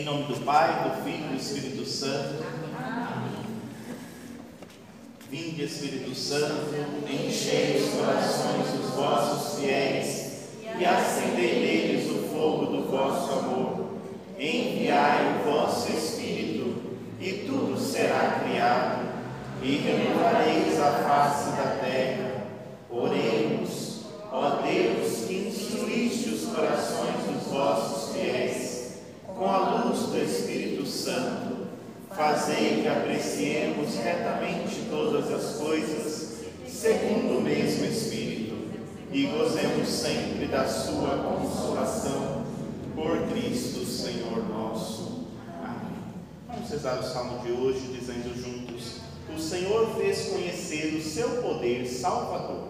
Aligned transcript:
Em 0.00 0.04
nome 0.04 0.22
do 0.22 0.40
Pai, 0.46 0.88
do 0.88 1.04
Filho 1.04 1.26
e 1.26 1.28
do 1.28 1.36
Espírito 1.36 1.84
Santo. 1.84 2.42
Vinde, 5.30 5.64
Espírito 5.64 6.14
Santo, 6.14 6.74
enchei 7.04 7.76
os 7.76 7.90
corações 7.90 8.66
dos 8.78 8.94
vossos 8.94 9.60
fiéis 9.60 10.48
e 10.78 10.84
acendei 10.86 11.60
neles 11.60 12.10
o 12.12 12.34
fogo 12.34 12.64
do 12.72 12.90
vosso 12.90 13.30
amor. 13.40 13.90
Enviai 14.38 15.38
o 15.38 15.50
vosso 15.50 15.92
Espírito, 15.92 16.80
e 17.20 17.44
tudo 17.46 17.78
será 17.78 18.40
criado, 18.42 19.06
e 19.62 19.76
renovareis 19.76 20.80
a 20.80 20.92
face 20.92 21.50
da 21.50 21.76
terra. 21.78 22.46
Oremos, 22.88 24.04
ó 24.32 24.62
Deus, 24.62 25.26
que 25.26 25.46
instruíste 25.46 26.30
os 26.30 26.54
corações 26.54 27.22
dos 27.26 27.52
vossos 27.52 28.14
fiéis, 28.14 28.80
com 29.40 29.48
a 29.48 29.84
luz 29.84 30.00
do 30.00 30.18
Espírito 30.18 30.84
Santo 30.84 31.66
Fazei 32.40 32.80
que 32.80 32.88
apreciemos 32.88 33.96
retamente 33.96 34.86
todas 34.88 35.30
as 35.30 35.56
coisas, 35.56 36.38
segundo 36.66 37.36
o 37.36 37.42
mesmo 37.42 37.84
Espírito, 37.84 38.56
e 39.12 39.26
gozemos 39.26 39.86
sempre 39.86 40.46
da 40.46 40.66
Sua 40.66 41.18
consolação, 41.18 42.44
por 42.94 43.28
Cristo 43.28 43.84
Senhor 43.84 44.48
nosso. 44.48 45.26
Amém. 45.62 45.98
Vamos 46.48 46.70
rezar 46.70 47.00
o 47.00 47.02
salmo 47.02 47.44
de 47.44 47.52
hoje, 47.52 47.80
dizendo 47.92 48.34
juntos: 48.34 49.00
O 49.36 49.38
Senhor 49.38 49.94
fez 49.98 50.30
conhecer 50.30 50.94
o 50.94 51.02
seu 51.02 51.42
poder 51.42 51.86
salvador. 51.86 52.68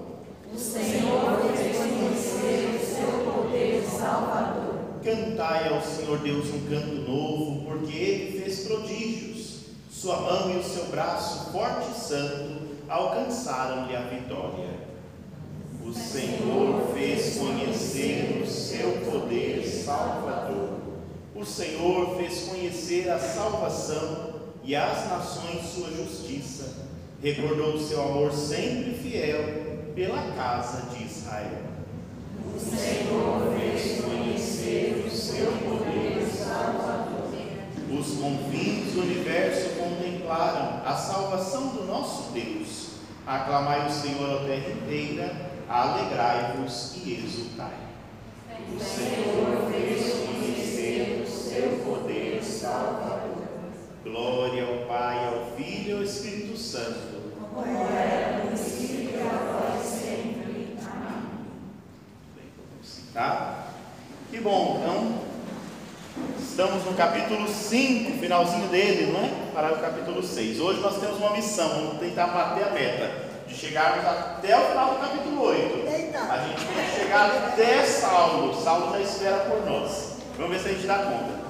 O 0.52 0.59
Senhor 0.59 1.48
fez 1.56 1.77
conhecer 1.77 2.75
o 2.75 2.97
seu 2.97 3.33
poder 3.33 3.84
salvador. 3.84 4.81
Cantai 5.05 5.72
ao 5.72 5.81
Senhor 5.81 6.19
Deus 6.19 6.47
um 6.48 6.69
canto 6.69 7.09
novo, 7.09 7.64
porque 7.66 7.97
Ele 7.97 8.41
fez 8.41 8.66
prodígios. 8.66 9.30
Sua 10.01 10.19
mão 10.19 10.51
e 10.51 10.56
o 10.56 10.65
seu 10.65 10.87
braço 10.87 11.51
forte 11.51 11.91
e 11.91 12.01
santo 12.01 12.69
alcançaram-lhe 12.89 13.95
a 13.95 14.01
vitória. 14.01 14.70
O 15.84 15.93
Senhor 15.93 16.91
fez 16.95 17.37
conhecer 17.37 18.43
o 18.43 18.47
seu 18.47 18.93
poder 19.05 19.62
salvador. 19.62 20.78
O 21.34 21.45
Senhor 21.45 22.17
fez 22.17 22.48
conhecer 22.48 23.11
a 23.11 23.19
salvação 23.19 24.41
e 24.65 24.75
às 24.75 25.06
nações 25.06 25.67
sua 25.67 25.91
justiça. 25.91 26.77
Recordou 27.23 27.75
o 27.75 27.87
seu 27.87 28.01
amor 28.01 28.33
sempre 28.33 28.95
fiel 28.95 29.93
pela 29.95 30.33
casa 30.33 30.97
de 30.97 31.05
Israel. 31.05 31.61
O 32.56 32.59
Senhor 32.59 33.55
fez 33.55 34.01
conhecer 34.03 35.05
o 35.06 35.11
seu 35.11 35.53
poder 35.53 36.27
salvador. 36.27 37.11
Os 37.91 38.06
confins 38.19 38.93
do 38.95 39.01
universo 39.01 39.80
contemplaram 40.31 40.83
a 40.84 40.95
salvação 40.95 41.69
do 41.69 41.84
nosso 41.84 42.31
Deus. 42.31 42.91
Aclamai 43.27 43.86
o 43.86 43.91
Senhor 43.91 44.42
a 44.42 44.45
terra 44.45 44.70
inteira, 44.70 45.50
alegrai-vos 45.69 46.97
e 46.97 47.14
exultai. 47.14 47.75
O 48.75 48.81
Senhor 48.81 49.70
fez 49.70 50.27
conhecer 50.27 51.25
o 51.25 51.31
seu 51.31 51.84
poder 51.84 52.42
salvador. 52.42 53.41
Glória 54.05 54.67
ao 54.67 54.87
Pai, 54.87 55.27
ao 55.27 55.56
Filho 55.56 55.91
e 55.91 55.92
ao 55.98 56.03
Espírito 56.03 56.56
Santo. 56.56 57.20
Como 57.53 57.89
era 57.89 58.39
no 58.39 58.47
princípio 58.48 59.20
agora 59.20 59.81
e 59.81 59.87
sempre. 59.87 60.77
Amém. 60.84 61.22
Tá? 63.12 63.67
Que 64.31 64.41
bom, 64.41 64.78
então 64.81 65.30
estamos 66.38 66.84
no 66.84 66.92
capítulo 66.94 67.48
5, 67.48 68.19
finalzinho 68.19 68.69
dele, 68.69 69.12
não 69.12 69.20
é? 69.20 69.31
Para 69.54 69.72
o 69.72 69.78
capítulo 69.78 70.22
6. 70.22 70.60
Hoje 70.60 70.81
nós 70.81 70.98
temos 70.98 71.19
uma 71.19 71.31
missão, 71.31 71.69
vamos 71.69 71.98
tentar 71.98 72.26
bater 72.26 72.64
a 72.64 72.70
meta 72.70 73.10
de 73.47 73.54
chegarmos 73.54 74.04
até 74.06 74.56
o 74.59 74.69
final 74.69 74.94
do 74.94 75.00
capítulo 75.00 75.42
8. 75.42 75.88
A 76.30 76.38
gente 76.47 76.64
tem 76.66 76.84
que 76.84 77.00
chegar 77.00 77.26
até 77.26 77.84
Saulo, 77.84 78.54
Saulo 78.54 78.92
já 78.92 79.00
espera 79.00 79.36
por 79.38 79.64
nós. 79.64 80.16
Vamos 80.36 80.53
ver 80.53 80.60
se 80.62 80.69
a 80.69 80.72
gente 80.72 80.86
dá 80.86 80.98
conta. 80.98 81.41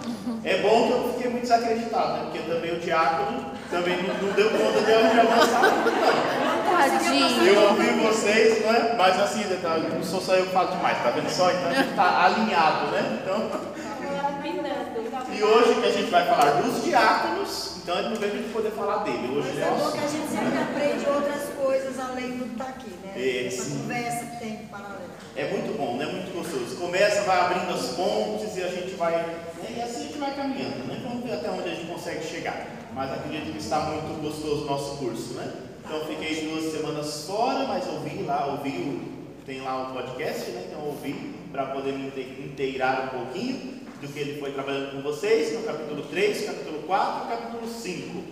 É 0.45 0.63
bom 0.63 0.87
que 0.87 0.93
eu 0.93 1.13
fiquei 1.15 1.31
muito 1.31 1.43
desacreditado, 1.43 2.13
né? 2.13 2.21
Porque 2.25 2.39
também 2.51 2.73
o 2.73 2.81
diácono 2.81 3.47
também 3.71 4.03
não, 4.03 4.15
não 4.15 4.33
deu 4.33 4.51
conta 4.51 4.81
de 4.81 4.93
avançar 4.93 5.61
muito, 5.61 6.01
não. 6.01 6.71
Tadinho. 6.81 7.47
Eu 7.47 7.69
ouvi 7.69 7.91
vocês, 8.07 8.65
né? 8.65 8.95
Mas 8.97 9.21
assim, 9.21 9.45
não 9.93 10.03
sou 10.03 10.21
só 10.21 10.35
eu 10.35 10.47
que 10.47 10.53
falo 10.53 10.71
demais, 10.71 11.03
tá 11.03 11.11
vendo 11.11 11.29
só? 11.29 11.51
Então 11.51 11.71
a 11.71 11.75
gente 11.75 11.95
tá 11.95 12.25
alinhado, 12.25 12.87
né? 12.87 13.19
Então, 13.23 13.51
e 15.33 15.43
hoje 15.43 15.81
que 15.81 15.87
a 15.87 15.93
gente 15.93 16.11
vai 16.11 16.27
falar 16.27 16.61
dos 16.63 16.85
diáconos, 16.85 17.77
então 17.83 17.97
a 17.97 18.03
não 18.03 18.17
veio 18.17 18.33
pra 18.33 18.41
gente 18.41 18.53
poder 18.53 18.71
falar 18.73 18.99
dele. 19.05 19.29
Hoje 19.39 19.49
Mas 19.49 19.59
é 19.59 19.63
é 19.63 19.71
bom 19.71 19.91
que 19.93 19.99
a 19.99 20.07
gente 20.09 20.29
sempre 20.29 20.59
aprende 20.59 21.07
outras 21.09 21.43
coisas 21.57 21.99
além 21.99 22.39
do 22.39 22.45
que 22.47 22.53
está 22.53 22.65
aqui, 22.65 22.91
né? 23.05 23.13
É, 23.17 23.47
Essa 23.47 23.63
sim. 23.65 23.79
conversa 23.79 24.27
que 24.27 24.37
tem 24.39 24.57
paralela. 24.71 25.01
É 25.37 25.45
muito 25.51 25.77
bom, 25.79 25.97
né? 25.97 26.07
Muito 26.07 26.33
gostoso. 26.35 26.77
Começa, 26.77 27.23
vai 27.23 27.41
abrindo 27.41 27.73
as 27.73 27.87
pontes 27.95 28.57
e 28.57 28.63
a 28.63 28.69
gente 28.69 28.95
vai. 28.97 29.13
né? 29.13 29.39
E 29.77 29.81
assim 29.81 30.01
a 30.01 30.03
gente 30.07 30.19
vai 30.19 30.35
caminhando, 30.35 30.87
né? 30.87 31.01
Vamos 31.03 31.25
ver 31.25 31.35
até 31.35 31.51
onde 31.51 31.69
a 31.69 31.75
gente 31.75 31.87
consegue 31.87 32.25
chegar. 32.27 32.67
Mas 32.93 33.13
acredito 33.13 33.53
que 33.53 33.59
está 33.59 33.81
muito 33.81 34.21
gostoso 34.21 34.65
o 34.65 34.67
nosso 34.67 34.97
curso, 34.99 35.35
né? 35.35 35.51
Então 35.85 36.05
fiquei 36.07 36.49
duas 36.51 36.73
semanas 36.73 37.25
fora, 37.27 37.65
mas 37.67 37.87
ouvi 37.87 38.23
lá, 38.23 38.47
ouvi, 38.47 38.71
o- 38.79 39.45
tem 39.47 39.61
lá 39.63 39.89
o 39.91 39.95
podcast, 39.95 40.51
né? 40.51 40.65
Então 40.69 40.85
ouvi 40.87 41.35
para 41.53 41.67
poder 41.67 41.93
me 41.93 42.09
inte- 42.09 42.43
inteirar 42.45 43.05
um 43.13 43.19
pouquinho 43.19 43.80
do 44.01 44.09
que 44.09 44.19
ele 44.19 44.41
foi 44.41 44.53
trabalhando 44.53 44.93
com 44.93 45.03
vocês 45.03 45.53
no 45.53 45.63
capítulo 45.63 46.03
3, 46.05 46.47
capítulo 46.47 46.83
4 46.85 47.27
e 47.27 47.37
capítulo 47.37 47.69
5. 47.69 48.23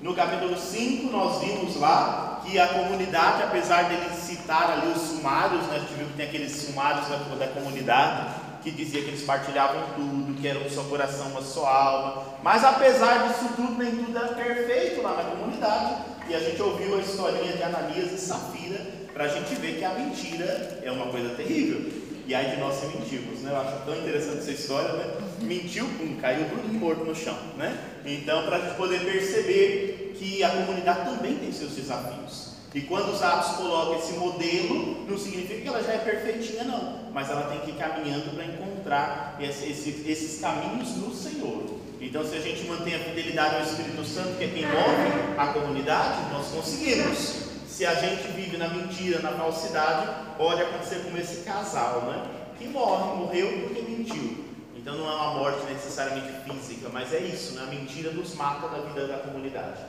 No 0.00 0.14
capítulo 0.14 0.56
5, 0.56 1.10
nós 1.10 1.40
vimos 1.40 1.76
lá 1.76 2.40
que 2.44 2.58
a 2.58 2.68
comunidade, 2.68 3.42
apesar 3.42 3.88
dele 3.88 4.08
citar 4.14 4.70
ali 4.70 4.92
os 4.92 5.02
sumários, 5.02 5.66
né, 5.66 5.76
a 5.76 5.78
gente 5.80 5.94
viu 5.94 6.06
que 6.06 6.12
tem 6.12 6.26
aqueles 6.26 6.52
sumários 6.52 7.08
da, 7.08 7.16
da 7.16 7.48
comunidade, 7.48 8.34
que 8.62 8.70
dizia 8.70 9.02
que 9.02 9.08
eles 9.08 9.22
partilhavam 9.22 9.82
tudo, 9.96 10.40
que 10.40 10.46
era 10.46 10.58
um 10.58 10.70
só 10.70 10.82
coração, 10.84 11.28
uma 11.28 11.42
só 11.42 11.66
alma. 11.66 12.22
Mas 12.42 12.62
apesar 12.62 13.28
disso 13.28 13.48
tudo, 13.56 13.82
nem 13.82 13.96
tudo 13.96 14.16
era 14.16 14.28
perfeito 14.28 15.02
lá 15.02 15.14
na 15.14 15.24
comunidade. 15.24 16.02
E 16.28 16.34
a 16.34 16.40
gente 16.40 16.60
ouviu 16.60 16.96
a 16.96 17.00
historinha 17.00 17.52
de 17.52 17.62
Ananias 17.62 18.12
e 18.12 18.18
Safira, 18.18 18.80
para 19.12 19.24
a 19.24 19.28
gente 19.28 19.54
ver 19.54 19.78
que 19.78 19.84
a 19.84 19.90
mentira 19.90 20.80
é 20.82 20.90
uma 20.90 21.06
coisa 21.06 21.30
terrível. 21.34 22.05
E 22.26 22.34
aí 22.34 22.50
de 22.50 22.56
nós 22.56 22.74
se 22.74 22.86
mentimos, 22.86 23.40
né? 23.42 23.52
Eu 23.52 23.56
acho 23.60 23.84
tão 23.84 23.96
interessante 23.96 24.38
essa 24.38 24.50
história, 24.50 24.92
né? 24.94 25.14
Mentiu, 25.42 25.86
pum, 25.96 26.16
caiu 26.20 26.46
tudo 26.48 26.72
morto 26.74 27.04
no 27.04 27.14
chão, 27.14 27.36
né? 27.56 27.78
Então, 28.04 28.44
para 28.44 28.56
a 28.56 28.60
gente 28.60 28.76
poder 28.76 29.00
perceber 29.00 30.14
que 30.18 30.42
a 30.42 30.48
comunidade 30.50 31.04
também 31.10 31.36
tem 31.36 31.52
seus 31.52 31.72
desafios. 31.72 32.56
E 32.74 32.80
quando 32.82 33.10
os 33.12 33.22
Atos 33.22 33.56
colocam 33.56 33.98
esse 33.98 34.12
modelo, 34.14 35.06
não 35.08 35.16
significa 35.16 35.60
que 35.60 35.68
ela 35.68 35.82
já 35.82 35.92
é 35.92 35.98
perfeitinha, 35.98 36.64
não. 36.64 37.10
Mas 37.12 37.30
ela 37.30 37.42
tem 37.44 37.60
que 37.60 37.70
ir 37.70 37.74
caminhando 37.74 38.34
para 38.34 38.44
encontrar 38.44 39.36
esse- 39.40 39.70
esse- 39.70 40.04
esses 40.06 40.40
caminhos 40.40 40.96
no 40.96 41.14
Senhor. 41.14 41.64
Então, 42.00 42.22
se 42.26 42.36
a 42.36 42.40
gente 42.40 42.64
mantém 42.66 42.94
a 42.94 42.98
fidelidade 42.98 43.54
ao 43.56 43.62
Espírito 43.62 44.04
Santo, 44.04 44.36
que 44.36 44.44
é 44.44 44.48
quem 44.48 44.66
move 44.66 45.38
a 45.38 45.46
comunidade, 45.48 46.30
nós 46.32 46.48
conseguimos. 46.48 47.45
Se 47.76 47.84
a 47.84 47.92
gente 47.92 48.28
vive 48.28 48.56
na 48.56 48.68
mentira, 48.68 49.18
na 49.18 49.32
falsidade, 49.32 50.08
pode 50.38 50.62
acontecer 50.62 51.02
como 51.04 51.18
esse 51.18 51.42
casal, 51.42 52.04
né? 52.06 52.24
Que 52.56 52.66
morre, 52.68 53.18
morreu 53.18 53.64
porque 53.64 53.82
mentiu. 53.82 54.46
Então 54.74 54.96
não 54.96 55.06
é 55.06 55.14
uma 55.14 55.34
morte 55.34 55.70
necessariamente 55.70 56.32
física, 56.48 56.88
mas 56.90 57.12
é 57.12 57.18
isso, 57.18 57.54
né? 57.54 57.64
A 57.64 57.66
mentira 57.66 58.12
nos 58.12 58.34
mata 58.34 58.66
da 58.68 58.78
vida 58.78 59.06
da 59.06 59.18
comunidade. 59.18 59.82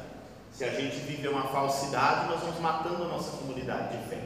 Se 0.52 0.66
a 0.66 0.70
gente 0.72 0.97
vive 0.97 1.30
uma 1.30 1.44
falsidade, 1.44 2.28
nós 2.28 2.42
vamos 2.42 2.59
matando 2.59 3.03
a 3.06 3.08
nossa 3.08 3.38
comunidade 3.38 3.97
de 3.97 4.09
fé. 4.09 4.20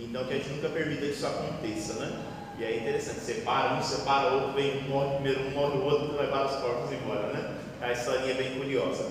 Então 0.00 0.24
que 0.24 0.34
a 0.34 0.36
gente 0.38 0.48
nunca 0.48 0.68
permita 0.70 1.02
que 1.02 1.12
isso 1.12 1.28
aconteça, 1.28 2.04
né? 2.04 2.24
E 2.58 2.64
é 2.64 2.76
interessante, 2.78 3.20
separa 3.20 3.74
um, 3.74 3.82
separa 3.84 4.34
outro, 4.34 4.52
vem 4.54 4.78
um, 4.78 4.88
morre 4.88 5.14
primeiro 5.14 5.46
um, 5.46 5.50
morre 5.52 5.78
o 5.78 5.84
outro, 5.84 6.16
vai 6.16 6.26
vários 6.26 6.56
corpos 6.56 6.90
embora, 6.90 7.28
né? 7.28 7.54
A 7.80 7.92
historinha 7.92 8.32
é 8.32 8.34
bem 8.34 8.58
curiosa. 8.58 9.06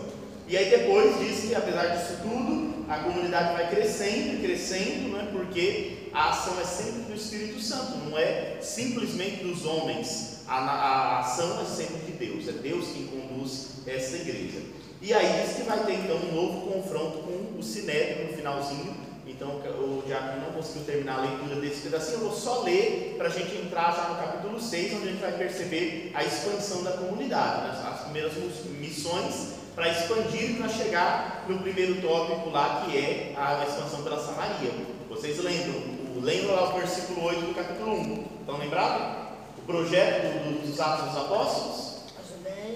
E 0.49 0.57
aí 0.57 0.69
depois 0.69 1.17
diz 1.17 1.45
que 1.45 1.55
apesar 1.55 1.95
disso 1.95 2.17
tudo, 2.21 2.74
a 2.87 2.99
comunidade 2.99 3.53
vai 3.53 3.69
crescendo 3.69 4.41
crescendo, 4.41 5.09
né? 5.09 5.29
Porque 5.31 6.09
a 6.13 6.29
ação 6.29 6.59
é 6.59 6.63
sempre 6.63 7.01
do 7.03 7.13
Espírito 7.13 7.59
Santo, 7.59 7.97
não 7.97 8.17
é 8.17 8.57
simplesmente 8.61 9.43
dos 9.43 9.65
homens. 9.65 10.43
A, 10.47 10.57
a 10.57 11.19
ação 11.19 11.61
é 11.61 11.65
sempre 11.65 11.97
de 12.05 12.11
Deus, 12.13 12.47
é 12.47 12.51
Deus 12.51 12.87
quem 12.89 13.07
conduz 13.07 13.81
essa 13.87 14.15
igreja. 14.15 14.59
E 15.01 15.13
aí 15.13 15.43
diz 15.43 15.57
que 15.57 15.63
vai 15.63 15.83
ter 15.85 15.93
então 15.93 16.17
um 16.17 16.33
novo 16.33 16.71
confronto 16.71 17.19
com 17.19 17.59
o 17.59 17.63
Sinédrio 17.63 18.27
no 18.27 18.37
finalzinho. 18.37 18.95
Então 19.27 19.49
o 19.49 20.03
Diácono 20.05 20.45
não 20.45 20.53
conseguiu 20.53 20.83
terminar 20.83 21.19
a 21.19 21.21
leitura 21.21 21.59
desse 21.59 21.81
pedacinho, 21.81 22.19
eu 22.19 22.29
vou 22.29 22.31
só 22.31 22.61
ler 22.61 23.15
para 23.17 23.27
a 23.27 23.31
gente 23.31 23.57
entrar 23.57 23.93
já 23.93 24.09
no 24.09 24.15
capítulo 24.15 24.61
6, 24.61 24.93
onde 24.93 25.07
a 25.07 25.11
gente 25.11 25.21
vai 25.21 25.33
perceber 25.33 26.11
a 26.13 26.23
expansão 26.23 26.83
da 26.83 26.91
comunidade, 26.91 27.63
né? 27.63 27.89
as 27.91 28.01
primeiras 28.01 28.33
missões 28.79 29.64
para 29.75 29.89
expandir 29.89 30.57
para 30.57 30.69
chegar 30.69 31.45
no 31.49 31.59
primeiro 31.59 32.01
tópico 32.01 32.49
lá 32.49 32.83
que 32.85 32.97
é 32.97 33.33
a 33.37 33.65
expansão 33.67 34.01
pela 34.03 34.19
Samaria. 34.23 34.71
Vocês 35.09 35.37
lembram? 35.39 35.95
Lembram 36.21 36.55
lá 36.55 36.69
o 36.73 36.79
versículo 36.79 37.25
8 37.25 37.41
do 37.41 37.53
capítulo 37.53 37.91
1? 37.93 38.25
Estão 38.41 38.57
lembrados? 38.57 39.25
O 39.57 39.61
projeto 39.63 40.23
do- 40.43 40.65
dos 40.67 40.79
Atos 40.79 41.09
dos 41.09 41.17
Apóstolos? 41.17 41.95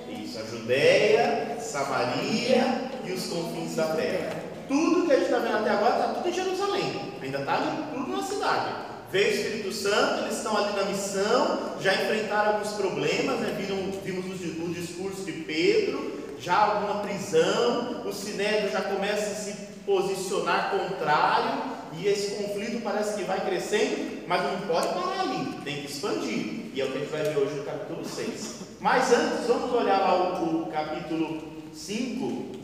A 0.08 0.12
Isso, 0.12 0.40
a 0.40 0.44
Judéia, 0.44 1.58
Samaria 1.62 2.90
e 3.06 3.12
os 3.12 3.28
confins 3.28 3.76
da 3.76 3.88
terra. 3.96 4.44
Tudo 4.68 5.06
que 5.08 5.14
a 5.14 5.16
gente 5.16 5.26
está 5.26 5.40
vendo 5.40 5.58
até 5.58 5.70
agora 5.72 5.96
está 6.00 6.14
tudo 6.14 6.30
em 6.30 6.34
Jerusalém. 6.34 7.02
Ainda 7.22 7.40
está 7.40 7.58
tudo 7.94 8.12
na 8.12 8.24
cidade. 8.24 8.76
Veio 9.12 9.28
o 9.28 9.34
Espírito 9.34 9.72
Santo, 9.72 10.24
eles 10.26 10.38
estão 10.38 10.56
ali 10.56 10.76
na 10.76 10.84
missão, 10.84 11.76
já 11.82 11.94
enfrentaram 11.96 12.54
alguns 12.56 12.74
problemas, 12.74 13.40
né? 13.40 13.56
Viram, 13.58 13.92
vimos 14.04 14.26
o, 14.26 14.66
o 14.66 14.70
discurso 14.74 15.24
de 15.24 15.32
Pedro, 15.32 16.19
já 16.40 16.56
alguma 16.56 17.02
prisão, 17.02 18.04
o 18.06 18.14
Sinédrio 18.14 18.72
já 18.72 18.82
começa 18.82 19.32
a 19.32 19.36
se 19.36 19.54
posicionar 19.86 20.72
contrário, 20.72 21.80
e 21.98 22.08
esse 22.08 22.36
conflito 22.36 22.82
parece 22.82 23.18
que 23.18 23.24
vai 23.24 23.40
crescendo, 23.46 24.24
mas 24.28 24.44
não 24.44 24.68
pode 24.68 24.88
parar 24.88 25.22
ali, 25.22 25.54
tem 25.64 25.82
que 25.82 25.92
expandir. 25.92 26.70
E 26.74 26.80
é 26.80 26.86
o 26.86 26.92
que 26.92 26.98
a 26.98 27.02
gente 27.02 27.10
vai 27.10 27.24
ver 27.24 27.38
hoje 27.38 27.56
no 27.56 27.64
capítulo 27.64 28.06
6. 28.06 28.56
Mas 28.80 29.12
antes, 29.12 29.48
vamos 29.48 29.74
olhar 29.74 30.00
lá 30.00 30.40
o, 30.40 30.64
o 30.64 30.66
capítulo 30.68 31.42
5 31.74 32.60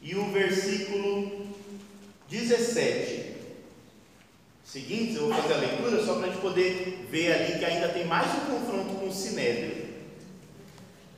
e 0.00 0.14
o 0.14 0.30
versículo 0.30 1.46
17. 2.28 3.32
Seguinte, 4.64 5.16
eu 5.16 5.26
vou 5.26 5.34
fazer 5.34 5.54
a 5.54 5.58
leitura 5.58 6.02
só 6.02 6.14
para 6.14 6.28
a 6.28 6.30
gente 6.30 6.40
poder 6.40 7.06
ver 7.10 7.32
ali 7.32 7.58
que 7.58 7.64
ainda 7.64 7.88
tem 7.88 8.06
mais 8.06 8.26
um 8.26 8.56
confronto 8.56 8.94
com 8.94 9.08
o 9.08 9.12
Sinédrio. 9.12 9.81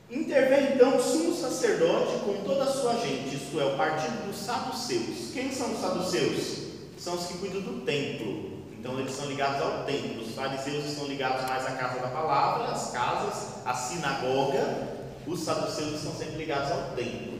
Intervém 0.09 0.75
então 0.75 0.97
o 0.97 1.01
sumo 1.01 1.35
sacerdote 1.35 2.19
com 2.23 2.43
toda 2.43 2.63
a 2.63 2.71
sua 2.71 2.93
gente, 2.97 3.35
isto 3.35 3.59
é, 3.59 3.65
o 3.65 3.75
partido 3.75 4.27
dos 4.27 4.37
saduceus. 4.37 5.31
Quem 5.33 5.51
são 5.51 5.71
os 5.73 5.81
saduceus? 5.81 6.65
São 6.97 7.15
os 7.15 7.25
que 7.25 7.39
cuidam 7.39 7.61
do 7.61 7.81
templo. 7.83 8.55
Então 8.71 8.99
eles 8.99 9.15
são 9.15 9.25
ligados 9.25 9.59
ao 9.61 9.83
templo. 9.83 10.21
Os 10.21 10.35
fariseus 10.35 10.85
estão 10.85 11.07
ligados 11.07 11.49
mais 11.49 11.65
à 11.65 11.71
casa 11.71 11.99
da 11.99 12.07
palavra, 12.09 12.67
às 12.67 12.91
casas, 12.91 13.65
à 13.65 13.73
sinagoga. 13.73 14.95
Os 15.25 15.39
saduceus 15.39 15.95
estão 15.95 16.13
sempre 16.13 16.37
ligados 16.37 16.71
ao 16.71 16.95
templo. 16.95 17.39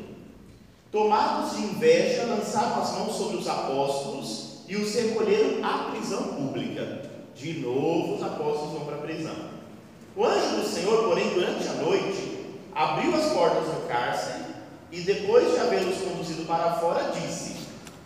Tomados 0.91 1.55
de 1.55 1.63
inveja, 1.63 2.23
lançaram 2.23 2.81
as 2.81 2.91
mãos 2.93 3.15
sobre 3.15 3.37
os 3.37 3.47
apóstolos 3.47 4.61
e 4.67 4.75
os 4.75 4.95
recolheram 4.95 5.63
à 5.63 5.91
prisão 5.91 6.23
pública. 6.23 7.11
De 7.35 7.59
novo, 7.59 8.15
os 8.15 8.23
apóstolos 8.23 8.73
vão 8.73 8.85
para 8.85 8.95
a 8.95 9.01
prisão. 9.01 9.35
O 10.15 10.25
anjo 10.25 10.61
do 10.61 10.67
Senhor, 10.67 11.03
porém, 11.09 11.29
durante 11.33 11.67
a 11.67 11.73
noite, 11.73 12.34
abriu 12.75 13.15
as 13.15 13.31
portas 13.31 13.63
do 13.63 13.87
cárcere 13.87 14.43
e, 14.91 14.99
depois 15.01 15.51
de 15.51 15.59
havê-los 15.59 15.97
conduzido 15.99 16.45
para 16.45 16.73
fora, 16.73 17.11
disse: 17.11 17.55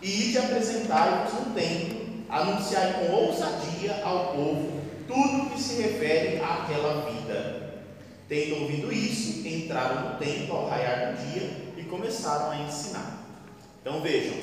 Ide 0.00 0.38
apresentai-vos 0.38 1.34
no 1.34 1.54
templo, 1.54 2.00
anunciai 2.28 2.92
com 2.94 3.12
ousadia 3.12 4.00
ao 4.04 4.28
povo 4.28 4.80
tudo 5.08 5.50
que 5.50 5.60
se 5.60 5.82
refere 5.82 6.40
àquela 6.40 7.10
vida. 7.10 7.82
Tendo 8.28 8.62
ouvido 8.62 8.92
isso, 8.92 9.46
entraram 9.46 10.10
no 10.10 10.18
templo 10.18 10.56
ao 10.56 10.68
raiar 10.68 11.12
do 11.12 11.32
dia 11.32 11.50
e 11.76 11.82
começaram 11.82 12.52
a 12.52 12.56
ensinar. 12.58 13.26
Então 13.82 14.00
vejam, 14.00 14.36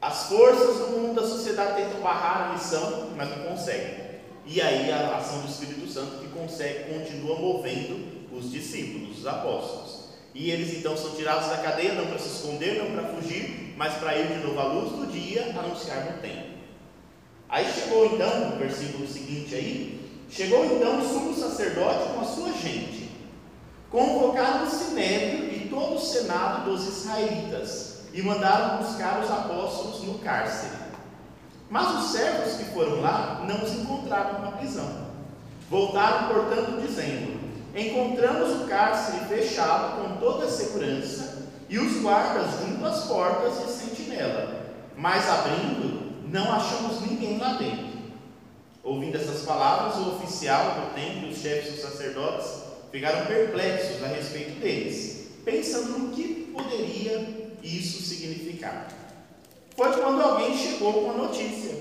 as 0.00 0.28
forças 0.28 0.78
do 0.78 0.86
mundo 0.96 1.20
da 1.20 1.26
sociedade 1.26 1.82
tentam 1.82 2.00
barrar 2.00 2.48
a 2.48 2.52
missão, 2.54 3.10
mas 3.14 3.28
não 3.28 3.44
conseguem. 3.44 4.04
E 4.46 4.60
aí 4.60 4.90
a 4.90 5.16
ação 5.16 5.40
do 5.40 5.48
Espírito 5.48 5.86
Santo 5.86 6.18
que 6.18 6.28
consegue, 6.28 6.94
continua 6.94 7.38
movendo 7.38 8.13
os 8.36 8.50
discípulos, 8.50 9.18
os 9.18 9.26
apóstolos. 9.26 10.04
E 10.34 10.50
eles 10.50 10.74
então 10.74 10.96
são 10.96 11.12
tirados 11.12 11.48
da 11.48 11.58
cadeia, 11.58 11.94
não 11.94 12.06
para 12.06 12.18
se 12.18 12.28
esconder, 12.28 12.82
não 12.82 12.90
para 12.90 13.14
fugir, 13.14 13.74
mas 13.76 13.94
para 13.94 14.18
ir 14.18 14.26
de 14.26 14.46
novo 14.46 14.58
à 14.58 14.64
luz 14.64 14.90
do 14.90 15.12
dia 15.12 15.54
anunciar 15.56 16.12
no 16.12 16.18
templo. 16.20 16.54
Aí 17.48 17.64
chegou 17.72 18.06
então, 18.06 18.50
no 18.50 18.56
versículo 18.56 19.06
seguinte 19.06 19.54
aí, 19.54 20.24
chegou 20.28 20.64
então 20.64 20.98
o 20.98 21.08
sumo 21.08 21.34
sacerdote 21.34 22.12
com 22.12 22.20
a 22.20 22.24
sua 22.24 22.52
gente. 22.52 23.10
Convocaram 23.90 24.66
o 24.66 24.70
sinédrio 24.70 25.54
e 25.54 25.68
todo 25.68 25.94
o 25.94 26.00
senado 26.00 26.68
dos 26.68 26.84
israelitas 26.84 28.00
e 28.12 28.20
mandaram 28.22 28.82
buscar 28.82 29.22
os 29.22 29.30
apóstolos 29.30 30.02
no 30.02 30.18
cárcere. 30.18 30.84
Mas 31.70 32.04
os 32.04 32.10
servos 32.10 32.54
que 32.54 32.64
foram 32.72 33.00
lá 33.00 33.44
não 33.46 33.62
os 33.62 33.72
encontraram 33.72 34.40
na 34.42 34.52
prisão. 34.52 35.04
Voltaram, 35.70 36.34
portanto, 36.34 36.80
dizendo: 36.80 37.43
encontramos 37.74 38.62
o 38.62 38.66
cárcere 38.66 39.24
fechado 39.26 40.00
com 40.00 40.16
toda 40.16 40.46
a 40.46 40.50
segurança 40.50 41.42
e 41.68 41.78
os 41.78 42.00
guardas 42.00 42.60
junto 42.60 42.84
às 42.86 43.04
portas 43.04 43.58
de 43.58 43.72
sentinela, 43.72 44.64
mas 44.96 45.28
abrindo, 45.28 46.28
não 46.30 46.52
achamos 46.52 47.00
ninguém 47.00 47.38
lá 47.38 47.54
dentro. 47.54 47.94
Ouvindo 48.82 49.16
essas 49.16 49.42
palavras, 49.42 49.96
o 49.96 50.16
oficial 50.16 50.74
do 50.74 50.94
templo 50.94 51.28
e 51.28 51.32
os 51.32 51.38
chefes 51.38 51.72
dos 51.72 51.82
sacerdotes 51.82 52.46
ficaram 52.92 53.26
perplexos 53.26 54.02
a 54.04 54.08
respeito 54.08 54.60
deles, 54.60 55.28
pensando 55.44 55.98
no 55.98 56.10
que 56.10 56.52
poderia 56.52 57.26
isso 57.62 58.02
significar. 58.02 58.88
Foi 59.74 59.92
quando 59.94 60.20
alguém 60.20 60.56
chegou 60.56 60.92
com 60.92 61.10
a 61.10 61.14
notícia: 61.14 61.74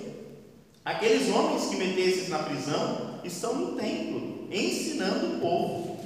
aqueles 0.84 1.30
homens 1.30 1.66
que 1.66 1.76
metesses 1.76 2.30
na 2.30 2.40
prisão 2.40 3.20
estão 3.24 3.54
no 3.54 3.76
templo 3.76 4.23
ensinando 4.54 5.36
o 5.36 5.40
povo. 5.40 6.06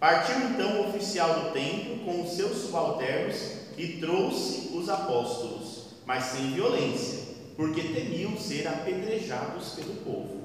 Partiu 0.00 0.36
então 0.48 0.80
o 0.80 0.88
oficial 0.88 1.40
do 1.40 1.50
templo 1.52 1.98
com 2.04 2.22
os 2.22 2.32
seus 2.32 2.56
subalternos 2.62 3.36
e 3.76 3.98
trouxe 3.98 4.70
os 4.74 4.88
apóstolos, 4.88 5.88
mas 6.04 6.24
sem 6.24 6.52
violência, 6.52 7.20
porque 7.56 7.82
temiam 7.82 8.36
ser 8.36 8.66
apedrejados 8.66 9.74
pelo 9.74 9.94
povo. 9.96 10.42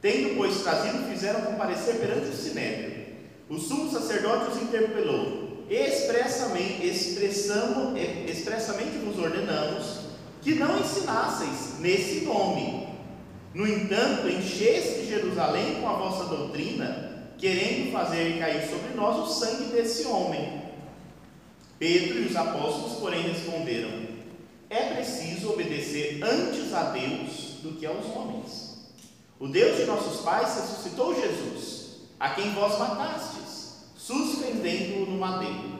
Tendo, 0.00 0.36
pois, 0.36 0.62
trazido, 0.62 1.10
fizeram 1.10 1.42
comparecer 1.42 1.96
perante 1.96 2.28
o 2.28 2.34
sinédrio. 2.34 3.04
O 3.48 3.58
sumo 3.58 3.90
sacerdote 3.90 4.52
os 4.52 4.62
interpelou, 4.62 5.64
expressamente, 5.68 6.86
expressamos, 6.86 7.98
expressamente 8.28 8.94
ordenamos 9.18 10.04
que 10.42 10.54
não 10.54 10.78
ensinasseis 10.78 11.80
nesse 11.80 12.26
nome, 12.26 12.83
no 13.54 13.68
entanto, 13.68 14.28
encheste 14.28 15.06
Jerusalém 15.06 15.76
com 15.80 15.88
a 15.88 15.92
vossa 15.92 16.24
doutrina, 16.24 17.28
querendo 17.38 17.92
fazer 17.92 18.36
cair 18.36 18.68
sobre 18.68 18.94
nós 18.96 19.16
o 19.16 19.32
sangue 19.32 19.66
desse 19.66 20.06
homem. 20.06 20.60
Pedro 21.78 22.18
e 22.18 22.26
os 22.26 22.34
apóstolos, 22.34 22.98
porém, 22.98 23.22
responderam: 23.22 23.90
É 24.68 24.94
preciso 24.94 25.52
obedecer 25.52 26.20
antes 26.20 26.74
a 26.74 26.90
Deus 26.90 27.60
do 27.62 27.76
que 27.78 27.86
aos 27.86 28.04
homens. 28.06 28.74
O 29.38 29.46
Deus 29.46 29.76
de 29.76 29.84
nossos 29.84 30.22
pais 30.22 30.56
ressuscitou 30.56 31.14
Jesus, 31.14 32.00
a 32.18 32.30
quem 32.30 32.52
vós 32.54 32.76
matastes, 32.76 33.84
suspendendo-o 33.96 35.06
no 35.06 35.18
madeiro. 35.18 35.74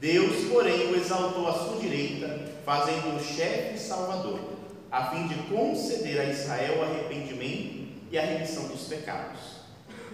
Deus, 0.00 0.50
porém, 0.50 0.92
o 0.92 0.96
exaltou 0.96 1.48
à 1.48 1.54
sua 1.54 1.80
direita, 1.80 2.52
fazendo-o 2.62 3.24
chefe 3.24 3.76
e 3.76 3.78
salvador 3.78 4.53
a 4.94 5.06
fim 5.06 5.26
de 5.26 5.34
conceder 5.52 6.20
a 6.20 6.24
Israel 6.30 6.78
o 6.78 6.82
arrependimento 6.84 7.88
e 8.12 8.16
a 8.16 8.24
remissão 8.24 8.68
dos 8.68 8.82
pecados. 8.82 9.40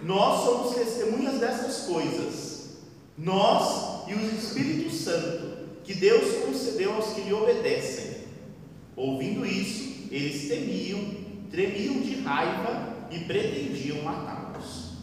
Nós 0.01 0.43
somos 0.43 0.73
testemunhas 0.73 1.39
dessas 1.39 1.85
coisas, 1.85 2.77
nós 3.15 4.09
e 4.09 4.15
o 4.15 4.35
Espírito 4.35 4.89
Santo, 4.89 5.69
que 5.83 5.93
Deus 5.93 6.45
concedeu 6.45 6.95
aos 6.95 7.13
que 7.13 7.21
lhe 7.21 7.31
obedecem. 7.31 8.21
Ouvindo 8.95 9.45
isso, 9.45 10.07
eles 10.09 10.47
temiam, 10.47 10.99
tremiam 11.51 12.01
de 12.01 12.19
raiva 12.21 13.07
e 13.11 13.19
pretendiam 13.19 14.01
matá-los. 14.01 14.93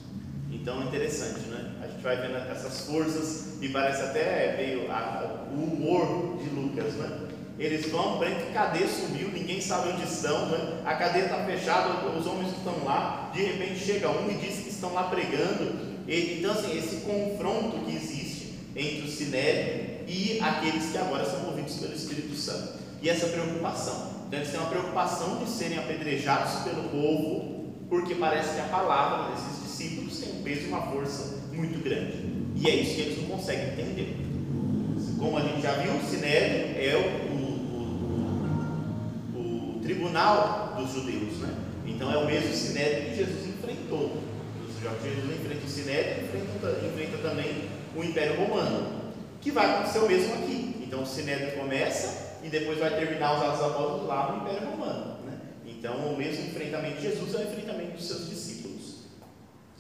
Então 0.51 0.83
é 0.83 0.87
interessante, 0.87 1.47
né? 1.51 1.77
A 1.81 1.87
gente 1.87 2.03
vai 2.03 2.17
vendo 2.17 2.37
essas 2.51 2.81
forças, 2.81 3.63
e 3.63 3.69
parece 3.69 4.03
até 4.03 4.57
meio 4.57 4.91
a, 4.91 5.47
o 5.53 5.63
humor 5.63 6.37
de 6.43 6.51
Lucas, 6.51 6.95
né? 6.95 7.28
Eles 7.59 7.91
vão, 7.91 8.19
prendem, 8.19 8.53
cadê 8.53 8.87
sumiu, 8.87 9.31
ninguém 9.31 9.61
sabe 9.61 9.89
onde 9.89 10.05
estão, 10.05 10.47
né? 10.47 10.81
a 10.85 10.95
cadeia 10.95 11.25
está 11.25 11.45
fechada, 11.45 12.09
os 12.09 12.25
homens 12.25 12.53
estão 12.57 12.85
lá, 12.85 13.33
de 13.35 13.43
repente 13.43 13.81
chega 13.81 14.09
um 14.11 14.31
e 14.31 14.35
diz 14.35 14.61
que 14.61 14.71
estão 14.71 14.95
lá 14.95 15.05
pregando. 15.05 15.99
E, 16.07 16.39
então, 16.39 16.53
assim, 16.53 16.79
esse 16.79 16.97
confronto 16.99 17.85
que 17.85 17.97
existe 17.97 18.55
entre 18.77 19.09
o 19.09 19.11
Sinério 19.11 19.99
e 20.07 20.39
aqueles 20.41 20.91
que 20.93 20.99
agora 20.99 21.25
são 21.25 21.41
movidos 21.41 21.75
pelo 21.75 21.95
Espírito 21.95 22.35
Santo. 22.37 22.79
E 23.03 23.09
essa 23.09 23.27
preocupação. 23.27 24.19
Então, 24.27 24.39
eles 24.39 24.51
têm 24.51 24.61
uma 24.61 24.71
preocupação 24.71 25.39
de 25.39 25.51
serem 25.51 25.79
apedrejados 25.79 26.63
pelo 26.63 26.89
povo, 26.91 27.75
porque 27.89 28.15
parece 28.15 28.55
que 28.55 28.61
a 28.61 28.65
palavra 28.65 29.35
desses 29.35 29.63
discípulos 29.65 30.19
tem 30.21 30.33
um 30.33 30.43
peso 30.43 30.63
e 30.63 30.69
uma 30.69 30.83
força 30.83 31.39
muito 31.53 31.83
grande. 31.83 32.25
E 32.55 32.69
é 32.69 32.75
isso 32.77 32.95
que 32.95 33.01
eles 33.01 33.19
não 33.19 33.37
conseguem 33.37 33.73
entender. 33.73 34.17
Como 35.19 35.37
a 35.37 35.41
gente 35.41 35.61
já 35.61 35.73
viu, 35.73 35.93
o 35.95 36.09
Sinério 36.09 36.77
é 36.77 37.29
o 37.33 37.38
tribunal 39.89 40.75
dos 40.77 40.93
judeus, 40.93 41.39
né? 41.39 41.55
Então 41.87 42.13
é 42.13 42.19
o 42.19 42.27
mesmo 42.27 42.53
sinédrio 42.53 43.09
que 43.09 43.17
Jesus 43.17 43.47
enfrentou. 43.47 44.23
Jesus 45.03 45.41
enfrenta 45.41 45.65
o 45.65 45.69
sinédrio, 45.69 46.25
enfrenta, 46.25 46.87
enfrenta 46.87 47.29
também 47.29 47.69
o 47.97 48.05
Império 48.05 48.37
Romano, 48.37 49.13
que 49.41 49.51
vai 49.51 49.67
acontecer 49.67 50.01
o 50.01 50.07
mesmo 50.07 50.35
aqui. 50.35 50.85
Então 50.87 51.03
o 51.03 51.07
sinédrio 51.07 51.59
começa 51.59 52.37
e 52.45 52.49
depois 52.49 52.79
vai 52.79 52.91
terminar 52.91 53.37
os 53.37 53.43
atos 53.43 53.63
apóstolos 53.63 54.07
lá 54.07 54.33
no 54.33 54.43
Império 54.43 54.69
Romano. 54.69 55.25
Né? 55.25 55.39
Então 55.67 55.95
o 56.13 56.17
mesmo 56.19 56.47
enfrentamento 56.47 56.97
de 56.97 57.03
Jesus 57.03 57.35
é 57.35 57.39
o 57.39 57.43
enfrentamento 57.45 57.93
dos 57.93 58.07
seus 58.07 58.29
discípulos. 58.29 59.05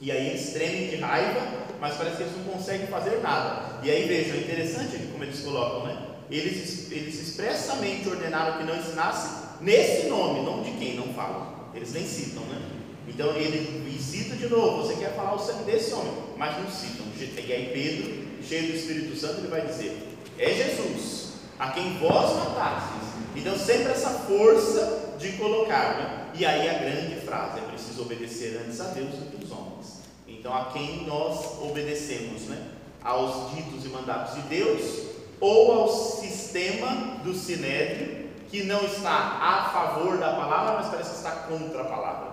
E 0.00 0.10
aí 0.10 0.28
eles 0.28 0.52
tremem 0.54 0.88
de 0.88 0.96
raiva 0.96 1.68
mas 1.80 1.94
parece 1.94 2.16
que 2.16 2.22
eles 2.24 2.36
não 2.36 2.54
conseguem 2.54 2.88
fazer 2.88 3.20
nada. 3.20 3.78
E 3.84 3.90
aí 3.90 4.08
vejam, 4.08 4.34
é 4.34 4.38
interessante 4.40 4.98
como 5.12 5.22
eles 5.22 5.40
colocam, 5.40 5.86
né? 5.86 5.96
Eles, 6.28 6.90
eles 6.90 7.20
expressamente 7.20 8.08
ordenaram 8.08 8.58
que 8.58 8.64
não 8.64 8.76
ensinasse 8.76 9.47
nesse 9.60 10.08
nome, 10.08 10.42
não 10.42 10.62
de 10.62 10.72
quem 10.72 10.96
não 10.96 11.12
falam. 11.14 11.58
Eles 11.74 11.92
nem 11.92 12.06
citam, 12.06 12.42
né? 12.44 12.60
Então 13.08 13.34
ele 13.36 13.88
cita 14.00 14.36
de 14.36 14.48
novo, 14.48 14.82
você 14.82 14.94
quer 14.94 15.14
falar 15.14 15.34
o 15.34 15.38
sangue 15.38 15.64
desse 15.64 15.92
homem, 15.92 16.12
mas 16.36 16.58
não 16.58 16.70
citam. 16.70 17.06
E 17.18 17.52
aí 17.52 17.70
Pedro, 17.72 18.42
cheio 18.42 18.72
do 18.72 18.76
Espírito 18.76 19.16
Santo, 19.16 19.38
ele 19.40 19.48
vai 19.48 19.66
dizer: 19.66 19.96
É 20.38 20.52
Jesus, 20.52 21.32
a 21.58 21.70
quem 21.70 21.98
vós 21.98 22.36
matastes. 22.36 23.08
Então 23.36 23.56
sempre 23.56 23.92
essa 23.92 24.10
força 24.10 25.14
de 25.18 25.32
colocar, 25.32 25.96
né? 25.96 26.30
E 26.34 26.44
aí 26.44 26.68
a 26.68 26.78
grande 26.78 27.16
frase: 27.20 27.58
é 27.58 27.62
preciso 27.62 28.02
obedecer 28.02 28.60
antes 28.64 28.80
a 28.80 28.84
Deus 28.88 29.10
do 29.10 29.30
que 29.30 29.44
os 29.44 29.52
homens. 29.52 30.00
Então 30.26 30.54
a 30.54 30.66
quem 30.66 31.06
nós 31.06 31.60
obedecemos, 31.60 32.42
né? 32.42 32.68
Aos 33.02 33.54
ditos 33.54 33.84
e 33.84 33.88
mandatos 33.88 34.34
de 34.34 34.42
Deus 34.48 35.08
ou 35.40 35.72
ao 35.72 35.88
sistema 35.88 37.20
do 37.22 37.32
sinédrio 37.32 38.17
que 38.50 38.64
não 38.64 38.84
está 38.84 39.38
a 39.40 39.70
favor 39.70 40.18
da 40.18 40.32
palavra, 40.32 40.74
mas 40.74 40.88
parece 40.88 41.10
que 41.10 41.16
está 41.16 41.30
contra 41.30 41.82
a 41.82 41.84
palavra. 41.84 42.28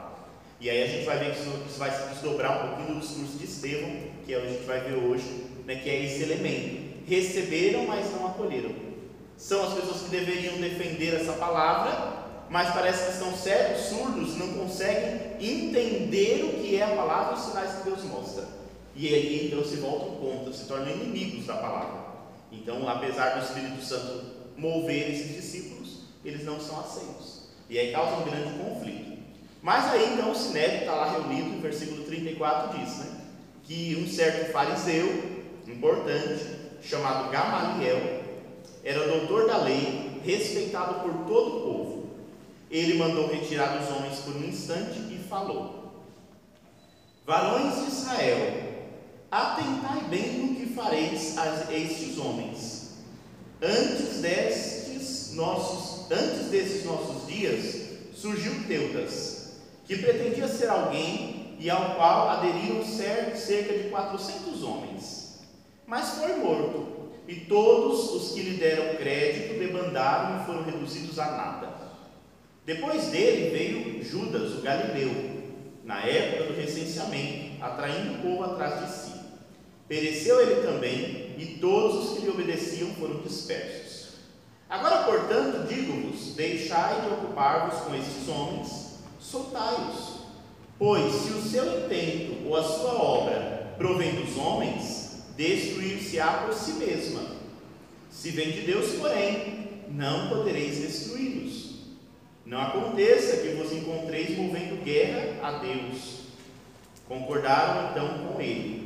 E 0.60 0.70
aí 0.70 0.84
a 0.84 0.88
gente 0.88 1.06
vai 1.06 1.18
ver 1.20 1.34
que 1.34 1.42
isso, 1.42 1.78
vai 1.78 1.92
se 1.92 2.08
desdobrar 2.10 2.58
um 2.66 2.68
pouquinho 2.70 2.96
no 2.96 3.02
discurso 3.02 3.38
de 3.38 3.46
Estevão, 3.46 3.92
que 4.26 4.34
é 4.34 4.38
o 4.38 4.42
que 4.42 4.48
a 4.48 4.52
gente 4.52 4.66
vai 4.66 4.80
ver 4.80 4.96
hoje, 4.96 5.46
né, 5.66 5.76
que 5.76 5.90
é 5.90 6.06
esse 6.06 6.24
elemento. 6.24 7.06
Receberam, 7.06 7.86
mas 7.86 8.12
não 8.14 8.28
acolheram. 8.28 8.72
São 9.38 9.64
as 9.64 9.74
pessoas 9.74 10.04
que 10.04 10.10
deveriam 10.10 10.56
defender 10.56 11.14
essa 11.14 11.34
palavra, 11.34 12.26
mas 12.50 12.74
parece 12.74 13.06
que 13.06 13.12
estão 13.12 13.36
cegos, 13.36 13.82
surdos, 13.88 14.38
não 14.38 14.54
conseguem 14.54 15.20
entender 15.40 16.46
o 16.46 16.62
que 16.62 16.78
é 16.78 16.84
a 16.84 16.96
palavra 16.96 17.36
e 17.36 17.40
os 17.40 17.46
sinais 17.46 17.76
que 17.76 17.84
Deus 17.90 18.04
mostra. 18.04 18.46
E 18.96 19.08
aí 19.14 19.48
então 19.48 19.64
se 19.64 19.76
voltam 19.78 20.16
contra, 20.16 20.54
se 20.54 20.66
tornam 20.66 20.90
inimigos 20.90 21.46
da 21.46 21.56
palavra. 21.56 22.06
Então, 22.52 22.88
apesar 22.88 23.38
do 23.38 23.46
Espírito 23.46 23.84
Santo 23.84 24.24
mover 24.56 25.12
esses 25.12 25.36
discípulos, 25.36 25.85
eles 26.25 26.44
não 26.44 26.60
são 26.60 26.79
aceitos. 26.79 27.46
E 27.70 27.79
aí 27.79 27.91
causa 27.91 28.17
um 28.17 28.24
grande 28.24 28.58
conflito. 28.58 29.17
Mas 29.62 29.86
aí 29.94 30.13
então 30.13 30.32
o 30.32 30.36
Sinédrio 30.36 30.82
está 30.82 30.94
lá 30.94 31.12
reunido, 31.12 31.50
no 31.50 31.62
versículo 31.62 32.03
34 32.03 32.77
diz, 32.77 32.98
né? 32.98 33.22
Que 33.63 33.96
um 33.96 34.08
certo 34.08 34.51
fariseu, 34.51 35.08
importante, 35.67 36.44
chamado 36.84 37.32
Gamaliel, 37.32 38.24
era 38.84 39.08
doutor 39.08 39.48
da 39.48 39.58
lei, 39.58 40.22
respeitado 40.24 41.01
por 41.01 41.25
todo 41.25 41.58
o 41.58 41.62
povo. 41.62 42.10
Ele 42.70 42.98
mandou 42.98 43.27
retirar 43.27 43.82
os 43.82 43.89
homens 43.89 44.20
por 44.20 44.36
um 44.36 44.44
instante 44.44 45.00
e 45.12 45.25
falou: 45.27 46.03
Varões 47.25 47.84
de 47.84 47.91
Israel, 47.91 48.65
atentai 49.32 50.01
bem 50.10 50.34
no 50.34 50.55
que 50.55 50.74
fareis 50.74 51.38
a 51.38 51.74
estes 51.74 52.17
homens. 52.20 52.98
Antes 53.62 54.22
destes 54.22 55.34
nossos, 55.34 55.95
antes 56.12 56.48
desses 56.50 56.86
nossos 56.86 57.28
dias, 57.28 57.86
surgiu 58.14 58.54
Teudas, 58.68 59.60
que 59.86 59.98
pretendia 59.98 60.48
ser 60.48 60.70
alguém 60.70 61.56
e 61.60 61.70
ao 61.70 61.96
qual 61.96 62.30
aderiram 62.30 62.84
cerca 62.84 63.78
de 63.78 63.90
400 63.90 64.64
homens. 64.64 65.40
Mas 65.86 66.16
foi 66.16 66.36
morto, 66.38 67.12
e 67.28 67.36
todos 67.42 68.12
os 68.12 68.32
que 68.34 68.42
lhe 68.42 68.58
deram 68.58 68.96
crédito 68.96 69.60
debandaram 69.60 70.42
e 70.42 70.46
foram 70.46 70.64
reduzidos 70.64 71.18
a 71.20 71.26
nada. 71.32 71.70
Depois 72.66 73.06
dele 73.08 73.50
veio 73.52 74.04
Judas, 74.04 74.54
o 74.54 74.62
Galileu, 74.62 75.12
na 75.84 76.02
época 76.04 76.46
do 76.46 76.60
recenseamento, 76.60 77.64
atraindo 77.64 78.16
o 78.16 78.22
povo 78.22 78.44
atrás 78.44 78.82
de 78.82 78.92
si. 78.92 79.16
Pereceu 79.88 80.42
ele 80.42 80.62
também, 80.66 81.36
e 81.38 81.58
todos 81.62 82.12
os 82.12 82.18
que 82.18 82.26
lhe 82.26 82.32
obedeciam 82.32 82.90
foram 82.96 83.22
dispersos. 83.22 83.85
Agora, 84.70 85.04
portanto, 85.04 85.68
digo-vos: 85.68 86.36
deixai 86.36 87.02
de 87.02 87.08
ocupar-vos 87.08 87.82
com 87.82 87.96
estes 87.96 88.28
homens, 88.28 89.00
soltai-os. 89.20 90.26
Pois, 90.78 91.14
se 91.14 91.32
o 91.32 91.42
seu 91.42 91.86
intento 91.86 92.48
ou 92.48 92.56
a 92.56 92.64
sua 92.64 92.94
obra 93.02 93.74
provém 93.78 94.16
dos 94.16 94.38
homens, 94.38 95.24
destruir-se-á 95.38 96.44
por 96.46 96.54
si 96.54 96.74
mesma. 96.74 97.22
Se 98.10 98.32
vem 98.32 98.52
de 98.52 98.62
Deus, 98.62 98.94
porém, 99.00 99.84
não 99.90 100.30
podereis 100.30 100.80
destruí-los. 100.80 101.76
Não 102.46 102.62
aconteça 102.62 103.38
que 103.38 103.56
vos 103.56 103.72
encontreis 103.72 104.38
movendo 104.38 104.84
guerra 104.84 105.48
a 105.48 105.52
Deus. 105.60 106.26
Concordaram 107.08 107.92
então 107.92 108.28
com 108.28 108.42
ele 108.42 108.86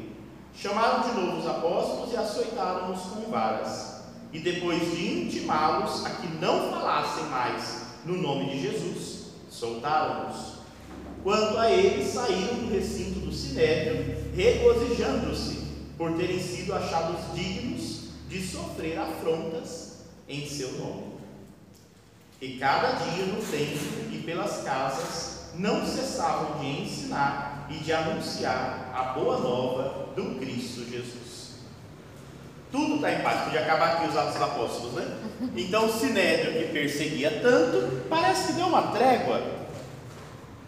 Chamaram 0.62 1.04
de 1.04 1.18
novo 1.18 1.38
os 1.38 1.48
apóstolos 1.48 2.12
e 2.12 2.18
açoitaram-nos 2.18 3.00
com 3.04 3.32
varas. 3.32 3.89
E 4.32 4.40
depois 4.40 4.80
de 4.92 5.24
intimá-los 5.24 6.06
a 6.06 6.10
que 6.12 6.28
não 6.40 6.72
falassem 6.72 7.24
mais 7.26 7.84
no 8.06 8.18
nome 8.18 8.52
de 8.52 8.62
Jesus, 8.62 9.32
soltaram-nos. 9.50 10.60
Quanto 11.24 11.58
a 11.58 11.70
eles, 11.70 12.14
saíram 12.14 12.56
do 12.56 12.74
recinto 12.74 13.20
do 13.20 13.34
sinédrio, 13.34 14.16
regozijando-se 14.36 15.60
por 15.98 16.14
terem 16.14 16.40
sido 16.40 16.74
achados 16.74 17.20
dignos 17.34 18.10
de 18.30 18.42
sofrer 18.42 18.98
afrontas 18.98 20.06
em 20.28 20.48
seu 20.48 20.72
nome. 20.74 21.20
E 22.42 22.58
cada 22.58 22.92
dia 22.92 23.26
no 23.26 23.42
templo 23.42 24.14
e 24.14 24.22
pelas 24.26 24.64
casas 24.64 25.50
não 25.56 25.86
cessavam 25.86 26.60
de 26.60 26.84
ensinar 26.84 27.68
e 27.70 27.84
de 27.84 27.92
anunciar 27.92 28.92
a 28.96 29.04
boa 29.14 29.40
nova 29.40 30.14
do 30.16 30.40
Cristo 30.40 30.90
Jesus. 30.90 31.19
Tudo 32.72 32.96
está 32.96 33.12
em 33.12 33.22
paz, 33.22 33.46
podia 33.46 33.62
acabar 33.62 33.94
aqui 33.94 34.10
os 34.10 34.16
Atos 34.16 34.34
dos 34.34 34.44
Apóstolos, 34.44 34.94
né? 34.94 35.18
Então 35.56 35.88
o 35.88 35.92
Sinédrio 35.92 36.54
que 36.54 36.72
perseguia 36.72 37.40
tanto, 37.42 38.08
parece 38.08 38.48
que 38.48 38.54
deu 38.54 38.68
uma 38.68 38.92
trégua. 38.92 39.42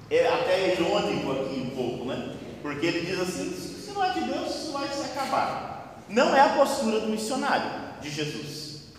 É 0.10 0.28
até 0.28 0.74
irônico 0.74 1.32
aqui 1.32 1.60
um 1.60 1.70
pouco, 1.76 2.06
né? 2.06 2.36
Porque 2.62 2.88
ele 2.88 3.02
diz 3.02 3.20
assim: 3.20 3.52
se 3.54 3.92
não 3.94 4.04
é 4.04 4.10
de 4.12 4.22
Deus, 4.22 4.50
isso 4.50 4.72
vai 4.72 4.88
se 4.88 5.04
acabar. 5.12 6.04
Não 6.10 6.36
é 6.36 6.42
a 6.42 6.50
postura 6.50 7.00
do 7.02 7.10
missionário 7.10 7.70
de 8.02 8.10
Jesus. 8.10 8.94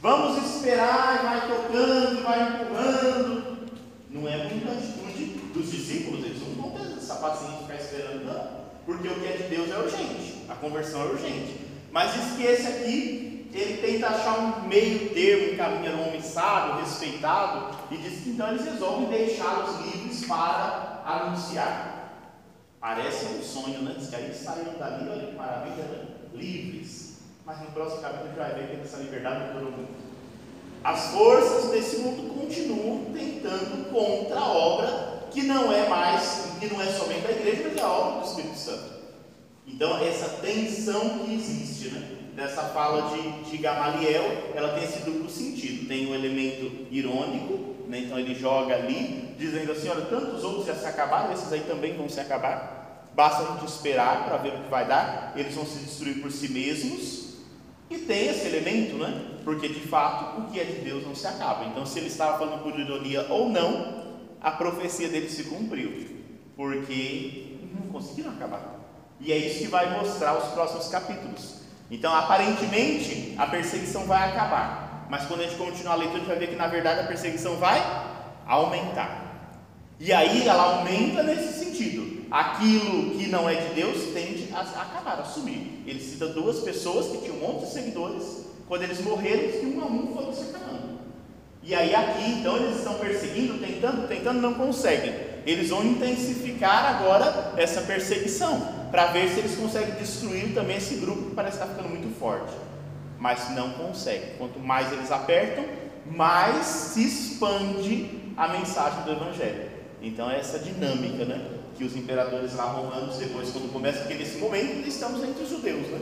Vamos 0.00 0.42
esperar, 0.44 1.22
vai 1.22 1.48
tocando, 1.48 2.22
vai 2.22 2.40
empurrando. 2.40 3.68
Não 4.10 4.28
é 4.28 4.36
muita 4.48 4.70
atitude 4.70 5.24
dos 5.52 5.70
discípulos, 5.70 6.24
eles 6.24 6.40
não 6.40 6.54
vão 6.54 6.70
ter 6.70 6.96
essa 6.96 7.16
paciência 7.16 7.56
de 7.56 7.62
ficar 7.62 7.74
esperando, 7.74 8.24
não 8.24 8.64
porque 8.86 9.08
o 9.08 9.14
que 9.14 9.26
é 9.26 9.32
de 9.32 9.42
Deus 9.44 9.70
é 9.70 9.78
urgente, 9.78 10.44
a 10.48 10.54
conversão 10.54 11.02
é 11.02 11.04
urgente. 11.06 11.63
Mas 11.94 12.12
diz 12.12 12.32
que 12.32 12.42
esse 12.42 12.66
aqui, 12.66 13.48
ele 13.54 13.76
tenta 13.80 14.08
achar 14.08 14.36
um 14.36 14.66
meio 14.66 15.10
termo, 15.10 15.52
um 15.52 15.56
caminho, 15.56 15.86
era 15.86 15.96
um 15.96 16.08
homem 16.08 16.20
sábio, 16.20 16.80
respeitado, 16.80 17.76
e 17.88 17.96
diz 17.98 18.24
que 18.24 18.30
então 18.30 18.48
eles 18.48 18.64
resolvem 18.64 19.06
deixá-los 19.06 19.78
livres 19.86 20.26
para 20.26 21.02
anunciar. 21.06 22.34
Parece 22.80 23.26
um 23.26 23.40
sonho, 23.40 23.82
né? 23.82 23.94
Diz 23.96 24.08
que 24.08 24.16
aí 24.16 24.34
saíram 24.34 24.74
dali, 24.76 25.08
olha 25.08 25.28
que 25.28 25.36
maravilha, 25.36 25.84
né? 25.84 26.04
livres. 26.34 27.18
Mas 27.46 27.60
no 27.60 27.66
próximo 27.66 28.02
capítulo 28.02 28.42
a 28.42 28.48
gente 28.48 28.56
vai 28.56 28.66
ver 28.66 28.76
que 28.76 28.82
essa 28.82 28.96
liberdade 28.96 29.44
não 29.44 29.54
durou 29.54 29.70
muito. 29.70 29.94
As 30.82 31.12
forças 31.12 31.70
desse 31.70 31.98
mundo 31.98 32.34
continuam 32.34 33.04
tentando 33.12 33.88
contra 33.92 34.40
a 34.40 34.48
obra 34.48 35.28
que 35.30 35.44
não 35.44 35.72
é 35.72 35.88
mais, 35.88 36.56
que 36.58 36.66
não 36.66 36.82
é 36.82 36.86
somente 36.86 37.20
da 37.20 37.30
igreja, 37.30 37.62
mas 37.68 37.76
é 37.76 37.82
a 37.82 37.88
obra 37.88 38.20
do 38.20 38.26
Espírito 38.26 38.56
Santo. 38.56 38.93
Então, 39.66 39.98
essa 39.98 40.28
tensão 40.40 41.20
que 41.20 41.34
existe, 41.34 41.88
né? 41.88 42.18
Dessa 42.34 42.62
fala 42.64 43.16
de, 43.16 43.50
de 43.50 43.56
Gamaliel, 43.58 44.52
ela 44.54 44.74
tem 44.74 44.84
esse 44.84 45.00
duplo 45.00 45.30
sentido. 45.30 45.86
Tem 45.86 46.06
um 46.06 46.14
elemento 46.14 46.86
irônico, 46.90 47.74
né? 47.88 48.00
então 48.00 48.18
ele 48.18 48.34
joga 48.34 48.74
ali, 48.74 49.34
dizendo 49.38 49.70
assim: 49.72 49.88
olha, 49.88 50.02
tantos 50.06 50.42
outros 50.42 50.66
já 50.66 50.74
se 50.74 50.86
acabaram, 50.86 51.32
esses 51.32 51.52
aí 51.52 51.60
também 51.60 51.96
vão 51.96 52.08
se 52.08 52.20
acabar. 52.20 53.08
Basta 53.14 53.44
a 53.44 53.52
gente 53.52 53.66
esperar 53.66 54.24
para 54.24 54.38
ver 54.38 54.54
o 54.54 54.62
que 54.64 54.68
vai 54.68 54.86
dar. 54.86 55.32
Eles 55.36 55.54
vão 55.54 55.64
se 55.64 55.78
destruir 55.78 56.20
por 56.20 56.32
si 56.32 56.48
mesmos. 56.48 57.34
E 57.88 57.98
tem 57.98 58.26
esse 58.26 58.46
elemento, 58.46 58.96
né? 58.96 59.38
Porque 59.44 59.68
de 59.68 59.80
fato 59.80 60.40
o 60.40 60.50
que 60.50 60.58
é 60.58 60.64
de 60.64 60.80
Deus 60.80 61.06
não 61.06 61.14
se 61.14 61.26
acaba. 61.26 61.66
Então, 61.66 61.86
se 61.86 61.98
ele 62.00 62.08
estava 62.08 62.38
falando 62.38 62.62
por 62.62 62.78
ironia 62.78 63.26
ou 63.30 63.48
não, 63.48 64.04
a 64.40 64.50
profecia 64.50 65.08
dele 65.08 65.28
se 65.28 65.44
cumpriu, 65.44 65.92
porque 66.56 67.58
não 67.72 67.92
conseguiram 67.92 68.32
acabar. 68.32 68.73
E 69.24 69.32
é 69.32 69.38
isso 69.38 69.60
que 69.60 69.68
vai 69.68 69.98
mostrar 69.98 70.36
os 70.36 70.52
próximos 70.52 70.88
capítulos. 70.88 71.54
Então, 71.90 72.14
aparentemente, 72.14 73.34
a 73.38 73.46
perseguição 73.46 74.04
vai 74.04 74.28
acabar, 74.28 75.06
mas 75.08 75.24
quando 75.26 75.40
a 75.40 75.44
gente 75.44 75.56
continuar 75.56 75.94
a 75.94 75.96
leitura, 75.96 76.18
a 76.18 76.20
gente 76.20 76.28
vai 76.28 76.38
ver 76.38 76.48
que 76.48 76.56
na 76.56 76.66
verdade 76.66 77.00
a 77.00 77.04
perseguição 77.04 77.56
vai 77.56 77.82
aumentar. 78.46 79.24
E 79.98 80.12
aí 80.12 80.46
ela 80.46 80.78
aumenta 80.78 81.22
nesse 81.22 81.64
sentido. 81.64 82.26
Aquilo 82.30 83.16
que 83.16 83.28
não 83.28 83.48
é 83.48 83.54
de 83.54 83.74
Deus 83.74 84.12
tende 84.12 84.48
a 84.52 84.60
acabar, 84.60 85.20
a 85.20 85.24
sumir. 85.24 85.82
Ele 85.86 86.00
cita 86.00 86.26
duas 86.26 86.60
pessoas 86.60 87.06
que 87.06 87.18
tinham 87.18 87.36
um 87.36 87.40
monte 87.40 87.66
de 87.66 87.72
seguidores, 87.72 88.44
quando 88.68 88.82
eles 88.82 89.00
morreram, 89.00 89.52
que 89.52 89.66
um 89.66 89.80
a 89.80 89.86
um 89.86 90.14
foram 90.14 90.34
se 90.34 90.50
acabando. 90.50 90.98
E 91.62 91.74
aí 91.74 91.94
aqui, 91.94 92.30
então, 92.30 92.56
eles 92.56 92.76
estão 92.76 92.94
perseguindo, 92.94 93.58
tentando, 93.58 94.06
tentando, 94.06 94.40
não 94.40 94.52
conseguem. 94.52 95.33
Eles 95.46 95.70
vão 95.70 95.84
intensificar 95.84 96.96
agora 96.96 97.52
essa 97.56 97.82
perseguição, 97.82 98.84
para 98.90 99.06
ver 99.06 99.28
se 99.28 99.40
eles 99.40 99.56
conseguem 99.56 99.94
destruir 99.94 100.54
também 100.54 100.76
esse 100.76 100.96
grupo 100.96 101.30
que 101.30 101.34
parece 101.34 101.56
estar 101.56 101.66
ficando 101.66 101.88
muito 101.88 102.16
forte. 102.18 102.52
Mas 103.18 103.50
não 103.50 103.70
conseguem. 103.70 104.36
Quanto 104.38 104.58
mais 104.60 104.92
eles 104.92 105.10
apertam, 105.10 105.64
mais 106.06 106.66
se 106.66 107.04
expande 107.04 108.32
a 108.36 108.48
mensagem 108.48 109.02
do 109.02 109.12
Evangelho. 109.12 109.70
Então 110.02 110.30
é 110.30 110.38
essa 110.38 110.58
dinâmica, 110.58 111.24
né? 111.24 111.44
Que 111.76 111.84
os 111.84 111.96
imperadores 111.96 112.54
lá 112.54 112.64
romanos, 112.64 113.16
depois, 113.16 113.50
quando 113.50 113.72
começa, 113.72 114.00
porque 114.00 114.14
nesse 114.14 114.38
momento 114.38 114.86
estamos 114.86 115.24
entre 115.24 115.42
os 115.42 115.48
judeus, 115.48 115.86
né? 115.88 116.00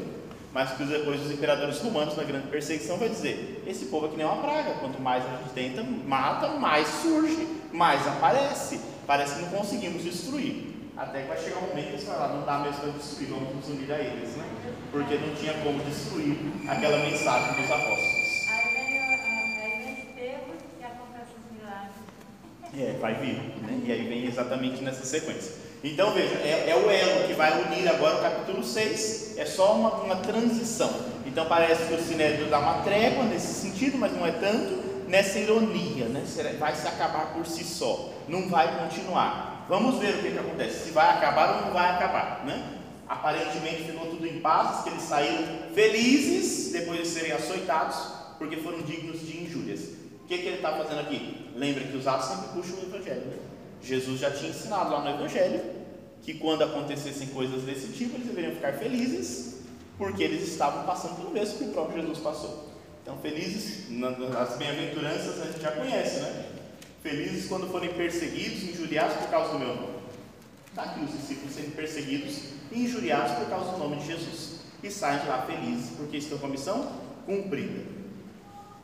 Mas 0.53 0.73
que 0.73 0.85
depois 0.85 1.25
os 1.25 1.31
imperadores 1.31 1.79
romanos, 1.79 2.15
na 2.17 2.25
grande 2.25 2.49
perseguição, 2.49 2.99
vai 2.99 3.09
dizer: 3.09 3.63
esse 3.67 3.87
povo 3.87 4.07
aqui 4.07 4.17
nem 4.17 4.27
é 4.27 4.29
uma 4.29 4.43
praga, 4.43 4.75
quanto 4.81 5.01
mais 5.01 5.25
a 5.25 5.29
gente 5.29 5.51
tenta, 5.55 5.83
mata, 5.83 6.49
mais 6.49 6.87
surge, 7.03 7.47
mais 7.73 8.07
aparece. 8.07 8.81
Parece 9.07 9.35
que 9.35 9.43
não 9.43 9.51
conseguimos 9.51 10.03
destruir. 10.03 10.73
Até 10.97 11.23
que 11.23 11.29
vai 11.29 11.39
chegar 11.39 11.59
um 11.59 11.69
momento 11.69 11.87
que 11.87 11.93
eles 11.95 12.05
falam, 12.05 12.37
não 12.37 12.47
dá 12.47 12.59
mesmo 12.59 12.81
para 12.81 12.91
destruir, 12.91 13.31
vamos 13.31 13.55
nos 13.55 13.69
unir 13.69 13.91
a 13.91 13.99
eles, 13.99 14.37
né? 14.37 14.45
Porque 14.91 15.17
não 15.17 15.35
tinha 15.35 15.55
como 15.55 15.83
destruir 15.83 16.37
aquela 16.69 16.99
mensagem 16.99 17.55
dos 17.55 17.71
apóstolos. 17.71 18.23
Aí 18.51 18.75
vem, 18.75 20.07
Pedro 20.15 20.55
que 20.79 20.85
acontece 20.85 21.33
os 21.39 21.57
milagres. 21.57 21.95
É, 22.79 22.99
vai 23.01 23.15
vir, 23.15 23.37
né? 23.63 23.81
E 23.85 23.91
aí 23.91 24.07
vem 24.07 24.27
exatamente 24.27 24.83
nessa 24.83 25.05
sequência. 25.07 25.55
Então 25.83 26.13
veja, 26.13 26.35
é, 26.37 26.69
é 26.69 26.77
o 26.77 26.89
elo 26.91 27.27
que 27.27 27.33
vai 27.33 27.61
unir 27.65 27.89
agora 27.89 28.19
o 28.19 28.23
capítulo 28.23 28.63
6, 28.63 29.39
é 29.39 29.47
só 29.47 29.75
uma, 29.75 29.91
uma 29.95 30.17
transição. 30.17 30.91
Então 31.27 31.47
parece 31.47 31.87
que 31.87 31.95
o 31.95 31.99
Sinédrio 32.03 32.49
dá 32.51 32.59
uma 32.59 32.83
trégua 32.83 33.25
nesse 33.25 33.55
sentido, 33.55 33.99
mas 33.99 34.13
não 34.13 34.27
é 34.27 34.31
tanto 34.31 34.82
nessa 35.13 35.39
ironia, 35.39 36.07
né? 36.07 36.25
Vai 36.59 36.75
se 36.75 36.89
acabar 36.89 37.35
por 37.35 37.47
si 37.47 37.63
só, 37.63 38.11
não 38.27 38.49
vai 38.49 38.79
continuar. 38.79 39.67
Vamos 39.69 39.99
ver 39.99 40.15
o 40.15 40.23
que, 40.23 40.31
que 40.31 40.39
acontece, 40.39 40.85
se 40.85 40.91
vai 40.91 41.11
acabar 41.11 41.57
ou 41.57 41.67
não 41.67 41.73
vai 41.75 41.91
acabar, 41.91 42.47
né? 42.47 42.79
Aparentemente 43.07 43.83
ficou 43.83 44.07
tudo 44.07 44.27
em 44.27 44.41
paz, 44.41 44.83
que 44.83 44.89
eles 44.89 45.03
saíram 45.03 45.45
felizes 45.75 46.73
depois 46.73 47.03
de 47.03 47.09
serem 47.09 47.33
açoitados, 47.33 47.97
porque 48.39 48.57
foram 48.57 48.81
dignos 48.81 49.21
de 49.21 49.43
injúrias. 49.43 49.81
O 50.25 50.27
que, 50.27 50.39
que 50.39 50.47
ele 50.47 50.57
está 50.57 50.73
fazendo 50.73 51.01
aqui? 51.01 51.51
Lembra 51.57 51.85
que 51.85 51.95
os 51.95 52.07
atos 52.07 52.29
sempre 52.29 52.49
puxam 52.55 52.79
o 52.79 52.87
Evangelho. 52.87 53.27
Né? 53.27 53.37
Jesus 53.83 54.19
já 54.19 54.31
tinha 54.31 54.49
ensinado 54.49 54.93
lá 54.93 55.01
no 55.03 55.11
Evangelho 55.11 55.61
que 56.23 56.35
quando 56.35 56.63
acontecessem 56.63 57.27
coisas 57.29 57.65
desse 57.65 57.89
tipo, 57.89 58.17
eles 58.17 58.29
deveriam 58.29 58.55
ficar 58.55 58.73
felizes, 58.75 59.57
porque 59.99 60.23
eles 60.23 60.49
estavam 60.49 60.85
passando 60.85 61.17
pelo 61.17 61.33
mesmo 61.33 61.59
que 61.59 61.65
o 61.65 61.73
próprio 61.73 62.01
Jesus 62.01 62.19
passou. 62.21 62.72
Então, 63.03 63.19
felizes, 63.19 63.91
nas 63.91 64.57
bem-aventuranças 64.57 65.43
a 65.43 65.47
gente 65.47 65.61
já 65.61 65.73
conhece, 65.73 66.21
né? 66.21 66.47
Felizes 67.03 67.49
quando 67.49 67.67
forem 67.67 67.93
perseguidos, 67.95 68.63
injuriados 68.63 69.17
por 69.17 69.29
causa 69.29 69.53
do 69.53 69.59
meu 69.59 69.75
nome. 69.75 70.03
Está 70.69 70.85
aqui 70.85 71.05
os 71.05 71.11
discípulos 71.11 71.53
sendo 71.53 71.75
perseguidos 71.75 72.39
e 72.71 72.85
injuriados 72.85 73.33
por 73.33 73.49
causa 73.49 73.73
do 73.73 73.79
nome 73.79 73.97
de 73.97 74.07
Jesus. 74.07 74.61
E 74.85 74.91
saem 74.91 75.19
de 75.21 75.27
lá 75.27 75.43
felizes, 75.43 75.91
porque 75.97 76.17
estão 76.17 76.39
com 76.39 76.47
a 76.47 76.51
missão 76.51 76.93
cumprida. 77.27 77.83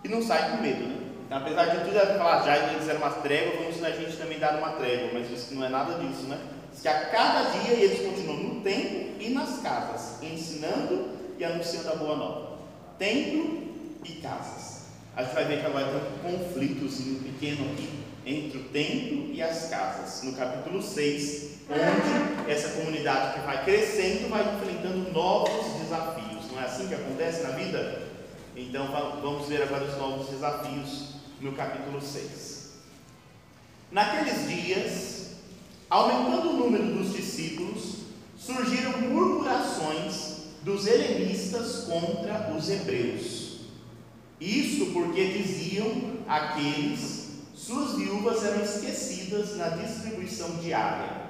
E 0.03 0.09
não 0.09 0.21
saem 0.21 0.51
com 0.51 0.63
medo, 0.63 0.83
né? 0.83 0.97
Então, 1.27 1.39
apesar 1.39 1.67
de 1.67 1.85
tudo, 1.85 1.97
ela 1.97 2.19
falar, 2.19 2.45
já 2.45 2.73
eles 2.73 2.89
eram 2.89 3.01
uma 3.01 3.11
trégua, 3.11 3.63
vamos 3.63 3.85
a 3.85 3.91
gente 3.91 4.17
também 4.17 4.39
dar 4.39 4.59
uma 4.59 4.73
trégua, 4.73 5.11
mas 5.13 5.31
isso 5.31 5.55
não 5.55 5.65
é 5.65 5.69
nada 5.69 5.95
disso, 5.99 6.23
né? 6.23 6.41
Diz 6.73 6.83
que 6.83 6.89
a 6.89 7.07
cada 7.07 7.51
dia 7.51 7.73
eles 7.73 8.01
continuam 8.01 8.37
no 8.37 8.61
templo 8.63 9.15
e 9.21 9.29
nas 9.31 9.61
casas, 9.61 10.23
ensinando 10.23 11.11
e 11.39 11.45
anunciando 11.45 11.91
a 11.91 11.97
boa 11.97 12.17
nova. 12.17 12.59
Templo 12.99 13.68
e 14.05 14.13
casas. 14.15 14.79
A 15.17 15.23
gente 15.25 15.35
vai 15.35 15.45
ver 15.47 15.61
que 15.61 15.67
agora 15.67 15.87
tem 16.23 16.35
um 16.35 16.39
conflitozinho 16.39 17.21
pequeno 17.21 17.71
aqui 17.73 17.89
entre 18.25 18.59
o 18.59 18.65
templo 18.65 19.33
e 19.33 19.43
as 19.43 19.69
casas, 19.69 20.23
no 20.23 20.33
capítulo 20.35 20.83
6, 20.83 21.49
onde 21.71 22.51
essa 22.51 22.69
comunidade 22.81 23.41
que 23.41 23.47
vai 23.47 23.65
crescendo 23.65 24.29
vai 24.29 24.43
enfrentando 24.55 25.11
novos 25.13 25.81
desafios. 25.83 26.51
Não 26.53 26.61
é 26.61 26.65
assim 26.67 26.87
que 26.89 26.95
acontece 26.95 27.43
na 27.43 27.51
vida? 27.51 28.03
Então 28.57 28.89
va- 28.89 29.19
vamos 29.23 29.49
ver 29.49 29.63
agora 29.63 29.85
os 29.85 29.97
novos 29.97 30.29
desafios 30.29 31.15
no 31.41 31.53
capítulo 31.53 32.01
6. 32.01 32.59
Naqueles 33.91 34.47
dias, 34.49 35.27
aumentando 35.89 36.51
o 36.51 36.57
número 36.59 36.85
dos 36.95 37.13
discípulos, 37.15 37.99
surgiram 38.37 38.99
murmurações 39.01 40.37
dos 40.63 40.87
helenistas 40.87 41.85
contra 41.87 42.53
os 42.55 42.69
hebreus. 42.69 43.48
Isso 44.41 44.87
porque 44.93 45.33
diziam 45.33 46.19
aqueles, 46.29 47.29
suas 47.55 47.97
viúvas 47.97 48.45
eram 48.45 48.63
esquecidas 48.63 49.57
na 49.57 49.69
distribuição 49.71 50.57
diária. 50.59 51.29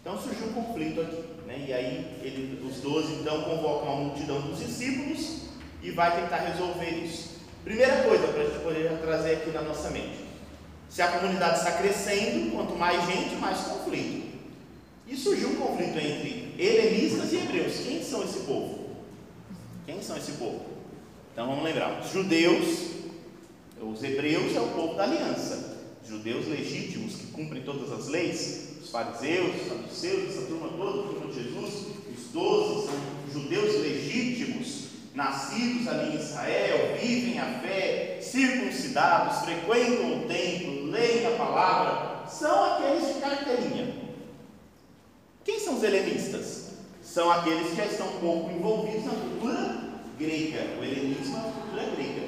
Então 0.00 0.18
surgiu 0.20 0.46
um 0.46 0.52
conflito 0.52 1.00
aqui, 1.00 1.22
né? 1.46 1.64
e 1.68 1.72
aí 1.72 2.18
ele, 2.22 2.64
os 2.66 2.76
doze 2.76 3.12
então 3.14 3.42
convocam 3.42 3.92
a 3.92 3.96
multidão 3.96 4.40
dos 4.40 4.60
discípulos 4.60 5.42
e 5.82 5.90
vai 5.90 6.22
tentar 6.22 6.36
resolver 6.36 6.90
isso. 6.90 7.40
Primeira 7.64 8.04
coisa 8.04 8.28
para 8.28 8.42
a 8.42 8.46
gente 8.46 8.62
poder 8.62 9.00
trazer 9.00 9.32
aqui 9.32 9.50
na 9.50 9.62
nossa 9.62 9.90
mente: 9.90 10.24
se 10.88 11.02
a 11.02 11.08
comunidade 11.08 11.58
está 11.58 11.72
crescendo, 11.72 12.52
quanto 12.52 12.76
mais 12.76 13.04
gente, 13.04 13.34
mais 13.36 13.58
conflito. 13.58 14.36
E 15.08 15.16
surgiu 15.16 15.50
um 15.50 15.56
conflito 15.56 15.98
entre 15.98 16.54
helenistas 16.58 17.32
e 17.32 17.36
hebreus. 17.36 17.76
Quem 17.80 18.02
são 18.02 18.22
esse 18.22 18.40
povo? 18.40 18.96
Quem 19.84 20.00
são 20.00 20.16
esse 20.16 20.32
povo? 20.32 20.75
Então 21.36 21.48
vamos 21.48 21.64
lembrar: 21.64 22.00
os 22.00 22.10
judeus, 22.10 22.92
os 23.78 24.02
hebreus 24.02 24.56
é 24.56 24.60
o 24.60 24.68
povo 24.68 24.94
da 24.94 25.02
aliança, 25.02 25.76
judeus 26.02 26.46
legítimos 26.46 27.16
que 27.16 27.26
cumprem 27.26 27.62
todas 27.62 27.92
as 27.92 28.08
leis, 28.08 28.78
os 28.82 28.88
fariseus, 28.88 29.54
os 29.54 29.68
saduceus, 29.68 30.30
essa 30.30 30.46
turma 30.46 30.68
toda, 30.68 30.98
a 30.98 31.12
turma 31.12 31.30
de 31.30 31.42
Jesus, 31.42 31.88
os 32.16 32.32
doze 32.32 32.86
são 32.86 32.94
judeus 33.34 33.82
legítimos, 33.82 34.84
nascidos 35.14 35.86
ali 35.88 36.16
em 36.16 36.18
Israel, 36.18 36.96
vivem 37.02 37.38
a 37.38 37.60
fé, 37.60 38.18
circuncidados, 38.22 39.44
frequentam 39.44 40.16
o 40.16 40.26
templo, 40.26 40.86
leem 40.86 41.26
a 41.26 41.36
palavra, 41.36 42.26
são 42.30 42.76
aqueles 42.76 43.14
de 43.14 43.20
carteirinha. 43.20 43.94
Quem 45.44 45.60
são 45.60 45.76
os 45.76 45.82
helenistas? 45.82 46.70
São 47.02 47.30
aqueles 47.30 47.68
que 47.68 47.76
já 47.76 47.84
estão 47.84 48.08
pouco 48.20 48.50
envolvidos 48.50 49.04
na 49.04 49.12
cultura 49.12 49.85
grega. 50.18 50.78
O 50.78 50.84
helenismo 50.84 51.36
é 51.36 51.40
uma 51.40 51.52
cultura 51.52 51.82
grega. 51.94 52.26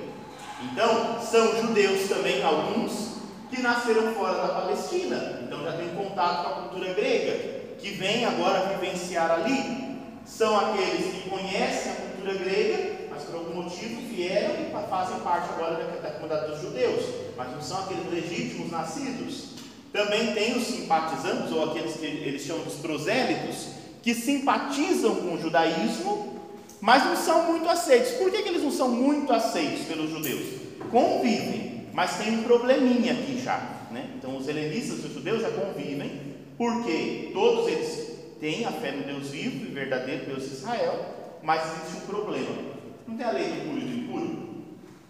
Então, 0.63 1.21
são 1.21 1.61
judeus 1.61 2.09
também, 2.09 2.43
alguns, 2.43 3.19
que 3.51 3.63
nasceram 3.63 4.15
fora 4.15 4.43
da 4.43 4.49
Palestina. 4.55 5.41
Então, 5.45 5.63
já 5.63 5.73
têm 5.73 5.89
contato 5.91 6.45
com 6.45 6.49
a 6.49 6.63
cultura 6.63 6.95
grega, 6.95 7.63
que 7.79 7.91
vêm 7.91 8.25
agora 8.25 8.77
vivenciar 8.77 9.31
ali. 9.31 9.99
São 10.25 10.59
aqueles 10.59 11.15
que 11.15 11.31
conhecem 11.31 11.93
a 11.93 11.95
cultura 11.95 12.35
grega, 12.35 13.09
mas 13.11 13.23
por 13.23 13.37
algum 13.37 13.63
motivo 13.63 14.03
vieram 14.09 14.55
e 14.55 14.89
fazem 14.89 15.21
parte 15.21 15.49
agora 15.55 15.77
da, 15.77 16.09
da 16.09 16.11
comunidade 16.11 16.51
dos 16.51 16.61
judeus, 16.61 17.05
mas 17.37 17.51
não 17.51 17.63
são 17.63 17.81
aqueles 17.81 18.11
legítimos 18.11 18.71
nascidos. 18.71 19.59
Também 19.93 20.35
tem 20.35 20.57
os 20.57 20.67
simpatizantes, 20.67 21.51
ou 21.51 21.71
aqueles 21.71 21.95
que 21.95 22.05
eles 22.05 22.43
chamam 22.43 22.65
de 22.65 22.77
prosélitos, 22.77 23.69
que 24.03 24.15
simpatizam 24.15 25.15
com 25.17 25.35
o 25.35 25.41
judaísmo, 25.41 26.38
mas 26.81 27.05
não 27.05 27.17
são 27.17 27.53
muito 27.53 27.69
aceitos. 27.69 28.13
Por 28.13 28.31
que, 28.31 28.43
que 28.43 28.49
eles 28.49 28.63
não 28.63 28.71
são 28.71 28.89
muito 28.89 29.33
aceitos 29.33 29.87
pelos 29.87 30.11
judeus? 30.11 30.47
Convivem, 30.91 31.89
mas 31.93 32.17
tem 32.17 32.39
um 32.39 32.43
probleminha 32.43 33.13
aqui 33.13 33.41
já. 33.43 33.87
Né? 33.91 34.11
Então, 34.17 34.37
os 34.37 34.47
helenistas 34.49 34.99
e 34.99 35.07
os 35.07 35.15
judeus 35.15 35.43
já 35.43 35.51
convivem, 35.51 36.11
porque 36.57 37.31
todos 37.33 37.67
eles 37.69 38.09
têm 38.41 38.65
a 38.65 38.73
fé 38.73 38.93
no 38.93 39.03
Deus 39.05 39.31
vivo 39.31 39.67
e 39.67 39.73
verdadeiro 39.73 40.27
Deus 40.27 40.45
de 40.45 40.55
Israel, 40.55 41.17
mas 41.43 41.63
existe 41.63 42.05
um 42.05 42.07
problema. 42.07 42.69
Não 43.07 43.17
tem 43.17 43.27
a 43.27 43.33
lei 43.33 43.45
do 43.45 43.69
puro 43.69 43.79
e 43.79 43.85
do 43.85 43.97
impuro? 43.97 44.49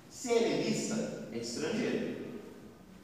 Se 0.09 0.33
é 0.33 0.37
helenista, 0.37 1.28
é 1.33 1.38
estrangeiro. 1.38 2.16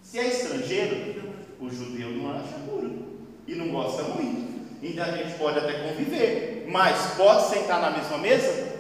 Se 0.03 0.19
é 0.19 0.29
estrangeiro, 0.29 1.33
o 1.61 1.71
judeu 1.71 2.11
não 2.11 2.31
acha 2.31 2.59
puro 2.69 3.05
e 3.47 3.55
não 3.55 3.69
gosta 3.69 4.03
muito. 4.05 4.55
Então 4.83 5.05
a 5.05 5.17
gente 5.17 5.39
pode 5.39 5.59
até 5.59 5.89
conviver, 5.89 6.54
mas 6.69 7.15
pode 7.17 7.49
sentar 7.49 7.81
na 7.81 7.91
mesma 7.91 8.19
mesa? 8.19 8.79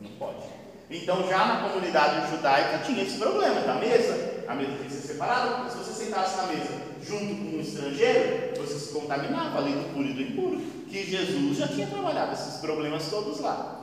Não 0.00 0.10
pode. 0.12 0.44
Então 0.90 1.28
já 1.28 1.44
na 1.46 1.68
comunidade 1.68 2.30
judaica 2.30 2.84
tinha 2.84 3.02
esse 3.02 3.18
problema 3.18 3.60
da 3.60 3.74
mesa. 3.74 4.44
A 4.46 4.54
mesa 4.54 4.72
tinha 4.72 4.84
que 4.84 4.92
ser 4.92 5.08
separada, 5.12 5.70
se 5.70 5.76
você 5.78 6.04
sentasse 6.04 6.36
na 6.36 6.46
mesa 6.46 6.92
junto 7.02 7.34
com 7.34 7.56
um 7.56 7.60
estrangeiro, 7.60 8.56
você 8.56 8.78
se 8.78 8.92
contaminava 8.92 9.58
ali 9.58 9.72
do 9.72 9.92
puro 9.94 10.08
e 10.08 10.12
do 10.12 10.22
impuro. 10.22 10.60
Que 10.88 11.04
Jesus 11.04 11.56
já 11.56 11.68
tinha 11.68 11.86
trabalhado 11.86 12.32
esses 12.34 12.60
problemas 12.60 13.08
todos 13.08 13.40
lá 13.40 13.82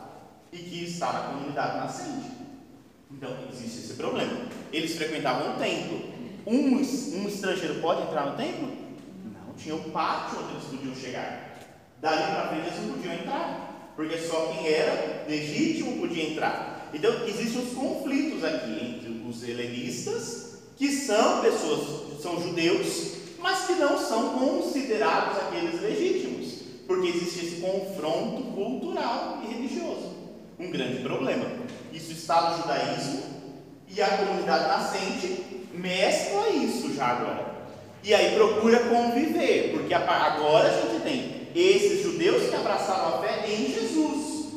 e 0.52 0.58
que 0.58 0.84
está 0.84 1.12
na 1.12 1.20
comunidade 1.22 1.78
nascente. 1.78 2.30
Então, 3.12 3.36
existe 3.52 3.80
esse 3.80 3.94
problema. 3.96 4.32
Eles 4.72 4.96
frequentavam 4.96 5.54
o 5.54 5.58
templo. 5.58 6.00
Um, 6.46 6.78
um 6.78 7.28
estrangeiro 7.28 7.76
pode 7.82 8.04
entrar 8.04 8.28
no 8.28 8.38
templo? 8.38 8.72
Não, 9.26 9.54
tinha 9.56 9.76
o 9.76 9.90
pátio 9.90 10.40
onde 10.40 10.54
eles 10.54 10.66
podiam 10.66 10.96
chegar. 10.96 11.49
Dali 12.02 12.32
para 12.32 12.48
frente 12.48 12.68
eles 12.68 12.80
não 12.80 12.94
podiam 12.94 13.14
entrar, 13.14 13.94
porque 13.96 14.18
só 14.18 14.54
quem 14.54 14.72
era 14.72 15.26
legítimo 15.28 16.00
podia 16.00 16.30
entrar. 16.30 16.90
Então, 16.94 17.12
existem 17.28 17.62
os 17.62 17.74
conflitos 17.74 18.44
aqui 18.44 18.72
entre 18.72 19.28
os 19.28 19.44
helenistas, 19.44 20.60
que 20.78 20.92
são 20.92 21.42
pessoas, 21.42 22.22
são 22.22 22.42
judeus, 22.42 23.16
mas 23.40 23.66
que 23.66 23.74
não 23.74 23.98
são 23.98 24.40
considerados 24.40 25.38
aqueles 25.38 25.82
legítimos, 25.82 26.54
porque 26.88 27.10
existe 27.10 27.46
esse 27.46 27.56
confronto 27.62 28.44
cultural 28.54 29.42
e 29.44 29.54
religioso. 29.54 30.16
Um 30.58 30.72
grande 30.72 31.04
problema. 31.04 31.46
Isso 31.94 32.14
está 32.14 32.52
no 32.52 32.58
judaísmo 32.62 33.24
e 33.88 34.02
a 34.02 34.18
comunidade 34.18 34.68
nascente 34.68 35.44
mescla 35.74 36.50
isso 36.50 36.94
já 36.94 37.08
agora. 37.08 37.50
E 38.04 38.14
aí 38.14 38.36
procura 38.36 38.80
conviver, 38.80 39.72
porque 39.74 39.94
agora 39.94 40.70
a 40.70 40.82
gente 40.82 41.04
tem 41.04 41.39
esses 41.56 42.04
judeus 42.04 42.50
que 42.50 42.56
abraçaram 42.56 43.16
a 43.16 43.22
fé 43.22 43.46
em 43.48 43.74
Jesus. 43.74 44.54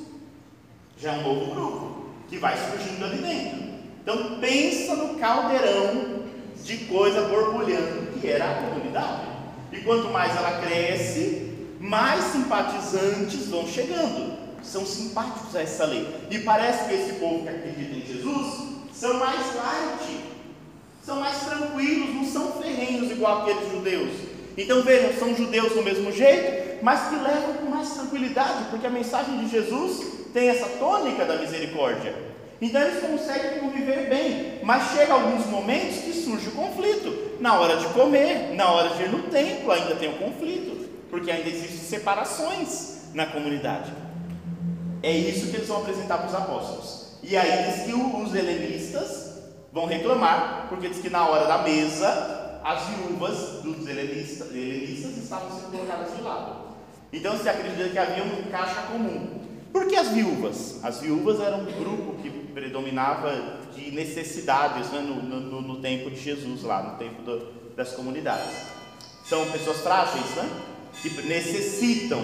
Já 0.99 1.15
é 1.15 1.19
um 1.19 1.23
novo 1.23 1.55
grupo 1.55 2.07
que 2.29 2.39
vai 2.39 2.57
surgindo 2.57 3.05
ali 3.05 3.19
dentro. 3.19 3.73
Então 4.03 4.39
pensa 4.41 4.97
no 4.97 5.19
caldeirão 5.19 6.23
de 6.65 6.77
coisa 6.87 7.23
borbulhando 7.23 8.21
que 8.21 8.29
era 8.29 8.51
a 8.51 8.55
comunidade. 8.55 9.27
E 9.73 9.81
quanto 9.81 10.09
mais 10.11 10.37
ela 10.37 10.61
cresce, 10.61 11.51
mais 11.81 12.23
simpatizantes 12.25 13.49
vão 13.49 13.67
chegando. 13.67 14.39
São 14.63 14.87
simpáticos 14.87 15.57
a 15.57 15.63
essa 15.63 15.85
lei. 15.87 16.07
E 16.31 16.39
parece 16.39 16.89
que 16.89 16.95
esse 16.95 17.13
povo 17.15 17.43
que 17.43 17.49
acredita 17.49 17.97
em 17.97 18.07
Jesus 18.07 18.73
são 18.95 19.19
mais 19.19 19.57
light, 19.57 20.21
são 21.05 21.19
mais 21.19 21.41
tranquilos, 21.41 22.15
não 22.15 22.25
são 22.25 22.53
ferrenhos 22.63 23.11
igual 23.11 23.43
aqueles 23.43 23.71
judeus. 23.73 24.13
Então 24.57 24.83
vejam, 24.83 25.19
são 25.19 25.35
judeus 25.35 25.73
do 25.73 25.83
mesmo 25.83 26.13
jeito, 26.13 26.79
mas 26.83 27.09
que 27.09 27.17
levam 27.17 27.55
com 27.55 27.71
mais 27.71 27.91
tranquilidade, 27.91 28.65
porque 28.71 28.87
a 28.87 28.91
mensagem 28.91 29.39
de 29.39 29.49
Jesus 29.49 30.31
tem 30.33 30.49
essa 30.49 30.67
tônica 30.79 31.25
da 31.25 31.37
misericórdia. 31.37 32.15
Então 32.61 32.81
eles 32.81 33.01
conseguem 33.01 33.59
conviver 33.59 34.09
bem, 34.09 34.61
mas 34.63 34.93
chega 34.93 35.13
alguns 35.13 35.47
momentos 35.47 35.99
que 35.99 36.13
surge 36.13 36.49
o 36.49 36.53
conflito. 36.53 37.33
Na 37.41 37.59
hora 37.59 37.77
de 37.77 37.87
comer, 37.87 38.55
na 38.55 38.71
hora 38.71 38.91
de 38.91 39.03
ir 39.03 39.09
no 39.09 39.25
templo, 39.25 39.73
ainda 39.73 39.97
tem 39.97 40.11
o 40.11 40.19
conflito, 40.19 40.89
porque 41.11 41.31
ainda 41.31 41.49
existem 41.49 41.79
separações 41.79 43.09
na 43.15 43.27
comunidade. 43.27 43.93
É 45.03 45.11
isso 45.11 45.51
que 45.51 45.57
eles 45.57 45.67
vão 45.67 45.79
apresentar 45.79 46.19
para 46.19 46.29
os 46.29 46.35
apóstolos. 46.35 47.19
E 47.23 47.37
aí 47.37 47.73
diz 47.73 47.83
que 47.85 47.93
os 47.93 48.35
helenistas 48.35 49.33
vão 49.73 49.87
reclamar, 49.87 50.67
porque 50.69 50.89
diz 50.89 50.99
que 50.99 51.11
na 51.11 51.27
hora 51.27 51.47
da 51.47 51.59
mesa, 51.59 52.52
as 52.65 52.83
viúvas 52.89 53.63
dos 53.63 53.87
helenistas, 53.87 54.51
estavam 54.53 55.51
sendo 55.51 55.73
colocadas 55.73 56.17
de 56.17 56.23
lado. 56.23 56.73
Então 57.13 57.37
se 57.37 57.49
acredita 57.49 57.89
que 57.89 57.99
havia 57.99 58.25
um 58.25 58.51
caixa 58.51 58.83
comum. 58.83 59.41
Por 59.73 59.87
que 59.87 59.97
as 59.97 60.09
viúvas? 60.09 60.83
As 60.83 61.01
viúvas 61.01 61.41
eram 61.41 61.61
um 61.61 61.65
grupo 61.65 62.23
que 62.23 62.31
predominava 62.31 63.59
de 63.75 63.91
necessidades 63.91 64.91
né, 64.91 65.01
no, 65.01 65.23
no, 65.23 65.61
no, 65.63 65.81
tempo 65.81 66.11
de 66.11 66.21
Jesus, 66.21 66.63
lá 66.63 66.83
no 66.83 66.99
tempo 66.99 67.23
do, 67.23 67.73
das 67.75 67.93
comunidades. 67.93 68.51
São 69.25 69.51
pessoas 69.51 69.79
frágeis, 69.81 70.25
né? 70.37 70.49
Que 71.01 71.09
necessitam. 71.23 72.21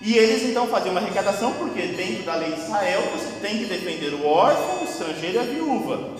E 0.00 0.16
eles 0.16 0.42
então 0.42 0.66
faziam 0.66 0.92
uma 0.92 1.00
arrecadação, 1.00 1.52
porque 1.54 1.82
dentro 1.82 2.24
da 2.24 2.34
lei 2.34 2.52
de 2.52 2.60
Israel 2.60 3.02
você 3.12 3.38
tem 3.40 3.58
que 3.58 3.66
defender 3.66 4.14
o 4.14 4.26
órfão, 4.26 4.80
o 4.80 4.84
estrangeiro 4.84 5.36
e 5.36 5.38
a 5.38 5.42
viúva. 5.42 6.16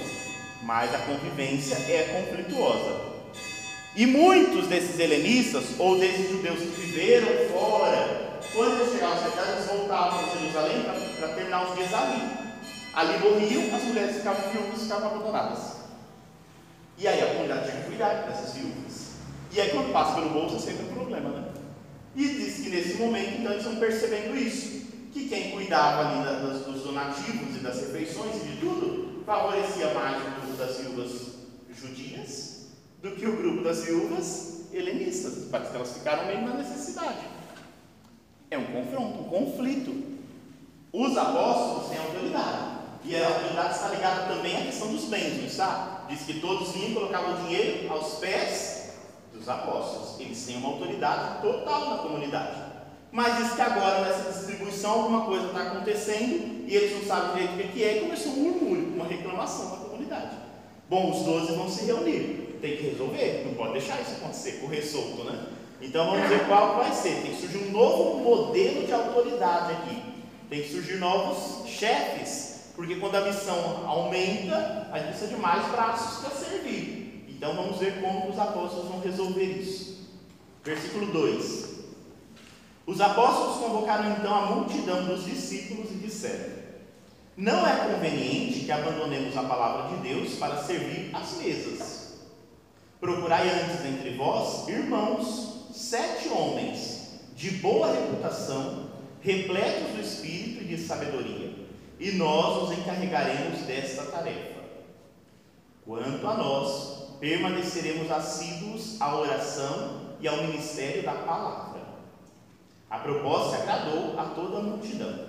Mas 0.62 0.94
a 0.94 0.98
convivência 0.98 1.74
é 1.74 2.24
conflituosa. 2.24 3.09
E 3.96 4.06
muitos 4.06 4.68
desses 4.68 4.98
helenistas, 5.00 5.64
ou 5.78 5.98
desses 5.98 6.30
judeus 6.30 6.60
que 6.60 6.80
viveram 6.80 7.26
fora, 7.52 8.38
quando 8.52 8.92
chegavam 8.92 9.18
à 9.18 9.30
cidade, 9.30 9.52
eles 9.52 9.66
voltavam 9.66 10.28
para 10.28 10.38
Jerusalém 10.38 10.82
para 11.18 11.28
terminar 11.28 11.68
os 11.68 11.76
dias 11.76 11.92
ali. 11.92 12.22
Ali 12.94 13.18
morriam, 13.18 13.74
as 13.74 13.82
mulheres 13.82 14.16
ficavam 14.16 14.50
viúvas, 14.50 14.82
ficavam 14.82 15.08
abandonadas. 15.08 15.76
E 16.98 17.08
aí 17.08 17.20
a 17.20 17.26
comunidade 17.26 17.70
tinha 17.70 17.82
que 17.82 17.88
cuidar 17.88 18.14
dessas 18.26 18.54
viúvas. 18.54 19.10
E 19.52 19.60
aí 19.60 19.70
quando 19.70 19.92
passa 19.92 20.14
pelo 20.14 20.30
bolso 20.30 20.56
é 20.56 20.58
sempre 20.58 20.86
um 20.86 20.94
problema, 20.94 21.30
né? 21.30 21.48
E 22.14 22.28
diz 22.28 22.56
que 22.56 22.70
nesse 22.70 22.94
momento, 22.94 23.40
então, 23.40 23.52
eles 23.52 23.64
estão 23.64 23.80
percebendo 23.80 24.36
isso. 24.36 24.80
Que 25.12 25.28
quem 25.28 25.50
cuidava 25.50 26.08
ali 26.08 26.24
das, 26.24 26.64
dos 26.64 26.82
donativos 26.82 27.56
e 27.56 27.58
das 27.58 27.80
refeições 27.80 28.36
e 28.36 28.46
de 28.46 28.56
tudo, 28.58 29.24
favorecia 29.26 29.92
mais 29.94 30.22
o 30.22 30.56
das 30.56 30.76
viúvas 30.78 31.10
judias 31.74 32.49
do 33.02 33.10
que 33.12 33.26
o 33.26 33.36
grupo 33.36 33.62
das 33.62 33.84
viúvas 33.84 34.66
helenistas. 34.72 35.48
Que 35.50 35.76
elas 35.76 35.92
ficaram 35.92 36.26
meio 36.26 36.42
na 36.42 36.54
necessidade. 36.54 37.18
É 38.50 38.58
um 38.58 38.66
confronto, 38.66 39.20
um 39.20 39.24
conflito. 39.24 40.20
Os 40.92 41.16
apóstolos 41.16 41.88
têm 41.88 41.98
autoridade. 41.98 42.80
E 43.04 43.16
a 43.16 43.26
autoridade 43.26 43.74
está 43.74 43.88
ligada 43.88 44.34
também 44.34 44.56
à 44.56 44.66
questão 44.66 44.88
dos 44.92 45.04
bens, 45.04 45.38
não 45.38 45.46
está? 45.46 46.04
Diz 46.08 46.22
que 46.22 46.40
todos 46.40 46.72
vinham 46.72 46.90
e 46.90 46.94
colocavam 46.94 47.44
dinheiro 47.44 47.90
aos 47.90 48.18
pés 48.18 48.94
dos 49.32 49.48
apóstolos. 49.48 50.20
Eles 50.20 50.44
têm 50.44 50.56
uma 50.56 50.68
autoridade 50.70 51.40
total 51.40 51.90
na 51.90 51.98
comunidade. 51.98 52.70
Mas 53.12 53.38
diz 53.38 53.54
que 53.54 53.60
agora 53.60 54.02
nessa 54.02 54.30
distribuição 54.30 54.90
alguma 54.90 55.24
coisa 55.24 55.46
está 55.46 55.62
acontecendo 55.62 56.64
e 56.68 56.76
eles 56.76 56.92
não 56.92 57.04
sabem 57.04 57.46
direito 57.46 57.70
o 57.70 57.72
que 57.72 57.84
é 57.84 57.96
e 57.96 58.00
começou 58.00 58.32
um 58.32 58.42
murmúrio, 58.42 58.94
uma 58.94 59.06
reclamação 59.06 59.70
na 59.70 59.76
comunidade. 59.84 60.36
Bom, 60.88 61.10
os 61.10 61.24
doze 61.24 61.52
vão 61.54 61.68
se 61.68 61.86
reunir, 61.86 62.49
tem 62.60 62.76
que 62.76 62.82
resolver, 62.84 63.44
não 63.46 63.54
pode 63.54 63.72
deixar 63.72 64.00
isso 64.00 64.12
acontecer, 64.12 64.60
correr 64.60 64.82
solto, 64.82 65.24
né? 65.24 65.46
Então 65.80 66.10
vamos 66.10 66.28
ver 66.28 66.46
qual 66.46 66.76
vai 66.76 66.92
ser. 66.92 67.22
Tem 67.22 67.34
que 67.34 67.40
surgir 67.40 67.58
um 67.68 67.72
novo 67.72 68.18
modelo 68.18 68.86
de 68.86 68.92
autoridade 68.92 69.72
aqui. 69.72 70.02
Tem 70.48 70.62
que 70.62 70.68
surgir 70.68 70.96
novos 70.96 71.66
chefes 71.68 72.50
porque 72.80 72.96
quando 72.96 73.14
a 73.16 73.20
missão 73.20 73.86
aumenta, 73.86 74.88
a 74.90 74.98
gente 74.98 75.08
precisa 75.08 75.34
de 75.34 75.36
mais 75.36 75.70
braços 75.70 76.24
para 76.24 76.30
servir. 76.30 77.26
Então 77.28 77.54
vamos 77.54 77.76
ver 77.76 78.00
como 78.00 78.30
os 78.30 78.38
apóstolos 78.38 78.88
vão 78.88 79.00
resolver 79.00 79.44
isso. 79.44 80.08
Versículo 80.64 81.12
2: 81.12 81.68
Os 82.86 82.98
apóstolos 83.02 83.58
convocaram 83.58 84.12
então 84.12 84.34
a 84.34 84.46
multidão 84.46 85.04
dos 85.04 85.26
discípulos 85.26 85.90
e 85.90 85.94
disseram: 85.96 86.54
Não 87.36 87.66
é 87.66 87.92
conveniente 87.92 88.60
que 88.60 88.72
abandonemos 88.72 89.36
a 89.36 89.42
palavra 89.42 89.94
de 89.94 90.02
Deus 90.08 90.36
para 90.36 90.62
servir 90.62 91.10
às 91.14 91.36
mesas. 91.36 92.09
Procurai 93.00 93.48
antes 93.48 93.84
entre 93.86 94.16
vós, 94.16 94.68
irmãos, 94.68 95.68
sete 95.72 96.28
homens 96.28 97.20
de 97.34 97.50
boa 97.52 97.92
reputação, 97.92 98.90
repletos 99.22 99.94
do 99.94 100.00
espírito 100.00 100.62
e 100.62 100.66
de 100.66 100.78
sabedoria 100.78 101.50
e 102.00 102.12
nós 102.12 102.62
nos 102.62 102.78
encarregaremos 102.78 103.60
desta 103.66 104.04
tarefa. 104.04 104.60
Quanto 105.84 106.26
a 106.26 106.34
nós, 106.34 107.18
permaneceremos 107.20 108.10
assíduos 108.10 108.98
à 108.98 109.14
oração 109.16 110.16
e 110.18 110.26
ao 110.26 110.44
ministério 110.44 111.02
da 111.02 111.12
palavra. 111.12 111.80
A 112.88 112.98
proposta 112.98 113.58
agradou 113.58 114.18
a 114.18 114.24
toda 114.34 114.58
a 114.58 114.62
multidão. 114.62 115.28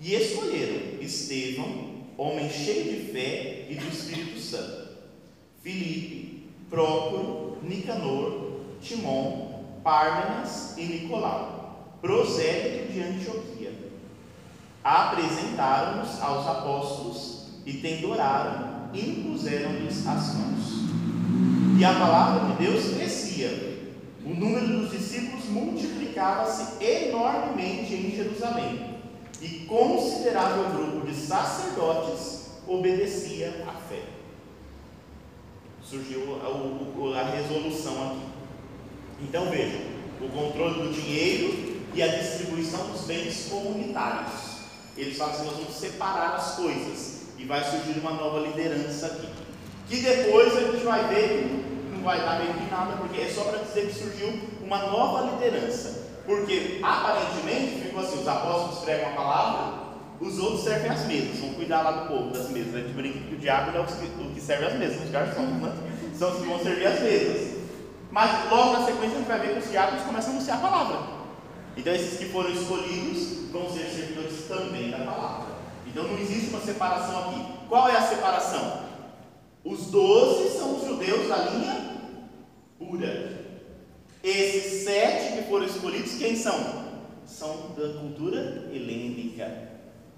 E 0.00 0.14
escolheram 0.14 1.00
Estevão, 1.02 2.04
homem 2.16 2.48
cheio 2.48 2.84
de 2.84 3.12
fé 3.12 3.66
e 3.68 3.74
do 3.74 3.88
Espírito 3.88 4.38
Santo, 4.38 4.88
Filipe, 5.62 6.27
Prócoro, 6.70 7.58
Nicanor, 7.62 8.60
Timon, 8.80 9.64
Pármenas 9.82 10.74
e 10.76 10.84
Nicolau, 10.84 11.96
prosélito 12.00 12.92
de 12.92 13.02
Antioquia 13.02 13.58
apresentaram-nos 14.88 16.20
aos 16.22 16.46
apóstolos 16.46 17.46
e 17.66 17.74
tendo 17.74 18.10
oraram, 18.10 18.88
impuseram-lhes 18.94 20.06
as 20.06 20.34
mãos. 20.34 20.88
E 21.78 21.84
a 21.84 21.92
palavra 21.92 22.48
de 22.48 22.66
Deus 22.66 22.94
crescia, 22.94 23.90
o 24.24 24.30
número 24.30 24.66
dos 24.66 24.90
discípulos 24.90 25.44
multiplicava-se 25.46 26.82
enormemente 26.82 27.94
em 27.94 28.16
Jerusalém, 28.16 28.98
e 29.40 29.66
considerável 29.66 30.70
grupo 30.70 31.06
de 31.06 31.14
sacerdotes 31.14 32.46
obedecia 32.66 33.64
à 33.68 33.72
fé. 33.72 34.17
Surgiu 35.88 36.38
a, 36.42 37.20
a, 37.20 37.30
resolução 37.30 38.10
aqui. 38.10 38.26
Então 39.22 39.48
vejam, 39.50 39.80
o 40.20 40.28
controle 40.28 40.82
do 40.82 40.92
dinheiro 40.92 41.82
e 41.94 42.02
a 42.02 42.08
distribuição 42.08 42.88
dos 42.88 43.02
bens 43.02 43.48
comunitários 43.48 44.48
eles 44.98 45.16
falam 45.16 45.34
assim: 45.34 45.44
nós 45.44 45.56
vamos 45.56 45.74
separar 45.74 46.34
as 46.34 46.56
coisas 46.56 47.22
e 47.38 47.44
vai 47.44 47.62
surgir 47.62 48.00
uma 48.00 48.10
nova 48.12 48.40
liderança 48.40 49.06
aqui. 49.06 49.28
Que 49.88 50.02
depois 50.02 50.56
a 50.56 50.60
gente 50.60 50.84
vai 50.84 51.06
ver 51.08 51.64
não 51.92 52.02
vai 52.02 52.20
dar 52.20 52.40
meio 52.40 52.54
que 52.54 52.70
nada, 52.70 52.96
porque 52.96 53.20
é 53.20 53.28
só 53.28 53.44
para 53.44 53.58
dizer 53.58 53.86
que 53.86 53.94
surgiu 53.94 54.40
uma 54.62 54.78
nova 54.78 55.30
liderança. 55.32 56.06
Porque 56.26 56.80
aparentemente 56.82 57.80
ficou 57.82 58.00
assim: 58.00 58.20
os 58.20 58.28
apóstolos 58.28 58.84
pregam 58.84 59.10
a 59.10 59.14
palavra, 59.14 59.77
os 60.20 60.38
outros 60.38 60.64
servem 60.64 60.90
as 60.90 61.06
mesas, 61.06 61.38
vão 61.38 61.54
cuidar 61.54 61.82
lá 61.82 61.90
do 61.92 62.08
povo 62.08 62.30
das 62.30 62.50
mesas. 62.50 62.74
A 62.74 62.78
gente 62.78 62.92
brinca 62.92 63.18
que 63.20 63.34
o 63.34 63.38
diabo 63.38 63.76
é 63.76 63.80
o 63.80 63.84
que 64.34 64.40
serve 64.40 64.66
as 64.66 64.74
mesas, 64.74 65.04
os 65.04 65.10
garçons, 65.10 65.62
né? 65.62 65.72
São 66.14 66.32
os 66.32 66.40
que 66.40 66.46
vão 66.46 66.58
servir 66.58 66.86
as 66.86 67.00
mesas. 67.00 67.58
Mas 68.10 68.50
logo 68.50 68.72
na 68.72 68.86
sequência 68.86 69.16
a 69.16 69.18
gente 69.18 69.28
vai 69.28 69.38
ver 69.38 69.52
que 69.52 69.58
os 69.58 69.70
diabos 69.70 70.02
começam 70.02 70.32
a 70.32 70.36
anunciar 70.36 70.58
a 70.58 70.60
palavra. 70.60 71.18
Então, 71.76 71.94
esses 71.94 72.18
que 72.18 72.24
foram 72.26 72.50
escolhidos 72.50 73.50
vão 73.52 73.70
ser 73.70 73.84
servidores 73.84 74.46
também 74.48 74.90
da 74.90 74.98
palavra. 74.98 75.54
Então, 75.86 76.02
não 76.04 76.18
existe 76.18 76.50
uma 76.50 76.60
separação 76.60 77.28
aqui. 77.28 77.44
Qual 77.68 77.88
é 77.88 77.96
a 77.96 78.02
separação? 78.02 78.82
Os 79.64 79.86
doze 79.86 80.58
são 80.58 80.76
os 80.76 80.88
judeus 80.88 81.28
da 81.28 81.36
linha 81.36 81.98
pura. 82.78 83.46
Esses 84.24 84.84
sete 84.84 85.36
que 85.36 85.48
foram 85.48 85.66
escolhidos, 85.66 86.14
quem 86.14 86.34
são? 86.34 86.88
São 87.24 87.74
da 87.76 88.00
cultura 88.00 88.68
helênica. 88.72 89.67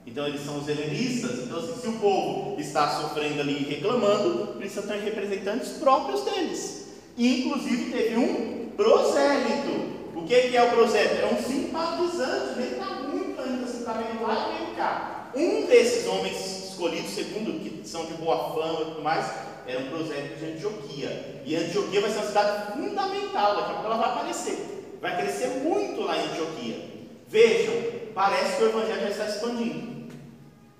Então 0.06 0.26
eles 0.26 0.44
são 0.44 0.58
os 0.58 0.68
helenistas. 0.68 1.40
Então, 1.40 1.58
assim, 1.58 1.80
se 1.80 1.88
o 1.88 1.92
povo 2.00 2.60
está 2.60 2.88
sofrendo 3.00 3.40
ali 3.40 3.62
e 3.62 3.74
reclamando, 3.74 4.54
precisa 4.58 4.82
ter 4.82 5.00
representantes 5.00 5.70
próprios 5.72 6.22
deles. 6.22 6.88
E, 7.16 7.46
inclusive 7.46 7.90
teve 7.90 8.16
um 8.16 8.70
prosélito. 8.76 9.90
O 10.14 10.22
que, 10.26 10.56
é 10.56 10.62
o 10.62 10.70
prosélito? 10.70 11.22
É 11.22 11.26
um 11.26 11.42
simpatizante, 11.42 12.58
ele 12.58 12.72
está 12.72 12.86
muito 12.86 13.40
ainda, 13.40 13.66
você 13.66 13.78
está 13.78 13.94
meio 13.94 14.22
lá 14.22 14.58
e 14.60 14.76
cá. 14.76 15.30
Um 15.34 15.66
desses 15.66 16.06
homens 16.06 16.70
escolhidos, 16.70 17.10
segundo 17.10 17.60
que 17.60 17.86
são 17.88 18.04
de 18.06 18.14
boa 18.14 18.54
fama 18.54 18.80
e 18.80 18.84
tudo 18.86 19.02
mais, 19.02 19.26
era 19.66 19.80
um 19.80 19.88
prosélito 19.88 20.38
de 20.38 20.52
Antioquia. 20.52 21.42
E 21.44 21.56
Antioquia 21.56 22.00
vai 22.00 22.10
ser 22.10 22.18
uma 22.18 22.26
cidade 22.26 22.72
fundamental, 22.72 23.56
daqui 23.56 23.70
a 23.70 23.74
pouco 23.74 23.86
ela 23.86 23.96
vai 23.96 24.10
aparecer. 24.10 24.98
Vai 25.00 25.16
crescer 25.16 25.48
muito 25.62 26.02
lá 26.02 26.16
em 26.16 26.24
Antioquia. 26.30 26.89
Vejam, 27.30 27.74
parece 28.12 28.56
que 28.56 28.64
o 28.64 28.68
Evangelho 28.70 29.02
já 29.02 29.10
está 29.10 29.28
expandindo. 29.28 30.12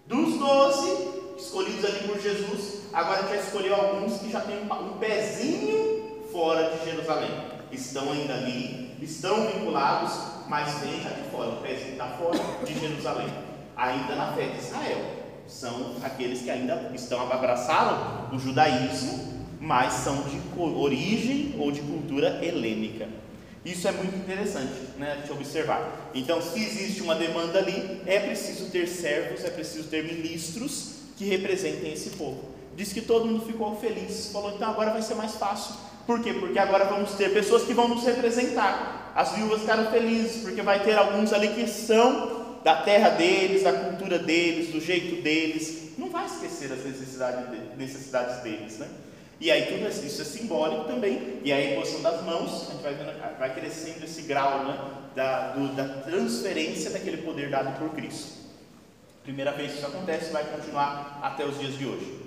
Dos 0.09 0.37
doze 0.37 1.09
escolhidos 1.39 1.85
ali 1.85 2.09
por 2.09 2.21
Jesus, 2.21 2.81
agora 2.93 3.29
já 3.29 3.37
escolheu 3.37 3.73
alguns 3.73 4.19
que 4.19 4.33
já 4.33 4.41
têm 4.41 4.57
um 4.59 4.99
pezinho 4.99 6.27
fora 6.33 6.71
de 6.71 6.91
Jerusalém. 6.91 7.31
Estão 7.71 8.11
ainda 8.11 8.35
ali, 8.35 8.97
estão 9.01 9.47
vinculados, 9.47 10.13
mas 10.49 10.75
vem 10.81 11.01
já 11.01 11.11
de 11.11 11.31
fora, 11.31 11.51
o 11.51 11.63
pezinho 11.63 11.93
está 11.93 12.07
fora 12.09 12.39
de 12.65 12.81
Jerusalém, 12.81 13.33
ainda 13.77 14.17
na 14.17 14.33
fé 14.33 14.49
de 14.49 14.59
Israel 14.59 15.21
são 15.47 15.97
aqueles 16.03 16.43
que 16.43 16.51
ainda 16.51 16.91
estão 16.95 17.31
abraçaram 17.31 18.29
o 18.33 18.39
judaísmo, 18.41 19.47
mas 19.61 19.93
são 19.93 20.23
de 20.23 20.41
origem 20.59 21.55
ou 21.59 21.71
de 21.71 21.81
cultura 21.81 22.45
helênica. 22.45 23.09
Isso 23.65 23.87
é 23.87 23.93
muito 23.93 24.17
interessante 24.17 24.73
né, 24.99 25.23
de 25.25 25.33
observar. 25.33 26.11
Então, 26.15 26.41
se 26.41 26.59
existe 26.63 27.03
uma 27.03 27.15
demanda 27.15 27.59
ali, 27.59 28.01
é 28.07 28.19
preciso 28.21 28.71
ter 28.71 28.87
servos, 28.87 29.45
é 29.45 29.51
preciso 29.51 29.89
ter 29.89 30.05
ministros 30.05 30.93
que 31.17 31.27
representem 31.27 31.93
esse 31.93 32.11
povo. 32.11 32.43
Diz 32.75 32.93
que 32.93 33.03
todo 33.03 33.27
mundo 33.27 33.45
ficou 33.45 33.77
feliz, 33.77 34.31
falou: 34.33 34.55
então 34.55 34.71
agora 34.71 34.93
vai 34.93 35.03
ser 35.03 35.15
mais 35.15 35.35
fácil. 35.35 35.75
Por 36.07 36.23
quê? 36.23 36.33
Porque 36.33 36.59
agora 36.59 36.87
vamos 36.87 37.13
ter 37.13 37.33
pessoas 37.33 37.65
que 37.65 37.75
vão 37.75 37.89
nos 37.89 38.03
representar. 38.05 39.13
As 39.15 39.33
viúvas 39.33 39.61
ficaram 39.61 39.91
felizes, 39.91 40.43
porque 40.43 40.63
vai 40.63 40.83
ter 40.83 40.97
alguns 40.97 41.33
ali 41.33 41.49
que 41.49 41.69
são 41.69 42.59
da 42.65 42.77
terra 42.77 43.11
deles, 43.11 43.63
da 43.63 43.73
cultura 43.73 44.19
deles, 44.19 44.73
do 44.73 44.81
jeito 44.81 45.23
deles. 45.23 45.91
Não 45.99 46.09
vai 46.09 46.25
esquecer 46.25 46.73
as 46.73 46.85
necessidades, 46.85 47.47
necessidades 47.77 48.43
deles, 48.43 48.79
né? 48.79 48.89
E 49.41 49.51
aí 49.51 49.67
tudo 49.67 49.89
isso 49.89 50.21
é 50.21 50.25
simbólico 50.25 50.85
também. 50.85 51.41
E 51.43 51.53
aí 51.53 51.69
a 51.69 51.73
imposição 51.73 52.03
das 52.03 52.23
mãos, 52.23 52.69
a 52.69 52.73
gente 52.73 52.83
vai, 52.83 52.95
vendo, 52.95 53.39
vai 53.39 53.55
crescendo 53.55 54.05
esse 54.05 54.23
grau 54.23 54.65
né, 54.65 54.79
da, 55.15 55.53
do, 55.53 55.75
da 55.75 55.89
transferência 56.03 56.91
daquele 56.91 57.19
poder 57.19 57.49
dado 57.49 57.79
por 57.79 57.91
Cristo. 57.95 58.39
Primeira 59.23 59.53
vez 59.53 59.73
que 59.73 59.79
isso 59.79 59.87
acontece, 59.87 60.31
vai 60.31 60.45
continuar 60.45 61.21
até 61.23 61.45
os 61.45 61.59
dias 61.59 61.75
de 61.79 61.87
hoje. 61.87 62.21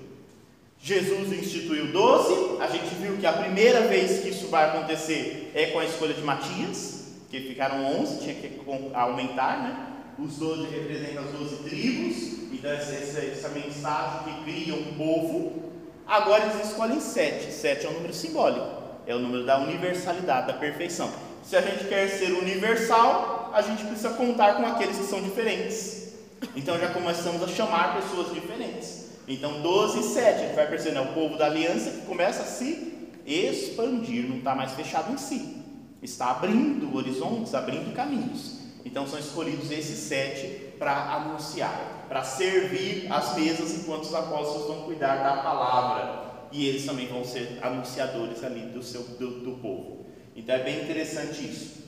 Jesus 0.80 1.32
instituiu 1.32 1.92
12, 1.92 2.60
a 2.60 2.66
gente 2.66 2.94
viu 2.96 3.16
que 3.16 3.26
a 3.26 3.32
primeira 3.32 3.82
vez 3.82 4.20
que 4.20 4.28
isso 4.28 4.48
vai 4.48 4.68
acontecer 4.68 5.52
é 5.54 5.66
com 5.66 5.78
a 5.78 5.84
escolha 5.84 6.12
de 6.12 6.20
Matias, 6.20 7.12
que 7.30 7.40
ficaram 7.40 8.00
11, 8.00 8.20
tinha 8.20 8.34
que 8.34 8.60
aumentar, 8.92 9.62
né? 9.62 9.94
os 10.18 10.36
doze 10.36 10.68
representam 10.70 11.24
as 11.24 11.30
doze 11.30 11.56
tribos, 11.64 12.52
então 12.52 12.70
essa, 12.70 12.92
essa, 12.94 13.20
essa 13.20 13.48
mensagem 13.48 14.34
que 14.34 14.44
cria 14.44 14.74
um 14.74 14.94
povo. 14.94 15.73
Agora 16.06 16.44
eles 16.44 16.68
escolhem 16.68 17.00
sete, 17.00 17.50
sete 17.50 17.86
é 17.86 17.88
um 17.88 17.94
número 17.94 18.12
simbólico, 18.12 18.66
é 19.06 19.14
o 19.14 19.18
número 19.18 19.44
da 19.44 19.58
universalidade, 19.58 20.48
da 20.48 20.52
perfeição. 20.52 21.10
Se 21.42 21.56
a 21.56 21.60
gente 21.60 21.84
quer 21.84 22.08
ser 22.08 22.32
universal, 22.32 23.50
a 23.54 23.62
gente 23.62 23.84
precisa 23.84 24.10
contar 24.10 24.54
com 24.54 24.66
aqueles 24.66 24.98
que 24.98 25.04
são 25.04 25.22
diferentes. 25.22 26.14
Então 26.54 26.78
já 26.78 26.88
começamos 26.88 27.42
a 27.42 27.48
chamar 27.48 28.00
pessoas 28.00 28.32
diferentes. 28.34 29.04
Então 29.26 29.62
12 29.62 30.00
e 30.00 30.02
7, 30.02 30.28
a 30.28 30.38
gente 30.46 30.54
vai 30.54 30.68
perceber, 30.68 30.98
é 30.98 31.00
o 31.00 31.14
povo 31.14 31.38
da 31.38 31.46
aliança 31.46 31.90
que 31.90 32.02
começa 32.02 32.42
a 32.42 32.46
se 32.46 33.10
expandir, 33.26 34.28
não 34.28 34.38
está 34.38 34.54
mais 34.54 34.72
fechado 34.72 35.12
em 35.12 35.16
si. 35.16 35.62
Está 36.02 36.32
abrindo 36.32 36.94
horizontes, 36.94 37.54
abrindo 37.54 37.94
caminhos. 37.94 38.58
Então 38.84 39.06
são 39.06 39.18
escolhidos 39.18 39.70
esses 39.70 39.98
sete 40.00 40.63
para 40.78 41.14
anunciar, 41.14 42.06
para 42.08 42.22
servir 42.22 43.06
as 43.10 43.34
mesas 43.36 43.74
enquanto 43.74 44.04
os 44.04 44.14
apóstolos 44.14 44.66
vão 44.68 44.82
cuidar 44.82 45.16
da 45.16 45.42
palavra. 45.42 46.24
E 46.52 46.68
eles 46.68 46.84
também 46.84 47.06
vão 47.08 47.24
ser 47.24 47.58
anunciadores 47.62 48.44
ali 48.44 48.60
do, 48.60 48.82
seu, 48.82 49.02
do, 49.02 49.40
do 49.40 49.52
povo. 49.60 50.06
Então 50.36 50.54
é 50.54 50.62
bem 50.62 50.82
interessante 50.82 51.44
isso. 51.44 51.84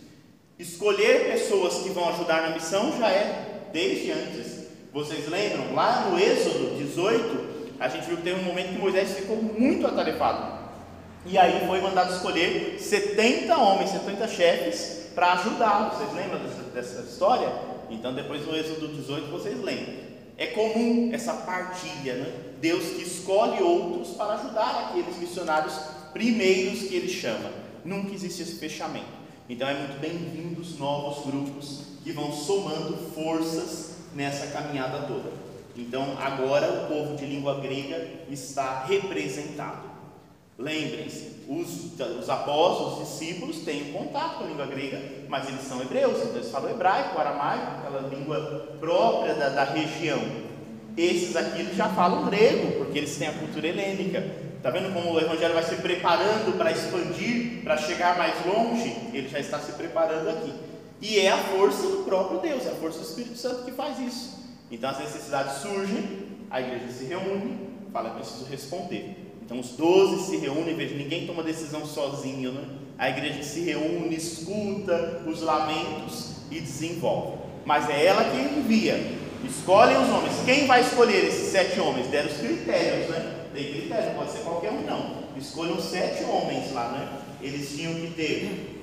Escolher 0.59 1.31
pessoas 1.33 1.83
que 1.83 1.90
vão 1.90 2.09
ajudar 2.09 2.42
na 2.42 2.55
missão 2.55 2.96
já 2.99 3.09
é 3.11 3.68
desde 3.72 4.11
antes. 4.11 4.66
Vocês 4.92 5.29
lembram? 5.29 5.75
Lá 5.75 6.09
no 6.09 6.18
Êxodo 6.18 6.77
18, 6.79 7.77
a 7.79 7.88
gente 7.88 8.07
viu 8.07 8.16
que 8.16 8.22
teve 8.22 8.40
um 8.40 8.44
momento 8.44 8.70
que 8.70 8.79
Moisés 8.79 9.12
ficou 9.12 9.37
muito 9.37 9.87
atarefado. 9.87 10.57
E 11.27 11.37
aí 11.37 11.66
foi 11.66 11.81
mandado 11.81 12.14
escolher 12.14 12.79
70 12.81 13.57
homens, 13.57 13.90
70 13.90 14.29
chefes 14.29 15.11
para 15.14 15.33
ajudá-lo. 15.33 15.90
Vocês 15.90 16.14
lembram 16.14 16.38
dessa, 16.38 16.62
dessa, 16.72 17.03
história? 17.03 17.53
Então, 17.90 18.14
depois 18.14 18.46
no 18.46 18.57
Êxodo 18.57 18.88
18, 18.88 19.31
vocês 19.31 19.62
lembram. 19.62 20.07
É 20.38 20.46
comum 20.49 21.11
essa 21.12 21.33
partilha, 21.33 22.14
né? 22.14 22.33
Deus 22.61 22.85
que 22.90 23.03
escolhe 23.03 23.62
outros 23.62 24.16
para 24.16 24.35
ajudar 24.35 24.88
aqueles 24.88 25.18
missionários 25.18 25.75
primeiros 26.12 26.81
que 26.81 26.94
ele 26.94 27.09
chama. 27.09 27.51
Nunca 27.85 28.12
existe 28.12 28.42
esse 28.42 28.57
fechamento. 28.57 29.07
Então, 29.49 29.68
é 29.68 29.75
muito 29.75 30.01
bem-vindo 30.01 30.61
os 30.61 30.79
novos 30.79 31.25
grupos 31.25 31.83
que 32.03 32.12
vão 32.12 32.33
somando 32.33 32.96
forças 33.14 33.96
nessa 34.14 34.49
caminhada 34.49 35.07
toda. 35.07 35.33
Então, 35.77 36.16
agora 36.18 36.70
o 36.70 36.88
povo 36.88 37.16
de 37.16 37.27
língua 37.27 37.61
grega 37.61 38.09
está 38.31 38.85
representado. 38.85 39.96
Lembrem-se, 40.59 41.45
os, 41.47 42.01
os, 42.01 42.31
apóstolos, 42.31 43.03
os 43.03 43.09
discípulos 43.09 43.59
têm 43.59 43.92
contato 43.92 44.38
com 44.38 44.45
a 44.45 44.47
língua 44.47 44.66
grega, 44.66 45.03
mas 45.29 45.47
eles 45.49 45.61
são 45.61 45.83
hebreus, 45.83 46.16
então 46.16 46.37
eles 46.37 46.51
falam 46.51 46.71
hebraico, 46.71 47.19
aramaico, 47.19 47.73
aquela 47.79 48.09
língua 48.09 48.75
própria 48.81 49.35
da, 49.35 49.51
da 49.51 49.64
região. 49.64 50.19
Esses 50.97 51.37
aqui 51.37 51.75
já 51.75 51.90
falam 51.90 52.25
grego, 52.25 52.79
porque 52.79 52.99
eles 52.99 53.16
têm 53.16 53.29
a 53.29 53.35
cultura 53.35 53.69
helênica. 53.69 54.25
Está 54.57 54.71
vendo 54.71 54.95
como 54.95 55.12
o 55.12 55.21
Evangelho 55.21 55.53
vai 55.53 55.62
se 55.62 55.77
preparando 55.77 56.57
para 56.57 56.73
expandir, 56.73 57.62
para 57.62 57.77
chegar 57.77 58.16
mais 58.16 58.35
longe? 58.47 58.97
Ele 59.12 59.29
já 59.29 59.38
está 59.38 59.59
se 59.59 59.73
preparando 59.73 60.31
aqui. 60.31 60.55
E 61.03 61.19
é 61.19 61.31
a 61.31 61.37
força 61.37 61.83
do 61.83 62.05
próprio 62.05 62.40
Deus, 62.40 62.64
é 62.64 62.71
a 62.71 62.77
força 62.77 62.99
do 63.01 63.05
Espírito 63.05 63.37
Santo 63.37 63.64
que 63.64 63.73
faz 63.73 63.99
isso. 63.99 64.42
Então 64.71 64.88
as 64.88 64.99
necessidades 64.99 65.59
surgem, 65.59 66.29
a 66.51 66.62
igreja 66.62 66.88
se 66.90 67.05
reúne, 67.05 67.59
fala, 67.92 68.11
preciso 68.11 68.47
responder. 68.47 69.26
Então 69.47 69.61
os 69.61 69.71
doze 69.71 70.27
se 70.27 70.37
reúnem, 70.39 70.75
veja, 70.75 70.97
ninguém 70.97 71.25
toma 71.25 71.41
decisão 71.41 71.87
sozinho, 71.87 72.51
né? 72.51 72.65
A 72.99 73.09
igreja 73.09 73.45
se 73.45 73.61
reúne, 73.61 74.17
escuta 74.17 75.23
os 75.25 75.41
lamentos 75.41 76.33
e 76.51 76.59
desenvolve. 76.59 77.39
Mas 77.65 77.89
é 77.89 78.07
ela 78.07 78.25
que 78.25 78.37
envia. 78.37 79.15
Escolhem 79.45 79.99
os 79.99 80.09
homens. 80.09 80.35
Quem 80.45 80.67
vai 80.67 80.81
escolher 80.81 81.27
esses 81.27 81.53
sete 81.53 81.79
homens? 81.79 82.09
Deram 82.09 82.29
os 82.29 82.39
critérios, 82.39 83.09
né? 83.09 83.47
Tem 83.55 83.73
critérios, 83.73 84.09
não 84.09 84.15
pode 84.15 84.33
ser 84.33 84.39
qualquer 84.41 84.73
um, 84.73 84.81
não. 84.83 85.27
Escolham 85.37 85.81
sete 85.81 86.25
homens 86.25 86.73
lá, 86.73 86.89
né? 86.91 87.23
Eles 87.41 87.71
tinham 87.71 87.95
que 87.95 88.15
ter. 88.15 88.83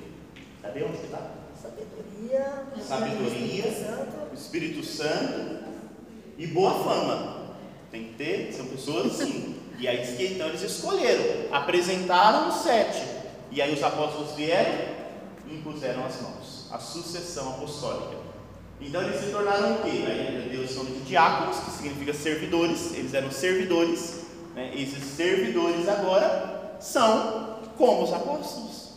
Cadê 0.62 0.82
onde 0.82 0.96
que 0.96 1.04
está? 1.04 1.30
Sabedoria, 1.60 2.64
Sabedoria, 2.80 3.64
Espírito 4.34 4.80
Espírito 4.80 4.84
Santo 4.84 5.58
e 6.38 6.46
boa 6.46 6.72
fama. 6.82 7.56
Tem 7.90 8.04
que 8.04 8.14
ter, 8.14 8.52
são 8.52 8.66
pessoas 8.66 9.20
assim. 9.20 9.56
E 9.78 9.88
aí 9.88 9.98
diz 9.98 10.16
que 10.16 10.26
então 10.34 10.48
eles 10.48 10.62
escolheram, 10.62 11.52
apresentaram 11.52 12.48
os 12.48 12.56
sete. 12.56 13.02
E 13.50 13.60
aí 13.60 13.72
os 13.72 13.82
apóstolos 13.82 14.32
vieram 14.32 14.94
e 15.48 15.54
impuseram 15.54 16.04
as 16.04 16.20
mãos. 16.22 16.68
A 16.70 16.78
sucessão 16.78 17.50
apostólica. 17.50 18.24
Então 18.80 19.02
eles 19.02 19.20
se 19.20 19.30
tornaram 19.30 19.76
o 19.76 19.82
quê? 19.82 20.04
Aí 20.06 20.48
Deus 20.50 20.70
são 20.70 20.84
de 20.84 21.00
diáconos, 21.00 21.58
que 21.58 21.70
significa 21.70 22.12
servidores. 22.12 22.94
Eles 22.94 23.14
eram 23.14 23.30
servidores. 23.30 24.24
Né? 24.54 24.72
Esses 24.74 25.02
servidores 25.04 25.88
agora 25.88 26.76
são 26.80 27.60
como 27.76 28.02
os 28.02 28.12
apóstolos. 28.12 28.92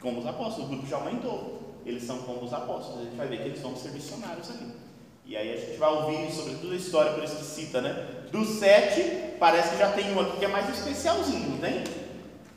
Como 0.00 0.20
os 0.20 0.26
apóstolos. 0.26 0.66
O 0.66 0.70
grupo 0.70 0.86
já 0.86 0.96
aumentou. 0.96 1.62
Eles 1.84 2.04
são 2.04 2.18
como 2.18 2.44
os 2.44 2.52
apóstolos. 2.52 3.00
A 3.00 3.04
gente 3.04 3.16
vai 3.16 3.26
ver 3.26 3.38
que 3.38 3.48
eles 3.48 3.60
vão 3.60 3.76
ser 3.76 3.90
missionários 3.90 4.50
ali. 4.50 4.83
E 5.26 5.36
aí 5.36 5.52
a 5.52 5.56
gente 5.56 5.76
vai 5.78 5.90
ouvir 5.90 6.30
sobre 6.32 6.54
toda 6.54 6.74
a 6.74 6.76
história, 6.76 7.12
por 7.12 7.24
isso 7.24 7.36
que 7.36 7.44
cita, 7.44 7.80
né? 7.80 8.06
Dos 8.30 8.58
sete, 8.58 9.36
parece 9.38 9.70
que 9.70 9.78
já 9.78 9.90
tem 9.92 10.12
um 10.12 10.20
aqui 10.20 10.38
que 10.38 10.44
é 10.44 10.48
mais 10.48 10.68
especialzinho, 10.68 11.50
não 11.50 11.58
tem? 11.58 11.84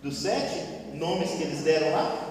Dos 0.03 0.17
sete 0.17 0.95
nomes 0.95 1.31
que 1.31 1.43
eles 1.43 1.63
deram 1.63 1.91
lá, 1.91 2.27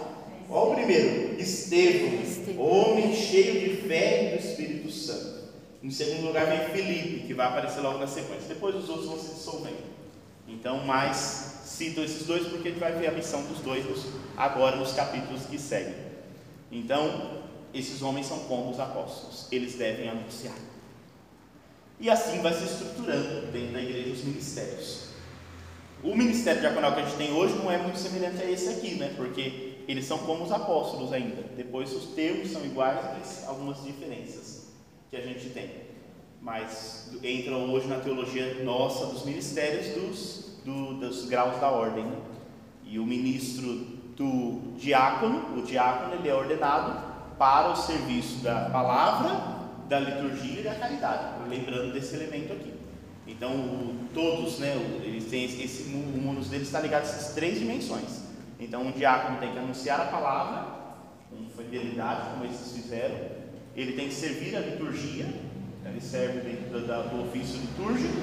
Olha 0.48 0.70
o 0.70 0.74
primeiro, 0.76 1.40
Estevão, 1.40 2.20
homem 2.58 3.14
cheio 3.14 3.68
de 3.68 3.88
fé 3.88 4.34
e 4.34 4.36
do 4.36 4.46
Espírito 4.46 4.90
Santo. 4.92 5.46
Em 5.82 5.90
segundo 5.90 6.26
lugar 6.26 6.46
vem 6.46 6.68
Felipe, 6.68 7.26
que 7.26 7.34
vai 7.34 7.46
aparecer 7.46 7.80
logo 7.80 7.98
na 7.98 8.06
sequência. 8.06 8.48
Depois 8.48 8.74
os 8.76 8.88
outros 8.88 9.06
vão 9.06 9.18
se 9.18 9.34
dissolvendo. 9.34 9.84
Então, 10.48 10.84
mais 10.84 11.16
cito 11.64 12.00
esses 12.00 12.26
dois 12.26 12.46
porque 12.46 12.68
a 12.68 12.70
gente 12.70 12.80
vai 12.80 12.92
ver 12.92 13.08
a 13.08 13.12
missão 13.12 13.42
dos 13.42 13.58
dois 13.58 13.84
agora 14.36 14.76
nos 14.76 14.92
capítulos 14.92 15.42
que 15.46 15.58
seguem. 15.58 15.94
Então, 16.70 17.35
esses 17.78 18.02
homens 18.02 18.26
são 18.26 18.38
como 18.40 18.70
os 18.70 18.80
apóstolos, 18.80 19.46
eles 19.52 19.74
devem 19.74 20.08
anunciar. 20.08 20.54
E 21.98 22.10
assim 22.10 22.40
vai 22.40 22.52
se 22.52 22.64
estruturando 22.64 23.46
dentro 23.52 23.72
da 23.72 23.82
igreja 23.82 24.12
os 24.12 24.24
ministérios. 24.24 25.06
O 26.02 26.14
ministério 26.14 26.60
diaconal 26.60 26.94
que 26.94 27.00
a 27.00 27.04
gente 27.04 27.16
tem 27.16 27.32
hoje 27.32 27.54
não 27.54 27.70
é 27.70 27.78
muito 27.78 27.98
semelhante 27.98 28.42
a 28.42 28.50
esse 28.50 28.68
aqui, 28.68 28.94
né? 28.96 29.14
Porque 29.16 29.76
eles 29.88 30.04
são 30.04 30.18
como 30.18 30.44
os 30.44 30.52
apóstolos 30.52 31.12
ainda. 31.12 31.42
Depois 31.56 31.92
os 31.92 32.14
termos 32.14 32.50
são 32.50 32.64
iguais, 32.64 33.00
mas 33.18 33.44
algumas 33.46 33.82
diferenças 33.82 34.66
que 35.10 35.16
a 35.16 35.20
gente 35.20 35.48
tem. 35.50 35.70
Mas 36.40 37.10
entram 37.22 37.72
hoje 37.72 37.88
na 37.88 37.98
teologia 37.98 38.62
nossa 38.62 39.06
dos 39.06 39.24
ministérios 39.24 39.94
dos, 39.94 40.60
do, 40.64 40.94
dos 40.94 41.26
graus 41.26 41.58
da 41.60 41.70
ordem. 41.70 42.04
Né? 42.04 42.16
E 42.84 42.98
o 42.98 43.06
ministro 43.06 43.72
do 44.16 44.74
diácono, 44.76 45.58
o 45.58 45.62
diácono 45.62 46.14
ele 46.14 46.28
é 46.28 46.34
ordenado 46.34 47.05
para 47.38 47.70
o 47.70 47.76
serviço 47.76 48.42
da 48.42 48.70
palavra, 48.70 49.56
da 49.88 50.00
liturgia 50.00 50.60
e 50.60 50.64
da 50.64 50.74
caridade. 50.74 51.48
Lembrando 51.48 51.92
desse 51.92 52.16
elemento 52.16 52.52
aqui. 52.52 52.74
Então, 53.26 53.52
o, 53.52 54.08
todos, 54.14 54.58
né, 54.58 54.74
eles 55.04 55.24
têm 55.24 55.44
esse, 55.44 55.62
esse, 55.62 55.82
o 55.84 55.96
mundo 55.96 56.48
deles 56.48 56.68
está 56.68 56.80
ligado 56.80 57.02
a 57.02 57.06
essas 57.06 57.34
três 57.34 57.58
dimensões. 57.58 58.22
Então, 58.58 58.82
um 58.82 58.92
diácono 58.92 59.38
tem 59.38 59.52
que 59.52 59.58
anunciar 59.58 60.00
a 60.00 60.06
palavra 60.06 60.76
com 61.28 61.62
fidelidade, 61.62 62.30
como 62.30 62.44
eles 62.44 62.72
fizeram. 62.72 63.16
Ele 63.74 63.92
tem 63.92 64.08
que 64.08 64.14
servir 64.14 64.56
a 64.56 64.60
liturgia, 64.60 65.26
ele 65.84 66.00
serve 66.00 66.40
dentro 66.40 66.80
do, 66.80 66.86
do 66.86 67.28
ofício 67.28 67.60
litúrgico. 67.60 68.14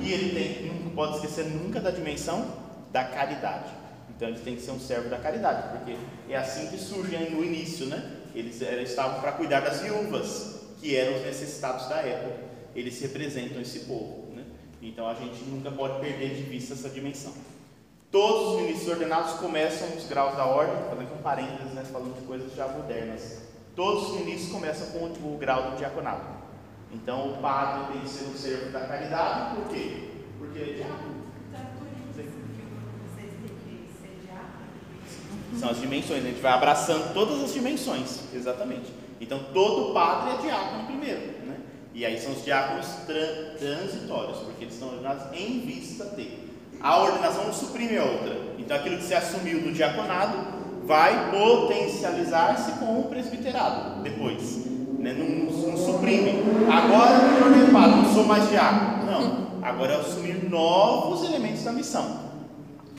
E 0.00 0.12
ele 0.12 0.34
tem, 0.34 0.72
não 0.84 0.90
pode 0.90 1.16
esquecer 1.16 1.46
nunca 1.46 1.80
da 1.80 1.90
dimensão 1.90 2.50
da 2.92 3.04
caridade. 3.04 3.70
Então, 4.10 4.28
ele 4.28 4.38
tem 4.38 4.56
que 4.56 4.62
ser 4.62 4.70
um 4.70 4.80
servo 4.80 5.10
da 5.10 5.18
caridade, 5.18 5.68
porque 5.76 5.96
é 6.28 6.36
assim 6.36 6.68
que 6.68 6.78
surge 6.78 7.16
no 7.30 7.44
início, 7.44 7.86
né? 7.86 8.15
Eles, 8.36 8.60
estavam 8.60 9.20
para 9.20 9.32
cuidar 9.32 9.60
das 9.60 9.80
viúvas, 9.80 10.60
que 10.80 10.94
eram 10.94 11.16
os 11.16 11.24
necessitados 11.24 11.88
da 11.88 11.96
época. 11.96 12.44
Eles 12.74 13.00
representam 13.00 13.60
esse 13.60 13.80
povo. 13.80 14.32
Né? 14.34 14.44
Então, 14.82 15.08
a 15.08 15.14
gente 15.14 15.42
nunca 15.44 15.70
pode 15.70 15.98
perder 16.00 16.34
de 16.34 16.42
vista 16.42 16.74
essa 16.74 16.90
dimensão. 16.90 17.32
Todos 18.10 18.52
os 18.52 18.60
ministros 18.60 18.88
ordenados 18.88 19.32
começam 19.34 19.88
os 19.96 20.06
graus 20.06 20.36
da 20.36 20.44
ordem, 20.44 20.76
fazendo 20.88 21.14
um 21.14 21.22
parênteses, 21.22 21.72
né, 21.72 21.84
falando 21.90 22.14
de 22.18 22.26
coisas 22.26 22.54
já 22.54 22.68
modernas. 22.68 23.42
Todos 23.74 24.10
os 24.10 24.20
ministros 24.20 24.52
começam 24.52 24.86
com 24.90 25.34
o 25.34 25.38
grau 25.38 25.70
do 25.70 25.76
diaconado. 25.76 26.36
Então 26.92 27.32
o 27.32 27.36
padre 27.38 27.92
tem 27.92 28.02
que 28.02 28.08
ser 28.08 28.24
um 28.26 28.34
servo 28.34 28.70
da 28.70 28.86
caridade, 28.86 29.56
por 29.56 29.68
quê? 29.68 30.08
Porque 30.38 30.58
ele 30.58 30.70
é 30.70 30.74
diácono. 30.84 31.15
São 35.58 35.70
as 35.70 35.80
dimensões, 35.80 36.24
a 36.24 36.28
gente 36.28 36.40
vai 36.40 36.52
abraçando 36.52 37.12
todas 37.14 37.42
as 37.42 37.54
dimensões, 37.54 38.20
exatamente. 38.34 38.92
Então 39.20 39.40
todo 39.54 39.94
padre 39.94 40.34
é 40.34 40.42
diácono 40.42 40.84
primeiro, 40.84 41.20
né? 41.46 41.56
E 41.94 42.04
aí 42.04 42.20
são 42.20 42.32
os 42.32 42.44
diáconos 42.44 42.86
transitórios, 43.58 44.38
porque 44.38 44.64
eles 44.64 44.74
estão 44.74 44.88
ordenados 44.88 45.24
em 45.32 45.60
vista 45.60 46.04
de. 46.16 46.46
A 46.78 46.98
ordenação 47.02 47.50
suprime 47.52 47.96
a 47.96 48.04
outra. 48.04 48.36
Então 48.58 48.76
aquilo 48.76 48.98
que 48.98 49.04
se 49.04 49.14
assumiu 49.14 49.60
no 49.62 49.72
diaconado 49.72 50.36
vai 50.84 51.30
potencializar-se 51.30 52.72
com 52.72 53.00
o 53.00 53.04
presbiterado 53.04 54.02
depois. 54.02 54.66
Né? 54.98 55.14
Não, 55.14 55.26
não, 55.26 55.68
não, 55.68 55.76
suprime. 55.76 56.42
Agora 56.70 57.14
eu 57.14 57.42
tornei 57.42 57.72
padre, 57.72 57.96
não 57.96 58.14
sou 58.14 58.24
mais 58.24 58.48
diácono. 58.48 59.06
Não. 59.06 59.46
Agora 59.62 59.94
é 59.94 59.96
assumir 59.96 60.48
novos 60.48 61.24
elementos 61.24 61.64
da 61.64 61.72
missão. 61.72 62.26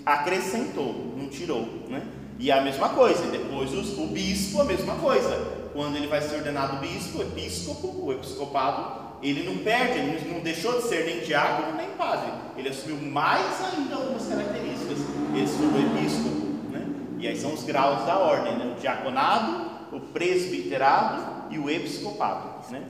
Acrescentou, 0.06 1.14
não 1.16 1.28
tirou. 1.30 1.68
Né? 1.88 2.02
E 2.40 2.52
é 2.52 2.54
a 2.54 2.62
mesma 2.62 2.90
coisa. 2.90 3.28
Depois 3.28 3.74
os, 3.74 3.98
o 3.98 4.08
bispo, 4.08 4.62
a 4.62 4.66
mesma 4.66 4.96
coisa. 4.96 5.58
Quando 5.74 5.96
ele 5.96 6.08
vai 6.08 6.22
ser 6.22 6.36
ordenado 6.36 6.78
bispo, 6.78 7.22
episcopo, 7.22 7.88
o 7.88 8.14
episcopado, 8.14 9.08
ele 9.22 9.44
não 9.44 9.58
perde, 9.64 10.00
ele 10.00 10.34
não 10.34 10.42
deixou 10.42 10.80
de 10.80 10.88
ser 10.88 11.06
nem 11.06 11.20
diácono 11.22 11.76
nem 11.76 11.90
padre. 11.92 12.32
Ele 12.56 12.70
assumiu 12.70 12.98
mais 12.98 13.64
ainda 13.64 13.96
algumas 13.96 14.28
características. 14.28 14.98
Ele 15.36 15.48
se 15.48 15.58
tornou 15.58 15.82
episcopo. 15.82 16.48
Né? 16.72 16.88
E 17.20 17.28
aí 17.28 17.38
são 17.38 17.54
os 17.54 17.64
graus 17.64 18.06
da 18.06 18.18
ordem: 18.18 18.56
né? 18.58 18.74
o 18.76 18.80
diaconado, 18.80 19.96
o 19.96 20.00
presbiterado 20.00 21.54
e 21.54 21.58
o 21.58 21.70
episcopado. 21.70 22.72
Né? 22.72 22.84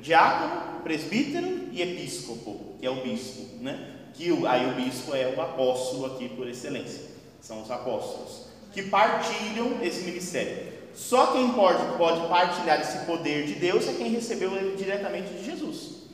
Diácono, 0.00 0.82
presbítero 0.82 1.68
e 1.72 1.82
episcopo, 1.82 2.76
que 2.78 2.86
é 2.86 2.90
o 2.90 3.02
bispo. 3.02 3.60
Né? 3.60 3.90
Que 4.14 4.28
aí 4.46 4.70
o 4.70 4.74
bispo 4.74 5.14
é 5.14 5.34
o 5.36 5.40
apóstolo 5.40 6.06
aqui 6.06 6.28
por 6.28 6.48
excelência. 6.48 7.12
São 7.40 7.60
os 7.62 7.70
apóstolos 7.70 8.53
que 8.74 8.82
partilham 8.82 9.78
esse 9.82 10.02
ministério. 10.02 10.74
Só 10.94 11.28
quem 11.28 11.52
pode, 11.52 11.96
pode 11.96 12.26
partilhar 12.28 12.80
esse 12.80 12.98
poder 13.06 13.46
de 13.46 13.54
Deus 13.54 13.88
é 13.88 13.92
quem 13.94 14.10
recebeu 14.10 14.54
ele 14.54 14.76
diretamente 14.76 15.32
de 15.32 15.44
Jesus. 15.44 16.04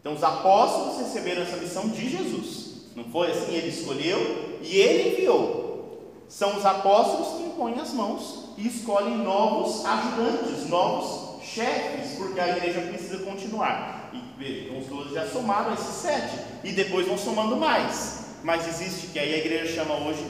Então, 0.00 0.14
os 0.14 0.22
apóstolos 0.22 0.98
receberam 0.98 1.42
essa 1.42 1.56
missão 1.56 1.88
de 1.88 2.08
Jesus. 2.08 2.74
Não 2.94 3.04
foi 3.04 3.30
assim? 3.30 3.54
Ele 3.54 3.68
escolheu 3.68 4.58
e 4.62 4.76
ele 4.76 5.14
enviou. 5.14 6.24
São 6.28 6.56
os 6.56 6.64
apóstolos 6.64 7.38
que 7.38 7.44
impõem 7.44 7.78
as 7.80 7.92
mãos 7.92 8.50
e 8.56 8.66
escolhem 8.66 9.18
novos 9.18 9.84
ajudantes, 9.84 10.68
novos 10.68 11.42
chefes, 11.42 12.16
porque 12.16 12.40
a 12.40 12.56
igreja 12.56 12.80
precisa 12.82 13.18
continuar. 13.24 14.10
E 14.12 14.42
vejam, 14.42 14.78
os 14.78 14.86
doze 14.86 15.14
já 15.14 15.26
somaram 15.26 15.74
esses 15.74 15.94
sete, 15.96 16.36
e 16.62 16.72
depois 16.72 17.06
vão 17.06 17.18
somando 17.18 17.56
mais. 17.56 18.23
Mas 18.44 18.68
existe, 18.68 19.06
que 19.06 19.18
aí 19.18 19.32
a 19.32 19.38
igreja 19.38 19.74
chama 19.74 19.94
hoje, 20.06 20.22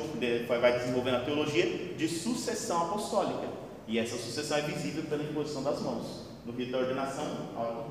vai 0.46 0.78
desenvolvendo 0.78 1.16
a 1.16 1.20
teologia, 1.20 1.66
de 1.96 2.06
sucessão 2.06 2.82
apostólica. 2.82 3.48
E 3.88 3.98
essa 3.98 4.16
sucessão 4.16 4.56
é 4.56 4.60
visível 4.62 5.02
pela 5.10 5.24
imposição 5.24 5.64
das 5.64 5.80
mãos. 5.80 6.22
No 6.46 6.52
rito 6.52 6.70
da 6.70 6.78
ordenação, 6.78 7.26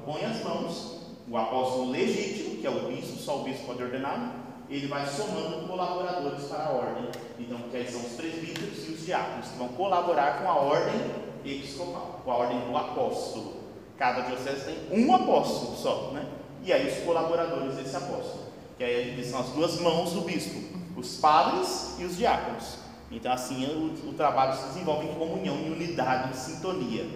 põe 0.06 0.24
as 0.24 0.42
mãos, 0.42 1.02
o 1.30 1.38
apóstolo 1.38 1.92
legítimo, 1.92 2.62
que 2.62 2.66
é 2.66 2.70
o 2.70 2.88
bispo, 2.88 3.18
só 3.18 3.42
o 3.42 3.44
bispo 3.44 3.66
pode 3.66 3.84
ordenar, 3.84 4.34
ele 4.70 4.88
vai 4.88 5.06
somando 5.06 5.68
colaboradores 5.68 6.46
para 6.46 6.68
a 6.68 6.72
ordem. 6.72 7.10
Então, 7.38 7.60
que 7.70 7.76
aí 7.76 7.92
são 7.92 8.00
os 8.00 8.14
presbíteros 8.14 8.88
e 8.88 8.92
os 8.94 9.06
diáconos, 9.06 9.50
que 9.50 9.58
vão 9.58 9.68
colaborar 9.70 10.42
com 10.42 10.50
a 10.50 10.56
ordem 10.56 11.02
episcopal, 11.44 12.22
com 12.24 12.32
a 12.32 12.36
ordem 12.36 12.60
do 12.62 12.78
apóstolo. 12.78 13.56
Cada 13.98 14.22
diocese 14.22 14.66
tem 14.66 15.04
um 15.04 15.14
apóstolo 15.14 15.76
só, 15.76 16.12
né? 16.14 16.26
E 16.64 16.72
aí 16.72 16.88
os 16.88 17.04
colaboradores 17.04 17.76
desse 17.76 17.94
apóstolo, 17.94 18.43
que 18.84 18.90
aí 18.90 19.24
são 19.24 19.40
as 19.40 19.48
duas 19.50 19.80
mãos 19.80 20.12
do 20.12 20.22
bispo, 20.22 20.62
os 20.98 21.16
padres 21.16 21.96
e 22.00 22.04
os 22.04 22.18
diáconos. 22.18 22.80
Então, 23.10 23.32
assim, 23.32 23.66
o, 23.66 24.10
o 24.10 24.14
trabalho 24.14 24.58
se 24.58 24.68
desenvolve 24.68 25.08
em 25.08 25.14
comunhão, 25.14 25.56
em 25.56 25.72
unidade, 25.72 26.32
em 26.32 26.34
sintonia. 26.34 27.08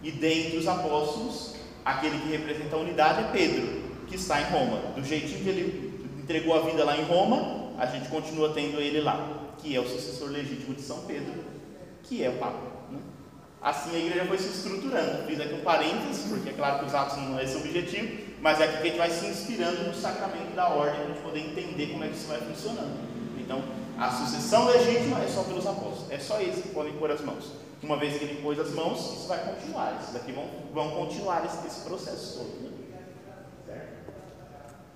E 0.00 0.12
dentre 0.12 0.56
os 0.58 0.68
apóstolos, 0.68 1.56
aquele 1.84 2.18
que 2.20 2.28
representa 2.28 2.76
a 2.76 2.78
unidade 2.78 3.24
é 3.24 3.32
Pedro, 3.32 3.82
que 4.06 4.14
está 4.14 4.40
em 4.40 4.44
Roma. 4.44 4.92
Do 4.94 5.02
jeitinho 5.02 5.42
que 5.42 5.48
ele 5.48 6.08
entregou 6.22 6.54
a 6.54 6.60
vida 6.60 6.84
lá 6.84 6.96
em 6.96 7.02
Roma, 7.02 7.72
a 7.78 7.86
gente 7.86 8.08
continua 8.08 8.52
tendo 8.52 8.80
ele 8.80 9.00
lá, 9.00 9.54
que 9.58 9.74
é 9.74 9.80
o 9.80 9.88
sucessor 9.88 10.30
legítimo 10.30 10.74
de 10.74 10.82
São 10.82 11.00
Pedro, 11.00 11.34
que 12.04 12.22
é 12.22 12.28
o 12.28 12.34
Papa. 12.34 12.77
Assim 13.60 13.94
a 13.94 13.98
igreja 13.98 14.24
foi 14.26 14.38
se 14.38 14.48
estruturando. 14.48 15.26
Fiz 15.26 15.40
aqui 15.40 15.54
um 15.54 15.60
parênteses, 15.60 16.26
porque 16.28 16.50
é 16.50 16.52
claro 16.52 16.78
que 16.78 16.86
os 16.86 16.94
atos 16.94 17.16
não 17.18 17.38
é 17.38 17.44
esse 17.44 17.56
o 17.56 17.60
objetivo, 17.60 18.22
mas 18.40 18.60
é 18.60 18.68
que 18.68 18.76
a 18.76 18.82
gente 18.82 18.98
vai 18.98 19.10
se 19.10 19.26
inspirando 19.26 19.82
no 19.84 19.94
sacramento 19.94 20.54
da 20.54 20.68
ordem 20.68 20.94
para 20.94 21.04
a 21.04 21.08
gente 21.08 21.22
poder 21.22 21.40
entender 21.40 21.86
como 21.88 22.04
é 22.04 22.08
que 22.08 22.16
isso 22.16 22.28
vai 22.28 22.38
funcionando. 22.38 22.96
Então, 23.38 23.62
a 23.98 24.10
sucessão 24.12 24.66
legítima 24.66 25.20
é 25.20 25.28
só 25.28 25.42
pelos 25.42 25.66
apóstolos. 25.66 26.10
É 26.10 26.18
só 26.18 26.40
eles 26.40 26.62
que 26.62 26.68
podem 26.68 26.92
pôr 26.94 27.10
as 27.10 27.20
mãos. 27.20 27.52
Uma 27.82 27.96
vez 27.96 28.16
que 28.16 28.24
ele 28.24 28.42
pôs 28.42 28.58
as 28.58 28.70
mãos, 28.70 28.98
isso 28.98 29.26
vai 29.26 29.38
continuar. 29.38 29.98
Esses 30.00 30.12
daqui 30.12 30.32
vão, 30.32 30.48
vão 30.72 30.90
continuar 30.90 31.44
esse, 31.44 31.66
esse 31.66 31.80
processo 31.80 32.38
todo. 32.38 32.62
Né? 32.62 32.70
Certo? 33.66 33.88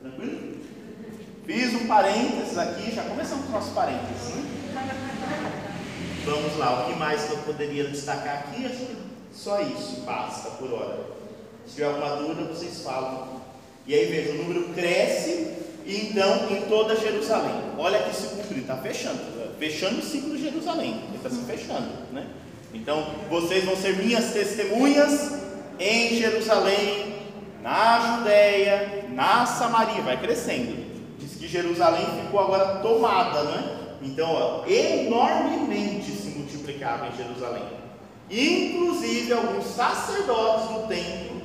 Tranquilo? 0.01 0.63
Fiz 1.45 1.75
um 1.75 1.87
parênteses 1.89 2.57
aqui, 2.57 2.93
já 2.93 3.03
começamos 3.03 3.47
com 3.47 3.51
o 3.51 3.55
nosso 3.55 3.73
parênteses. 3.73 4.35
Né? 4.37 5.69
Vamos 6.25 6.57
lá, 6.57 6.83
o 6.83 6.93
que 6.93 6.99
mais 6.99 7.25
que 7.25 7.33
eu 7.33 7.39
poderia 7.39 7.85
destacar 7.85 8.45
aqui? 8.47 8.65
Acho 8.65 8.77
que 8.77 8.97
só 9.35 9.61
isso 9.61 10.03
basta 10.07 10.51
por 10.51 10.73
hora. 10.73 11.01
Se 11.67 11.75
tiver 11.75 11.87
alguma 11.87 12.17
dúvida, 12.17 12.45
vocês 12.45 12.83
falam. 12.83 13.41
E 13.87 13.95
aí 13.95 14.07
veja, 14.07 14.31
o 14.31 14.35
número 14.35 14.73
cresce 14.73 15.53
e 15.85 16.09
então 16.09 16.49
em 16.51 16.63
toda 16.63 16.95
Jerusalém. 16.95 17.55
Olha 17.77 18.03
que 18.03 18.15
se 18.15 18.29
cumprir, 18.29 18.59
está 18.59 18.77
fechando, 18.77 19.19
fechando 19.59 19.99
o 19.99 20.03
ciclo 20.03 20.37
de 20.37 20.45
Jerusalém, 20.45 21.03
ele 21.09 21.17
está 21.17 21.29
se 21.29 21.43
fechando, 21.43 21.89
né? 22.13 22.27
Então 22.73 23.05
vocês 23.29 23.65
vão 23.65 23.77
ser 23.77 23.97
minhas 23.97 24.33
testemunhas 24.33 25.33
em 25.81 26.17
Jerusalém, 26.17 27.17
na 27.61 28.19
Judéia, 28.19 29.07
na 29.11 29.45
Samaria, 29.45 30.03
vai 30.03 30.21
crescendo. 30.21 30.83
Diz 31.19 31.37
que 31.37 31.49
Jerusalém 31.49 32.07
ficou 32.23 32.41
agora 32.41 32.77
tomada, 32.77 33.43
né? 33.43 33.82
Então, 34.03 34.33
ó, 34.33 34.67
enormemente 34.67 36.11
se 36.11 36.31
multiplicava 36.31 37.09
em 37.09 37.17
Jerusalém. 37.17 37.83
Inclusive 38.31 39.33
alguns 39.33 39.67
sacerdotes 39.67 40.69
do 40.69 40.89
templo 40.89 41.43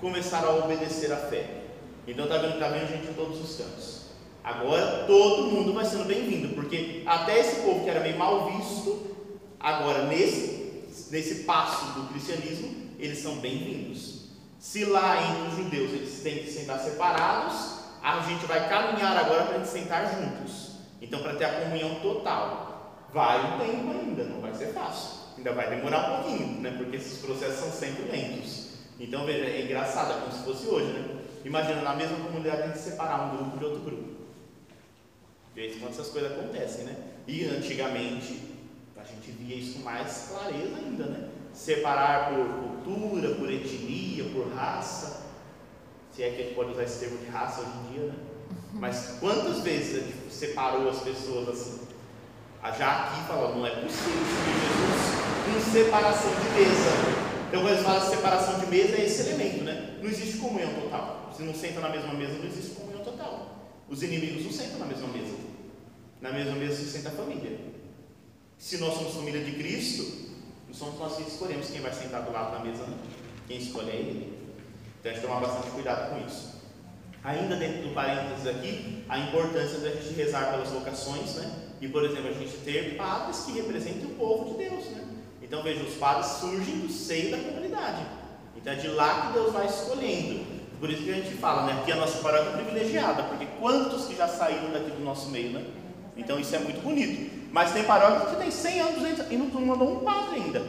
começaram 0.00 0.50
a 0.50 0.64
obedecer 0.64 1.12
à 1.12 1.16
fé. 1.16 1.64
Então 2.06 2.24
está 2.24 2.38
vendo, 2.38 2.58
tá 2.58 2.68
vendo 2.68 2.88
gente 2.88 3.08
em 3.08 3.14
todos 3.14 3.40
os 3.40 3.56
cantos. 3.56 3.98
Agora 4.42 5.04
todo 5.06 5.50
mundo 5.50 5.74
vai 5.74 5.84
sendo 5.84 6.04
bem-vindo, 6.04 6.54
porque 6.54 7.02
até 7.04 7.38
esse 7.40 7.60
povo 7.62 7.84
que 7.84 7.90
era 7.90 8.00
meio 8.00 8.16
mal 8.16 8.50
visto, 8.50 9.16
agora 9.60 10.04
nesse, 10.04 10.84
nesse 11.10 11.42
passo 11.42 12.00
do 12.00 12.08
cristianismo, 12.08 12.74
eles 12.98 13.18
são 13.18 13.36
bem-vindos. 13.36 14.28
Se 14.58 14.84
lá 14.84 15.22
entre 15.22 15.48
os 15.48 15.56
judeus 15.56 15.92
eles 15.92 16.20
têm 16.22 16.38
que 16.38 16.50
sentar 16.50 16.78
separados, 16.78 17.78
a 18.02 18.20
gente 18.22 18.46
vai 18.46 18.68
caminhar 18.68 19.16
agora 19.16 19.44
para 19.44 19.56
a 19.56 19.58
gente 19.58 19.68
sentar 19.68 20.14
juntos. 20.14 20.77
Então, 21.00 21.22
para 21.22 21.34
ter 21.34 21.44
a 21.44 21.60
comunhão 21.60 21.94
total, 21.96 23.06
vai 23.12 23.38
um 23.38 23.58
tempo 23.58 23.90
ainda, 23.90 24.24
não 24.24 24.40
vai 24.40 24.54
ser 24.54 24.72
fácil. 24.72 25.18
Ainda 25.36 25.52
vai 25.52 25.70
demorar 25.70 26.10
um 26.10 26.22
pouquinho, 26.22 26.60
né? 26.60 26.74
Porque 26.76 26.96
esses 26.96 27.18
processos 27.18 27.60
são 27.60 27.70
sempre 27.70 28.04
lentos. 28.04 28.68
Então, 28.98 29.24
veja, 29.24 29.44
é 29.44 29.62
engraçado, 29.62 30.12
é 30.12 30.20
como 30.20 30.32
se 30.32 30.42
fosse 30.44 30.66
hoje, 30.66 30.92
né? 30.92 31.18
Imagina 31.44 31.80
na 31.82 31.94
mesma 31.94 32.16
comunidade 32.16 32.62
a 32.62 32.66
gente 32.66 32.78
separar 32.78 33.32
um 33.32 33.36
grupo 33.36 33.58
de 33.58 33.64
outro 33.64 33.80
grupo. 33.80 34.18
De 35.54 35.60
vez 35.60 35.76
em 35.76 35.80
quando 35.80 35.92
essas 35.92 36.08
coisas 36.08 36.32
acontecem, 36.32 36.84
né? 36.84 36.96
E 37.26 37.44
antigamente 37.44 38.56
a 38.96 39.04
gente 39.04 39.30
via 39.30 39.56
isso 39.56 39.78
com 39.78 39.84
mais 39.84 40.30
clareza 40.30 40.76
ainda, 40.76 41.04
né? 41.06 41.28
Separar 41.52 42.30
por 42.30 42.46
cultura, 42.46 43.34
por 43.36 43.50
etnia, 43.50 44.24
por 44.32 44.52
raça. 44.52 45.28
Se 46.12 46.22
é 46.22 46.30
que 46.30 46.42
a 46.42 46.44
gente 46.44 46.54
pode 46.54 46.72
usar 46.72 46.82
esse 46.82 47.00
termo 47.00 47.18
de 47.18 47.26
raça 47.26 47.60
hoje 47.60 47.70
em 47.70 47.92
dia, 47.92 48.06
né? 48.06 48.14
Mas 48.72 49.16
quantas 49.18 49.60
vezes 49.60 50.04
gente 50.04 50.32
separou 50.32 50.88
as 50.88 51.00
pessoas 51.00 51.48
assim? 51.48 51.88
Já 52.76 53.04
aqui 53.04 53.26
falou, 53.26 53.56
não 53.56 53.66
é 53.66 53.70
possível 53.70 54.20
seguir 54.26 54.58
Jesus 54.60 55.18
com 55.44 55.72
separação 55.72 56.30
de 56.30 56.60
mesa. 56.60 57.28
Então, 57.48 57.62
quando 57.62 57.72
eles 57.72 57.84
falam 57.84 58.10
separação 58.10 58.60
de 58.60 58.66
mesa, 58.66 58.96
é 58.96 59.06
esse 59.06 59.22
elemento, 59.22 59.64
né? 59.64 59.98
Não 60.02 60.08
existe 60.08 60.36
comunhão 60.36 60.72
total. 60.74 61.32
Se 61.34 61.42
não 61.42 61.54
senta 61.54 61.80
na 61.80 61.88
mesma 61.88 62.12
mesa, 62.12 62.34
não 62.34 62.44
existe 62.44 62.74
comunhão 62.74 63.02
total. 63.02 63.70
Os 63.88 64.02
inimigos 64.02 64.44
não 64.44 64.52
sentam 64.52 64.78
na 64.80 64.86
mesma 64.86 65.08
mesa. 65.08 65.34
Na 66.20 66.30
mesma 66.30 66.56
mesa 66.56 66.76
se 66.76 66.90
senta 66.90 67.08
a 67.08 67.12
família. 67.12 67.58
Se 68.58 68.76
nós 68.78 68.94
somos 68.94 69.14
família 69.14 69.42
de 69.42 69.52
Cristo, 69.52 70.34
não 70.66 70.74
somos 70.74 70.98
nós 70.98 71.16
que 71.16 71.22
escolhemos 71.22 71.70
quem 71.70 71.80
vai 71.80 71.92
sentar 71.92 72.22
do 72.22 72.32
lado 72.32 72.58
da 72.58 72.64
mesa, 72.64 72.82
não. 72.86 72.98
Quem 73.46 73.58
escolhe 73.58 73.90
é 73.90 73.96
Ele. 73.96 74.38
Então 75.00 75.10
a 75.10 75.14
gente 75.14 75.24
tomar 75.26 75.40
bastante 75.40 75.70
cuidado 75.70 76.10
com 76.10 76.26
isso. 76.26 76.57
Ainda 77.24 77.56
dentro 77.56 77.82
do 77.82 77.94
parênteses 77.94 78.46
aqui, 78.46 79.04
a 79.08 79.18
importância 79.18 79.78
da 79.80 79.90
gente 79.90 80.14
rezar 80.14 80.50
pelas 80.50 80.70
vocações, 80.70 81.34
né? 81.34 81.50
E, 81.80 81.88
por 81.88 82.04
exemplo, 82.04 82.28
a 82.28 82.32
gente 82.32 82.56
ter 82.58 82.96
padres 82.96 83.40
que 83.40 83.52
representem 83.52 84.04
o 84.04 84.14
povo 84.14 84.50
de 84.50 84.68
Deus, 84.68 84.84
né? 84.86 85.04
Então, 85.42 85.62
veja, 85.62 85.82
os 85.82 85.94
padres 85.94 86.26
surgem 86.32 86.78
do 86.78 86.92
seio 86.92 87.30
da 87.30 87.38
comunidade. 87.38 88.02
Então, 88.56 88.72
é 88.72 88.76
de 88.76 88.88
lá 88.88 89.26
que 89.26 89.32
Deus 89.32 89.52
vai 89.52 89.66
escolhendo. 89.66 90.44
Por 90.78 90.90
isso 90.90 91.02
que 91.02 91.10
a 91.10 91.14
gente 91.14 91.34
fala, 91.36 91.66
né? 91.66 91.80
Aqui 91.80 91.92
a 91.92 91.96
nossa 91.96 92.18
paróquia 92.18 92.50
é 92.50 92.62
privilegiada, 92.62 93.24
porque 93.24 93.46
quantos 93.58 94.06
que 94.06 94.14
já 94.14 94.28
saíram 94.28 94.70
daqui 94.70 94.90
do 94.90 95.02
nosso 95.02 95.28
meio, 95.30 95.50
né? 95.50 95.64
Então, 96.16 96.38
isso 96.38 96.54
é 96.54 96.58
muito 96.58 96.82
bonito. 96.82 97.48
Mas 97.50 97.72
tem 97.72 97.84
paróquias 97.84 98.30
que 98.30 98.36
tem 98.36 98.50
100 98.50 98.80
anos 98.80 99.18
e 99.30 99.36
não 99.36 99.46
mandou 99.60 99.92
um 99.92 100.04
padre 100.04 100.36
ainda. 100.36 100.62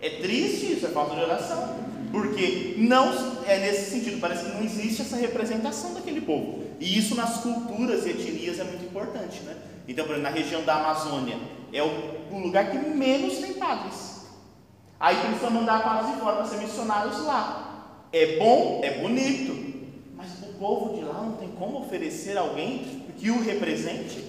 É 0.00 0.10
triste 0.10 0.72
isso, 0.72 0.86
é 0.86 0.88
falta 0.88 1.14
de 1.14 1.22
oração. 1.22 1.76
Porque 2.12 2.74
não 2.76 3.10
é 3.46 3.58
nesse 3.58 3.90
sentido, 3.90 4.20
parece 4.20 4.44
que 4.44 4.50
não 4.52 4.62
existe 4.62 5.00
essa 5.00 5.16
representação 5.16 5.94
daquele 5.94 6.20
povo. 6.20 6.62
E 6.78 6.98
isso 6.98 7.14
nas 7.14 7.38
culturas 7.38 8.04
e 8.04 8.10
etnias 8.10 8.60
é 8.60 8.64
muito 8.64 8.84
importante, 8.84 9.40
né? 9.44 9.56
Então, 9.88 10.04
por 10.04 10.12
exemplo, 10.12 10.30
na 10.30 10.36
região 10.36 10.62
da 10.62 10.74
Amazônia, 10.76 11.38
é 11.72 11.82
o, 11.82 12.38
lugar 12.38 12.70
que 12.70 12.78
menos 12.78 13.38
tem 13.38 13.54
padres. 13.54 14.26
Aí 15.00 15.16
precisa 15.16 15.50
mandar 15.50 15.82
padres 15.82 16.18
fora 16.20 16.36
para 16.36 16.44
ser 16.44 16.58
missionários 16.58 17.24
lá. 17.24 17.88
É 18.12 18.36
bom, 18.38 18.80
é 18.84 18.98
bonito, 19.00 19.80
mas 20.14 20.28
o 20.42 20.52
povo 20.58 20.94
de 20.94 21.02
lá 21.02 21.14
não 21.22 21.32
tem 21.32 21.48
como 21.48 21.80
oferecer 21.80 22.36
alguém 22.36 23.02
que 23.16 23.30
o 23.30 23.42
represente, 23.42 24.22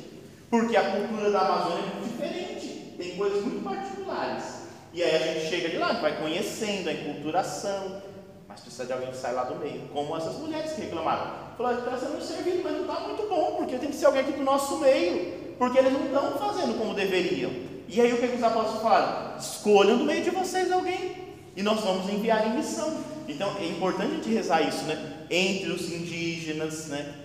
porque 0.50 0.78
a 0.78 0.92
cultura 0.92 1.32
da 1.32 1.42
Amazônia 1.42 1.84
é 1.84 2.00
muito 2.00 2.12
diferente, 2.12 2.96
tem 2.98 3.18
coisas 3.18 3.44
muito 3.44 3.64
particulares. 3.64 4.53
E 4.94 5.02
aí 5.02 5.16
a 5.16 5.34
gente 5.34 5.50
chega 5.50 5.70
de 5.70 5.78
lá, 5.78 5.94
vai 5.94 6.20
conhecendo 6.20 6.88
a 6.88 6.94
enculturação, 6.94 8.02
mas 8.48 8.60
precisa 8.60 8.86
de 8.86 8.94
alguém 8.94 9.10
que 9.10 9.18
sai 9.18 9.34
lá 9.34 9.44
do 9.44 9.56
meio, 9.56 9.88
como 9.92 10.16
essas 10.16 10.38
mulheres 10.38 10.74
que 10.74 10.82
reclamaram. 10.82 11.32
Falaram, 11.58 11.80
está 11.80 11.98
sendo 11.98 12.22
servido, 12.22 12.62
mas 12.64 12.74
não 12.74 12.82
está 12.82 13.00
muito 13.00 13.28
bom, 13.28 13.56
porque 13.58 13.78
tem 13.78 13.90
que 13.90 13.96
ser 13.96 14.06
alguém 14.06 14.22
aqui 14.22 14.34
do 14.34 14.44
nosso 14.44 14.78
meio, 14.78 15.56
porque 15.58 15.80
eles 15.80 15.92
não 15.92 16.06
estão 16.06 16.38
fazendo 16.38 16.78
como 16.78 16.94
deveriam. 16.94 17.52
E 17.88 18.00
aí 18.00 18.14
o 18.14 18.18
que, 18.18 18.26
os 18.28 18.44
apóstolos 18.44 18.84
falaram? 18.84 19.38
Escolham 19.38 19.98
do 19.98 20.04
meio 20.04 20.24
de 20.24 20.30
vocês 20.30 20.72
alguém, 20.72 21.16
e 21.56 21.64
nós 21.64 21.82
vamos 21.82 22.08
enviar 22.12 22.48
em 22.48 22.58
missão. 22.58 22.96
Então 23.28 23.58
é 23.58 23.66
importante 23.66 24.12
a 24.12 24.16
gente 24.16 24.30
rezar 24.30 24.62
isso, 24.62 24.84
né? 24.84 25.26
Entre 25.32 25.72
os 25.72 25.92
indígenas, 25.92 26.88
né? 26.88 27.16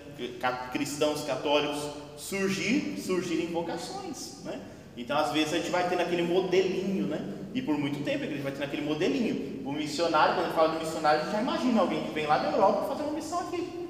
cristãos 0.73 1.23
católicos, 1.23 1.79
surgir, 2.17 2.99
surgirem 2.99 3.47
vocações, 3.47 4.43
né? 4.43 4.59
Então, 4.97 5.17
às 5.17 5.31
vezes, 5.31 5.53
a 5.53 5.57
gente 5.57 5.69
vai 5.69 5.87
tendo 5.87 6.01
aquele 6.01 6.23
modelinho, 6.23 7.07
né? 7.07 7.38
E 7.53 7.61
por 7.61 7.77
muito 7.77 8.03
tempo 8.03 8.23
a 8.23 8.25
igreja 8.25 8.43
vai 8.43 8.51
tendo 8.51 8.63
aquele 8.63 8.83
modelinho. 8.83 9.67
O 9.67 9.71
missionário, 9.71 10.35
quando 10.35 10.53
fala 10.53 10.69
do 10.69 10.79
missionário, 10.79 11.21
a 11.21 11.23
gente 11.23 11.33
já 11.33 11.41
imagina 11.41 11.81
alguém 11.81 12.03
que 12.03 12.11
vem 12.11 12.27
lá 12.27 12.37
da 12.37 12.51
Europa 12.51 12.89
fazer 12.89 13.03
uma 13.03 13.13
missão 13.13 13.39
aqui. 13.39 13.89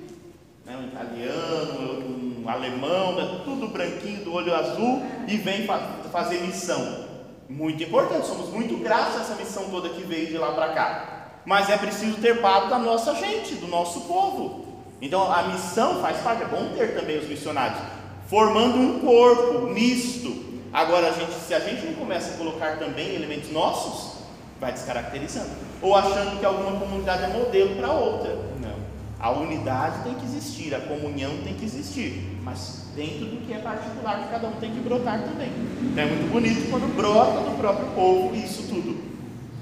Né? 0.66 0.78
Um 0.78 0.88
italiano, 0.88 2.44
um 2.44 2.50
alemão, 2.50 3.16
né? 3.16 3.42
tudo 3.44 3.68
branquinho, 3.68 4.24
do 4.24 4.34
olho 4.34 4.54
azul, 4.56 5.04
e 5.28 5.36
vem 5.38 5.66
fa 5.66 5.80
fazer 6.12 6.42
missão. 6.42 7.08
Muito 7.50 7.84
importante, 7.84 8.28
somos 8.28 8.50
muito 8.50 8.78
gratos 8.78 9.18
a 9.18 9.22
essa 9.22 9.36
missão 9.36 9.70
toda 9.70 9.90
que 9.90 10.04
veio 10.04 10.28
de 10.28 10.38
lá 10.38 10.52
para 10.52 10.70
cá. 10.70 11.20
Mas 11.46 11.70
é 11.70 11.78
preciso 11.78 12.18
ter 12.18 12.42
parte 12.42 12.70
da 12.70 12.78
nossa 12.78 13.16
gente, 13.16 13.56
do 13.56 13.68
nosso 13.68 14.02
povo. 14.02 14.66
Então 15.02 15.32
a 15.32 15.44
missão 15.44 16.02
faz 16.02 16.18
parte, 16.18 16.44
é 16.44 16.46
bom 16.46 16.74
ter 16.78 16.96
também 16.96 17.18
os 17.18 17.28
missionários, 17.28 17.80
formando 18.28 18.78
um 18.78 19.00
corpo 19.00 19.68
misto, 19.68 20.30
Agora, 20.72 21.10
a 21.10 21.12
gente, 21.12 21.34
se 21.34 21.54
a 21.54 21.60
gente 21.60 21.86
não 21.86 21.94
começa 21.94 22.34
a 22.34 22.38
colocar 22.38 22.78
também 22.78 23.16
elementos 23.16 23.52
nossos, 23.52 24.20
vai 24.60 24.72
descaracterizando. 24.72 25.50
Ou 25.82 25.96
achando 25.96 26.40
que 26.40 26.46
alguma 26.46 26.80
comunidade 26.80 27.24
é 27.24 27.28
modelo 27.28 27.76
para 27.76 27.92
outra. 27.92 28.36
Não. 28.62 28.76
A 29.20 29.32
unidade 29.32 30.04
tem 30.04 30.14
que 30.16 30.26
existir, 30.26 30.76
a 30.76 30.80
comunhão 30.82 31.32
tem 31.44 31.56
que 31.56 31.66
existir. 31.66 32.40
Mas 32.44 32.86
dentro 32.96 33.26
do 33.26 33.46
que 33.46 33.54
é 33.54 33.60
particular, 33.60 34.24
que 34.24 34.30
cada 34.30 34.48
um 34.48 34.54
tem 34.54 34.72
que 34.72 34.80
brotar 34.80 35.22
também. 35.24 35.52
Então 35.82 36.04
é 36.04 36.08
muito 36.08 36.32
bonito 36.32 36.70
quando 36.70 36.96
brota 36.96 37.50
do 37.50 37.58
próprio 37.58 37.88
povo 37.88 38.36
isso 38.36 38.64
tudo. 38.64 38.98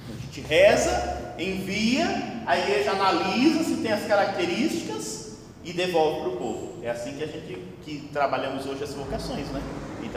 A 0.09 0.25
gente 0.25 0.41
reza, 0.41 1.33
envia, 1.39 2.41
a 2.45 2.57
igreja 2.57 2.91
analisa 2.91 3.63
se 3.63 3.77
tem 3.77 3.91
as 3.91 4.05
características 4.05 5.37
e 5.63 5.71
devolve 5.71 6.21
para 6.21 6.29
o 6.29 6.37
povo. 6.37 6.73
É 6.83 6.89
assim 6.89 7.13
que 7.13 7.23
a 7.23 7.27
gente 7.27 7.57
que 7.83 8.09
trabalhamos 8.11 8.65
hoje 8.65 8.83
as 8.83 8.93
vocações, 8.93 9.47
né? 9.49 9.61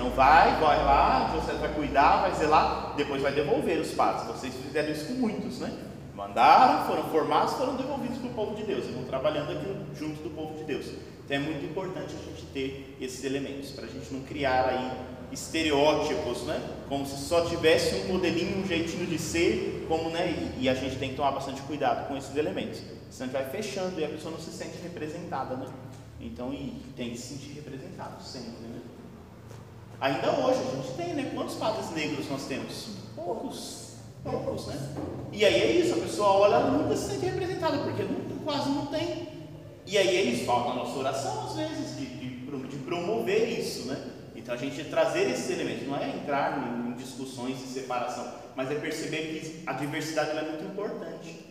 Então 0.01 0.13
vai, 0.13 0.59
vai 0.59 0.83
lá, 0.83 1.27
você 1.27 1.53
vai 1.53 1.75
cuidar, 1.75 2.23
vai 2.23 2.35
zelar, 2.35 2.95
depois 2.97 3.21
vai 3.21 3.33
devolver 3.33 3.79
os 3.79 3.91
padres. 3.91 4.27
Vocês 4.29 4.55
fizeram 4.55 4.91
isso 4.91 5.05
com 5.05 5.13
muitos, 5.13 5.59
né? 5.59 5.71
Mandaram, 6.17 6.87
foram 6.87 7.05
formados, 7.11 7.53
foram 7.53 7.77
devolvidos 7.77 8.17
para 8.17 8.31
o 8.31 8.33
povo 8.33 8.57
de 8.57 8.63
Deus. 8.63 8.87
E 8.87 8.93
vão 8.93 9.05
trabalhando 9.05 9.53
aqui 9.53 9.99
junto 9.99 10.23
do 10.23 10.31
povo 10.31 10.57
de 10.57 10.65
Deus. 10.65 10.87
Então 10.87 11.37
é 11.37 11.41
muito 11.41 11.63
importante 11.67 12.15
a 12.15 12.31
gente 12.31 12.47
ter 12.47 12.97
esses 12.99 13.23
elementos, 13.25 13.73
para 13.73 13.85
a 13.85 13.89
gente 13.89 14.11
não 14.11 14.23
criar 14.23 14.71
aí 14.71 14.91
estereótipos, 15.31 16.45
né? 16.45 16.59
Como 16.89 17.05
se 17.05 17.23
só 17.23 17.45
tivesse 17.45 17.97
um 17.97 18.15
modelinho, 18.15 18.65
um 18.65 18.67
jeitinho 18.67 19.05
de 19.05 19.19
ser, 19.19 19.85
como, 19.87 20.09
né? 20.09 20.31
E, 20.59 20.65
e 20.65 20.69
a 20.71 20.75
gente 20.75 20.97
tem 20.97 21.11
que 21.11 21.17
tomar 21.17 21.33
bastante 21.33 21.61
cuidado 21.61 22.09
com 22.09 22.17
esses 22.17 22.35
elementos. 22.35 22.81
Senão 23.11 23.29
a 23.29 23.33
gente 23.33 23.33
vai 23.33 23.51
fechando 23.51 24.01
e 24.01 24.05
a 24.07 24.09
pessoa 24.09 24.33
não 24.33 24.41
se 24.41 24.51
sente 24.51 24.79
representada, 24.83 25.57
né? 25.57 25.67
Então, 26.19 26.55
e 26.55 26.81
tem 26.97 27.11
que 27.11 27.19
se 27.19 27.35
sentir 27.35 27.53
representado 27.53 28.23
sempre, 28.23 28.67
né? 28.67 28.70
Ainda 30.01 30.31
hoje 30.31 30.61
a 30.61 30.77
gente 30.77 30.97
tem, 30.97 31.15
né? 31.15 31.31
Quantos 31.35 31.57
padres 31.57 31.91
negros 31.91 32.27
nós 32.31 32.45
temos? 32.47 32.89
Poucos. 33.15 33.97
Poucos, 34.25 34.67
né? 34.67 34.77
E 35.31 35.45
aí 35.45 35.61
é 35.61 35.73
isso, 35.73 35.95
a 35.95 35.99
pessoa 35.99 36.29
olha, 36.29 36.61
nunca 36.61 36.97
se 36.97 37.11
sente 37.11 37.27
representada, 37.27 37.79
porque 37.79 38.05
não, 38.05 38.39
quase 38.43 38.71
não 38.71 38.87
tem. 38.87 39.29
E 39.87 39.99
aí 39.99 40.17
é 40.17 40.23
isso, 40.23 40.47
falta 40.47 40.71
a 40.71 40.75
nossa 40.75 40.99
oração 40.99 41.47
às 41.47 41.55
vezes, 41.55 41.99
de, 41.99 42.07
de, 42.07 42.69
de, 42.69 42.77
promover 42.79 43.59
isso, 43.59 43.89
né? 43.89 44.11
Então 44.35 44.55
a 44.55 44.57
gente 44.57 44.83
trazer 44.85 45.29
esses 45.31 45.51
elementos, 45.51 45.87
não 45.87 45.97
é 45.97 46.09
entrar 46.09 46.59
em, 46.59 46.93
em 46.93 46.95
discussões 46.95 47.59
de 47.59 47.67
separação, 47.67 48.27
mas 48.57 48.71
é 48.71 48.77
perceber 48.77 49.39
que 49.39 49.63
a 49.67 49.75
diversidade 49.75 50.31
é 50.31 50.43
muito 50.43 50.65
importante. 50.65 51.45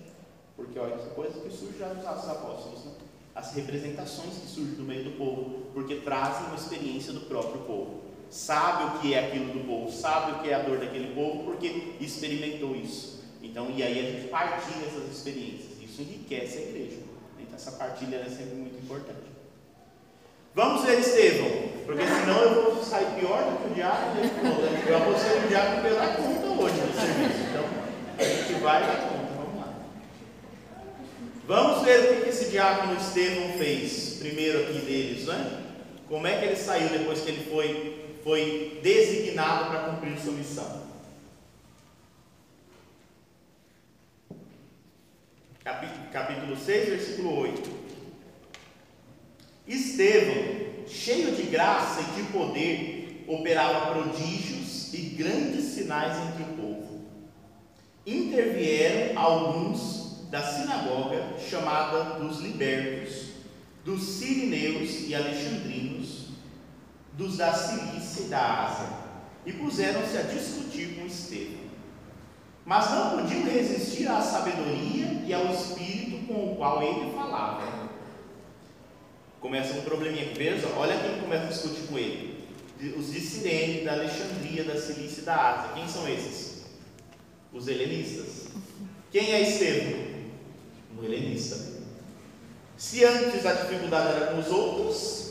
Porque 0.55 0.77
olha, 0.79 0.95
essa 0.95 1.09
coisa 1.11 1.39
que 1.39 1.51
surge 1.51 1.77
já 1.77 1.87
Atos 1.87 2.29
Apóstolos, 2.29 2.85
né? 2.85 2.91
as 3.35 3.53
representações 3.53 4.33
que 4.41 4.47
surgem 4.47 4.75
do 4.75 4.83
meio 4.83 5.03
do 5.03 5.11
povo, 5.11 5.67
porque 5.73 5.97
trazem 5.97 6.47
uma 6.47 6.55
experiência 6.55 7.13
do 7.13 7.21
próprio 7.21 7.61
povo 7.61 8.08
sabe 8.29 8.83
o 8.83 8.99
que 8.99 9.13
é 9.13 9.27
aquilo 9.27 9.53
do 9.53 9.67
povo, 9.67 9.91
sabe 9.91 10.33
o 10.33 10.39
que 10.39 10.49
é 10.49 10.55
a 10.55 10.59
dor 10.59 10.77
daquele 10.77 11.13
povo, 11.13 11.43
porque 11.43 11.93
experimentou 11.99 12.75
isso. 12.75 13.23
Então, 13.41 13.69
e 13.75 13.81
aí 13.81 13.99
a 13.99 14.11
gente 14.11 14.27
partilha 14.27 14.85
essas 14.85 15.09
experiências, 15.11 15.81
isso 15.81 16.01
enriquece 16.01 16.57
a 16.57 16.61
igreja. 16.61 16.97
Então, 17.39 17.55
essa 17.55 17.71
partilha 17.71 18.17
é 18.17 18.29
sempre 18.29 18.55
muito 18.55 18.77
importante. 18.77 19.29
Vamos 20.53 20.83
ver 20.83 20.99
Estevão, 20.99 21.69
porque 21.85 22.03
senão 22.05 22.41
eu 22.41 22.73
vou 22.73 22.83
sair 22.83 23.05
pior 23.19 23.43
do 23.43 23.57
que 23.61 23.71
o 23.71 23.75
diabo. 23.75 24.19
Eu 24.87 24.99
vou 24.99 25.17
ser 25.17 25.45
o 25.45 25.47
diabo 25.47 25.81
pela 25.81 26.07
conta 26.15 26.61
hoje 26.61 26.75
no 26.75 26.93
serviço. 26.93 27.39
Então, 27.49 27.65
a 28.17 28.23
gente 28.23 28.53
vai 28.61 28.81
dar 28.81 28.97
conta, 28.97 29.33
vamos 29.37 29.55
lá. 29.55 29.73
Vamos 31.47 31.85
ver 31.85 32.19
o 32.19 32.23
que 32.23 32.29
esse 32.29 32.49
diácono 32.49 32.97
Estevão 32.97 33.53
fez, 33.57 34.17
primeiro 34.19 34.59
aqui 34.61 34.79
deles, 34.79 35.27
né? 35.27 35.63
Como 36.09 36.25
é 36.25 36.37
que 36.37 36.45
ele 36.45 36.55
saiu 36.55 36.89
depois 36.89 37.21
que 37.21 37.29
ele 37.29 37.49
foi, 37.49 38.08
foi 38.23 38.79
designado 38.83 39.69
para 39.69 39.89
cumprir 39.89 40.17
sua 40.19 40.33
missão? 40.33 40.89
Capítulo 46.11 46.57
6, 46.57 46.89
versículo 46.89 47.37
8. 47.39 47.69
Estevão, 49.67 50.87
cheio 50.87 51.35
de 51.35 51.43
graça 51.43 52.01
e 52.01 52.21
de 52.21 52.31
poder, 52.31 53.23
operava 53.27 53.93
prodígios 53.93 54.91
e 54.93 54.97
grandes 54.97 55.65
sinais 55.65 56.17
entre 56.27 56.43
o 56.43 56.55
povo. 56.55 57.01
Intervieram 58.05 59.19
alguns 59.19 60.27
da 60.31 60.41
sinagoga 60.41 61.37
chamada 61.37 62.19
dos 62.19 62.39
libertos, 62.39 63.29
dos 63.85 64.01
sirineus 64.01 65.07
e 65.07 65.13
alexandrinos, 65.13 65.98
dos 67.19 67.35
da 67.35 67.53
Cilícia 67.53 68.23
e 68.23 68.29
da 68.29 68.63
Ásia, 68.63 68.87
e 69.45 69.51
puseram-se 69.51 70.17
a 70.17 70.21
discutir 70.21 70.95
com 70.95 71.05
Estevão. 71.05 71.69
Mas 72.65 72.89
não 72.91 73.17
podiam 73.17 73.43
resistir 73.43 74.07
à 74.07 74.21
sabedoria 74.21 75.21
e 75.25 75.33
ao 75.33 75.53
espírito 75.53 76.25
com 76.27 76.53
o 76.53 76.55
qual 76.55 76.81
ele 76.81 77.11
falava 77.13 77.89
Começa 79.41 79.77
um 79.77 79.81
probleminha 79.81 80.25
aqui. 80.25 80.37
Veja, 80.37 80.67
olha 80.75 80.97
quem 80.97 81.21
começa 81.21 81.45
a 81.45 81.47
discutir 81.47 81.87
com 81.87 81.97
ele. 81.97 82.45
Os 82.97 83.11
de 83.11 83.19
Sirene, 83.19 83.85
da 83.85 83.93
Alexandria, 83.93 84.63
da 84.65 84.79
Cilícia 84.79 85.21
e 85.21 85.25
da 85.25 85.53
Ásia. 85.53 85.71
Quem 85.75 85.87
são 85.87 86.07
esses? 86.07 86.63
Os 87.53 87.67
helenistas. 87.67 88.47
Quem 89.11 89.31
é 89.31 89.41
Estevão? 89.41 90.03
Um 90.97 91.03
helenista. 91.03 91.57
Se 92.77 93.03
antes 93.03 93.45
a 93.45 93.53
dificuldade 93.53 94.15
era 94.15 94.27
com 94.27 94.39
os 94.39 94.47
outros, 94.47 95.28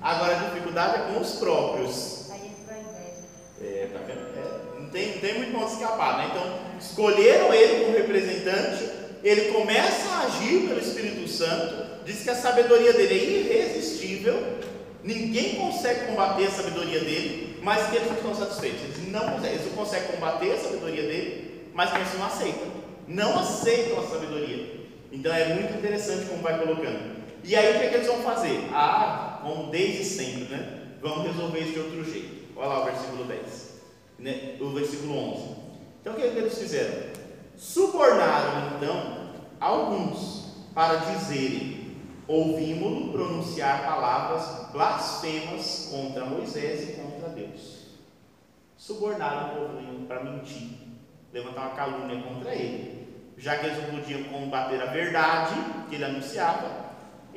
agora 0.00 0.36
a 0.36 0.44
dificuldade 0.44 0.96
é 0.96 1.12
com 1.12 1.20
os 1.20 1.32
próprios. 1.32 2.30
Aí 2.30 2.40
entra 2.48 2.78
inveja. 2.78 3.24
É, 3.60 3.88
tá 3.92 3.98
vendo? 4.06 4.20
É, 4.36 4.80
não, 4.80 4.90
tem, 4.90 5.12
não 5.12 5.20
tem 5.20 5.34
muito 5.34 5.56
onde 5.56 5.72
escapar, 5.72 6.18
né? 6.18 6.30
Então, 6.30 6.58
escolheram 6.78 7.52
ele 7.52 7.84
como 7.84 7.96
representante, 7.96 8.88
ele 9.22 9.52
começa 9.52 10.08
a 10.08 10.20
agir 10.26 10.68
pelo 10.68 10.80
Espírito 10.80 11.28
Santo, 11.28 12.04
diz 12.04 12.22
que 12.22 12.30
a 12.30 12.34
sabedoria 12.34 12.92
dele 12.92 13.14
é 13.14 13.64
irresistível, 13.64 14.58
ninguém 15.02 15.56
consegue 15.56 16.06
combater 16.06 16.46
a 16.46 16.50
sabedoria 16.50 17.00
dele, 17.00 17.58
mas 17.62 17.88
que 17.88 17.96
eles 17.96 18.08
não 18.08 18.16
estão 18.16 18.34
satisfeitos. 18.34 18.80
Eles 18.82 19.08
não 19.12 19.20
conseguem, 19.20 19.52
eles 19.52 19.66
não 19.66 19.72
conseguem 19.72 20.08
combater 20.08 20.52
a 20.52 20.58
sabedoria 20.58 21.02
dele, 21.02 21.70
mas 21.74 21.94
eles 21.94 22.14
não 22.18 22.26
aceitam. 22.26 22.68
Não 23.06 23.38
aceitam 23.38 23.98
a 23.98 24.06
sabedoria. 24.06 24.78
Então 25.10 25.34
é 25.34 25.54
muito 25.54 25.78
interessante 25.78 26.26
como 26.26 26.42
vai 26.42 26.58
colocando. 26.58 27.18
E 27.42 27.56
aí 27.56 27.76
o 27.76 27.78
que, 27.78 27.86
é 27.86 27.88
que 27.88 27.94
eles 27.96 28.06
vão 28.06 28.22
fazer? 28.22 28.68
Ah, 28.72 29.27
como 29.42 29.70
desde 29.70 30.04
sempre, 30.04 30.44
né? 30.54 30.88
Vamos 31.00 31.26
resolver 31.26 31.60
isso 31.60 31.72
de 31.72 31.78
outro 31.80 32.04
jeito. 32.04 32.38
Olha 32.56 32.68
lá 32.68 32.82
o 32.82 32.84
versículo 32.86 33.24
10, 33.24 33.74
né? 34.18 34.56
o 34.60 34.70
versículo 34.70 35.16
11. 35.16 35.56
Então 36.00 36.12
o 36.12 36.16
que, 36.16 36.22
é 36.22 36.30
que 36.30 36.38
eles 36.38 36.58
fizeram? 36.58 37.10
Subornaram 37.56 38.76
então 38.76 39.30
alguns 39.60 40.54
para 40.74 40.96
dizerem 40.96 41.96
ouvimos-lo 42.26 43.12
pronunciar 43.12 43.84
palavras 43.84 44.70
blasfemas 44.72 45.88
contra 45.90 46.24
Moisés 46.24 46.90
e 46.90 46.92
contra 46.92 47.28
Deus. 47.30 47.78
Subornaram 48.76 49.54
o 49.54 49.68
povo 49.68 50.06
para 50.06 50.24
mentir, 50.24 50.70
levantar 51.32 51.68
uma 51.68 51.76
calúnia 51.76 52.22
contra 52.22 52.54
ele. 52.54 53.08
Já 53.36 53.56
que 53.56 53.66
eles 53.66 53.78
não 53.78 53.98
podiam 53.98 54.24
combater 54.24 54.82
a 54.82 54.86
verdade 54.86 55.54
que 55.88 55.94
ele 55.94 56.04
anunciava, 56.04 56.87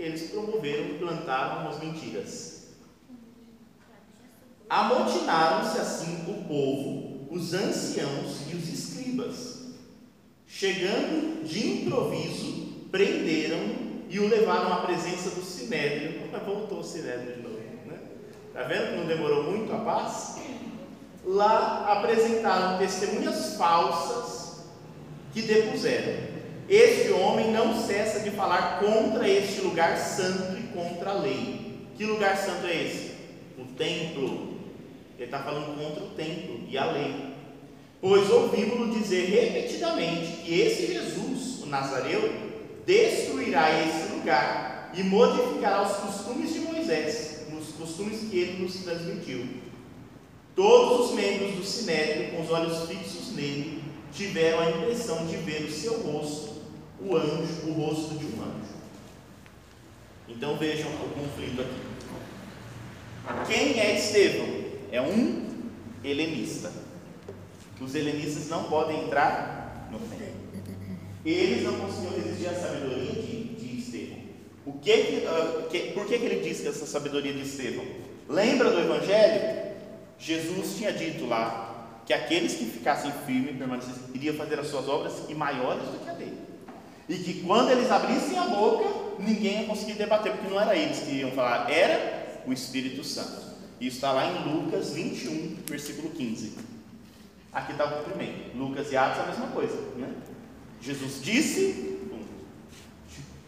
eles 0.01 0.31
promoveram 0.31 0.85
e 0.85 0.97
plantaram 0.97 1.61
umas 1.61 1.79
mentiras. 1.79 2.69
Amotinaram-se 4.69 5.79
assim 5.79 6.25
o 6.27 6.45
povo, 6.45 7.27
os 7.29 7.53
anciãos 7.53 8.49
e 8.51 8.55
os 8.55 8.69
escribas. 8.69 9.61
Chegando 10.47 11.43
de 11.43 11.67
improviso, 11.67 12.87
prenderam 12.91 13.91
e 14.09 14.19
o 14.19 14.27
levaram 14.27 14.73
à 14.73 14.77
presença 14.77 15.29
do 15.31 15.41
Sinédrio. 15.41 16.21
Voltou 16.45 16.79
o 16.79 16.83
Sinédrio 16.83 17.35
de 17.35 17.41
novo. 17.41 17.59
Né? 17.85 17.99
Está 18.47 18.63
vendo 18.63 18.91
que 18.91 18.97
não 18.97 19.05
demorou 19.05 19.43
muito 19.43 19.71
a 19.73 19.79
paz? 19.79 20.37
Lá 21.25 21.91
apresentaram 21.91 22.77
testemunhas 22.79 23.55
falsas 23.55 24.65
que 25.33 25.41
depuseram. 25.41 26.30
Este 26.71 27.11
homem 27.11 27.51
não 27.51 27.77
cessa 27.85 28.21
de 28.21 28.31
falar 28.31 28.79
contra 28.79 29.27
este 29.27 29.59
lugar 29.59 29.97
santo 29.97 30.57
e 30.57 30.63
contra 30.73 31.09
a 31.09 31.15
lei. 31.15 31.89
Que 31.97 32.05
lugar 32.05 32.37
santo 32.37 32.65
é 32.65 32.85
esse? 32.85 33.11
O 33.57 33.65
templo. 33.75 34.57
Ele 35.17 35.25
está 35.25 35.39
falando 35.39 35.77
contra 35.77 36.01
o 36.01 36.11
templo 36.11 36.61
e 36.69 36.77
a 36.77 36.89
lei. 36.89 37.13
Pois 37.99 38.29
ouvimos-lo 38.29 38.97
dizer 38.97 39.25
repetidamente 39.25 40.43
que 40.43 40.61
esse 40.61 40.93
Jesus, 40.93 41.61
o 41.61 41.65
Nazareu, 41.65 42.31
destruirá 42.85 43.69
esse 43.85 44.13
lugar 44.13 44.93
e 44.93 45.03
modificará 45.03 45.81
os 45.81 45.97
costumes 45.97 46.53
de 46.53 46.59
Moisés, 46.61 47.47
os 47.51 47.73
costumes 47.73 48.29
que 48.29 48.39
ele 48.39 48.63
nos 48.63 48.75
transmitiu. 48.75 49.45
Todos 50.55 51.09
os 51.09 51.15
membros 51.15 51.51
do 51.51 51.65
sinédrio, 51.65 52.31
com 52.31 52.43
os 52.43 52.49
olhos 52.49 52.87
fixos 52.87 53.35
nele, 53.35 53.83
tiveram 54.13 54.61
a 54.61 54.69
impressão 54.69 55.25
de 55.25 55.35
ver 55.35 55.63
o 55.63 55.71
seu 55.71 55.99
rosto, 55.99 56.60
o 57.03 57.15
anjo, 57.15 57.67
o 57.67 57.73
rosto 57.73 58.15
de 58.15 58.25
um 58.25 58.43
anjo. 58.43 58.71
Então 60.27 60.57
vejam 60.57 60.89
o 60.89 61.09
conflito 61.09 61.61
aqui. 61.61 61.91
Quem 63.47 63.79
é 63.79 63.95
Estevão? 63.97 64.47
É 64.91 65.01
um 65.01 65.45
helenista. 66.03 66.71
Os 67.79 67.95
helenistas 67.95 68.47
não 68.49 68.65
podem 68.65 69.05
entrar 69.05 69.89
no 69.91 69.99
templo. 69.99 70.41
Eles 71.25 71.63
não 71.63 71.79
conseguiam 71.79 72.13
resistir 72.13 72.47
à 72.47 72.53
sabedoria 72.53 73.11
de, 73.11 73.43
de 73.55 73.79
Estevão. 73.79 74.17
O 74.65 74.73
que, 74.73 74.91
uh, 74.91 75.69
que, 75.69 75.79
por 75.91 76.05
que, 76.05 76.17
que 76.19 76.25
ele 76.25 76.47
disse 76.47 76.63
que 76.63 76.69
essa 76.69 76.85
sabedoria 76.85 77.33
de 77.33 77.41
Estevão? 77.41 77.85
Lembra 78.29 78.69
do 78.69 78.79
Evangelho? 78.79 79.71
Jesus 80.17 80.77
tinha 80.77 80.93
dito 80.93 81.25
lá 81.25 82.01
que 82.05 82.13
aqueles 82.13 82.55
que 82.55 82.65
ficassem 82.65 83.11
firmes, 83.25 83.57
permanecessem, 83.57 84.03
iriam 84.13 84.35
fazer 84.35 84.59
as 84.59 84.67
suas 84.67 84.87
obras 84.87 85.13
e 85.29 85.35
maiores 85.35 85.83
do 85.87 86.03
que 86.03 86.09
a 86.09 86.13
dele. 86.13 86.50
E 87.11 87.17
que 87.17 87.41
quando 87.41 87.71
eles 87.71 87.91
abrissem 87.91 88.37
a 88.37 88.45
boca, 88.45 88.89
ninguém 89.19 89.63
ia 89.63 89.67
conseguir 89.67 89.95
debater, 89.95 90.31
porque 90.31 90.47
não 90.49 90.61
era 90.61 90.73
eles 90.77 90.99
que 90.99 91.11
iam 91.11 91.31
falar, 91.31 91.69
era 91.69 92.41
o 92.47 92.53
Espírito 92.53 93.03
Santo. 93.03 93.51
Isso 93.81 93.97
está 93.97 94.13
lá 94.13 94.27
em 94.27 94.49
Lucas 94.49 94.93
21, 94.93 95.57
versículo 95.65 96.11
15. 96.11 96.57
Aqui 97.51 97.73
está 97.73 97.83
o 97.83 98.03
cumprimento. 98.03 98.57
Lucas 98.57 98.89
e 98.93 98.95
Atos 98.95 99.19
é 99.19 99.23
a 99.23 99.25
mesma 99.25 99.47
coisa, 99.47 99.75
né? 99.97 100.09
Jesus 100.79 101.21
disse, 101.21 101.99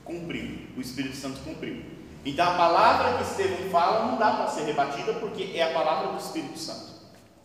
cumpriu. 0.04 0.68
O 0.76 0.82
Espírito 0.82 1.16
Santo 1.16 1.40
cumpriu. 1.40 1.86
Então 2.26 2.46
a 2.46 2.58
palavra 2.58 3.18
que 3.18 3.24
Estevão 3.24 3.70
fala 3.70 4.08
não 4.08 4.18
dá 4.18 4.32
para 4.34 4.48
ser 4.48 4.64
rebatida 4.66 5.14
porque 5.14 5.54
é 5.56 5.64
a 5.64 5.74
palavra 5.74 6.12
do 6.12 6.18
Espírito 6.18 6.60
Santo. 6.60 6.92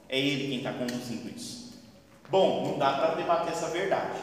É 0.09 0.19
ele 0.19 0.49
quem 0.49 0.59
está 0.59 0.73
conduzindo 0.73 1.31
isso. 1.31 1.79
Bom, 2.29 2.71
não 2.73 2.77
dá 2.77 2.95
para 2.95 3.14
debater 3.14 3.53
essa 3.53 3.69
verdade. 3.69 4.19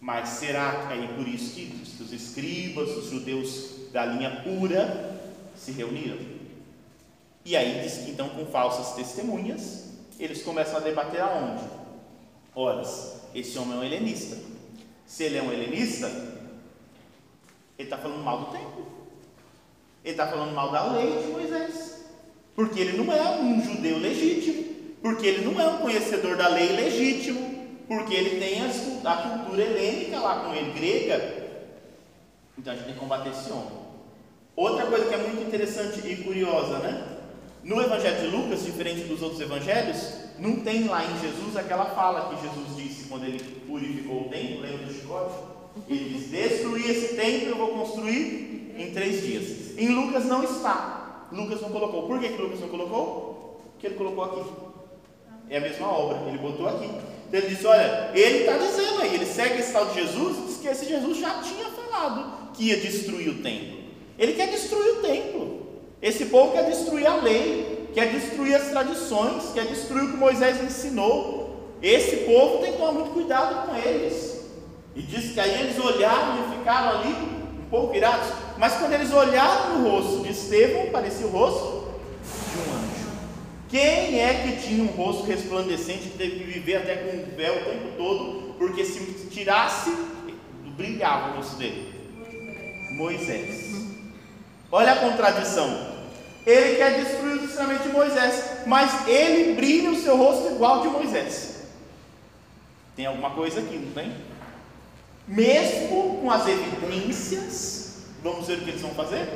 Mas 0.00 0.30
será 0.30 0.86
que 0.86 0.94
é 0.94 1.06
por 1.08 1.28
isso 1.28 1.54
que 1.54 2.02
os 2.02 2.12
escribas, 2.12 2.96
os 2.96 3.10
judeus 3.10 3.90
da 3.92 4.06
linha 4.06 4.40
pura, 4.42 5.20
se 5.54 5.72
reuniram? 5.72 6.18
E 7.44 7.54
aí 7.56 7.82
diz 7.82 7.98
que 7.98 8.10
então 8.10 8.28
com 8.30 8.46
falsas 8.46 8.94
testemunhas, 8.94 9.90
eles 10.18 10.42
começam 10.42 10.76
a 10.76 10.80
debater 10.80 11.20
aonde? 11.20 11.64
Ora, 12.54 12.82
esse 13.34 13.58
homem 13.58 13.76
é 13.76 13.80
um 13.80 13.84
helenista. 13.84 14.36
Se 15.06 15.24
ele 15.24 15.38
é 15.38 15.42
um 15.42 15.52
helenista, 15.52 16.06
ele 17.78 17.88
está 17.88 17.98
falando 17.98 18.22
mal 18.22 18.40
do 18.40 18.52
templo. 18.52 18.86
Ele 20.04 20.12
está 20.12 20.26
falando 20.26 20.54
mal 20.54 20.70
da 20.70 20.92
lei 20.92 21.22
de 21.22 21.28
Moisés. 21.28 22.04
Porque 22.54 22.80
ele 22.80 22.96
não 22.96 23.12
é 23.12 23.40
um 23.40 23.62
judeu 23.62 23.98
legítimo. 23.98 24.64
Porque 25.00 25.26
ele 25.26 25.44
não 25.44 25.60
é 25.60 25.66
um 25.66 25.78
conhecedor 25.78 26.36
da 26.36 26.48
lei 26.48 26.72
legítimo. 26.72 27.49
Porque 27.90 28.14
ele 28.14 28.38
tem 28.38 28.62
a, 29.04 29.16
cultura 29.16 29.62
helênica 29.64 30.20
lá 30.20 30.44
com 30.44 30.54
ele, 30.54 30.70
grega. 30.78 31.50
Então 32.56 32.72
a 32.72 32.76
gente 32.76 32.84
tem 32.84 32.94
que 32.94 33.00
combater 33.00 33.30
esse 33.30 33.50
homem. 33.50 33.80
Outra 34.54 34.86
coisa 34.86 35.06
que 35.06 35.14
é 35.14 35.16
muito 35.16 35.42
interessante 35.42 36.06
e 36.06 36.22
curiosa, 36.22 36.78
né? 36.78 37.18
No 37.64 37.82
Evangelho 37.82 38.20
de 38.20 38.36
Lucas, 38.36 38.64
diferente 38.64 39.08
dos 39.08 39.20
outros 39.22 39.40
evangelhos, 39.40 40.20
não 40.38 40.60
tem 40.60 40.84
lá 40.84 41.04
em 41.04 41.18
Jesus 41.18 41.56
aquela 41.56 41.86
fala 41.86 42.32
que 42.32 42.40
Jesus 42.40 42.76
disse 42.76 43.08
quando 43.08 43.24
ele 43.24 43.42
purificou 43.66 44.26
o 44.26 44.28
templo, 44.28 44.60
lembra 44.60 44.86
do 44.86 44.94
chicote? 44.94 45.34
Ele 45.88 46.10
diz: 46.10 46.30
Destruir 46.30 46.90
esse 46.90 47.16
templo 47.16 47.48
eu 47.48 47.56
vou 47.56 47.68
construir 47.70 48.72
em 48.78 48.92
três 48.92 49.20
dias. 49.22 49.76
Em 49.76 49.88
Lucas 49.88 50.26
não 50.26 50.44
está. 50.44 51.26
Lucas 51.32 51.60
não 51.60 51.70
colocou. 51.70 52.06
Por 52.06 52.20
que, 52.20 52.28
que 52.28 52.40
Lucas 52.40 52.60
não 52.60 52.68
colocou? 52.68 53.60
Porque 53.72 53.88
ele 53.88 53.96
colocou 53.96 54.22
aqui. 54.22 54.48
É 55.48 55.58
a 55.58 55.60
mesma 55.60 55.88
obra, 55.88 56.28
ele 56.28 56.38
botou 56.38 56.68
aqui. 56.68 56.88
Então 57.30 57.38
ele 57.38 57.54
disse: 57.54 57.64
Olha, 57.64 58.10
ele 58.12 58.40
está 58.40 58.58
dizendo 58.58 59.02
aí, 59.02 59.14
ele 59.14 59.24
segue 59.24 59.60
esse 59.60 59.72
tal 59.72 59.86
de 59.86 59.94
Jesus, 59.94 60.36
diz 60.48 60.56
que 60.56 60.66
esse 60.66 60.84
Jesus 60.84 61.18
já 61.18 61.40
tinha 61.40 61.66
falado 61.66 62.52
que 62.52 62.64
ia 62.64 62.76
destruir 62.76 63.28
o 63.28 63.40
templo. 63.40 63.78
Ele 64.18 64.32
quer 64.32 64.48
destruir 64.48 64.98
o 64.98 65.02
templo. 65.02 65.60
Esse 66.02 66.26
povo 66.26 66.52
quer 66.52 66.64
destruir 66.64 67.06
a 67.06 67.16
lei, 67.16 67.88
quer 67.94 68.10
destruir 68.10 68.56
as 68.56 68.68
tradições, 68.68 69.52
quer 69.54 69.66
destruir 69.66 70.04
o 70.04 70.10
que 70.10 70.16
Moisés 70.16 70.60
ensinou. 70.60 71.76
Esse 71.80 72.16
povo 72.18 72.58
tem 72.58 72.72
que 72.72 72.78
tomar 72.78 72.92
muito 72.92 73.12
cuidado 73.12 73.68
com 73.68 73.76
eles. 73.76 74.40
E 74.96 75.02
diz 75.02 75.32
que 75.32 75.38
aí 75.40 75.60
eles 75.60 75.78
olharam 75.78 76.40
e 76.40 76.58
ficaram 76.58 76.98
ali 76.98 77.14
um 77.60 77.70
pouco 77.70 77.94
irados. 77.94 78.28
Mas 78.58 78.74
quando 78.74 78.92
eles 78.92 79.12
olharam 79.12 79.78
no 79.78 79.88
rosto 79.88 80.24
de 80.24 80.32
Estevão, 80.32 80.90
parecia 80.90 81.26
o 81.26 81.30
rosto. 81.30 81.79
Quem 83.70 84.20
é 84.20 84.34
que 84.34 84.66
tinha 84.66 84.82
um 84.82 84.88
rosto 84.88 85.22
resplandecente 85.22 86.08
que 86.08 86.18
teve 86.18 86.40
que 86.40 86.44
viver 86.44 86.78
até 86.78 86.96
com 86.96 87.16
um 87.16 87.36
véu 87.36 87.54
o 87.54 87.64
tempo 87.64 87.96
todo? 87.96 88.54
Porque 88.58 88.84
se 88.84 89.28
tirasse, 89.30 89.94
brilhava 90.76 91.30
o 91.30 91.36
rosto 91.36 91.56
dele. 91.56 91.88
Moisés. 92.96 93.86
Olha 94.72 94.92
a 94.92 94.96
contradição. 94.96 95.88
Ele 96.44 96.76
quer 96.76 97.00
destruir 97.00 97.38
o 97.38 97.44
ensinamento 97.44 97.82
de 97.84 97.90
Moisés, 97.90 98.44
mas 98.66 99.06
ele 99.06 99.54
brilha 99.54 99.90
o 99.90 99.96
seu 99.96 100.16
rosto 100.16 100.54
igual 100.54 100.80
de 100.82 100.88
Moisés. 100.88 101.60
Tem 102.96 103.06
alguma 103.06 103.30
coisa 103.30 103.60
aqui, 103.60 103.76
não 103.76 103.92
tem? 103.92 104.12
Mesmo 105.28 106.18
com 106.20 106.30
as 106.30 106.46
evidências, 106.48 107.98
vamos 108.22 108.48
ver 108.48 108.58
o 108.58 108.60
que 108.62 108.70
eles 108.70 108.80
vão 108.80 108.90
fazer? 108.90 109.28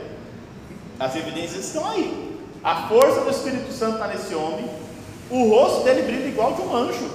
As 0.98 1.14
evidências 1.14 1.66
estão 1.66 1.88
aí. 1.88 2.33
A 2.64 2.88
força 2.88 3.20
do 3.20 3.30
Espírito 3.30 3.70
Santo 3.70 3.94
está 3.94 4.08
nesse 4.08 4.34
homem. 4.34 4.70
O 5.30 5.50
rosto 5.50 5.84
dele 5.84 6.02
brilha 6.02 6.28
igual 6.28 6.54
de 6.54 6.62
um 6.62 6.74
anjo. 6.74 7.10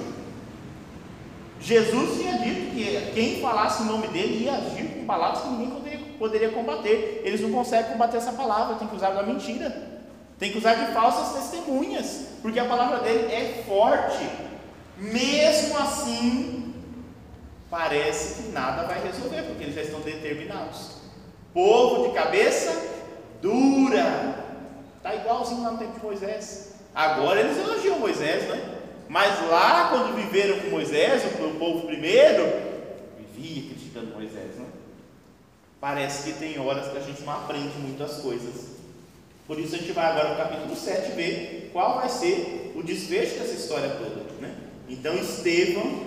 Jesus 1.59 2.19
tinha 2.19 2.37
dito 2.37 2.71
que 2.71 3.11
quem 3.15 3.41
falasse 3.41 3.81
o 3.81 3.85
nome 3.85 4.07
dele 4.09 4.43
ia 4.43 4.53
agir 4.53 4.85
com 4.85 5.05
palavras 5.05 5.41
que 5.41 5.49
ninguém 5.49 5.71
poderia, 5.71 5.99
poderia 6.19 6.49
combater. 6.49 7.23
Eles 7.25 7.41
não 7.41 7.51
conseguem 7.51 7.91
combater 7.91 8.17
essa 8.17 8.31
palavra, 8.33 8.75
tem 8.75 8.87
que 8.87 8.95
usar 8.95 9.09
da 9.09 9.23
mentira. 9.23 9.89
Tem 10.37 10.51
que 10.51 10.57
usar 10.59 10.75
de 10.75 10.93
falsas 10.93 11.33
testemunhas, 11.33 12.27
porque 12.41 12.59
a 12.59 12.65
palavra 12.65 12.99
dele 12.99 13.33
é 13.33 13.63
forte. 13.67 14.29
Mesmo 14.97 15.77
assim, 15.79 16.75
parece 17.71 18.43
que 18.43 18.49
nada 18.49 18.83
vai 18.83 19.01
resolver, 19.01 19.43
porque 19.43 19.63
eles 19.63 19.75
já 19.75 19.81
estão 19.81 19.99
determinados. 19.99 20.91
Povo 21.53 22.07
de 22.07 22.13
cabeça 22.13 22.71
dura. 23.41 24.38
Está 25.09 25.15
igualzinho 25.15 25.63
lá 25.63 25.71
no 25.71 25.77
tempo 25.79 25.97
de 25.97 26.05
Moisés. 26.05 26.73
Agora 26.93 27.39
eles 27.39 27.57
elogiam 27.57 27.97
Moisés, 27.97 28.47
né? 28.47 28.75
Mas 29.07 29.49
lá, 29.49 29.89
quando 29.89 30.15
viveram 30.15 30.59
com 30.59 30.69
Moisés, 30.69 31.23
o 31.25 31.57
povo 31.57 31.87
primeiro, 31.87 32.45
vivia 33.17 33.71
criticando 33.71 34.13
Moisés, 34.13 34.55
né? 34.57 34.67
Parece 35.81 36.31
que 36.31 36.37
tem 36.37 36.59
horas 36.59 36.91
que 36.91 36.97
a 36.97 37.01
gente 37.01 37.23
não 37.23 37.33
aprende 37.33 37.75
muitas 37.79 38.17
coisas. 38.17 38.77
Por 39.47 39.59
isso 39.59 39.73
a 39.73 39.77
gente 39.79 39.93
vai 39.93 40.05
agora 40.05 40.29
no 40.29 40.35
capítulo 40.35 40.75
7 40.75 41.13
ver 41.13 41.71
qual 41.73 41.95
vai 41.95 42.09
ser 42.09 42.73
o 42.75 42.83
desfecho 42.83 43.39
dessa 43.39 43.55
história 43.55 43.89
toda. 43.89 44.23
Né? 44.39 44.53
Então 44.87 45.15
Estevão, 45.15 46.03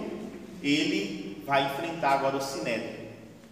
ele 0.62 1.42
vai 1.44 1.66
enfrentar 1.66 2.12
agora 2.12 2.36
o 2.36 2.40
Sinédrio. 2.40 3.02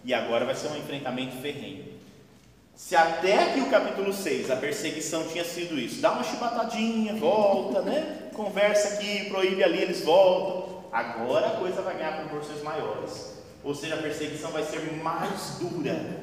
E 0.05 0.13
agora 0.13 0.45
vai 0.45 0.55
ser 0.55 0.69
um 0.69 0.77
enfrentamento 0.77 1.41
ferrenho. 1.41 1.90
Se 2.75 2.95
até 2.95 3.43
aqui 3.43 3.61
o 3.61 3.69
capítulo 3.69 4.13
6 4.13 4.49
a 4.49 4.55
perseguição 4.55 5.27
tinha 5.27 5.43
sido 5.43 5.79
isso, 5.79 6.01
dá 6.01 6.11
uma 6.11 6.23
chibatadinha, 6.23 7.15
volta, 7.15 7.81
né? 7.81 8.29
Conversa 8.33 8.95
aqui, 8.95 9.29
proíbe 9.29 9.63
ali, 9.63 9.81
eles 9.81 10.01
voltam. 10.01 10.81
Agora 10.91 11.47
a 11.47 11.57
coisa 11.57 11.81
vai 11.81 11.95
ganhar 11.95 12.17
proporções 12.17 12.61
maiores. 12.63 13.41
Ou 13.63 13.75
seja, 13.75 13.95
a 13.95 14.01
perseguição 14.01 14.51
vai 14.51 14.63
ser 14.63 14.79
mais 15.03 15.57
dura. 15.59 16.21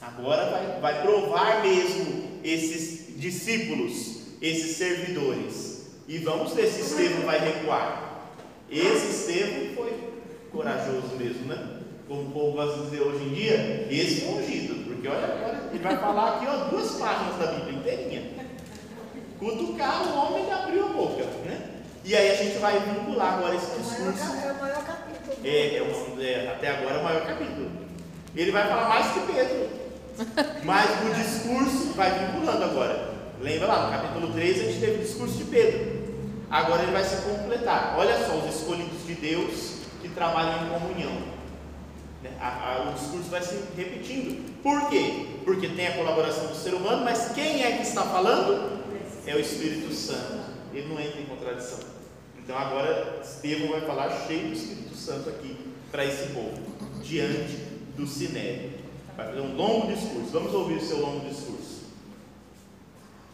Agora 0.00 0.50
vai, 0.50 0.80
vai 0.80 1.02
provar 1.02 1.62
mesmo 1.62 2.40
esses 2.42 3.18
discípulos, 3.20 4.22
esses 4.40 4.76
servidores. 4.76 5.90
E 6.08 6.18
vamos 6.18 6.54
ver 6.54 6.66
se 6.66 6.80
Estevão 6.80 7.26
vai 7.26 7.38
recuar. 7.38 8.30
Esse 8.70 9.10
Estevão 9.10 9.74
foi 9.76 10.10
corajoso 10.50 11.16
mesmo, 11.16 11.46
né? 11.46 11.80
Como 12.08 12.22
o 12.22 12.30
povo 12.30 12.52
gosta 12.52 12.78
de 12.78 12.84
dizer 12.86 13.02
hoje 13.02 13.24
em 13.24 13.34
dia, 13.34 13.86
esse 13.90 14.22
foi 14.22 14.42
ungido. 14.42 14.79
Porque 15.00 15.08
olha, 15.08 15.34
olha, 15.46 15.60
ele 15.72 15.82
vai 15.82 15.96
falar 15.96 16.36
aqui 16.36 16.46
ó, 16.46 16.64
duas 16.68 16.90
páginas 16.96 17.36
da 17.38 17.46
Bíblia 17.52 17.78
inteirinha. 17.78 18.22
Cutucar 19.38 20.02
o 20.02 20.14
homem 20.14 20.46
e 20.46 20.52
abriu 20.52 20.84
a 20.84 20.88
boca. 20.90 21.24
Né? 21.46 21.70
E 22.04 22.14
aí 22.14 22.30
a 22.30 22.34
gente 22.34 22.58
vai 22.58 22.78
vincular 22.80 23.38
agora 23.38 23.54
esse 23.54 23.78
discurso. 23.78 24.46
É 24.46 24.52
o 24.52 24.60
maior 24.60 24.84
capítulo. 24.84 25.36
É, 25.42 25.48
é, 25.48 26.32
é, 26.32 26.50
até 26.50 26.68
agora 26.68 26.96
é 26.96 26.98
o 26.98 27.04
maior 27.04 27.26
capítulo. 27.26 27.70
Ele 28.36 28.50
vai 28.50 28.68
falar 28.68 28.88
mais 28.90 29.06
que 29.06 29.20
Pedro. 29.20 29.68
Mas 30.64 30.90
o 30.90 31.14
discurso 31.14 31.94
vai 31.94 32.10
vinculando 32.18 32.62
agora. 32.62 33.14
Lembra 33.40 33.68
lá, 33.68 33.86
no 33.86 33.92
capítulo 33.92 34.34
3 34.34 34.60
a 34.60 34.64
gente 34.64 34.80
teve 34.80 34.96
o 34.96 35.02
discurso 35.02 35.38
de 35.38 35.44
Pedro. 35.44 36.00
Agora 36.50 36.82
ele 36.82 36.92
vai 36.92 37.04
se 37.04 37.16
completar. 37.22 37.94
Olha 37.96 38.18
só 38.26 38.34
os 38.34 38.54
escolhidos 38.54 39.06
de 39.06 39.14
Deus 39.14 39.76
que 40.02 40.10
trabalham 40.10 40.66
em 40.66 40.68
comunhão. 40.68 41.39
Né? 42.22 42.30
A, 42.40 42.74
a, 42.74 42.90
o 42.90 42.94
discurso 42.94 43.30
vai 43.30 43.42
se 43.42 43.54
repetindo. 43.76 44.60
Por 44.62 44.88
quê? 44.88 45.26
Porque 45.44 45.68
tem 45.68 45.88
a 45.88 45.96
colaboração 45.96 46.46
do 46.48 46.54
ser 46.54 46.74
humano, 46.74 47.04
mas 47.04 47.32
quem 47.32 47.62
é 47.62 47.76
que 47.76 47.82
está 47.82 48.02
falando? 48.02 48.80
É 49.26 49.34
o 49.34 49.40
Espírito 49.40 49.92
Santo. 49.94 50.40
Ele 50.72 50.88
não 50.88 51.00
entra 51.00 51.20
em 51.20 51.26
contradição. 51.26 51.78
Então 52.38 52.56
agora 52.56 53.20
Estevão 53.22 53.68
vai 53.68 53.80
falar 53.82 54.26
cheio 54.26 54.48
do 54.48 54.52
Espírito 54.52 54.96
Santo 54.96 55.28
aqui 55.28 55.56
para 55.90 56.04
esse 56.04 56.32
povo, 56.32 56.60
diante 57.02 57.56
do 57.96 58.06
Sinédrio. 58.06 58.72
Vai 59.16 59.26
fazer 59.26 59.40
um 59.40 59.56
longo 59.56 59.92
discurso. 59.92 60.30
Vamos 60.32 60.54
ouvir 60.54 60.76
o 60.76 60.84
seu 60.84 61.00
longo 61.00 61.28
discurso. 61.28 61.80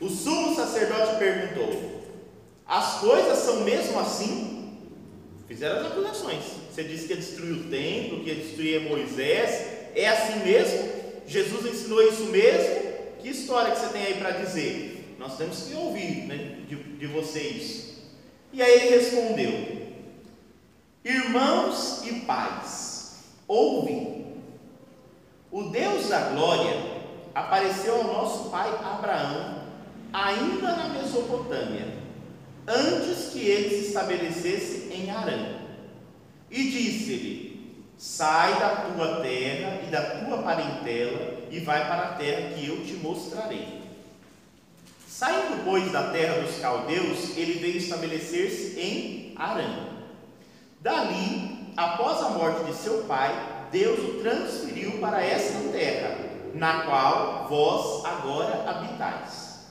O 0.01 0.09
sumo 0.09 0.55
sacerdote 0.55 1.16
perguntou: 1.18 2.03
As 2.66 3.01
coisas 3.01 3.39
são 3.39 3.61
mesmo 3.61 3.99
assim? 3.99 4.55
Fizeram 5.47 5.80
as 5.80 5.86
acusações. 5.86 6.42
Você 6.70 6.84
disse 6.84 7.07
que 7.07 7.12
ia 7.12 7.20
destruir 7.20 7.53
o 7.53 7.70
templo, 7.70 8.24
que 8.24 8.30
ia 8.30 8.34
destruir 8.34 8.80
Moisés. 8.82 9.66
É 9.94 10.09
assim 10.09 10.40
mesmo? 10.40 10.90
Jesus 11.26 11.66
ensinou 11.66 12.03
isso 12.03 12.24
mesmo? 12.24 12.86
Que 13.20 13.28
história 13.28 13.72
que 13.72 13.80
você 13.80 13.88
tem 13.88 14.05
aí 14.05 14.14
para 14.14 14.32
dizer? 14.32 15.16
Nós 15.18 15.36
temos 15.36 15.62
que 15.62 15.74
ouvir 15.74 16.26
né, 16.26 16.59
de, 16.68 16.76
de 16.76 17.07
vocês. 17.07 17.94
E 18.53 18.62
aí 18.62 18.72
ele 18.72 18.97
respondeu: 18.97 19.86
Irmãos 21.05 22.03
e 22.05 22.20
pais, 22.20 23.18
ouve. 23.47 24.26
O 25.51 25.64
Deus 25.70 26.09
da 26.09 26.30
glória 26.30 26.74
apareceu 27.34 27.97
ao 27.97 28.05
nosso 28.05 28.51
pai 28.51 28.68
Abraão, 28.82 29.62
ainda 30.12 30.74
na 30.74 30.88
Mesopotâmia, 30.88 31.86
antes 32.66 33.30
que 33.32 33.40
ele 33.40 33.70
se 33.70 33.88
estabelecesse 33.88 34.86
em 34.97 35.11
Arã. 35.11 35.57
E 36.51 36.70
disse-lhe: 36.70 37.57
Sai 37.99 38.59
da 38.59 38.68
tua 38.76 39.20
terra 39.20 39.80
e 39.86 39.90
da 39.90 40.03
tua 40.03 40.38
parentela 40.38 41.38
e 41.51 41.61
vai 41.61 41.86
para 41.86 42.03
a 42.03 42.12
terra 42.14 42.51
que 42.55 42.66
eu 42.66 42.84
te 42.84 42.94
mostrarei. 42.94 43.82
Saindo, 45.09 45.64
pois, 45.64 45.90
da 45.90 46.11
terra 46.11 46.42
dos 46.42 46.59
caldeus, 46.59 47.36
ele 47.38 47.55
veio 47.55 47.78
estabelecer-se 47.78 48.78
em 48.78 49.32
Arã. 49.34 49.86
Dali, 50.80 51.72
após 51.74 52.22
a 52.22 52.30
morte 52.30 52.64
de 52.64 52.74
seu 52.74 53.05
pai, 53.05 53.34
Deus 53.72 53.99
o 53.99 54.20
transferiu 54.20 54.99
para 54.99 55.24
esta 55.24 55.70
terra, 55.70 56.18
na 56.53 56.82
qual 56.82 57.47
vós 57.49 58.05
agora 58.05 58.68
habitais. 58.68 59.70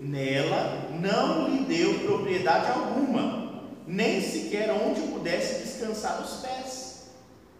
Nela 0.00 0.88
não 0.98 1.46
lhe 1.46 1.64
deu 1.64 1.98
propriedade 2.00 2.70
alguma, 2.70 3.43
nem 3.86 4.20
sequer 4.20 4.70
onde 4.70 5.00
pudesse 5.02 5.62
descansar 5.62 6.22
os 6.22 6.40
pés, 6.40 7.04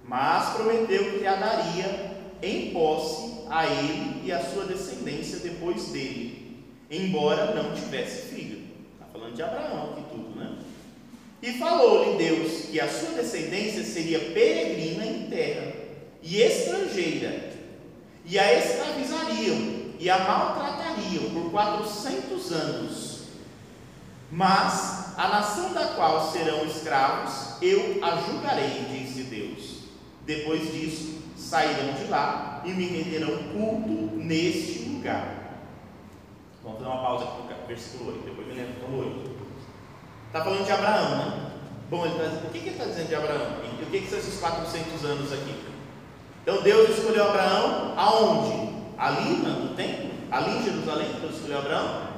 mas 0.05 0.55
prometeu 0.55 1.19
que 1.19 1.27
a 1.27 1.35
daria 1.35 2.15
em 2.43 2.71
posse 2.73 3.45
a 3.51 3.67
ele 3.67 4.23
e 4.25 4.33
a 4.33 4.43
sua 4.43 4.65
descendência 4.65 5.39
depois 5.39 5.89
dele, 5.89 6.65
embora 6.91 7.55
não 7.55 7.75
tivesse 7.75 8.35
filho. 8.35 8.65
Está 8.95 9.07
falando 9.13 9.35
de 9.35 9.43
Abraão 9.43 9.93
aqui 9.93 10.05
tudo, 10.11 10.39
né? 10.39 10.59
E 11.43 11.59
falou-lhe 11.59 12.17
Deus 12.17 12.67
que 12.71 12.81
a 12.81 12.89
sua 12.89 13.11
descendência 13.11 13.85
seria 13.85 14.19
peregrina 14.19 15.05
em 15.05 15.29
terra 15.29 15.73
e 16.23 16.41
estrangeira, 16.41 17.53
e 18.25 18.39
a 18.39 18.59
escravizariam 18.59 19.85
e 19.99 20.09
a 20.09 20.19
maltratariam 20.19 21.31
por 21.31 21.51
quatrocentos 21.51 22.51
anos. 22.51 23.25
Mas 24.31 25.04
a 25.17 25.29
nação 25.29 25.73
da 25.73 25.87
qual 25.89 26.31
serão 26.31 26.65
escravos, 26.65 27.63
eu 27.63 28.05
a 28.05 28.17
julgarei, 28.17 28.85
disse 28.91 29.25
Deus. 29.25 29.85
Depois 30.27 30.73
disso, 30.73 31.23
sairão 31.37 31.93
de 31.95 32.07
lá 32.07 32.63
e 32.65 32.71
me 32.71 32.87
renderão 32.87 33.37
culto 33.53 34.17
neste 34.17 34.89
lugar. 34.89 35.45
Vamos 36.63 36.79
fazer 36.79 36.91
uma 36.91 37.03
pausa 37.03 37.25
aqui 37.25 37.43
no 37.61 37.67
versículo 37.67 38.13
8, 38.13 38.25
depois 38.25 38.47
me 38.49 38.55
lembro 38.55 38.87
do 38.87 38.99
8. 38.99 39.31
Está 40.27 40.43
falando 40.43 40.65
de 40.65 40.73
Abraão, 40.73 41.17
né? 41.19 41.51
Bom, 41.91 42.07
ele 42.07 42.15
tá, 42.15 42.25
o 42.25 42.51
que, 42.51 42.59
que 42.59 42.69
ele 42.69 42.71
está 42.71 42.85
dizendo 42.87 43.09
de 43.09 43.15
Abraão? 43.15 43.59
O 43.81 43.91
que, 43.91 44.01
que 44.01 44.09
são 44.09 44.19
esses 44.19 44.41
400 44.41 45.05
anos 45.05 45.33
aqui? 45.33 45.55
Então 46.43 46.63
Deus 46.63 46.91
escolheu 46.91 47.29
Abraão 47.29 47.95
aonde? 47.97 48.75
Ali, 48.99 49.37
no 49.37 49.75
templo? 49.77 50.11
Ali 50.31 50.59
em 50.59 50.65
Jerusalém, 50.65 51.09
Deus 51.21 51.37
escolheu 51.37 51.59
Abraão? 51.59 52.09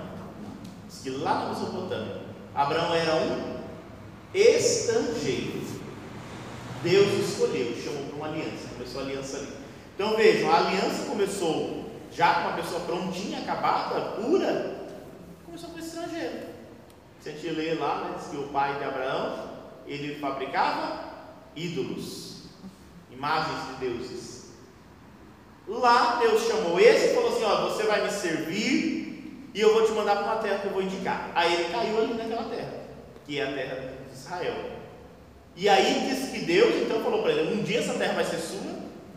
Diz 0.89 1.01
que 1.03 1.11
lá 1.11 1.41
na 1.41 1.49
Mesopotâmia, 1.49 2.26
Abraão 2.57 2.95
era 2.95 3.15
um 3.17 3.61
estrangeiro. 4.33 5.67
Deus 6.83 7.29
escolheu, 7.29 7.77
chamou 7.83 8.05
para 8.05 8.17
uma 8.17 8.27
aliança, 8.29 8.69
começou 8.73 9.01
a 9.01 9.05
aliança 9.05 9.37
ali. 9.39 9.49
Então 9.95 10.17
vejam, 10.17 10.51
a 10.51 10.59
aliança 10.59 11.07
começou 11.07 11.85
já 12.11 12.35
com 12.35 12.41
uma 12.49 12.57
pessoa 12.57 12.81
prontinha, 12.81 13.41
acabada, 13.41 14.01
pura, 14.13 14.89
começou 15.45 15.71
com 15.71 15.79
estrangeiro. 15.79 16.47
Se 17.21 17.29
a 17.29 17.33
gente 17.33 17.49
lê 17.51 17.75
lá, 17.75 18.05
né, 18.05 18.15
diz 18.19 18.29
que 18.29 18.37
o 18.37 18.49
pai 18.49 18.79
de 18.79 18.85
Abraão, 18.85 19.51
ele 19.87 20.19
fabricava 20.19 21.05
ídolos, 21.55 22.45
imagens 23.11 23.67
de 23.67 23.87
deuses. 23.87 24.47
Lá 25.67 26.17
Deus 26.21 26.47
chamou 26.47 26.79
esse 26.79 27.11
e 27.11 27.15
falou 27.15 27.35
assim: 27.35 27.45
ó, 27.45 27.69
você 27.69 27.83
vai 27.83 28.05
me 28.05 28.11
servir 28.11 29.06
e 29.57 29.61
eu 29.63 29.73
vou 29.73 29.87
te 29.87 29.93
mandar 29.93 30.17
para 30.17 30.25
uma 30.25 30.37
terra 30.37 30.59
que 30.59 30.67
eu 30.67 30.73
vou 30.73 30.83
indicar. 30.83 31.33
Aí 31.35 31.51
ele 31.55 31.73
caiu 31.73 31.99
ali 31.99 32.13
naquela 32.13 32.45
terra, 32.45 32.75
que 33.25 33.41
é 33.41 33.43
a 33.43 33.53
terra 33.53 33.77
de 33.77 34.15
Israel. 34.15 34.55
E 35.57 35.67
aí 35.67 36.11
diz 36.11 36.29
que 36.29 36.41
Deus 36.41 36.75
então 36.83 37.03
falou 37.03 37.23
para 37.23 37.33
ele: 37.33 37.59
um 37.59 37.63
dia 37.63 37.81
essa 37.81 37.95
terra 37.95 38.13
vai 38.13 38.25
ser 38.27 38.37
sua, 38.37 38.61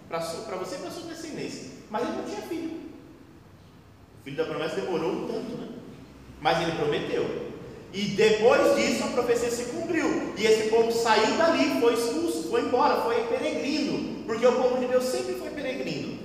para 0.08 0.56
você 0.56 0.76
e 0.76 0.80
para 0.80 0.92
sua 0.92 1.10
descendência. 1.10 1.72
Mas 1.92 2.04
ele 2.04 2.18
não 2.18 2.24
tinha 2.24 2.42
filho. 2.44 2.70
O 2.70 4.24
filho 4.24 4.38
da 4.38 4.46
promessa 4.46 4.80
demorou 4.80 5.12
um 5.12 5.28
tanto, 5.28 5.58
né? 5.58 5.68
Mas 6.40 6.62
ele 6.62 6.72
prometeu. 6.72 7.50
E 7.92 8.02
depois 8.04 8.78
disso 8.78 9.04
a 9.04 9.08
profecia 9.08 9.52
se 9.52 9.66
cumpriu. 9.72 10.36
E 10.38 10.46
esse 10.46 10.70
povo 10.70 10.90
saiu 10.90 11.36
dali, 11.36 11.82
foi 11.82 11.96
expulso, 11.96 12.50
foi 12.50 12.62
embora, 12.62 13.02
foi 13.02 13.26
peregrino. 13.26 14.24
Porque 14.24 14.48
o 14.48 14.54
povo 14.54 14.80
de 14.80 14.86
Deus 14.86 15.04
sempre 15.04 15.34
foi 15.34 15.50
peregrino. 15.50 16.19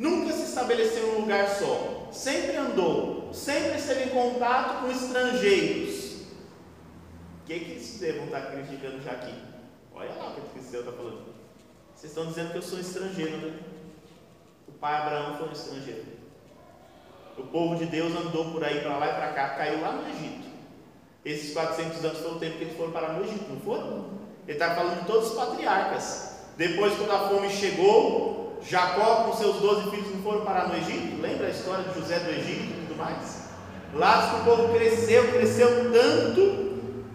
Nunca 0.00 0.32
se 0.32 0.44
estabeleceu 0.44 1.08
em 1.08 1.16
um 1.16 1.20
lugar 1.20 1.46
só. 1.46 2.08
Sempre 2.10 2.56
andou, 2.56 3.28
sempre 3.34 3.76
esteve 3.76 4.04
em 4.04 4.08
contato 4.08 4.80
com 4.80 4.90
estrangeiros. 4.90 6.22
O 7.42 7.44
que, 7.44 7.60
que 7.60 7.70
eles 7.72 7.98
devem 8.00 8.24
estar 8.24 8.40
criticando 8.50 9.02
já 9.02 9.10
aqui? 9.10 9.34
Olha 9.94 10.14
lá 10.14 10.30
o 10.30 10.34
que 10.34 10.40
o 10.40 10.44
cristão 10.44 10.80
está 10.80 10.92
falando. 10.92 11.34
Vocês 11.94 12.12
estão 12.12 12.24
dizendo 12.24 12.50
que 12.50 12.56
eu 12.56 12.62
sou 12.62 12.80
estrangeiro, 12.80 13.36
né? 13.36 13.58
O 14.66 14.72
pai 14.72 15.02
Abraão 15.02 15.36
foi 15.36 15.48
um 15.50 15.52
estrangeiro. 15.52 16.04
O 17.36 17.42
povo 17.42 17.76
de 17.76 17.84
Deus 17.84 18.10
andou 18.16 18.52
por 18.52 18.64
aí, 18.64 18.80
para 18.80 18.96
lá 18.96 19.06
e 19.06 19.14
para 19.14 19.32
cá, 19.32 19.50
caiu 19.50 19.82
lá 19.82 19.92
no 19.92 20.08
Egito. 20.08 20.48
Esses 21.26 21.52
400 21.52 22.02
anos 22.06 22.18
foi 22.20 22.30
o 22.30 22.38
tempo 22.38 22.56
que 22.56 22.64
eles 22.64 22.76
foram 22.78 22.92
parar 22.92 23.12
no 23.12 23.24
Egito, 23.24 23.50
não 23.50 23.60
foram? 23.60 24.06
Ele 24.48 24.56
está 24.56 24.74
falando 24.74 25.00
de 25.00 25.06
todos 25.06 25.28
os 25.28 25.36
patriarcas. 25.36 26.38
Depois, 26.56 26.96
quando 26.96 27.10
a 27.10 27.28
fome 27.28 27.50
chegou, 27.50 28.40
Jacó 28.62 29.24
com 29.24 29.36
seus 29.36 29.56
12 29.56 29.90
filhos 29.90 30.14
não 30.14 30.22
foram 30.22 30.44
parar 30.44 30.68
no 30.68 30.76
Egito? 30.76 31.20
Lembra 31.20 31.46
a 31.46 31.50
história 31.50 31.84
de 31.84 31.98
José 31.98 32.18
do 32.18 32.30
Egito 32.30 32.72
e 32.72 32.86
tudo 32.86 32.98
mais? 32.98 33.40
Lá 33.94 34.40
o 34.40 34.44
povo 34.44 34.72
cresceu, 34.72 35.32
cresceu 35.32 35.90
tanto 35.92 36.70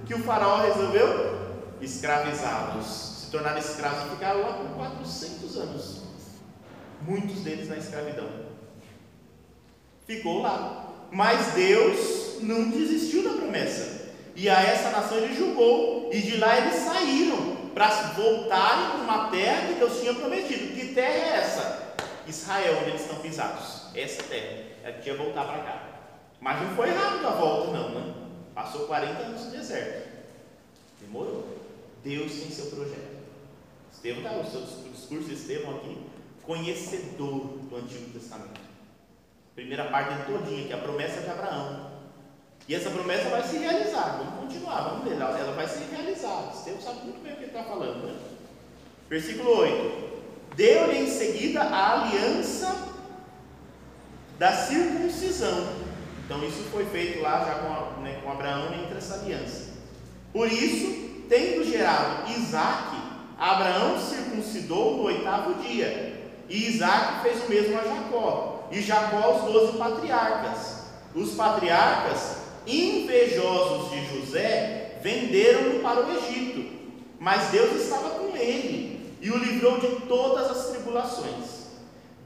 que 0.05 0.13
o 0.13 0.23
faraó 0.23 0.61
resolveu 0.61 1.35
escravizá-los, 1.81 2.85
se 2.85 3.31
tornar 3.31 3.57
escravos 3.57 4.11
ficaram 4.11 4.41
lá 4.41 4.53
por 4.53 4.67
400 4.75 5.57
anos. 5.57 6.01
Muitos 7.01 7.41
deles 7.41 7.69
na 7.69 7.77
escravidão. 7.77 8.27
Ficou 10.05 10.41
lá. 10.41 10.93
Mas 11.11 11.53
Deus 11.53 12.41
não 12.41 12.69
desistiu 12.69 13.23
da 13.23 13.31
promessa. 13.31 14.11
E 14.35 14.49
a 14.49 14.61
essa 14.61 14.89
nação 14.89 15.17
ele 15.17 15.35
julgou. 15.35 16.09
E 16.11 16.21
de 16.21 16.37
lá 16.37 16.57
eles 16.57 16.75
saíram 16.75 17.64
para 17.75 17.89
voltarem 18.13 18.91
para 18.91 19.01
uma 19.01 19.29
terra 19.29 19.67
que 19.67 19.73
Deus 19.73 19.99
tinha 19.99 20.13
prometido. 20.13 20.73
Que 20.73 20.93
terra 20.95 21.13
é 21.13 21.37
essa? 21.41 21.95
Israel, 22.25 22.77
onde 22.79 22.91
eles 22.91 23.01
estão 23.01 23.17
pisados. 23.17 23.93
Essa 23.93 24.23
terra. 24.23 24.63
Ela 24.81 24.97
tinha 24.99 25.15
voltar 25.15 25.43
para 25.43 25.59
cá. 25.59 25.83
Mas 26.39 26.61
não 26.61 26.75
foi 26.75 26.89
rápido 26.89 27.27
a 27.27 27.31
volta, 27.31 27.71
não, 27.71 27.89
né? 27.89 28.13
Passou 28.55 28.87
40 28.87 29.21
anos 29.21 29.45
no 29.45 29.51
deserto. 29.51 30.09
Demorou. 31.01 31.45
Deus 32.01 32.31
tem 32.31 32.49
seu 32.49 32.67
projeto. 32.67 33.15
Estevão 33.91 34.23
está, 34.23 34.37
o 34.37 34.49
seu 34.49 34.61
discurso 34.91 35.27
de 35.27 35.33
Estevão 35.33 35.77
aqui, 35.77 35.97
conhecedor 36.43 37.57
do 37.69 37.75
Antigo 37.75 38.11
Testamento. 38.11 38.61
Primeira 39.53 39.85
parte 39.85 40.31
todinha, 40.31 40.67
que 40.67 40.73
é 40.73 40.75
a 40.75 40.79
promessa 40.79 41.21
de 41.21 41.29
Abraão. 41.29 41.94
E 42.67 42.75
essa 42.75 42.89
promessa 42.89 43.29
vai 43.29 43.43
se 43.43 43.57
realizar. 43.57 44.17
Vamos 44.17 44.45
continuar, 44.45 44.89
vamos 44.89 45.03
ver. 45.05 45.15
Ela 45.15 45.53
vai 45.55 45.67
ser 45.67 45.87
realizada. 45.91 46.51
Deus 46.65 46.83
sabe 46.83 47.01
muito 47.03 47.21
bem 47.23 47.33
o 47.33 47.35
que 47.35 47.43
ele 47.43 47.51
está 47.51 47.63
falando. 47.63 48.07
Né? 48.07 48.15
Versículo 49.09 49.57
8. 49.59 50.15
Deu-lhe 50.55 50.97
em 50.97 51.07
seguida 51.07 51.61
a 51.61 52.01
aliança 52.01 52.75
da 54.39 54.51
circuncisão. 54.51 55.67
Então 56.25 56.43
isso 56.43 56.63
foi 56.71 56.85
feito 56.85 57.21
lá 57.21 57.45
já 57.45 57.55
com, 57.55 58.01
né, 58.01 58.19
com 58.23 58.31
Abraão 58.31 58.73
entre 58.73 58.97
essa 58.97 59.15
aliança. 59.15 59.73
Por 60.33 60.51
isso, 60.51 61.25
tendo 61.29 61.63
gerado 61.63 62.31
Isaac, 62.31 62.95
Abraão 63.37 63.99
circuncidou 63.99 64.97
no 64.97 65.03
oitavo 65.03 65.55
dia. 65.55 66.29
E 66.49 66.67
Isaac 66.67 67.21
fez 67.21 67.43
o 67.43 67.49
mesmo 67.49 67.77
a 67.79 67.83
Jacó. 67.83 68.67
E 68.71 68.81
Jacó 68.81 69.35
os 69.35 69.53
doze 69.53 69.77
patriarcas. 69.77 70.85
Os 71.13 71.33
patriarcas, 71.35 72.37
invejosos 72.67 73.91
de 73.91 74.05
José, 74.07 74.99
venderam-no 75.01 75.79
para 75.81 76.05
o 76.05 76.17
Egito. 76.17 76.73
Mas 77.19 77.49
Deus 77.49 77.81
estava 77.81 78.11
com 78.11 78.35
ele 78.35 78.99
e 79.21 79.31
o 79.31 79.37
livrou 79.37 79.79
de 79.79 80.07
todas 80.07 80.51
as 80.51 80.69
tribulações. 80.69 81.65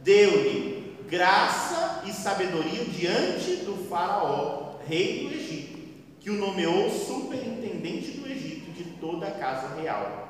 Deu-lhe 0.04 0.96
graça 1.10 2.04
e 2.06 2.12
sabedoria 2.12 2.86
diante 2.86 3.58
do 3.66 3.88
Faraó, 3.90 4.76
rei 4.88 5.28
do 5.28 5.34
Egito, 5.34 5.80
que 6.20 6.30
o 6.30 6.36
nomeou 6.36 6.90
superintendente 6.90 8.12
do 8.12 8.30
Egito 8.30 8.72
de 8.72 8.84
toda 9.00 9.28
a 9.28 9.32
casa 9.32 9.76
real. 9.80 10.30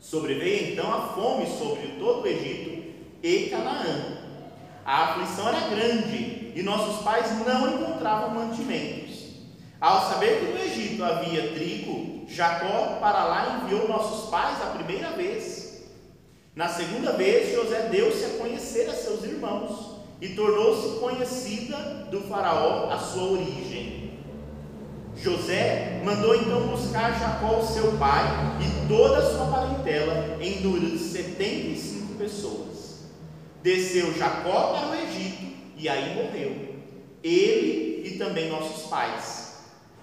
Sobreveio 0.00 0.72
então 0.72 0.92
a 0.92 1.08
fome 1.08 1.46
sobre 1.46 1.88
todo 1.98 2.22
o 2.22 2.26
Egito 2.26 2.90
e 3.22 3.50
Canaã. 3.50 4.18
A 4.84 5.04
aflição 5.04 5.48
era 5.48 5.68
grande 5.68 6.39
e 6.54 6.62
nossos 6.62 7.02
pais 7.02 7.26
não 7.46 7.74
encontravam 7.74 8.30
mantimentos. 8.30 9.20
Ao 9.80 10.10
saber 10.10 10.40
que 10.40 10.52
no 10.52 10.58
Egito 10.58 11.04
havia 11.04 11.54
trigo, 11.54 12.26
Jacó 12.28 12.98
para 13.00 13.24
lá 13.24 13.62
enviou 13.62 13.88
nossos 13.88 14.28
pais 14.30 14.60
a 14.62 14.66
primeira 14.66 15.10
vez. 15.12 15.84
Na 16.54 16.68
segunda 16.68 17.12
vez, 17.12 17.54
José 17.54 17.88
deu-se 17.90 18.24
a 18.24 18.38
conhecer 18.38 18.88
a 18.88 18.92
seus 18.92 19.24
irmãos 19.24 20.00
e 20.20 20.30
tornou-se 20.30 20.98
conhecida 21.00 21.76
do 22.10 22.20
Faraó 22.22 22.90
a 22.90 22.98
sua 22.98 23.32
origem. 23.32 24.18
José 25.16 26.02
mandou 26.04 26.34
então 26.34 26.68
buscar 26.68 27.18
Jacó, 27.18 27.62
seu 27.62 27.92
pai, 27.98 28.24
e 28.60 28.88
toda 28.88 29.18
a 29.18 29.30
sua 29.30 29.46
parentela, 29.46 30.38
em 30.40 30.60
de 30.60 30.98
75 30.98 32.14
pessoas. 32.14 33.04
Desceu 33.62 34.12
Jacó 34.16 34.74
para 34.74 34.88
o 34.88 34.94
Egito 34.94 35.49
e 35.80 35.88
aí 35.88 36.14
morreu, 36.14 36.76
ele 37.22 38.02
e 38.06 38.18
também 38.18 38.50
nossos 38.50 38.86
pais. 38.88 39.62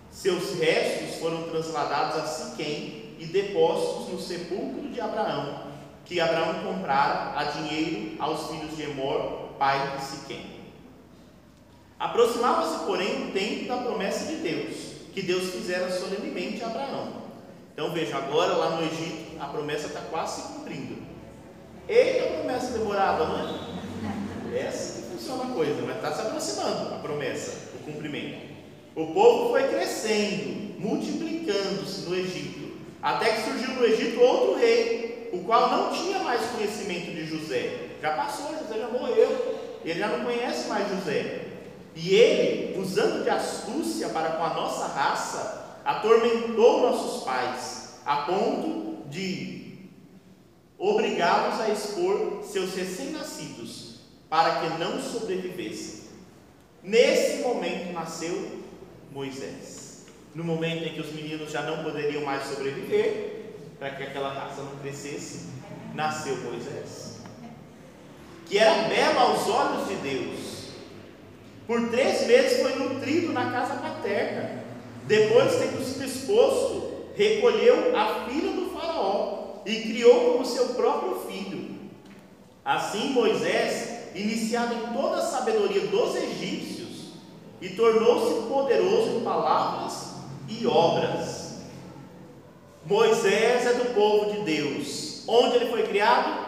Seus 0.10 0.60
restos 0.60 1.20
foram 1.20 1.44
transladados 1.44 2.18
a 2.18 2.26
Siquém 2.26 3.16
e 3.20 3.26
depostos 3.26 4.12
no 4.12 4.20
sepulcro 4.20 4.90
de 4.90 5.00
Abraão, 5.00 5.68
que 6.04 6.20
Abraão 6.20 6.64
comprara 6.64 7.40
a 7.40 7.44
dinheiro 7.44 8.16
aos 8.18 8.50
filhos 8.50 8.76
de 8.76 8.84
Emor, 8.84 9.50
pai 9.60 9.96
de 9.96 10.04
Siquém. 10.04 10.58
Aproximava-se, 12.00 12.86
porém, 12.86 13.30
o 13.30 13.32
tempo 13.32 13.68
da 13.68 13.78
promessa 13.78 14.26
de 14.26 14.38
Deus 14.38 14.98
que 15.14 15.22
Deus 15.24 15.50
fizera 15.50 15.92
solenemente 15.92 16.64
a 16.64 16.68
Abraão. 16.68 17.08
Então 17.74 17.92
veja, 17.92 18.18
agora 18.18 18.54
lá 18.54 18.70
no 18.72 18.84
Egito 18.84 19.40
a 19.40 19.46
promessa 19.48 19.88
está 19.88 20.02
quase 20.02 20.42
se 20.42 20.48
cumprindo. 20.48 20.98
Eita 21.88 22.38
promessa 22.38 22.78
demorada, 22.78 23.26
não 23.26 23.40
é? 23.40 24.60
Essa 24.60 25.02
que 25.02 25.08
funciona 25.10 25.46
a 25.46 25.56
coisa, 25.56 25.82
mas 25.88 25.97
está 26.08 26.22
se 26.22 26.28
aproximando 26.28 26.96
a 26.96 27.00
promessa, 27.00 27.72
o 27.76 27.92
cumprimento. 27.92 28.56
O 28.96 29.08
povo 29.14 29.50
foi 29.50 29.68
crescendo, 29.68 30.80
multiplicando-se 30.80 32.10
no 32.10 32.16
Egito, 32.16 32.78
até 33.02 33.34
que 33.34 33.44
surgiu 33.44 33.76
no 33.76 33.86
Egito 33.86 34.20
outro 34.22 34.60
rei, 34.60 35.30
o 35.34 35.40
qual 35.40 35.70
não 35.70 35.94
tinha 35.94 36.20
mais 36.20 36.42
conhecimento 36.52 37.12
de 37.12 37.26
José. 37.26 37.90
Já 38.02 38.14
passou, 38.14 38.58
José 38.58 38.80
já 38.80 38.88
morreu, 38.88 39.80
ele 39.84 40.00
já 40.00 40.08
não 40.08 40.24
conhece 40.24 40.68
mais 40.68 40.90
José. 40.90 41.42
E 41.96 42.14
ele, 42.14 42.80
usando 42.80 43.24
de 43.24 43.30
astúcia 43.30 44.10
para 44.10 44.32
com 44.32 44.44
a 44.44 44.54
nossa 44.54 44.88
raça, 44.88 45.80
atormentou 45.84 46.82
nossos 46.82 47.24
pais, 47.24 47.96
a 48.06 48.18
ponto 48.18 49.08
de 49.10 49.90
obrigá-los 50.78 51.60
a 51.60 51.70
expor 51.70 52.44
seus 52.44 52.76
recém-nascidos, 52.76 54.02
para 54.30 54.60
que 54.60 54.80
não 54.80 55.02
sobrevivessem. 55.02 55.97
Nesse 56.88 57.42
momento 57.42 57.92
nasceu 57.92 58.64
Moisés. 59.12 60.06
No 60.34 60.42
momento 60.42 60.86
em 60.86 60.94
que 60.94 61.02
os 61.02 61.12
meninos 61.12 61.52
já 61.52 61.64
não 61.64 61.84
poderiam 61.84 62.24
mais 62.24 62.44
sobreviver, 62.46 63.56
para 63.78 63.90
que 63.90 64.04
aquela 64.04 64.32
raça 64.32 64.62
não 64.62 64.78
crescesse, 64.78 65.48
nasceu 65.94 66.38
Moisés. 66.38 67.18
Que 68.46 68.58
era 68.58 68.88
belo 68.88 69.20
aos 69.20 69.50
olhos 69.50 69.90
de 69.90 69.96
Deus 69.96 70.68
Por 71.68 71.90
três 71.90 72.26
meses 72.26 72.62
foi 72.62 72.76
nutrido 72.76 73.34
na 73.34 73.52
casa 73.52 73.76
paterna. 73.76 74.64
Depois, 75.06 75.58
tendo 75.58 75.84
sido 75.84 76.06
exposto, 76.06 77.08
recolheu 77.18 77.98
a 77.98 78.30
filha 78.30 78.54
do 78.54 78.70
Faraó 78.70 79.62
e 79.66 79.82
criou 79.82 80.32
como 80.32 80.46
seu 80.46 80.70
próprio 80.70 81.20
filho. 81.28 81.76
Assim, 82.64 83.10
Moisés, 83.10 83.98
iniciado 84.16 84.74
em 84.74 84.94
toda 84.94 85.18
a 85.18 85.26
sabedoria 85.26 85.88
dos 85.88 86.16
egípcios, 86.16 86.77
e 87.62 87.70
tornou-se 87.70 88.48
poderoso 88.48 89.18
em 89.18 89.24
palavras 89.24 90.14
e 90.48 90.66
obras. 90.68 91.58
Moisés 92.86 93.66
é 93.66 93.74
do 93.74 93.94
povo 93.94 94.32
de 94.32 94.40
Deus. 94.42 95.24
Onde 95.28 95.58
ele 95.58 95.70
foi 95.70 95.84
criado? 95.84 96.48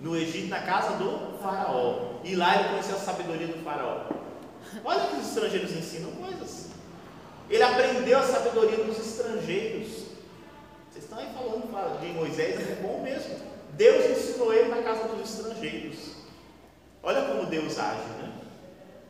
No 0.00 0.16
Egito, 0.16 0.48
na 0.48 0.60
casa 0.60 0.96
do 0.96 1.38
Faraó. 1.42 2.16
E 2.24 2.34
lá 2.34 2.54
ele 2.54 2.68
conheceu 2.70 2.96
a 2.96 3.00
sabedoria 3.00 3.48
do 3.48 3.62
Faraó. 3.62 4.06
Olha 4.84 5.06
que 5.06 5.16
os 5.16 5.28
estrangeiros 5.28 5.72
ensinam 5.72 6.10
coisas. 6.12 6.68
Ele 7.50 7.62
aprendeu 7.62 8.18
a 8.18 8.22
sabedoria 8.22 8.84
dos 8.84 8.98
estrangeiros. 8.98 10.06
Vocês 10.90 11.04
estão 11.04 11.18
aí 11.18 11.28
falando 11.34 12.00
de 12.00 12.06
Moisés, 12.12 12.58
é 12.58 12.82
bom 12.82 13.02
mesmo. 13.02 13.36
Deus 13.72 14.18
ensinou 14.18 14.52
ele 14.52 14.68
na 14.70 14.82
casa 14.82 15.08
dos 15.08 15.30
estrangeiros. 15.30 16.16
Olha 17.02 17.22
como 17.22 17.46
Deus 17.46 17.78
age, 17.78 18.08
né? 18.20 18.32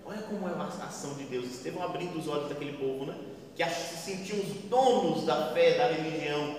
Olha 0.09 0.23
como 0.23 0.49
é 0.49 0.53
uma 0.53 0.69
ação 0.69 1.15
de 1.15 1.25
Deus. 1.25 1.47
Estevão 1.47 1.83
abrindo 1.83 2.17
os 2.19 2.29
olhos 2.29 2.49
daquele 2.49 2.75
povo, 2.75 3.07
né? 3.07 3.15
Que 3.57 3.65
se 3.65 3.97
sentiam 3.97 4.39
os 4.39 4.49
donos 4.69 5.25
da 5.25 5.49
fé, 5.53 5.77
da 5.77 5.89
religião. 5.89 6.57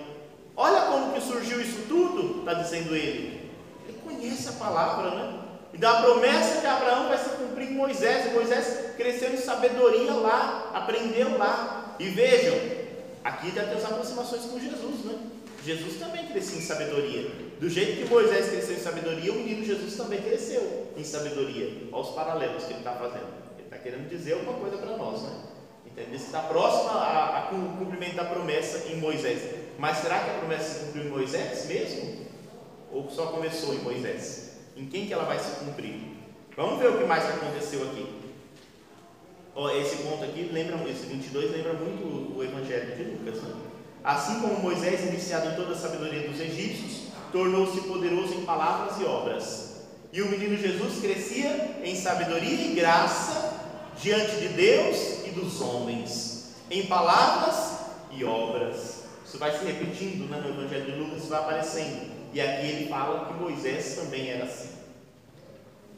Olha 0.54 0.82
como 0.82 1.14
que 1.14 1.20
surgiu 1.20 1.60
isso 1.60 1.86
tudo, 1.88 2.40
está 2.40 2.54
dizendo 2.54 2.94
ele. 2.94 3.50
Ele 3.88 3.98
conhece 4.04 4.48
a 4.48 4.52
palavra, 4.52 5.10
né? 5.12 5.40
Então 5.72 5.90
a 5.90 6.02
promessa 6.02 6.60
de 6.60 6.66
Abraão 6.66 7.08
vai 7.08 7.16
se 7.16 7.30
cumprir 7.30 7.70
em 7.70 7.74
Moisés. 7.74 8.26
E 8.26 8.34
Moisés 8.34 8.96
cresceu 8.96 9.32
em 9.32 9.38
sabedoria 9.38 10.12
lá, 10.12 10.70
aprendeu 10.74 11.38
lá. 11.38 11.96
E 11.98 12.08
vejam, 12.10 12.54
aqui 13.24 13.50
já 13.54 13.64
tem 13.64 13.78
as 13.78 13.84
aproximações 13.84 14.42
com 14.42 14.58
Jesus, 14.58 15.04
né? 15.04 15.18
Jesus 15.64 15.98
também 15.98 16.26
cresceu 16.26 16.58
em 16.58 16.62
sabedoria. 16.62 17.30
Do 17.60 17.68
jeito 17.68 18.02
que 18.02 18.08
Moisés 18.08 18.50
cresceu 18.50 18.76
em 18.76 18.80
sabedoria, 18.80 19.32
o 19.32 19.36
menino 19.36 19.64
Jesus 19.64 19.96
também 19.96 20.20
cresceu 20.20 20.92
em 20.96 21.04
sabedoria. 21.04 21.88
Olha 21.92 22.02
os 22.02 22.10
paralelos 22.10 22.64
que 22.64 22.72
ele 22.72 22.80
está 22.80 22.92
fazendo. 22.92 23.37
Está 23.78 23.90
querendo 23.90 24.08
dizer 24.08 24.32
alguma 24.32 24.54
coisa 24.54 24.76
para 24.76 24.96
nós, 24.96 25.22
né? 25.22 25.30
Entende? 25.86 26.16
Está 26.16 26.40
próximo 26.40 26.90
ao 26.90 27.48
cumprimento 27.78 28.16
da 28.16 28.24
promessa 28.24 28.88
em 28.88 28.96
Moisés. 28.96 29.40
Mas 29.78 29.98
será 29.98 30.18
que 30.18 30.30
a 30.30 30.34
promessa 30.34 30.64
se 30.64 30.84
cumpriu 30.86 31.04
em 31.04 31.10
Moisés 31.10 31.66
mesmo? 31.66 32.26
Ou 32.90 33.08
só 33.08 33.26
começou 33.26 33.72
em 33.74 33.78
Moisés? 33.78 34.58
Em 34.76 34.86
quem 34.86 35.06
que 35.06 35.12
ela 35.12 35.24
vai 35.24 35.38
se 35.38 35.64
cumprir? 35.64 35.94
Vamos 36.56 36.80
ver 36.80 36.88
o 36.88 36.98
que 36.98 37.04
mais 37.04 37.24
aconteceu 37.24 37.84
aqui. 37.84 38.18
Esse 39.80 40.02
ponto 40.02 40.24
aqui 40.24 40.50
lembra, 40.52 40.76
esse 40.90 41.06
22 41.06 41.52
lembra 41.52 41.74
muito 41.74 42.36
o 42.36 42.42
Evangelho 42.42 42.96
de 42.96 43.02
Lucas. 43.04 43.42
Né? 43.42 43.54
Assim 44.02 44.40
como 44.40 44.58
Moisés, 44.58 45.06
iniciado 45.06 45.50
em 45.50 45.54
toda 45.54 45.72
a 45.72 45.76
sabedoria 45.76 46.28
dos 46.28 46.40
egípcios, 46.40 47.12
tornou-se 47.30 47.80
poderoso 47.82 48.34
em 48.34 48.44
palavras 48.44 49.00
e 49.00 49.04
obras. 49.04 49.82
E 50.12 50.20
o 50.20 50.28
menino 50.28 50.56
Jesus 50.56 51.00
crescia 51.00 51.80
em 51.84 51.94
sabedoria 51.94 52.72
e 52.72 52.74
graça 52.74 53.48
diante 54.00 54.36
de 54.36 54.48
Deus 54.48 55.26
e 55.26 55.30
dos 55.30 55.60
homens, 55.60 56.54
em 56.70 56.86
palavras 56.86 57.78
e 58.12 58.24
obras. 58.24 59.04
Isso 59.24 59.38
vai 59.38 59.56
se 59.56 59.64
repetindo 59.64 60.28
né, 60.30 60.40
no 60.40 60.50
Evangelho 60.50 60.92
de 60.92 60.98
Lucas, 60.98 61.26
vai 61.26 61.40
aparecendo. 61.40 62.10
E 62.32 62.40
aqui 62.40 62.66
ele 62.66 62.88
fala 62.88 63.26
que 63.26 63.34
Moisés 63.34 63.96
também 63.96 64.30
era 64.30 64.44
assim. 64.44 64.70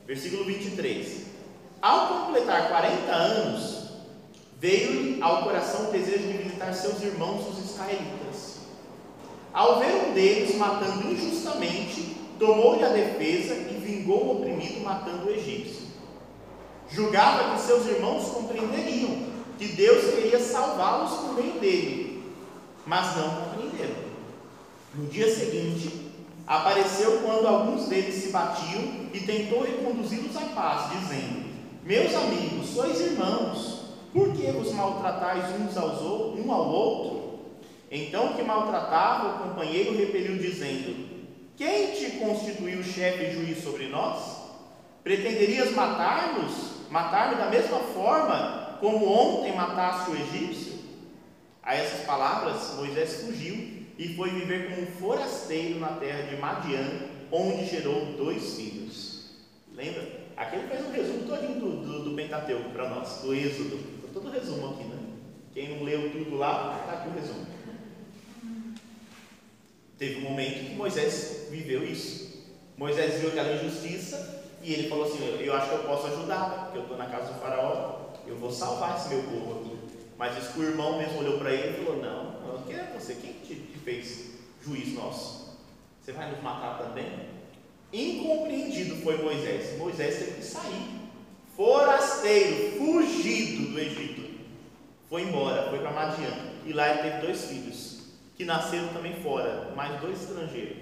Versículo 0.07 0.45
23. 0.45 1.27
Ao 1.83 2.27
completar 2.27 2.69
40 2.69 3.13
anos, 3.13 3.91
veio-lhe 4.59 5.23
ao 5.23 5.45
coração 5.45 5.89
o 5.89 5.93
desejo 5.93 6.27
de 6.27 6.39
visitar 6.39 6.73
seus 6.73 7.01
irmãos, 7.03 7.49
os 7.49 7.71
israelitas. 7.71 8.61
Ao 9.53 9.79
ver 9.79 9.93
um 10.07 10.13
deles 10.13 10.57
matando 10.57 11.11
injustamente, 11.11 12.17
tomou-lhe 12.39 12.85
a 12.85 12.89
defesa 12.89 13.55
e 13.55 13.81
vingou 13.85 14.25
o 14.25 14.39
oprimido, 14.39 14.81
matando 14.81 15.27
o 15.27 15.31
egípcio. 15.31 15.80
Julgava 16.93 17.55
que 17.55 17.61
seus 17.61 17.87
irmãos 17.87 18.31
compreenderiam 18.31 19.31
que 19.59 19.69
Deus 19.69 20.15
queria 20.15 20.41
salvá-los 20.41 21.21
por 21.21 21.35
meio 21.35 21.61
dele, 21.61 22.25
mas 22.87 23.17
não 23.17 23.31
compreenderam. 23.31 24.11
No 24.95 25.07
dia 25.07 25.33
seguinte, 25.33 26.11
apareceu 26.47 27.21
quando 27.21 27.47
alguns 27.47 27.87
deles 27.87 28.15
se 28.15 28.31
batiam 28.31 28.83
e 29.13 29.21
tentou 29.21 29.63
reconduzi-los 29.63 30.37
à 30.37 30.41
paz, 30.55 30.91
dizendo: 30.99 31.45
Meus 31.85 32.13
amigos, 32.15 32.71
sois 32.71 33.01
irmãos, 33.01 33.81
por 34.13 34.33
que 34.33 34.51
vos 34.51 34.73
maltratais 34.73 35.45
uns 35.61 35.77
aos, 35.77 36.01
um 36.01 36.53
ao 36.53 36.69
outro? 36.69 37.21
Então 37.91 38.33
que 38.33 38.43
maltratava, 38.43 39.29
o 39.29 39.49
companheiro 39.49 39.97
repeliu, 39.97 40.39
dizendo: 40.39 41.07
Quem 41.57 41.93
te 41.93 42.19
constituiu 42.19 42.83
chefe 42.83 43.25
e 43.25 43.33
juiz 43.33 43.63
sobre 43.63 43.87
nós? 43.89 44.41
Pretenderias 45.05 45.73
matar-nos, 45.73 46.80
matar-me 46.91 47.37
da 47.37 47.49
mesma 47.49 47.79
forma 47.79 48.79
como 48.81 49.07
ontem 49.07 49.55
mataste 49.55 50.11
o 50.11 50.17
egípcio? 50.17 50.81
A 51.63 51.75
essas 51.75 52.05
palavras, 52.05 52.75
Moisés 52.77 53.23
fugiu 53.23 53.87
e 53.99 54.15
foi 54.17 54.31
viver 54.31 54.71
como 54.71 54.83
um 54.83 54.87
forasteiro 54.87 55.79
na 55.79 55.89
terra 55.89 56.23
de 56.23 56.37
Madian, 56.37 56.89
onde 57.31 57.67
gerou 57.67 58.07
dois 58.17 58.55
filhos. 58.55 59.31
Lembra? 59.75 60.21
Aqui 60.37 60.57
ele 60.57 60.69
fez 60.69 60.87
um 60.87 60.91
resumo 60.91 61.27
todinho 61.27 61.61
do, 61.61 61.77
do, 61.85 62.05
do 62.05 62.17
Pentateuco 62.17 62.71
para 62.71 62.89
nós, 62.89 63.21
do 63.23 63.35
Êxodo. 63.35 63.79
Todo 64.13 64.29
o 64.29 64.31
resumo 64.31 64.71
aqui, 64.71 64.85
né? 64.85 64.99
Quem 65.53 65.77
não 65.77 65.85
leu 65.85 66.11
tudo 66.11 66.37
lá, 66.37 66.81
está 66.81 66.99
aqui 66.99 67.09
o 67.11 67.13
resumo. 67.13 67.47
Teve 69.99 70.17
um 70.17 70.31
momento 70.31 70.71
que 70.71 70.75
Moisés 70.75 71.49
viveu 71.51 71.85
isso. 71.85 72.49
Moisés 72.77 73.21
viu 73.21 73.29
aquela 73.29 73.55
injustiça 73.55 74.40
e 74.63 74.75
ele 74.75 74.89
falou 74.89 75.05
assim: 75.05 75.19
Eu 75.41 75.55
acho 75.55 75.69
que 75.69 75.75
eu 75.75 75.85
posso 75.85 76.07
ajudar, 76.07 76.65
porque 76.65 76.79
eu 76.79 76.83
estou 76.83 76.97
na 76.97 77.07
casa 77.07 77.33
do 77.33 77.41
Faraó, 77.41 78.11
eu 78.27 78.37
vou 78.37 78.53
salvar 78.53 78.97
esse 78.97 79.09
meu 79.09 79.23
povo 79.23 79.61
aqui. 79.61 79.79
Mas 80.19 80.37
disse 80.37 80.53
que 80.53 80.61
o 80.61 80.65
irmão 80.65 80.99
mesmo 80.99 81.21
olhou 81.21 81.39
para 81.39 81.53
ele 81.53 81.81
e 81.81 81.85
falou: 81.85 82.03
Não, 82.03 82.41
não, 82.41 82.63
quem 82.63 82.77
é 82.77 82.93
você? 82.95 83.15
Quem 83.15 83.33
te 83.33 83.79
fez 83.79 84.33
juiz 84.63 84.95
nosso. 84.95 85.59
Você 86.01 86.13
vai 86.13 86.31
nos 86.31 86.43
matar 86.43 86.79
também? 86.79 87.31
Incompreendido 87.93 88.97
foi 88.97 89.19
Moisés. 89.23 89.79
Moisés 89.79 90.19
teve 90.19 90.33
que 90.33 90.45
sair, 90.45 91.01
forasteiro, 91.57 92.79
fugido 92.79 93.73
do 93.73 93.79
Egito. 93.79 94.31
Foi 95.09 95.23
embora, 95.23 95.69
foi 95.71 95.79
para 95.81 95.91
Madian. 95.91 96.51
E 96.65 96.73
lá 96.73 96.89
ele 96.89 97.03
teve 97.03 97.27
dois 97.27 97.47
filhos, 97.47 98.01
que 98.37 98.45
nasceram 98.45 98.89
também 98.89 99.15
fora, 99.23 99.73
mais 99.75 100.01
dois 100.01 100.23
estrangeiros. 100.23 100.77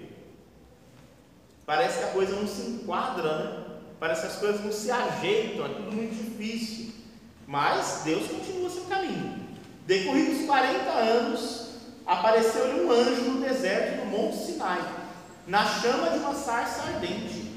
Parece 1.65 1.99
que 1.99 2.05
a 2.05 2.11
coisa 2.11 2.35
não 2.35 2.47
se 2.47 2.61
enquadra, 2.61 3.37
né? 3.37 3.68
Parece 3.99 4.21
que 4.21 4.27
as 4.27 4.35
coisas 4.37 4.63
não 4.63 4.71
se 4.71 4.89
ajeitam, 4.89 5.65
é 5.65 5.69
tudo 5.69 5.91
muito 5.91 6.15
difícil. 6.15 6.93
Mas 7.45 8.01
Deus 8.05 8.27
continua 8.27 8.69
seu 8.69 8.83
caminho. 8.83 9.39
Decorridos 9.85 10.45
40 10.45 10.89
anos, 10.89 11.69
apareceu-lhe 12.05 12.81
um 12.81 12.91
anjo 12.91 13.21
no 13.23 13.41
deserto 13.41 14.01
do 14.01 14.05
Monte 14.05 14.37
Sinai, 14.37 14.81
na 15.47 15.65
chama 15.65 16.11
de 16.11 16.19
uma 16.19 16.33
sarça 16.33 16.83
ardente. 16.83 17.49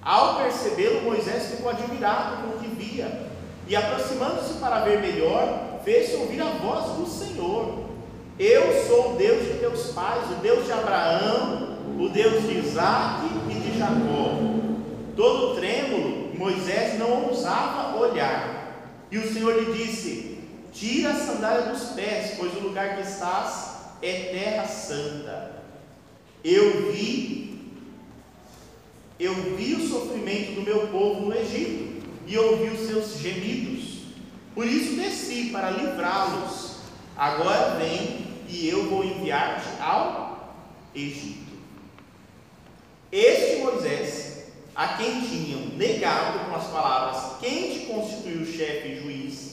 Ao 0.00 0.36
percebê-lo, 0.36 1.02
Moisés 1.02 1.50
ficou 1.50 1.70
admirado 1.70 2.42
com 2.42 2.56
o 2.56 2.58
que 2.60 2.68
via, 2.68 3.30
e 3.68 3.76
aproximando-se 3.76 4.54
para 4.54 4.80
ver 4.80 5.00
melhor, 5.00 5.80
fez-se 5.84 6.16
ouvir 6.16 6.40
a 6.40 6.46
voz 6.46 6.96
do 6.96 7.06
Senhor. 7.06 7.90
Eu 8.38 8.86
sou 8.86 9.14
o 9.14 9.16
Deus 9.16 9.44
de 9.44 9.58
teus 9.58 9.92
pais, 9.92 10.30
o 10.30 10.36
Deus 10.36 10.64
de 10.66 10.72
Abraão, 10.72 11.78
o 11.98 12.08
Deus 12.08 12.42
de 12.44 12.58
Isaac 12.58 13.26
e 13.50 13.54
de 13.54 13.78
Jacó. 13.78 14.61
Todo 15.16 15.56
trêmulo, 15.56 16.34
Moisés 16.34 16.98
não 16.98 17.28
ousava 17.28 17.96
olhar. 17.98 18.62
E 19.10 19.18
o 19.18 19.32
Senhor 19.32 19.58
lhe 19.58 19.72
disse: 19.72 20.38
Tira 20.72 21.10
a 21.10 21.14
sandália 21.14 21.72
dos 21.72 21.90
pés, 21.90 22.34
pois 22.38 22.54
o 22.56 22.60
lugar 22.60 22.96
que 22.96 23.02
estás 23.02 23.76
é 24.00 24.30
terra 24.32 24.66
santa. 24.66 25.62
Eu 26.42 26.90
vi, 26.90 27.60
eu 29.18 29.34
vi 29.56 29.74
o 29.74 29.88
sofrimento 29.88 30.56
do 30.56 30.62
meu 30.62 30.88
povo 30.88 31.26
no 31.26 31.34
Egito 31.34 32.02
e 32.26 32.38
ouvi 32.38 32.70
os 32.70 32.86
seus 32.88 33.18
gemidos. 33.18 34.02
Por 34.54 34.66
isso 34.66 34.96
desci 34.96 35.50
para 35.50 35.70
livrá-los. 35.70 36.76
Agora 37.16 37.76
vem 37.76 38.26
e 38.48 38.68
eu 38.68 38.88
vou 38.88 39.04
enviar-te 39.04 39.80
ao 39.80 40.56
Egito. 40.94 41.52
Este 43.10 43.62
Moisés, 43.62 44.31
a 44.74 44.88
quem 44.96 45.20
tinham 45.22 45.60
negado 45.76 46.48
com 46.48 46.56
as 46.56 46.66
palavras: 46.68 47.40
Quem 47.40 47.72
te 47.72 47.86
constituiu 47.86 48.44
chefe 48.46 48.88
e 48.88 49.00
juiz? 49.02 49.52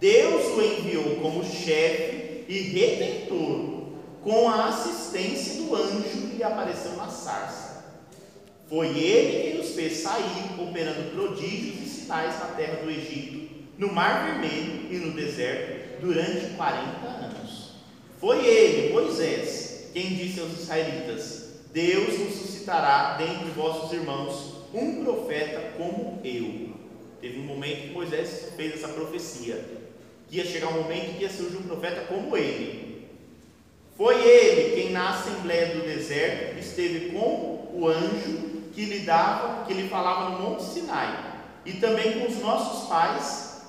Deus 0.00 0.46
o 0.56 0.62
enviou 0.62 1.16
como 1.16 1.44
chefe 1.44 2.44
e 2.48 2.58
redentor, 2.72 3.84
com 4.22 4.48
a 4.48 4.68
assistência 4.68 5.62
do 5.62 5.76
anjo 5.76 6.28
que 6.30 6.36
lhe 6.36 6.42
apareceu 6.42 6.92
na 6.96 7.08
sarça. 7.08 7.84
Foi 8.68 8.88
ele 8.98 9.50
quem 9.50 9.60
os 9.60 9.74
fez 9.74 9.98
sair, 9.98 10.58
operando 10.58 11.10
prodígios 11.10 11.86
e 11.86 12.00
sinais 12.00 12.38
na 12.38 12.46
terra 12.46 12.82
do 12.82 12.90
Egito, 12.90 13.50
no 13.76 13.92
Mar 13.92 14.26
Vermelho 14.26 14.86
e 14.90 14.96
no 14.96 15.12
deserto, 15.12 16.00
durante 16.00 16.54
40 16.54 17.06
anos. 17.06 17.72
Foi 18.18 18.46
ele, 18.46 18.92
Moisés, 18.92 19.90
quem 19.92 20.14
disse 20.14 20.40
aos 20.40 20.52
israelitas: 20.52 21.39
Deus 21.72 22.18
nos 22.18 22.34
suscitará 22.34 23.14
dentre 23.16 23.50
vossos 23.50 23.92
irmãos 23.92 24.54
um 24.74 25.04
profeta 25.04 25.72
como 25.76 26.20
eu. 26.24 26.70
Teve 27.20 27.38
um 27.38 27.44
momento 27.44 27.88
que 27.88 27.92
Moisés 27.92 28.52
fez 28.56 28.74
essa 28.74 28.88
profecia, 28.88 29.62
que 30.28 30.38
ia 30.38 30.44
chegar 30.44 30.68
um 30.68 30.82
momento 30.82 31.16
que 31.16 31.22
ia 31.22 31.30
surgir 31.30 31.58
um 31.58 31.62
profeta 31.62 32.02
como 32.02 32.36
ele. 32.36 33.08
Foi 33.96 34.16
ele 34.26 34.74
quem 34.74 34.92
na 34.92 35.10
assembleia 35.10 35.74
do 35.74 35.82
deserto 35.82 36.58
esteve 36.58 37.10
com 37.10 37.70
o 37.74 37.86
anjo 37.86 38.70
que 38.72 38.84
lhe 38.86 39.00
dava, 39.00 39.66
que 39.66 39.74
lhe 39.74 39.88
falava 39.88 40.30
no 40.30 40.50
Monte 40.50 40.62
Sinai, 40.62 41.42
e 41.66 41.74
também 41.74 42.18
com 42.18 42.26
os 42.26 42.38
nossos 42.38 42.88
pais 42.88 43.62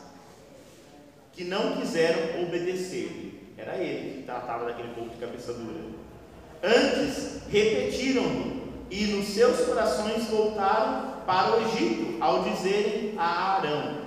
que 1.34 1.44
não 1.44 1.78
quiseram 1.78 2.42
obedecer. 2.44 3.54
Era 3.58 3.78
ele 3.78 4.20
que 4.20 4.24
tratava 4.24 4.66
daquele 4.66 4.94
povo 4.94 5.10
de 5.10 5.18
cabeça 5.18 5.54
dura. 5.54 5.91
Antes 6.64 7.42
repetiram 7.52 8.52
e 8.90 9.06
nos 9.06 9.30
seus 9.30 9.66
corações 9.66 10.26
voltaram 10.26 11.12
para 11.26 11.58
o 11.58 11.68
Egito, 11.68 12.18
ao 12.20 12.44
dizerem 12.44 13.16
a 13.18 13.58
Arão: 13.58 14.02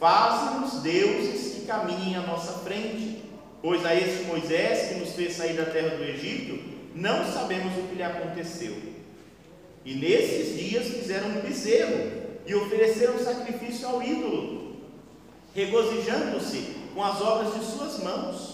Faze-nos 0.00 0.82
deuses 0.82 1.54
que 1.54 1.66
caminhem 1.66 2.16
à 2.16 2.22
nossa 2.22 2.54
frente, 2.60 3.22
pois 3.60 3.84
a 3.86 3.94
este 3.94 4.24
Moisés 4.24 4.88
que 4.88 4.94
nos 4.94 5.10
fez 5.10 5.34
sair 5.34 5.54
da 5.54 5.66
terra 5.66 5.96
do 5.96 6.02
Egito, 6.02 6.58
não 6.94 7.24
sabemos 7.30 7.72
o 7.78 7.88
que 7.88 7.94
lhe 7.94 8.02
aconteceu. 8.02 8.74
E 9.84 9.94
nesses 9.94 10.58
dias 10.58 10.88
fizeram 10.88 11.28
um 11.28 11.40
bezerro 11.40 12.22
e 12.46 12.54
ofereceram 12.54 13.18
sacrifício 13.18 13.86
ao 13.86 14.02
ídolo, 14.02 14.76
regozijando-se 15.54 16.76
com 16.94 17.02
as 17.02 17.20
obras 17.20 17.54
de 17.54 17.64
suas 17.64 18.02
mãos. 18.02 18.51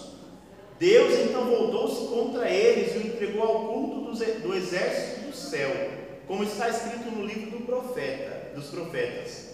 Deus 0.79 1.13
então 1.19 1.45
voltou-se 1.45 2.07
contra 2.07 2.49
eles 2.49 2.95
e 2.95 2.99
o 2.99 3.07
entregou 3.09 3.43
ao 3.43 3.69
culto 3.69 4.13
do 4.13 4.55
exército 4.55 5.27
do 5.27 5.37
céu, 5.37 5.71
como 6.27 6.45
está 6.45 6.69
escrito 6.69 7.11
no 7.11 7.27
livro 7.27 7.59
do 7.59 7.67
profeta, 7.67 8.53
dos 8.55 8.67
profetas. 8.67 9.49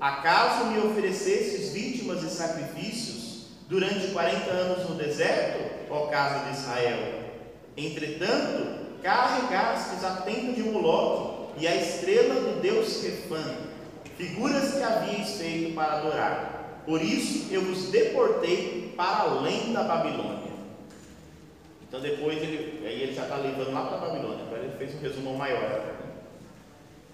Acaso 0.00 0.66
me 0.66 0.78
oferecesses 0.78 1.72
vítimas 1.72 2.22
e 2.22 2.30
sacrifícios 2.30 3.48
durante 3.68 4.12
quarenta 4.12 4.50
anos 4.50 4.88
no 4.88 4.96
deserto, 4.96 5.90
ó 5.90 6.06
casa 6.06 6.50
de 6.50 6.58
Israel? 6.58 7.24
Entretanto, 7.76 8.96
carregastes 9.02 10.02
a 10.02 10.22
tenda 10.22 10.52
de 10.52 10.62
Moloque 10.62 11.52
e 11.58 11.68
a 11.68 11.76
estrela 11.76 12.34
do 12.34 12.60
Deus 12.62 13.02
Refã, 13.02 13.44
figuras 14.16 14.74
que 14.74 14.82
havíeis 14.82 15.32
feito 15.36 15.74
para 15.74 15.98
adorar. 15.98 16.82
Por 16.86 17.02
isso 17.02 17.52
eu 17.52 17.60
vos 17.60 17.90
deportei 17.90 18.94
para 18.96 19.22
além 19.22 19.74
da 19.74 19.82
Babilônia. 19.82 20.39
Então 21.90 22.00
depois 22.00 22.38
ele, 22.38 22.86
aí 22.86 23.02
ele 23.02 23.12
já 23.12 23.24
está 23.24 23.36
levando 23.36 23.72
lá 23.72 23.84
para 23.84 23.96
a 23.96 24.00
Babilônia, 24.00 24.44
agora 24.44 24.62
ele 24.62 24.78
fez 24.78 24.94
um 24.94 25.00
resumão 25.00 25.34
maior. 25.34 25.96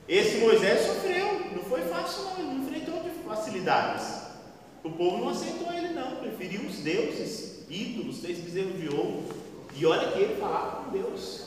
Esse 0.09 0.37
Moisés 0.37 0.83
sofreu, 0.83 1.41
não 1.53 1.65
foi 1.65 1.81
fácil 1.81 2.25
não, 2.25 2.39
ele 2.39 2.63
enfrentou 2.63 3.03
de 3.03 3.11
facilidades. 3.27 4.27
O 4.85 4.91
povo 4.93 5.17
não 5.17 5.31
aceitou 5.31 5.73
ele 5.73 5.89
não, 5.89 6.17
preferiu 6.17 6.61
os 6.61 6.77
deuses, 6.77 7.67
ídolos, 7.69 8.21
fez 8.21 8.39
bezerro 8.39 8.75
de 8.75 8.89
ouro. 8.95 9.25
E 9.75 9.85
olha 9.85 10.13
que 10.13 10.21
ele 10.21 10.37
falava 10.37 10.85
com 10.85 10.91
Deus 10.93 11.47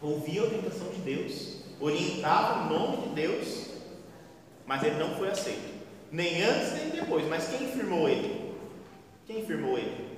ouvia 0.00 0.40
a 0.40 0.44
orientação 0.44 0.88
de 0.88 1.00
Deus, 1.00 1.56
orientava 1.80 2.62
o 2.62 2.78
nome 2.78 3.08
de 3.08 3.14
Deus, 3.14 3.66
mas 4.66 4.82
ele 4.82 4.96
não 4.96 5.14
foi 5.16 5.28
aceito. 5.28 5.76
Nem 6.10 6.42
antes 6.42 6.72
nem 6.74 6.90
depois. 6.90 7.26
Mas 7.26 7.48
quem 7.48 7.68
firmou 7.68 8.08
ele? 8.08 8.54
Quem 9.26 9.44
firmou 9.44 9.76
ele? 9.76 10.15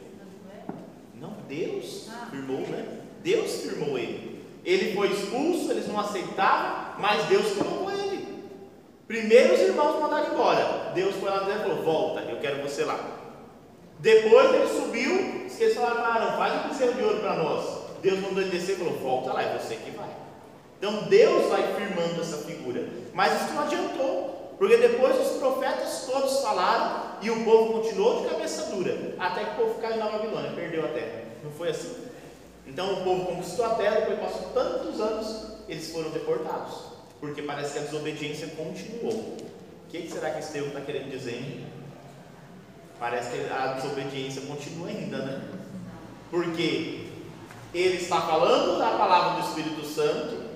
Não, 1.21 1.33
Deus 1.49 2.09
firmou, 2.31 2.61
né? 2.61 3.01
Deus 3.23 3.63
firmou 3.63 3.99
ele. 3.99 4.45
Ele 4.65 4.95
foi 4.95 5.11
expulso, 5.11 5.71
eles 5.71 5.89
não 5.89 5.99
aceitavam, 5.99 6.95
mas 6.99 7.25
Deus 7.27 7.55
colocou 7.57 7.91
ele. 7.91 8.45
Primeiro 9.07 9.55
os 9.55 9.61
irmãos 9.61 10.01
mandaram 10.01 10.33
embora. 10.33 10.93
Deus 10.95 11.17
foi 11.17 11.31
lá 11.31 11.43
e 11.43 11.59
falou: 11.59 11.83
Volta, 11.83 12.21
eu 12.21 12.39
quero 12.39 12.63
você 12.63 12.85
lá. 12.85 12.99
Depois 13.99 14.55
ele 14.55 14.69
subiu, 14.69 15.47
esqueceu 15.47 15.83
lá 15.83 15.91
para 15.91 16.07
Arão, 16.07 16.37
faz 16.37 16.65
um 16.65 16.69
bezerro 16.69 16.95
de 16.95 17.03
ouro 17.03 17.21
para 17.21 17.35
nós. 17.35 17.79
Deus 18.01 18.21
mandou 18.21 18.43
ele 18.43 18.51
descer 18.51 18.75
e 18.75 18.79
falou: 18.79 18.99
Volta 18.99 19.33
lá, 19.33 19.43
é 19.43 19.59
você 19.59 19.77
que 19.77 19.91
vai. 19.91 20.09
Então 20.79 21.05
Deus 21.05 21.49
vai 21.49 21.75
firmando 21.75 22.21
essa 22.21 22.39
figura. 22.39 22.87
Mas 23.13 23.43
isso 23.43 23.55
não 23.55 23.63
adiantou, 23.63 24.55
porque 24.57 24.77
depois 24.77 25.19
os 25.19 25.39
profetas 25.39 26.07
todos 26.07 26.41
falaram 26.41 27.08
e 27.21 27.31
o 27.31 27.45
povo 27.45 27.81
continuou 27.81 28.23
de 28.23 28.29
cabeça 28.29 28.71
dura, 28.71 29.15
até 29.19 29.45
que 29.45 29.51
o 29.61 29.65
povo 29.65 29.81
caiu 29.81 29.97
na 29.97 30.09
Babilônia, 30.09 30.53
perdeu 30.53 30.85
a 30.85 30.89
terra. 30.89 31.25
Não 31.43 31.51
foi 31.51 31.71
assim? 31.71 31.95
Então 32.67 33.01
o 33.01 33.05
povo 33.05 33.27
conquistou 33.27 33.65
a 33.65 33.75
terra, 33.75 34.01
depois 34.01 34.21
passou 34.21 34.51
tantos 34.51 35.01
anos, 35.01 35.47
eles 35.69 35.91
foram 35.91 36.11
deportados, 36.11 36.75
porque 37.21 37.43
parece 37.43 37.73
que 37.73 37.79
a 37.79 37.83
desobediência 37.83 38.49
continuou. 38.49 39.13
O 39.13 39.91
que 39.91 40.09
será 40.09 40.31
que 40.31 40.41
Estevão 40.41 40.69
está 40.69 40.81
querendo 40.83 41.11
dizer? 41.11 41.65
Parece 43.01 43.31
que 43.31 43.53
a 43.53 43.75
desobediência 43.75 44.43
continua 44.43 44.89
ainda, 44.89 45.19
né? 45.19 45.41
Porque 46.31 47.07
ele 47.73 47.97
está 47.97 48.21
falando 48.21 48.79
da 48.79 48.91
palavra 48.99 49.41
do 49.41 49.49
Espírito 49.49 49.87
Santo, 49.87 50.49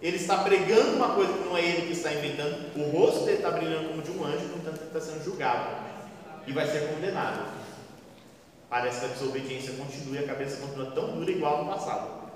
ele 0.00 0.16
está 0.16 0.38
pregando 0.38 0.96
uma 0.96 1.14
coisa 1.14 1.32
que 1.32 1.44
não 1.44 1.56
é 1.56 1.62
ele 1.62 1.86
que 1.86 1.92
está 1.92 2.12
inventando, 2.12 2.76
o 2.76 2.90
rosto 2.90 3.24
dele 3.24 3.38
está 3.38 3.50
brilhando 3.50 3.88
como 3.88 4.02
de 4.02 4.10
um 4.10 4.24
anjo, 4.24 4.38
ele 4.38 4.52
está 4.86 5.00
sendo 5.00 5.24
julgado 5.24 5.76
e 6.46 6.52
vai 6.52 6.66
ser 6.66 6.88
condenado. 6.88 7.46
Parece 8.68 9.00
que 9.00 9.06
a 9.06 9.08
desobediência 9.08 9.74
continua 9.74 10.16
e 10.16 10.24
a 10.24 10.26
cabeça 10.26 10.58
continua 10.58 10.90
tão 10.92 11.12
dura 11.12 11.30
igual 11.30 11.64
no 11.64 11.72
passado. 11.72 12.26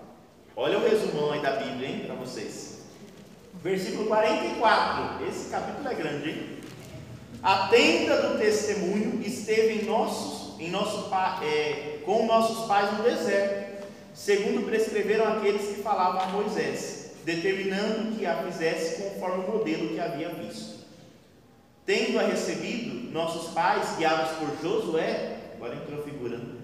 Olha 0.56 0.78
o 0.78 0.88
resumão 0.88 1.32
aí 1.32 1.40
da 1.40 1.52
Bíblia, 1.52 1.88
hein, 1.88 2.04
para 2.06 2.14
vocês. 2.14 2.80
Versículo 3.62 4.06
44. 4.06 5.26
Esse 5.26 5.50
capítulo 5.50 5.88
é 5.88 5.94
grande, 5.94 6.30
hein? 6.30 6.56
A 7.42 7.68
tenda 7.68 8.28
do 8.28 8.38
testemunho 8.38 9.22
esteve 9.22 9.82
em 9.82 9.84
nossos, 9.86 10.60
em 10.60 10.70
nosso, 10.70 11.10
é, 11.42 11.98
com 12.04 12.26
nossos 12.26 12.66
pais 12.66 12.92
no 12.96 13.02
deserto 13.02 13.70
segundo 14.14 14.66
prescreveram 14.66 15.26
aqueles 15.26 15.62
que 15.62 15.82
falavam 15.82 16.20
a 16.20 16.26
Moisés, 16.26 17.12
determinando 17.24 18.16
que 18.16 18.26
a 18.26 18.42
fizesse 18.44 19.02
conforme 19.02 19.44
o 19.44 19.50
modelo 19.50 19.88
que 19.88 20.00
havia 20.00 20.28
visto. 20.30 20.69
Tendo-a 21.90 22.22
recebido, 22.22 23.10
nossos 23.12 23.52
pais, 23.52 23.96
guiados 23.96 24.30
por 24.36 24.62
Josué, 24.62 25.38
agora 25.56 25.74
entrou 25.74 26.00
figurando, 26.04 26.60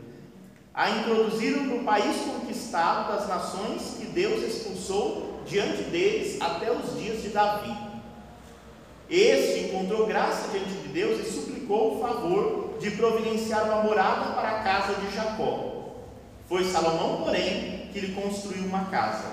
a 0.72 0.88
introduziram 0.88 1.64
no 1.64 1.82
país 1.82 2.16
conquistado 2.18 3.12
das 3.12 3.28
nações 3.28 3.96
que 3.98 4.06
Deus 4.06 4.40
expulsou 4.44 5.42
diante 5.44 5.82
deles 5.82 6.40
até 6.40 6.70
os 6.70 6.96
dias 6.96 7.22
de 7.22 7.30
Davi. 7.30 7.76
Este 9.10 9.64
encontrou 9.64 10.06
graça 10.06 10.46
diante 10.52 10.70
de 10.70 10.88
Deus 10.90 11.18
e 11.18 11.28
suplicou 11.28 11.96
o 11.96 12.00
favor 12.00 12.78
de 12.78 12.92
providenciar 12.92 13.64
uma 13.64 13.82
morada 13.82 14.32
para 14.32 14.48
a 14.48 14.62
casa 14.62 14.94
de 14.94 15.12
Jacó 15.12 15.72
foi 16.48 16.62
Salomão, 16.62 17.22
porém, 17.24 17.90
que 17.92 17.98
lhe 17.98 18.14
construiu 18.14 18.66
uma 18.66 18.84
casa. 18.84 19.24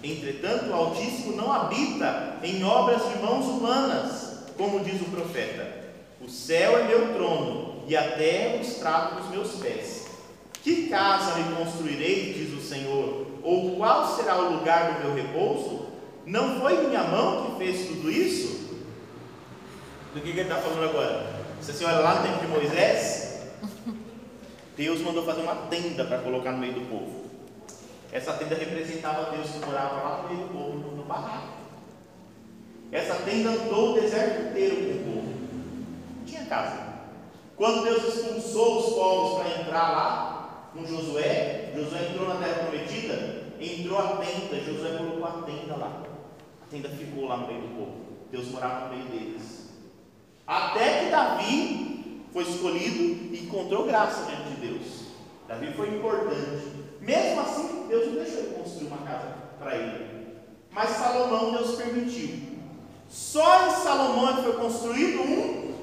Entretanto, 0.00 0.70
o 0.70 0.74
Altíssimo 0.74 1.34
não 1.34 1.52
habita 1.52 2.36
em 2.44 2.62
obras 2.62 3.02
de 3.08 3.18
mãos 3.18 3.46
humanas, 3.46 4.29
como 4.60 4.84
diz 4.84 5.00
o 5.00 5.06
profeta. 5.06 5.66
O 6.20 6.28
céu 6.28 6.78
é 6.78 6.82
meu 6.82 7.14
trono 7.14 7.82
e 7.88 7.96
a 7.96 8.12
terra 8.12 8.58
o 8.58 8.60
estrado 8.60 9.16
dos 9.16 9.30
meus 9.30 9.52
pés. 9.52 10.08
Que 10.62 10.90
casa 10.90 11.38
lhe 11.38 11.56
construirei, 11.56 12.34
diz 12.34 12.52
o 12.52 12.60
Senhor, 12.60 13.26
ou 13.42 13.76
qual 13.76 14.14
será 14.14 14.36
o 14.36 14.58
lugar 14.58 14.92
do 14.92 15.06
meu 15.06 15.14
repouso? 15.14 15.86
Não 16.26 16.60
foi 16.60 16.86
minha 16.86 17.04
mão 17.04 17.52
que 17.52 17.64
fez 17.64 17.88
tudo 17.88 18.10
isso? 18.10 18.68
Do 20.12 20.20
que, 20.20 20.30
que 20.30 20.40
ele 20.40 20.42
está 20.42 20.56
falando 20.56 20.90
agora? 20.90 21.40
Se 21.62 21.72
você 21.72 21.84
olha 21.86 22.00
lá 22.00 22.16
no 22.16 22.28
tempo 22.28 22.40
de 22.40 22.46
Moisés, 22.48 23.46
Deus 24.76 25.00
mandou 25.00 25.24
fazer 25.24 25.40
uma 25.40 25.54
tenda 25.70 26.04
para 26.04 26.18
colocar 26.18 26.52
no 26.52 26.58
meio 26.58 26.74
do 26.74 26.82
povo. 26.82 27.30
Essa 28.12 28.34
tenda 28.34 28.56
representava 28.56 29.30
Deus 29.30 29.48
que 29.48 29.64
morava 29.64 30.02
lá 30.02 30.22
no 30.22 30.28
meio 30.28 30.46
do 30.46 30.52
povo, 30.52 30.96
no 30.96 31.04
barraco. 31.04 31.59
Essa 32.92 33.14
tenda 33.22 33.50
andou 33.50 33.92
o 33.92 34.00
deserto 34.00 34.48
inteiro 34.48 34.76
com 34.76 34.82
o 34.82 35.14
povo. 35.14 35.34
Não 36.16 36.24
tinha 36.24 36.44
casa. 36.46 36.90
Quando 37.56 37.84
Deus 37.84 38.02
expulsou 38.02 38.78
os 38.78 38.94
povos 38.94 39.38
para 39.38 39.60
entrar 39.60 39.90
lá, 39.92 40.40
com 40.72 40.84
Josué, 40.84 41.72
Josué 41.74 42.08
entrou 42.10 42.28
na 42.28 42.36
terra 42.36 42.66
prometida, 42.66 43.44
entrou 43.60 43.98
a 43.98 44.16
tenda, 44.16 44.60
Josué 44.60 44.96
colocou 44.96 45.26
a 45.26 45.42
tenda 45.42 45.76
lá. 45.76 46.02
A 46.62 46.70
tenda 46.70 46.88
ficou 46.88 47.26
lá 47.26 47.36
no 47.36 47.46
meio 47.46 47.60
do 47.60 47.76
povo. 47.76 47.94
Deus 48.30 48.48
morava 48.48 48.88
no 48.88 48.96
meio 48.96 49.08
deles. 49.10 49.70
Até 50.46 51.04
que 51.04 51.10
Davi 51.10 52.24
foi 52.32 52.44
escolhido 52.44 53.34
e 53.34 53.44
encontrou 53.44 53.86
graça 53.86 54.24
diante 54.26 54.54
de 54.54 54.68
Deus. 54.68 55.06
Davi 55.46 55.72
foi 55.74 55.88
importante. 55.96 56.80
Mesmo 57.00 57.40
assim, 57.40 57.86
Deus 57.88 58.06
não 58.06 58.14
deixou 58.14 58.38
ele 58.38 58.54
construir 58.54 58.86
uma 58.86 58.98
casa 58.98 59.34
para 59.58 59.76
ele. 59.76 60.06
Mas 60.70 60.90
Salomão 60.90 61.52
Deus 61.52 61.76
permitiu. 61.76 62.49
Só 63.10 63.66
em 63.66 63.70
Salomão 63.82 64.42
foi 64.42 64.52
construído 64.52 65.20
um 65.20 65.74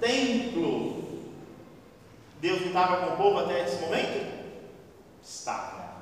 templo. 0.00 1.04
Deus 2.40 2.60
não 2.62 2.68
estava 2.68 2.96
com 2.96 3.14
o 3.14 3.16
povo 3.16 3.40
até 3.40 3.64
esse 3.64 3.76
momento? 3.82 4.26
Estava. 5.22 5.96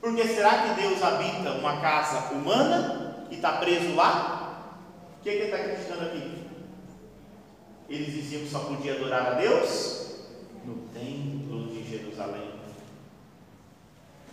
Porque 0.00 0.26
será 0.26 0.62
que 0.62 0.80
Deus 0.80 1.02
habita 1.02 1.52
uma 1.52 1.80
casa 1.80 2.32
humana 2.32 3.26
e 3.30 3.34
está 3.34 3.52
preso 3.58 3.94
lá? 3.94 4.78
O 5.18 5.22
que, 5.22 5.28
é 5.28 5.32
que 5.32 5.38
ele 5.38 5.44
está 5.52 5.58
criticando 5.58 6.06
aqui? 6.06 6.42
Eles 7.88 8.12
diziam 8.14 8.42
que 8.42 8.50
só 8.50 8.60
podia 8.60 8.94
adorar 8.94 9.26
a 9.26 9.34
Deus 9.34 10.24
no 10.64 10.74
templo 10.88 11.68
de 11.68 11.88
Jerusalém. 11.88 12.50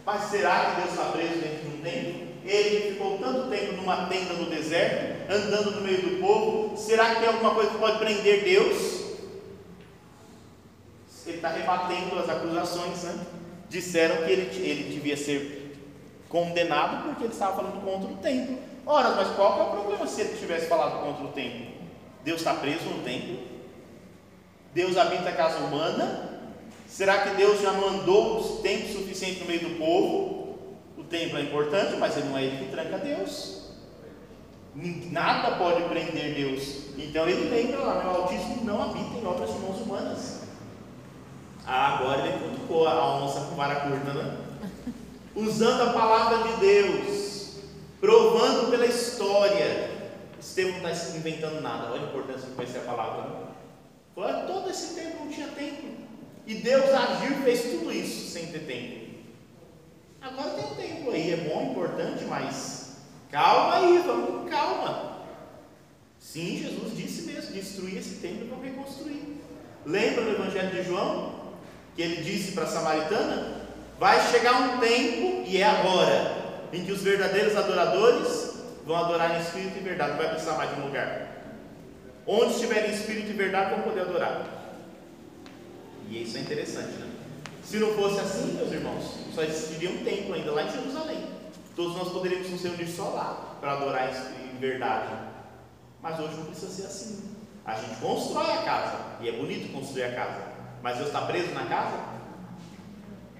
Mas 0.05 0.23
será 0.23 0.65
que 0.65 0.81
Deus 0.81 0.91
está 0.91 1.11
preso 1.11 1.39
dentro 1.39 1.69
de 1.69 1.75
um 1.75 1.81
templo? 1.81 2.29
Ele 2.45 2.93
ficou 2.93 3.17
tanto 3.17 3.49
tempo 3.49 3.73
numa 3.73 4.07
tenda 4.07 4.33
no 4.33 4.49
deserto, 4.49 5.18
andando 5.29 5.71
no 5.71 5.81
meio 5.81 6.01
do 6.01 6.19
povo. 6.19 6.75
Será 6.75 7.13
que 7.13 7.21
tem 7.21 7.27
alguma 7.27 7.53
coisa 7.53 7.69
que 7.69 7.77
pode 7.77 7.99
prender 7.99 8.43
Deus? 8.43 8.99
Ele 11.27 11.37
está 11.37 11.49
rebatendo 11.49 12.17
as 12.17 12.27
acusações, 12.27 13.03
né? 13.03 13.25
Disseram 13.69 14.25
que 14.25 14.31
ele, 14.31 14.67
ele 14.67 14.91
devia 14.91 15.15
ser 15.15 15.77
condenado 16.27 17.03
porque 17.03 17.25
ele 17.25 17.33
estava 17.33 17.55
falando 17.57 17.83
contra 17.83 18.11
o 18.11 18.17
templo. 18.17 18.57
Ora, 18.85 19.11
mas 19.11 19.27
qual 19.35 19.59
é 19.59 19.63
o 19.63 19.81
problema 19.81 20.07
se 20.07 20.21
ele 20.21 20.37
tivesse 20.37 20.65
falado 20.65 21.03
contra 21.03 21.25
o 21.25 21.27
templo? 21.27 21.67
Deus 22.23 22.39
está 22.39 22.55
preso 22.55 22.85
no 22.85 23.03
templo? 23.03 23.37
Deus 24.73 24.97
habita 24.97 25.29
a 25.29 25.33
casa 25.33 25.59
humana? 25.59 26.41
Será 26.87 27.19
que 27.19 27.35
Deus 27.35 27.61
já 27.61 27.71
não 27.71 27.89
andou 27.89 28.57
tempo 28.63 28.87
suficiente 28.91 29.41
no 29.41 29.45
meio 29.45 29.61
do 29.61 29.77
povo? 29.77 30.57
O 30.97 31.03
templo 31.03 31.37
é 31.37 31.41
importante, 31.43 31.95
mas 31.97 32.17
ele 32.17 32.29
não 32.29 32.37
é 32.37 32.43
ele 32.43 32.65
que 32.65 32.71
tranca 32.71 32.97
Deus. 32.97 33.58
Nada 34.75 35.57
pode 35.57 35.83
prender 35.83 36.35
Deus. 36.35 36.89
Então 36.97 37.27
ele 37.27 37.49
lembra 37.49 37.79
lá, 37.79 38.03
meu 38.03 38.21
Altíssimo 38.21 38.63
não 38.63 38.81
habita 38.81 39.17
em 39.17 39.25
obras 39.25 39.53
de 39.53 39.59
mãos 39.59 39.81
humanas. 39.81 40.39
Ah, 41.65 41.97
agora 41.97 42.27
ele 42.27 42.39
cutucou 42.39 42.87
a 42.87 43.17
onça 43.17 43.41
com 43.41 43.55
vara 43.55 43.81
curta, 43.81 44.13
né? 44.13 44.37
Usando 45.35 45.89
a 45.89 45.93
palavra 45.93 46.49
de 46.49 46.59
Deus, 46.59 47.57
provando 47.99 48.69
pela 48.69 48.85
história. 48.85 49.89
Estevão 50.39 50.79
não 50.79 50.89
está 50.89 51.17
inventando 51.17 51.61
nada, 51.61 51.91
olha 51.91 52.01
a 52.01 52.05
importância 52.05 52.47
de 52.47 52.55
conhecer 52.55 52.79
a 52.79 52.81
palavra. 52.81 53.29
Né? 53.29 53.47
Foi, 54.15 54.31
todo 54.47 54.69
esse 54.69 54.95
tempo 54.95 55.25
não 55.25 55.31
tinha 55.31 55.47
tempo. 55.49 55.83
E 56.47 56.55
Deus 56.55 56.85
agiu 56.85 57.31
e 57.31 57.43
fez 57.43 57.61
tudo 57.63 57.91
isso 57.91 58.31
sem 58.31 58.47
ter 58.47 58.59
tempo. 58.59 59.09
Agora 60.21 60.51
tem 60.51 60.87
tempo 60.87 61.11
aí, 61.11 61.33
é 61.33 61.37
bom, 61.37 61.71
importante, 61.71 62.23
mas 62.25 62.78
calma 63.31 63.77
aí, 63.77 64.03
vamos 64.05 64.29
com 64.29 64.49
calma. 64.49 65.19
Sim, 66.19 66.59
Jesus 66.59 66.95
disse 66.95 67.21
mesmo: 67.23 67.53
destruir 67.53 67.97
esse 67.97 68.15
templo 68.15 68.45
e 68.45 68.49
vamos 68.49 68.65
reconstruir. 68.65 69.37
Lembra 69.85 70.23
do 70.23 70.31
Evangelho 70.31 70.69
de 70.69 70.83
João? 70.83 71.39
Que 71.95 72.01
ele 72.01 72.21
disse 72.21 72.51
para 72.51 72.65
a 72.65 72.67
samaritana: 72.67 73.61
Vai 73.99 74.19
chegar 74.31 74.61
um 74.61 74.79
tempo, 74.79 75.43
e 75.47 75.57
é 75.57 75.63
agora, 75.63 76.67
em 76.71 76.85
que 76.85 76.91
os 76.91 77.01
verdadeiros 77.01 77.55
adoradores 77.55 78.53
vão 78.85 78.95
adorar 78.95 79.37
em 79.37 79.41
espírito 79.41 79.77
e 79.77 79.81
verdade, 79.81 80.11
não 80.11 80.17
vai 80.17 80.29
precisar 80.29 80.53
mais 80.53 80.73
de 80.73 80.81
um 80.81 80.85
lugar. 80.85 81.27
Onde 82.25 82.53
estiver 82.53 82.89
em 82.89 82.93
espírito 82.93 83.31
e 83.31 83.33
verdade, 83.33 83.71
vão 83.71 83.83
poder 83.83 84.01
adorar. 84.01 84.59
E 86.09 86.23
isso 86.23 86.37
é 86.37 86.41
interessante, 86.41 86.93
né? 86.93 87.07
Se 87.63 87.77
não 87.77 87.93
fosse 87.93 88.19
assim, 88.19 88.53
meus 88.53 88.71
irmãos, 88.71 89.03
só 89.33 89.43
existiria 89.43 89.91
um 89.91 90.03
templo 90.03 90.33
ainda 90.33 90.51
lá 90.51 90.63
em 90.63 90.71
Jerusalém. 90.71 91.38
Todos 91.79 91.95
nós 91.95 92.09
poderíamos 92.09 92.49
nos 92.49 92.61
reunir 92.61 92.87
só 92.87 93.07
lá 93.11 93.55
para 93.61 93.71
adorar 93.71 94.11
em 94.53 94.57
verdade. 94.57 95.13
Mas 96.01 96.19
hoje 96.19 96.35
não 96.35 96.47
precisa 96.47 96.69
ser 96.69 96.87
assim. 96.87 97.37
A 97.63 97.73
gente 97.75 98.01
constrói 98.01 98.51
a 98.51 98.63
casa, 98.63 98.97
e 99.21 99.29
é 99.29 99.31
bonito 99.31 99.71
construir 99.71 100.03
a 100.03 100.13
casa. 100.13 100.43
Mas 100.83 100.97
Deus 100.97 101.07
está 101.07 101.21
preso 101.21 101.53
na 101.53 101.67
casa? 101.67 101.97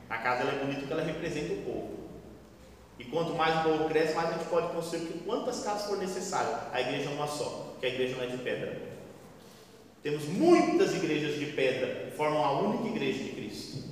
A 0.10 0.18
casa 0.20 0.44
é 0.44 0.58
bonita 0.58 0.80
porque 0.80 0.94
ela 0.94 1.04
representa 1.04 1.52
o 1.52 1.64
povo. 1.64 2.00
E 2.98 3.04
quanto 3.04 3.34
mais 3.34 3.60
o 3.60 3.64
povo 3.64 3.90
cresce, 3.90 4.14
mais 4.14 4.30
a 4.30 4.34
gente 4.38 4.48
pode 4.48 4.72
construir, 4.72 5.02
porque 5.02 5.20
quantas 5.26 5.62
casas 5.62 5.90
for 5.90 5.98
necessário. 5.98 6.56
A 6.72 6.80
igreja 6.80 7.10
é 7.10 7.14
uma 7.14 7.28
só, 7.28 7.76
que 7.78 7.88
a 7.88 7.90
igreja 7.90 8.16
não 8.16 8.24
é 8.24 8.28
de 8.28 8.38
pedra. 8.38 8.82
Temos 10.02 10.24
muitas 10.24 10.96
igrejas 10.96 11.38
de 11.38 11.48
pedra, 11.48 12.14
formam 12.16 12.46
a 12.46 12.58
única 12.62 12.88
igreja 12.88 13.22
de 13.22 13.32
Cristo, 13.32 13.84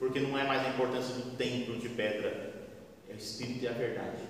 porque 0.00 0.18
não 0.18 0.36
é 0.36 0.42
mais 0.42 0.66
a 0.66 0.70
importância 0.70 1.14
do 1.14 1.36
templo 1.36 1.78
de 1.78 1.90
pedra, 1.90 2.43
é 3.14 3.16
o 3.16 3.18
Espírito 3.18 3.64
e 3.64 3.68
a 3.68 3.72
verdade, 3.72 4.22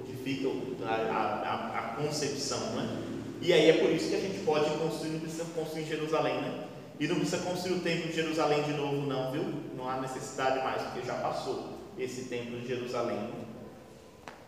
onde 0.00 0.12
fica 0.22 0.48
a, 0.86 0.94
a, 0.94 1.78
a 1.78 1.82
concepção, 1.96 2.60
né? 2.76 3.02
E 3.40 3.52
aí 3.52 3.70
é 3.70 3.72
por 3.74 3.90
isso 3.90 4.08
que 4.08 4.16
a 4.16 4.20
gente 4.20 4.44
pode 4.44 4.70
construir, 4.78 5.10
não 5.10 5.20
precisa 5.20 5.44
construir 5.54 5.84
Jerusalém, 5.84 6.40
né? 6.40 6.64
E 6.98 7.06
não 7.06 7.16
precisa 7.16 7.38
construir 7.38 7.74
o 7.74 7.80
templo 7.80 8.08
de 8.08 8.14
Jerusalém 8.14 8.62
de 8.62 8.72
novo, 8.72 9.06
não, 9.06 9.30
viu? 9.32 9.44
Não 9.76 9.88
há 9.88 10.00
necessidade 10.00 10.58
mais, 10.64 10.82
porque 10.82 11.06
já 11.06 11.14
passou 11.14 11.78
esse 11.98 12.22
templo 12.22 12.58
de 12.60 12.66
Jerusalém. 12.66 13.30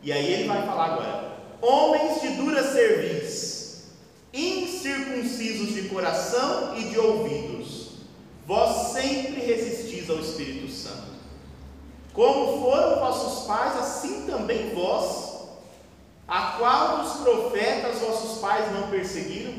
E 0.02 0.12
aí 0.12 0.32
ele 0.32 0.48
vai 0.48 0.66
falar 0.66 0.84
agora: 0.86 1.36
homens 1.60 2.20
de 2.20 2.28
dura 2.30 2.62
cerviz 2.62 3.60
incircuncisos 4.32 5.74
de 5.74 5.88
coração 5.88 6.78
e 6.78 6.84
de 6.84 6.98
ouvidos, 6.98 7.88
vós 8.46 8.92
sempre 8.92 9.40
resistis 9.40 10.08
ao 10.08 10.20
Espírito 10.20 10.70
Santo. 10.70 11.19
Como 12.20 12.60
foram 12.60 13.00
vossos 13.00 13.46
pais, 13.46 13.78
assim 13.78 14.26
também 14.26 14.74
vós, 14.74 15.38
a 16.28 16.58
qual 16.58 16.98
dos 16.98 17.12
profetas 17.22 17.98
vossos 17.98 18.42
pais 18.42 18.70
não 18.72 18.90
perseguiram? 18.90 19.54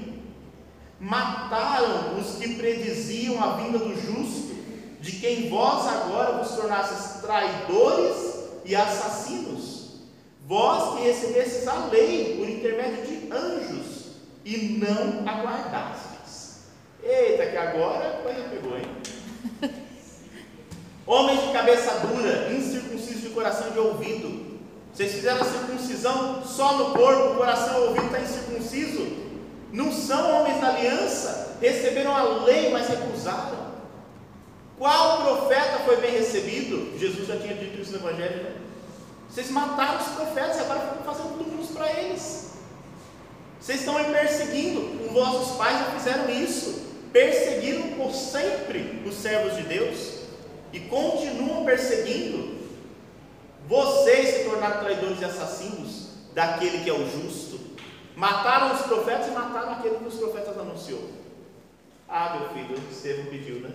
Mataram 0.99 2.19
os 2.19 2.35
que 2.35 2.53
prediziam 2.57 3.43
a 3.43 3.53
vinda 3.53 3.79
do 3.79 3.99
justo, 3.99 4.53
de 4.99 5.13
quem 5.13 5.49
vós 5.49 5.87
agora 5.87 6.37
vos 6.37 6.55
tornastes 6.55 7.21
traidores 7.21 8.35
e 8.63 8.75
assassinos. 8.75 10.01
Vós 10.45 10.99
que 10.99 11.05
recebestes 11.07 11.67
a 11.67 11.87
lei 11.87 12.37
por 12.37 12.47
intermédio 12.47 13.07
de 13.07 13.33
anjos, 13.33 14.17
e 14.45 14.77
não 14.77 15.27
aguardastes. 15.27 16.59
Eita, 17.01 17.47
que 17.47 17.57
agora 17.57 18.07
a 18.07 18.21
coisa 18.21 18.49
pegou, 18.49 18.77
hein? 18.77 18.85
Homens 21.05 21.41
de 21.41 21.51
cabeça 21.51 21.91
dura, 21.99 22.51
incircuncisos 22.51 23.21
de 23.21 23.29
coração 23.29 23.67
e 23.69 23.71
de 23.71 23.79
ouvido. 23.79 24.59
Vocês 24.93 25.13
fizeram 25.13 25.41
a 25.41 25.45
circuncisão 25.45 26.43
só 26.45 26.77
no 26.77 26.93
corpo, 26.93 27.33
o 27.33 27.35
coração 27.35 27.73
e 27.73 27.79
o 27.79 27.87
ouvido 27.87 28.05
está 28.07 28.19
incircunciso. 28.19 29.07
Não 29.71 29.91
são 29.91 30.41
homens 30.41 30.59
da 30.59 30.67
aliança, 30.67 31.57
receberam 31.61 32.15
a 32.15 32.23
lei, 32.43 32.71
mas 32.71 32.87
recusaram. 32.87 33.71
Qual 34.77 35.21
profeta 35.21 35.79
foi 35.85 35.97
bem 35.97 36.11
recebido? 36.11 36.97
Jesus 36.97 37.27
já 37.27 37.37
tinha 37.37 37.53
dito 37.53 37.79
isso 37.79 37.91
no 37.91 37.99
Evangelho. 37.99 38.43
Né? 38.43 38.55
Vocês 39.29 39.49
mataram 39.49 40.01
os 40.01 40.07
profetas 40.07 40.57
e 40.57 40.59
agora 40.59 40.79
ficam 40.79 41.13
fazendo 41.13 41.37
túmulos 41.37 41.69
para 41.69 41.91
eles. 41.93 42.51
Vocês 43.59 43.79
estão 43.79 43.97
me 43.97 44.05
perseguindo. 44.05 45.05
Os 45.05 45.11
vossos 45.11 45.55
pais 45.55 45.77
já 45.77 45.85
fizeram 45.91 46.29
isso. 46.29 46.81
Perseguiram 47.13 47.89
por 47.89 48.11
sempre 48.11 49.03
os 49.05 49.13
servos 49.15 49.55
de 49.55 49.63
Deus. 49.63 50.10
E 50.73 50.79
continuam 50.81 51.65
perseguindo. 51.65 52.61
Vocês 53.67 54.27
se 54.29 54.43
tornaram 54.45 54.81
traidores 54.81 55.21
e 55.21 55.25
assassinos 55.25 56.09
daquele 56.33 56.83
que 56.83 56.89
é 56.89 56.93
o 56.93 57.09
justo. 57.09 57.59
Mataram 58.15 58.75
os 58.75 58.81
profetas 58.81 59.27
e 59.27 59.31
mataram 59.31 59.73
aquele 59.73 59.95
que 59.95 60.07
os 60.07 60.15
profetas 60.15 60.57
anunciou. 60.57 61.09
Ah, 62.07 62.37
meu 62.37 62.49
filho, 62.49 62.77
Estevão 62.91 63.25
pediu, 63.25 63.61
né? 63.61 63.69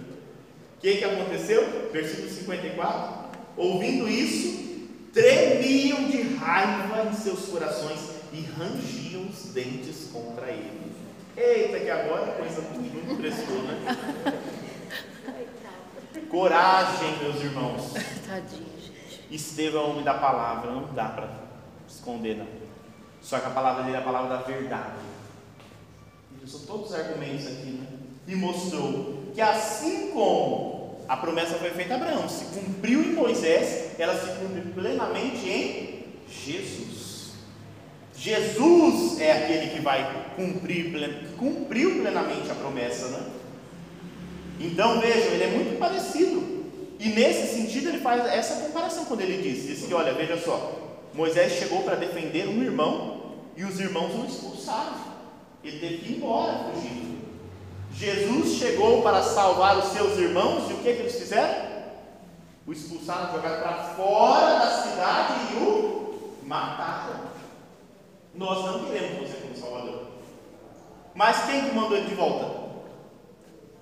O 0.77 0.81
que, 0.81 0.97
que 0.97 1.05
aconteceu? 1.05 1.91
Versículo 1.91 2.29
54. 2.29 3.27
Ouvindo 3.57 4.09
isso, 4.09 4.89
tremiam 5.13 6.05
de 6.05 6.35
raiva 6.35 7.09
em 7.09 7.15
seus 7.15 7.47
corações 7.47 7.99
e 8.33 8.43
rangiam 8.43 9.27
os 9.27 9.53
dentes 9.55 10.11
contra 10.13 10.49
ele. 10.49 10.93
Eita, 11.37 11.81
que 11.81 11.91
agora 11.91 12.33
a 12.33 12.35
coisa 12.35 12.61
muito 12.61 13.17
prestou, 13.17 13.63
né? 13.63 14.33
Coragem, 16.29 17.19
meus 17.19 17.43
irmãos. 17.43 17.93
Tadinho, 18.27 18.67
gente. 18.81 18.93
Estevão 19.31 19.83
é 19.83 19.85
o 19.87 19.91
homem 19.91 20.05
da 20.05 20.15
palavra, 20.15 20.71
não 20.71 20.93
dá 20.95 21.09
para 21.09 21.31
esconder, 21.89 22.37
não. 22.37 22.47
Só 23.21 23.39
que 23.39 23.47
a 23.47 23.51
palavra 23.51 23.83
dele 23.85 23.97
é 23.97 23.99
a 24.01 24.03
palavra 24.03 24.37
da 24.37 24.43
verdade. 24.43 24.99
Ele 26.33 26.45
usou 26.45 26.61
todos 26.61 26.91
os 26.91 26.95
argumentos 26.95 27.47
aqui, 27.47 27.71
né? 27.71 27.87
E 28.27 28.35
mostrou 28.35 29.25
que 29.35 29.41
assim 29.41 30.11
como 30.13 31.05
a 31.09 31.17
promessa 31.17 31.55
foi 31.55 31.71
feita 31.71 31.95
a 31.95 31.97
Abraão, 31.97 32.29
se 32.29 32.45
cumpriu 32.47 33.01
em 33.03 33.13
Moisés, 33.13 33.99
ela 33.99 34.19
se 34.19 34.27
cumpre 34.39 34.63
plenamente 34.73 35.49
em 35.49 36.05
Jesus. 36.29 37.33
Jesus 38.17 39.21
é 39.21 39.33
aquele 39.33 39.71
que 39.71 39.81
vai 39.81 40.31
cumprir, 40.35 41.37
cumpriu 41.39 42.01
plenamente 42.01 42.51
a 42.51 42.55
promessa, 42.55 43.09
né? 43.09 43.36
Então 44.59 45.01
vejam, 45.01 45.33
ele 45.33 45.45
é 45.45 45.49
muito 45.49 45.79
parecido 45.79 46.65
E 46.99 47.11
nesse 47.11 47.55
sentido 47.55 47.91
ele 47.91 48.01
faz 48.01 48.25
essa 48.27 48.67
comparação 48.67 49.05
quando 49.05 49.21
ele 49.21 49.43
diz, 49.43 49.67
diz 49.67 49.87
que 49.87 49.95
olha, 49.95 50.15
veja 50.15 50.39
só, 50.39 50.73
Moisés 51.13 51.53
chegou 51.53 51.83
para 51.83 51.97
defender 51.97 52.49
um 52.49 52.63
irmão 52.63 53.17
e 53.57 53.65
os 53.65 53.81
irmãos 53.81 54.15
o 54.15 54.27
expulsaram. 54.27 55.17
Ele 55.65 55.79
teve 55.79 55.99
que 55.99 56.13
ir 56.13 56.17
embora 56.17 56.71
fugindo. 56.73 57.17
Jesus 57.93 58.59
chegou 58.59 59.03
para 59.03 59.23
salvar 59.23 59.79
os 59.79 59.87
seus 59.87 60.19
irmãos 60.19 60.71
e 60.71 60.75
o 60.75 60.77
que, 60.79 60.93
que 60.93 61.01
eles 61.01 61.19
fizeram? 61.19 61.67
O 62.67 62.73
expulsaram, 62.73 63.33
jogaram 63.33 63.63
para 63.63 63.85
fora 63.95 64.59
da 64.59 64.83
cidade 64.83 65.35
e 65.53 65.57
o 65.57 66.29
mataram. 66.43 67.21
Nós 68.35 68.65
não 68.67 68.85
queremos 68.85 69.31
você 69.31 69.39
como 69.39 69.57
Salvador. 69.57 70.03
Mas 71.15 71.47
quem 71.47 71.65
que 71.65 71.75
mandou 71.75 71.97
ele 71.97 72.09
de 72.09 72.15
volta? 72.15 72.66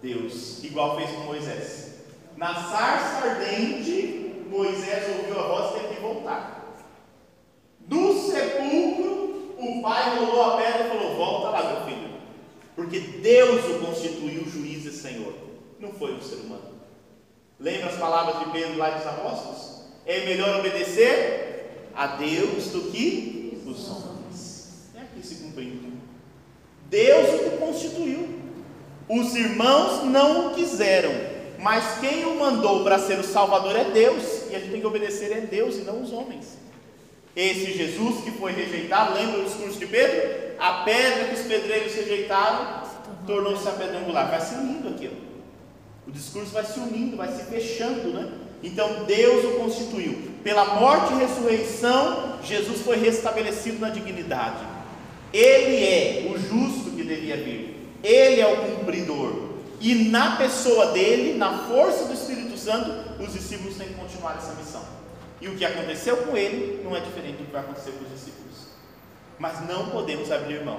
Deus, 0.04 0.62
igual 0.62 0.96
fez 0.96 1.10
com 1.12 1.22
Moisés. 1.22 1.94
Na 2.36 2.54
sarça 2.54 3.26
ardente, 3.26 4.44
Moisés 4.50 5.04
ouviu 5.16 5.40
a 5.40 5.46
voz 5.48 5.70
e 5.70 5.80
teve 5.80 5.94
que 5.94 6.02
voltar. 6.02 6.76
Do 7.80 8.12
sepulcro, 8.20 9.54
o 9.58 9.80
pai 9.80 10.18
rolou 10.18 10.42
a 10.42 10.56
pedra 10.58 10.84
e 10.84 10.88
falou: 10.90 11.16
Volta 11.16 11.48
lá, 11.48 11.72
meu 11.72 11.86
filho. 11.86 12.14
Porque 12.76 13.00
Deus 13.00 13.64
o 13.64 13.86
constituiu 13.86 14.44
juiz 14.46 14.84
e 14.84 14.92
senhor, 14.92 15.32
não 15.80 15.92
foi 15.92 16.12
um 16.12 16.20
ser 16.20 16.36
humano. 16.36 16.74
Lembra 17.58 17.86
as 17.86 17.96
palavras 17.96 18.40
de 18.40 18.52
Pedro 18.52 18.76
lá 18.76 18.90
dos 18.90 19.06
apóstolos? 19.06 19.84
É 20.04 20.26
melhor 20.26 20.60
obedecer 20.60 21.88
a 21.94 22.08
Deus 22.08 22.66
do 22.66 22.90
que 22.90 23.58
os 23.64 23.88
homens. 23.88 24.90
É 24.94 25.00
aqui 25.00 25.26
se 25.26 25.36
cumprindo. 25.36 25.94
Deus 26.90 27.46
o 27.46 27.56
constituiu. 27.58 28.43
Os 29.08 29.34
irmãos 29.34 30.04
não 30.04 30.48
o 30.48 30.54
quiseram, 30.54 31.12
mas 31.58 31.98
quem 32.00 32.24
o 32.24 32.38
mandou 32.38 32.82
para 32.82 32.98
ser 32.98 33.18
o 33.18 33.24
Salvador 33.24 33.76
é 33.76 33.84
Deus, 33.84 34.50
e 34.50 34.56
a 34.56 34.58
gente 34.58 34.70
tem 34.70 34.80
que 34.80 34.86
obedecer 34.86 35.36
a 35.36 35.40
Deus 35.40 35.76
e 35.76 35.80
não 35.80 36.02
os 36.02 36.12
homens. 36.12 36.58
Esse 37.36 37.72
Jesus 37.72 38.22
que 38.22 38.30
foi 38.30 38.52
rejeitado, 38.52 39.14
lembra 39.14 39.40
o 39.40 39.44
discurso 39.44 39.78
de 39.78 39.86
Pedro? 39.86 40.54
A 40.58 40.84
pedra 40.84 41.24
que 41.24 41.34
os 41.34 41.46
pedreiros 41.46 41.94
rejeitaram 41.94 42.84
tornou-se 43.26 43.66
a 43.68 43.72
pedra 43.72 43.98
angular. 43.98 44.30
Vai 44.30 44.40
se 44.40 44.54
unindo 44.54 44.88
aqui. 44.88 45.10
O 46.06 46.10
discurso 46.10 46.52
vai 46.52 46.64
se 46.64 46.78
unindo, 46.78 47.16
vai 47.16 47.28
se 47.28 47.44
fechando, 47.44 48.10
né? 48.10 48.30
Então 48.62 49.04
Deus 49.04 49.44
o 49.44 49.58
constituiu. 49.58 50.16
Pela 50.42 50.76
morte 50.76 51.14
e 51.14 51.16
ressurreição, 51.16 52.38
Jesus 52.42 52.82
foi 52.82 52.98
restabelecido 52.98 53.80
na 53.80 53.90
dignidade. 53.90 54.64
Ele 55.32 55.84
é 55.84 56.30
o 56.30 56.38
justo 56.38 56.90
que 56.90 57.02
devia 57.02 57.36
vir. 57.36 57.63
Ele 58.04 58.40
é 58.40 58.46
o 58.46 58.76
cumpridor. 58.76 59.54
E 59.80 60.10
na 60.10 60.36
pessoa 60.36 60.92
dele, 60.92 61.36
na 61.38 61.66
força 61.66 62.04
do 62.04 62.12
Espírito 62.12 62.56
Santo, 62.56 62.90
os 63.20 63.32
discípulos 63.32 63.76
têm 63.76 63.88
que 63.88 63.94
continuar 63.94 64.36
essa 64.36 64.54
missão. 64.54 64.84
E 65.40 65.48
o 65.48 65.56
que 65.56 65.64
aconteceu 65.64 66.18
com 66.18 66.36
ele 66.36 66.82
não 66.84 66.94
é 66.94 67.00
diferente 67.00 67.38
do 67.38 67.46
que 67.46 67.52
vai 67.52 67.62
acontecer 67.62 67.92
com 67.92 68.04
os 68.04 68.10
discípulos. 68.10 68.68
Mas 69.38 69.66
não 69.66 69.90
podemos 69.90 70.30
abrir 70.30 70.62
mão. 70.64 70.78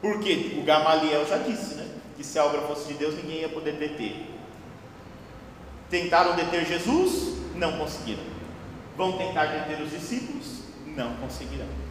Porque 0.00 0.56
o 0.58 0.62
Gamaliel 0.62 1.26
já 1.26 1.38
disse, 1.38 1.74
né? 1.74 1.88
Que 2.16 2.24
se 2.24 2.38
a 2.38 2.44
obra 2.44 2.62
fosse 2.62 2.88
de 2.88 2.94
Deus, 2.94 3.14
ninguém 3.14 3.40
ia 3.40 3.48
poder 3.48 3.72
deter. 3.72 4.14
Tentaram 5.90 6.36
deter 6.36 6.64
Jesus, 6.64 7.36
não 7.56 7.78
conseguiram. 7.78 8.22
Vão 8.96 9.12
tentar 9.18 9.46
deter 9.46 9.80
os 9.82 9.90
discípulos, 9.90 10.60
não 10.86 11.14
conseguirão. 11.16 11.83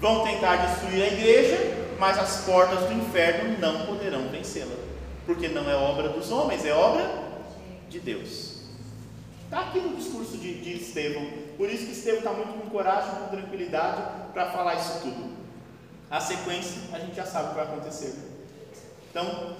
Vão 0.00 0.24
tentar 0.24 0.56
destruir 0.56 1.02
a 1.02 1.06
igreja, 1.08 1.58
mas 1.98 2.18
as 2.18 2.44
portas 2.44 2.80
do 2.88 2.94
inferno 2.94 3.58
não 3.58 3.84
poderão 3.84 4.28
vencê-la, 4.28 4.74
porque 5.26 5.48
não 5.48 5.70
é 5.70 5.74
obra 5.74 6.08
dos 6.08 6.30
homens, 6.32 6.64
é 6.64 6.72
obra 6.72 7.06
de 7.90 8.00
Deus. 8.00 8.60
Está 9.44 9.60
aqui 9.60 9.78
no 9.80 9.96
discurso 9.96 10.38
de, 10.38 10.60
de 10.62 10.76
Estevão, 10.76 11.26
por 11.58 11.68
isso 11.68 11.84
que 11.84 11.92
Estevão 11.92 12.20
está 12.20 12.32
muito 12.32 12.52
com 12.52 12.70
coragem, 12.70 13.10
com 13.16 13.36
tranquilidade 13.36 14.02
para 14.32 14.50
falar 14.50 14.76
isso 14.76 15.00
tudo. 15.02 15.30
A 16.10 16.18
sequência 16.18 16.80
a 16.92 16.98
gente 16.98 17.14
já 17.14 17.26
sabe 17.26 17.46
o 17.46 17.48
que 17.50 17.54
vai 17.56 17.64
acontecer. 17.64 18.14
Então, 19.10 19.54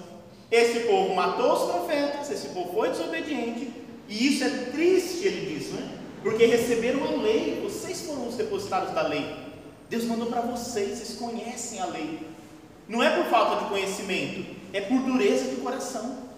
esse 0.49 0.81
povo 0.81 1.13
matou 1.13 1.53
os 1.53 1.71
profetas, 1.71 2.31
esse 2.31 2.47
povo 2.49 2.73
foi 2.73 2.89
desobediente, 2.89 3.71
e 4.09 4.27
isso 4.27 4.43
é 4.43 4.49
triste, 4.71 5.27
ele 5.27 5.53
diz, 5.53 5.69
né? 5.69 5.99
Porque 6.23 6.45
receberam 6.45 7.03
a 7.03 7.21
lei, 7.21 7.61
vocês 7.63 8.01
foram 8.01 8.27
os 8.27 8.35
depositários 8.35 8.91
da 8.91 9.03
lei. 9.03 9.40
Deus 9.91 10.05
mandou 10.05 10.27
para 10.27 10.39
vocês, 10.39 10.99
vocês 10.99 11.19
conhecem 11.19 11.81
a 11.81 11.85
lei. 11.85 12.25
Não 12.87 13.03
é 13.03 13.09
por 13.13 13.29
falta 13.29 13.61
de 13.61 13.69
conhecimento, 13.69 14.55
é 14.71 14.79
por 14.79 15.01
dureza 15.01 15.49
de 15.53 15.57
coração. 15.57 16.29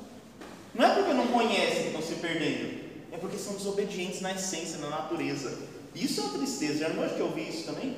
Não 0.73 0.83
é 0.83 0.95
porque 0.95 1.13
não 1.13 1.27
conhecem 1.27 1.83
que 1.83 1.87
estão 1.89 2.01
se 2.01 2.15
perdendo, 2.15 2.79
é 3.11 3.17
porque 3.17 3.37
são 3.37 3.53
desobedientes 3.53 4.21
na 4.21 4.31
essência, 4.31 4.79
na 4.79 4.89
natureza. 4.89 5.55
Isso 5.93 6.19
é 6.19 6.23
uma 6.23 6.39
tristeza, 6.39 6.79
já 6.79 6.89
não 6.89 7.03
é 7.03 7.09
que 7.09 7.19
eu 7.19 7.31
vi 7.31 7.47
isso 7.47 7.65
também? 7.67 7.95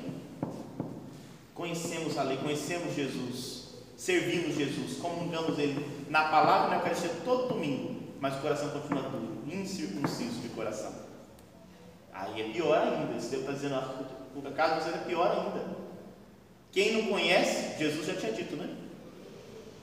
Conhecemos 1.54 2.18
a 2.18 2.22
lei, 2.22 2.36
conhecemos 2.36 2.94
Jesus, 2.94 3.68
servimos 3.96 4.56
Jesus, 4.56 4.98
comungamos 4.98 5.58
Ele 5.58 5.86
na 6.10 6.24
palavra 6.24 6.68
na 6.68 6.76
Eucaristia 6.76 7.10
todo 7.24 7.54
domingo, 7.54 7.96
mas 8.20 8.36
o 8.36 8.40
coração 8.42 8.68
continua 8.68 9.04
duro, 9.04 9.38
incircunciso 9.50 10.38
de 10.38 10.50
coração. 10.50 10.92
Aí 12.12 12.42
é 12.42 12.52
pior 12.52 12.76
ainda, 12.76 13.06
Deus 13.06 13.32
está 13.32 13.52
dizendo, 13.52 14.25
o 14.44 14.52
caso 14.52 14.88
é 14.90 14.98
pior 14.98 15.30
ainda. 15.30 15.76
Quem 16.72 16.92
não 16.92 17.10
conhece, 17.10 17.78
Jesus 17.78 18.06
já 18.06 18.14
tinha 18.14 18.32
dito, 18.32 18.56
né? 18.56 18.68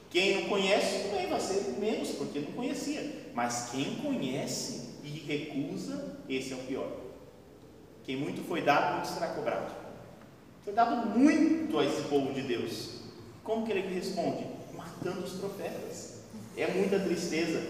Quem 0.09 0.41
não 0.41 0.49
conhece 0.49 1.09
também 1.09 1.27
vai 1.27 1.39
ser 1.39 1.79
menos, 1.79 2.09
porque 2.09 2.39
não 2.39 2.51
conhecia. 2.51 3.31
Mas 3.33 3.69
quem 3.71 3.95
conhece 3.95 4.89
e 5.03 5.09
recusa, 5.09 6.17
esse 6.29 6.53
é 6.53 6.55
o 6.55 6.59
pior. 6.59 6.87
Quem 8.03 8.15
muito 8.17 8.43
foi 8.47 8.61
dado, 8.61 8.93
muito 8.93 9.07
será 9.07 9.27
cobrado. 9.29 9.73
Foi 10.63 10.73
dado 10.73 11.17
muito 11.17 11.79
a 11.79 11.85
esse 11.85 12.03
povo 12.03 12.31
de 12.31 12.43
Deus. 12.43 12.99
Como 13.43 13.65
que 13.65 13.71
ele 13.71 13.93
responde? 13.93 14.45
Matando 14.75 15.23
os 15.23 15.33
profetas. 15.33 16.21
É 16.55 16.67
muita 16.67 16.99
tristeza. 16.99 17.61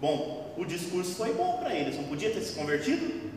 Bom, 0.00 0.54
o 0.56 0.64
discurso 0.64 1.14
foi 1.16 1.34
bom 1.34 1.58
para 1.58 1.74
eles, 1.74 1.96
não 1.96 2.04
podia 2.04 2.30
ter 2.30 2.40
se 2.40 2.54
convertido? 2.54 3.27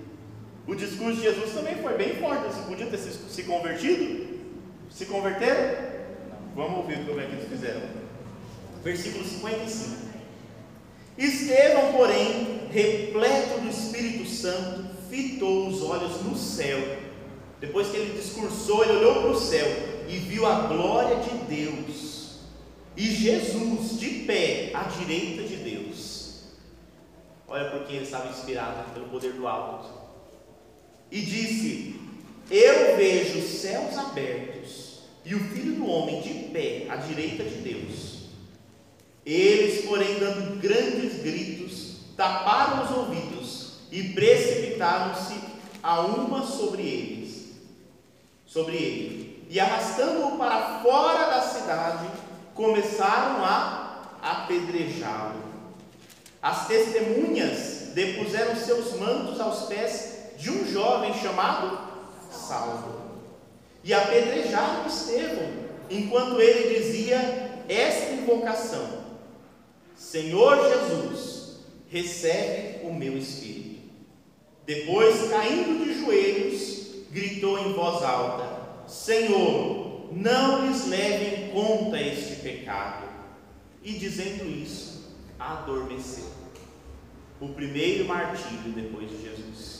O 0.71 0.75
discurso 0.75 1.17
de 1.17 1.23
Jesus 1.23 1.51
também 1.51 1.75
foi 1.75 1.97
bem 1.97 2.15
forte, 2.15 2.55
não 2.55 2.63
podiam 2.63 2.89
ter 2.89 2.97
se, 2.97 3.11
se 3.11 3.43
convertido? 3.43 4.39
Se 4.89 5.05
converteram? 5.05 5.75
Vamos 6.55 6.77
ouvir 6.77 7.05
como 7.05 7.19
é 7.19 7.25
que 7.25 7.33
eles 7.33 7.49
fizeram. 7.49 7.81
Versículo 8.81 9.25
55. 9.25 9.97
Estevão, 11.17 11.91
porém, 11.91 12.69
repleto 12.71 13.59
do 13.59 13.67
Espírito 13.67 14.25
Santo, 14.29 14.85
fitou 15.09 15.67
os 15.67 15.81
olhos 15.81 16.23
no 16.23 16.37
céu. 16.37 16.79
Depois 17.59 17.89
que 17.89 17.97
ele 17.97 18.17
discursou, 18.17 18.85
ele 18.85 18.93
olhou 18.93 19.23
para 19.23 19.31
o 19.31 19.39
céu 19.41 19.67
e 20.07 20.19
viu 20.19 20.45
a 20.45 20.67
glória 20.67 21.17
de 21.17 21.53
Deus 21.53 22.39
e 22.95 23.07
Jesus 23.07 23.99
de 23.99 24.09
pé 24.25 24.71
à 24.73 24.83
direita 24.83 25.43
de 25.43 25.57
Deus. 25.57 26.45
Olha 27.45 27.69
porque 27.71 27.91
ele 27.91 28.05
estava 28.05 28.29
inspirado 28.29 28.89
pelo 28.93 29.09
poder 29.09 29.33
do 29.33 29.45
alto. 29.45 30.00
E 31.11 31.19
disse: 31.21 31.99
Eu 32.49 32.95
vejo 32.95 33.39
os 33.39 33.59
céus 33.59 33.97
abertos 33.97 34.99
e 35.25 35.35
o 35.35 35.39
filho 35.49 35.75
do 35.75 35.85
homem 35.85 36.21
de 36.21 36.33
pé 36.51 36.85
à 36.89 36.95
direita 36.95 37.43
de 37.43 37.55
Deus. 37.57 38.21
Eles, 39.25 39.85
porém, 39.85 40.17
dando 40.19 40.59
grandes 40.59 41.21
gritos, 41.21 41.97
taparam 42.17 42.85
os 42.85 42.97
ouvidos 42.97 43.73
e 43.91 44.03
precipitaram-se 44.13 45.35
a 45.83 46.01
uma 46.01 46.45
sobre 46.45 46.81
eles, 46.81 47.49
sobre 48.45 48.75
ele, 48.75 49.45
e 49.49 49.59
arrastando-o 49.59 50.37
para 50.37 50.81
fora 50.81 51.29
da 51.29 51.41
cidade, 51.41 52.07
começaram 52.55 53.43
a 53.43 54.11
apedrejá-lo. 54.21 55.43
As 56.41 56.67
testemunhas 56.67 57.91
depuseram 57.93 58.55
seus 58.55 58.93
mantos 58.93 59.39
aos 59.39 59.67
pés 59.67 60.10
de 60.41 60.49
um 60.49 60.65
jovem 60.65 61.13
chamado 61.13 61.87
Saulo 62.31 62.99
e 63.83 63.93
apedrejaram 63.93 64.87
Estevão, 64.87 65.49
enquanto 65.89 66.41
ele 66.41 66.79
dizia 66.79 67.63
esta 67.69 68.13
invocação: 68.13 69.05
Senhor 69.95 70.57
Jesus, 70.67 71.59
recebe 71.89 72.85
o 72.87 72.93
meu 72.93 73.15
espírito. 73.17 73.81
Depois, 74.65 75.29
caindo 75.29 75.85
de 75.85 76.01
joelhos, 76.01 76.87
gritou 77.11 77.59
em 77.59 77.73
voz 77.73 78.03
alta: 78.03 78.87
Senhor, 78.87 80.09
não 80.11 80.65
lhes 80.65 80.87
leve 80.87 81.35
em 81.35 81.49
conta 81.51 82.01
este 82.01 82.37
pecado. 82.41 83.11
E 83.83 83.93
dizendo 83.93 84.47
isso, 84.47 85.15
adormeceu. 85.39 86.31
O 87.39 87.49
primeiro 87.49 88.05
martírio 88.05 88.71
depois 88.75 89.09
de 89.09 89.23
Jesus 89.23 89.70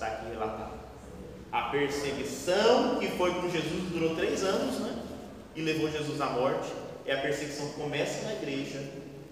está 0.00 0.06
aqui 0.06 0.30
relatado. 0.30 0.80
A 1.52 1.62
perseguição 1.62 2.98
que 2.98 3.08
foi 3.08 3.34
com 3.34 3.50
Jesus 3.50 3.90
durou 3.92 4.16
três 4.16 4.42
anos, 4.42 4.78
né? 4.80 5.02
E 5.54 5.60
levou 5.60 5.90
Jesus 5.90 6.18
à 6.20 6.30
morte. 6.30 6.70
É 7.04 7.14
a 7.14 7.20
perseguição 7.20 7.68
que 7.68 7.74
começa 7.74 8.24
na 8.24 8.34
igreja 8.34 8.82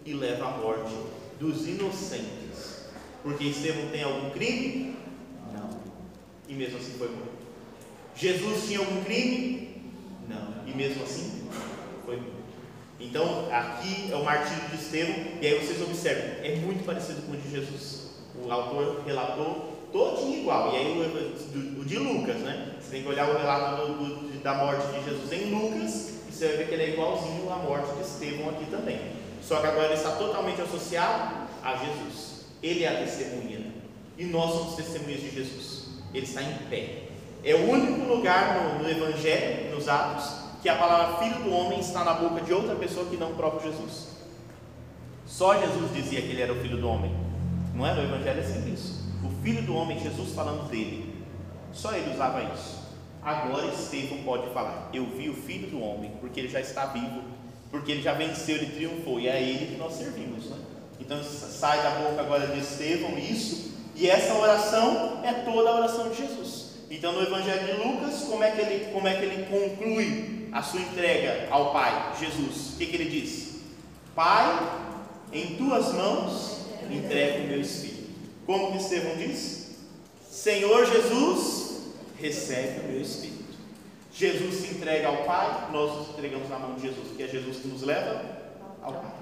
e 0.04 0.12
leva 0.12 0.46
à 0.46 0.50
morte 0.58 0.92
dos 1.40 1.66
inocentes. 1.66 2.84
Porque 3.22 3.44
Estevão 3.44 3.88
tem 3.90 4.02
algum 4.02 4.30
crime? 4.30 4.96
Não. 5.52 5.80
E 6.48 6.54
mesmo 6.54 6.78
assim 6.78 6.98
foi 6.98 7.08
morto. 7.08 7.38
Jesus 8.14 8.66
tinha 8.66 8.80
algum 8.80 9.02
crime? 9.04 9.82
Não. 10.28 10.66
E 10.66 10.76
mesmo 10.76 11.02
assim 11.02 11.48
foi 12.04 12.16
morto. 12.16 12.38
Então, 13.00 13.48
aqui 13.52 14.10
é 14.10 14.16
o 14.16 14.24
martírio 14.24 14.68
de 14.70 14.74
Estevão, 14.74 15.14
e 15.40 15.46
aí 15.46 15.64
vocês 15.64 15.80
observam, 15.80 16.44
é 16.44 16.56
muito 16.56 16.84
parecido 16.84 17.22
com 17.22 17.32
o 17.32 17.36
de 17.36 17.48
Jesus. 17.48 18.08
O 18.44 18.50
autor 18.50 19.04
relatou 19.06 19.77
todinho 19.92 20.40
igual. 20.40 20.72
E 20.72 20.76
aí 20.76 20.86
o, 20.92 21.80
o, 21.80 21.84
de 21.84 21.98
Lucas, 21.98 22.36
né? 22.36 22.76
Você 22.80 22.90
tem 22.90 23.02
que 23.02 23.08
olhar 23.08 23.28
o 23.28 23.38
relato 23.38 23.86
do, 23.86 23.92
do, 23.94 24.42
da 24.42 24.54
morte 24.54 24.86
de 24.86 25.04
Jesus 25.04 25.32
em 25.32 25.50
Lucas, 25.50 26.14
e 26.28 26.32
você 26.32 26.48
vai 26.48 26.56
ver 26.58 26.68
que 26.68 26.74
ele 26.74 26.82
é 26.82 26.90
igualzinho 26.90 27.52
à 27.52 27.56
morte 27.56 27.94
de 27.94 28.02
Estevão 28.02 28.50
aqui 28.50 28.66
também. 28.70 29.00
Só 29.42 29.60
que 29.60 29.66
agora 29.66 29.86
ele 29.86 29.94
está 29.94 30.10
totalmente 30.12 30.60
associado 30.60 31.48
a 31.62 31.76
Jesus. 31.76 32.44
Ele 32.62 32.84
é 32.84 32.88
a 32.88 33.04
testemunha. 33.04 33.72
E 34.16 34.24
nós 34.24 34.52
somos 34.52 34.76
testemunhas 34.76 35.20
de 35.20 35.30
Jesus. 35.30 35.88
Ele 36.12 36.26
está 36.26 36.42
em 36.42 36.54
pé. 36.68 37.04
É 37.44 37.54
o 37.54 37.70
único 37.70 38.06
lugar 38.08 38.60
no, 38.60 38.82
no 38.82 38.90
Evangelho, 38.90 39.74
nos 39.74 39.88
Atos, 39.88 40.30
que 40.60 40.68
a 40.68 40.74
palavra 40.74 41.18
filho 41.18 41.44
do 41.44 41.52
homem 41.52 41.78
está 41.78 42.04
na 42.04 42.14
boca 42.14 42.40
de 42.40 42.52
outra 42.52 42.74
pessoa 42.74 43.06
que 43.06 43.16
não 43.16 43.30
o 43.30 43.34
próprio 43.34 43.70
Jesus. 43.70 44.08
Só 45.24 45.58
Jesus 45.58 45.94
dizia 45.94 46.20
que 46.20 46.28
ele 46.28 46.42
era 46.42 46.52
o 46.52 46.56
filho 46.56 46.78
do 46.78 46.88
homem. 46.88 47.14
Não 47.74 47.86
é? 47.86 47.94
No 47.94 48.02
Evangelho 48.02 48.40
é 48.40 48.42
sempre 48.42 48.72
isso. 48.72 48.97
Filho 49.42 49.62
do 49.62 49.74
homem, 49.74 50.00
Jesus 50.00 50.34
falando 50.34 50.68
dele. 50.68 51.24
Só 51.72 51.94
ele 51.94 52.12
usava 52.12 52.42
isso. 52.54 52.78
Agora 53.22 53.66
Estevão 53.66 54.18
pode 54.24 54.52
falar: 54.52 54.90
Eu 54.92 55.06
vi 55.06 55.28
o 55.28 55.34
filho 55.34 55.68
do 55.68 55.80
homem, 55.80 56.12
porque 56.20 56.40
ele 56.40 56.48
já 56.48 56.60
está 56.60 56.86
vivo, 56.86 57.22
porque 57.70 57.92
ele 57.92 58.02
já 58.02 58.14
venceu, 58.14 58.56
ele 58.56 58.74
triunfou, 58.74 59.20
e 59.20 59.28
é 59.28 59.40
ele 59.40 59.66
que 59.66 59.78
nós 59.78 59.94
servimos. 59.94 60.46
Né? 60.46 60.56
Então 61.00 61.22
sai 61.22 61.82
da 61.82 61.90
boca 61.90 62.20
agora 62.20 62.46
de 62.46 62.58
Estevão 62.58 63.18
isso, 63.18 63.72
e 63.94 64.08
essa 64.08 64.34
oração 64.34 65.20
é 65.24 65.32
toda 65.32 65.70
a 65.70 65.76
oração 65.76 66.08
de 66.10 66.16
Jesus. 66.16 66.68
Então 66.90 67.12
no 67.12 67.22
Evangelho 67.22 67.66
de 67.66 67.72
Lucas, 67.82 68.22
como 68.22 68.42
é 68.42 68.50
que 68.50 68.60
ele, 68.60 68.92
como 68.92 69.06
é 69.06 69.14
que 69.14 69.24
ele 69.24 69.46
conclui 69.46 70.48
a 70.52 70.62
sua 70.62 70.80
entrega 70.80 71.48
ao 71.50 71.72
Pai, 71.72 72.14
Jesus? 72.18 72.74
O 72.74 72.78
que, 72.78 72.86
que 72.86 72.96
ele 72.96 73.10
diz? 73.10 73.58
Pai, 74.14 74.46
em 75.32 75.56
tuas 75.56 75.92
mãos 75.92 76.58
entrego 76.90 77.44
o 77.44 77.48
meu 77.48 77.60
espírito. 77.60 77.97
Como 78.48 78.72
que 78.72 78.78
Estevão 78.78 79.14
diz? 79.14 79.72
Senhor 80.26 80.86
Jesus, 80.86 81.82
recebe 82.18 82.80
o 82.80 82.92
meu 82.92 83.02
espírito. 83.02 83.58
Jesus 84.10 84.54
se 84.54 84.74
entrega 84.74 85.08
ao 85.08 85.18
Pai, 85.24 85.68
nós 85.70 85.94
nos 85.94 86.08
entregamos 86.08 86.48
na 86.48 86.58
mão 86.58 86.74
de 86.74 86.80
Jesus, 86.80 87.14
que 87.14 87.22
é 87.22 87.28
Jesus 87.28 87.58
que 87.58 87.68
nos 87.68 87.82
leva 87.82 88.24
ao 88.80 88.94
Pai. 88.94 89.12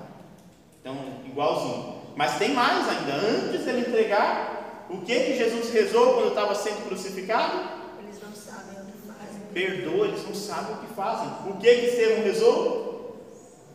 Então, 0.80 0.96
igualzinho. 1.26 2.02
Mas 2.14 2.38
tem 2.38 2.54
mais 2.54 2.88
ainda. 2.88 3.14
Antes 3.14 3.64
dele 3.64 3.80
entregar, 3.80 4.86
o 4.88 4.98
que 4.98 5.18
que 5.18 5.36
Jesus 5.36 5.72
rezou 5.72 6.14
quando 6.14 6.28
estava 6.28 6.54
sendo 6.54 6.86
crucificado? 6.86 7.68
Eles 7.98 8.22
não 8.22 8.32
sabem 8.32 8.80
o 8.80 8.84
que 8.84 9.08
fazem. 9.08 9.40
Perdoa, 9.52 10.06
eles 10.06 10.24
não 10.24 10.34
sabem 10.36 10.76
o 10.76 10.78
que 10.78 10.94
fazem. 10.94 11.50
O 11.50 11.56
que 11.56 11.74
que 11.74 11.86
Estevão 11.86 12.22
rezou? 12.22 13.16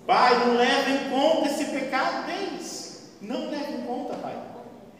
Pai, 0.07 0.47
não 0.47 0.55
leva 0.55 0.89
em 0.89 1.09
conta 1.09 1.49
esse 1.49 1.65
pecado 1.65 2.25
deles. 2.25 3.11
Não 3.19 3.49
leva 3.49 3.69
em 3.69 3.81
conta, 3.81 4.15
Pai. 4.15 4.50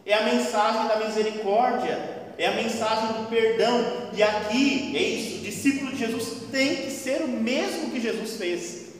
É 0.05 0.13
a 0.13 0.23
mensagem 0.23 0.87
da 0.87 0.97
misericórdia 0.97 2.21
é 2.41 2.47
a 2.47 2.53
mensagem 2.53 3.21
do 3.21 3.29
perdão. 3.29 4.09
E 4.13 4.23
aqui 4.23 4.97
é 4.97 5.01
isso: 5.01 5.37
o 5.37 5.41
discípulo 5.41 5.91
de 5.91 5.97
Jesus 5.97 6.49
tem 6.51 6.77
que 6.77 6.89
ser 6.89 7.21
o 7.21 7.27
mesmo 7.27 7.91
que 7.91 8.01
Jesus 8.01 8.37
fez. 8.37 8.95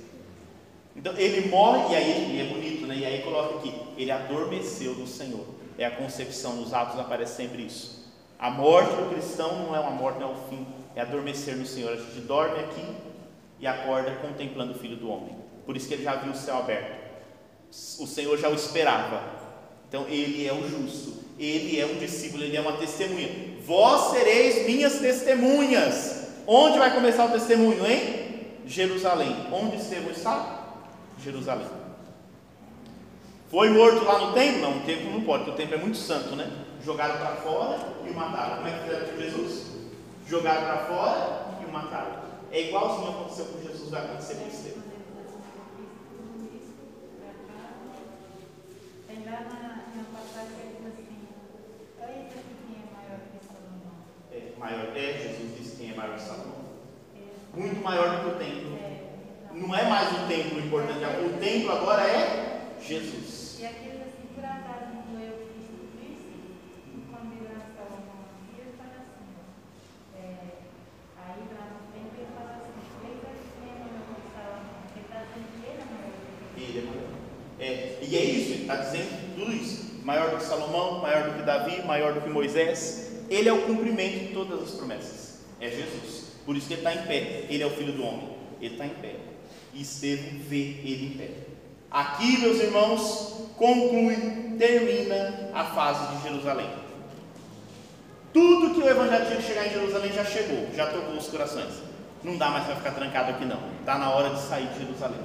Então 0.96 1.18
ele 1.18 1.50
morre, 1.50 1.94
e 1.94 1.96
aí 1.96 2.36
e 2.36 2.42
é 2.42 2.54
bonito, 2.54 2.86
né? 2.86 2.98
E 2.98 3.06
aí 3.06 3.22
coloca 3.24 3.56
aqui: 3.56 3.74
ele 3.98 4.12
adormeceu 4.12 4.94
no 4.94 5.08
Senhor. 5.08 5.46
É 5.76 5.86
a 5.86 5.92
concepção, 5.92 6.58
nos 6.58 6.72
Atos 6.72 7.00
aparece 7.00 7.36
sempre 7.36 7.64
isso. 7.66 8.02
A 8.38 8.52
morte 8.52 8.96
do 8.96 9.10
cristão 9.10 9.66
não 9.66 9.76
é 9.76 9.80
uma 9.80 9.92
morte, 9.92 10.20
não 10.20 10.30
é 10.30 10.34
o 10.34 10.50
fim, 10.50 10.68
é 10.96 11.02
adormecer 11.02 11.56
no 11.56 11.66
Senhor. 11.66 11.94
A 11.94 11.96
gente 11.96 12.22
dorme 12.22 12.60
aqui 12.60 12.86
e 13.60 13.66
acorda 13.66 14.12
contemplando 14.16 14.74
o 14.74 14.78
Filho 14.78 14.98
do 14.98 15.10
Homem. 15.10 15.36
Por 15.66 15.76
isso 15.76 15.88
que 15.88 15.96
ele 15.96 16.04
já 16.04 16.16
viu 16.16 16.32
o 16.32 16.36
céu 16.36 16.58
aberto. 16.58 17.02
O 17.72 18.06
Senhor 18.06 18.38
já 18.38 18.50
o 18.50 18.54
esperava. 18.54 19.41
Então 19.92 20.08
ele 20.08 20.48
é 20.48 20.54
o 20.54 20.68
justo 20.68 21.22
ele 21.42 21.80
é 21.80 21.86
um 21.88 21.96
discípulo, 21.96 22.44
ele 22.44 22.56
é 22.56 22.62
uma 22.62 22.74
testemunha. 22.74 23.28
Vós 23.66 24.12
sereis 24.12 24.68
minhas 24.68 25.00
testemunhas. 25.00 26.28
Onde 26.46 26.78
vai 26.78 26.94
começar 26.94 27.26
o 27.26 27.32
testemunho? 27.32 27.84
Em 27.86 28.68
Jerusalém. 28.68 29.36
Onde 29.52 29.78
Estevão 29.78 30.12
está? 30.12 30.68
Jerusalém. 31.24 31.68
Foi 33.50 33.70
morto 33.70 34.06
lá 34.06 34.20
no 34.20 34.34
templo? 34.34 34.62
Não, 34.62 34.78
o 34.78 34.82
templo 34.82 35.12
não 35.12 35.22
pode, 35.22 35.46
porque 35.46 35.56
o 35.56 35.66
templo 35.66 35.76
é 35.76 35.82
muito 35.82 35.98
santo, 35.98 36.36
né? 36.36 36.50
Jogaram 36.86 37.18
para 37.18 37.36
fora 37.38 37.80
e 38.06 38.10
o 38.12 38.14
mataram. 38.14 38.58
Como 38.58 38.68
é 38.68 38.72
que 38.72 38.84
fizeram 38.84 39.08
com 39.08 39.22
Jesus? 39.22 39.66
Jogaram 40.28 40.62
para 40.62 40.78
fora 40.86 41.58
e 41.62 41.66
o 41.66 41.72
mataram. 41.72 42.22
É 42.52 42.68
igualzinho 42.68 43.10
aconteceu 43.10 43.46
com 43.46 43.68
Jesus, 43.68 43.90
vai 43.90 44.06
acontecer 44.06 44.36
com 44.36 44.48
Estevão. 44.48 44.84
Tem 49.08 49.26
lá 49.26 49.42
na, 49.42 49.68
na 49.96 50.04
passagem 50.14 50.72
maior 54.62 54.96
é, 54.96 55.14
Jesus 55.14 55.58
disse 55.58 55.76
quem 55.78 55.92
é 55.92 55.96
maior 55.96 56.16
que 56.16 56.22
Salomão. 56.22 56.62
Muito 57.56 57.84
maior 57.84 58.16
do 58.16 58.22
que 58.22 58.36
o 58.36 58.40
templo. 58.40 58.80
Não 59.54 59.76
é 59.76 59.90
mais 59.90 60.10
o 60.14 60.28
templo 60.28 60.60
importante, 60.60 61.04
o 61.04 61.40
templo 61.40 61.72
agora 61.72 62.04
é 62.04 62.70
Jesus. 62.80 63.58
E 63.60 63.66
aqueles 63.66 64.02
assim, 64.02 64.28
por 64.34 64.46
acaso, 64.46 64.94
não 65.12 65.20
eu 65.20 65.50
disse, 65.52 65.74
quando 67.10 67.34
ele 67.34 67.50
Salomão 67.76 68.22
aqui, 68.32 68.62
ele 68.62 68.74
fala 68.78 69.02
assim, 69.02 69.28
é, 70.16 70.20
aí 71.18 71.42
lá 71.52 71.66
no 71.74 71.82
templo 71.92 72.16
ele 72.16 72.30
fala 72.34 72.62
assim, 72.62 72.80
ele 73.04 73.20
ser 73.52 73.74
maior 73.82 74.06
que 74.16 74.30
Salomão, 74.32 74.80
ele 74.96 75.04
está 75.04 75.20
dizendo 75.28 75.50
que 75.52 75.66
ele 75.68 75.82
é 75.82 75.90
maior 75.92 76.14
que 76.56 76.62
ele. 76.64 76.80
é 76.80 76.86
maior. 76.88 77.12
É, 77.60 78.00
e 78.02 78.16
é 78.16 78.24
isso, 78.24 78.54
ele 78.54 78.62
está 78.62 78.76
dizendo 78.78 79.36
tudo 79.36 79.52
isso. 79.52 80.06
Maior 80.06 80.30
do 80.30 80.38
que 80.38 80.44
Salomão, 80.44 81.02
maior 81.02 81.30
do 81.30 81.38
que 81.38 81.44
Davi, 81.44 81.82
maior 81.84 82.14
do 82.14 82.22
que 82.22 82.30
Moisés. 82.30 83.11
Ele 83.32 83.48
é 83.48 83.54
o 83.54 83.62
cumprimento 83.62 84.28
de 84.28 84.34
todas 84.34 84.62
as 84.62 84.72
promessas. 84.72 85.40
É 85.62 85.70
Jesus. 85.70 86.34
Por 86.46 86.58
isso 86.58 86.68
que 86.68 86.74
ele 86.74 86.82
está 86.82 86.94
em 86.94 87.08
pé. 87.08 87.46
Ele 87.50 87.64
é 87.64 87.66
o 87.66 87.70
filho 87.70 87.94
do 87.94 88.04
homem. 88.04 88.28
Ele 88.60 88.74
está 88.74 88.86
em 88.86 88.90
pé. 88.90 89.16
E 89.74 89.82
Estevão 89.82 90.38
vê 90.50 90.58
ele 90.84 91.06
em 91.06 91.18
pé. 91.18 91.30
Aqui, 91.90 92.40
meus 92.40 92.60
irmãos, 92.60 93.48
conclui, 93.56 94.16
termina 94.60 95.50
a 95.54 95.64
fase 95.64 96.16
de 96.16 96.24
Jerusalém. 96.24 96.70
Tudo 98.34 98.74
que 98.74 98.82
o 98.82 98.90
Evangelho 98.90 99.26
tinha 99.26 99.38
que 99.38 99.44
chegar 99.44 99.68
em 99.68 99.72
Jerusalém 99.72 100.12
já 100.12 100.26
chegou, 100.26 100.68
já 100.76 100.88
tocou 100.88 101.16
os 101.16 101.28
corações. 101.28 101.74
Não 102.24 102.38
dá 102.38 102.50
mais 102.50 102.66
para 102.66 102.76
ficar 102.76 102.92
trancado 102.92 103.32
aqui, 103.32 103.46
não. 103.46 103.60
Está 103.80 103.98
na 103.98 104.10
hora 104.10 104.30
de 104.30 104.42
sair 104.42 104.68
de 104.68 104.80
Jerusalém. 104.80 105.20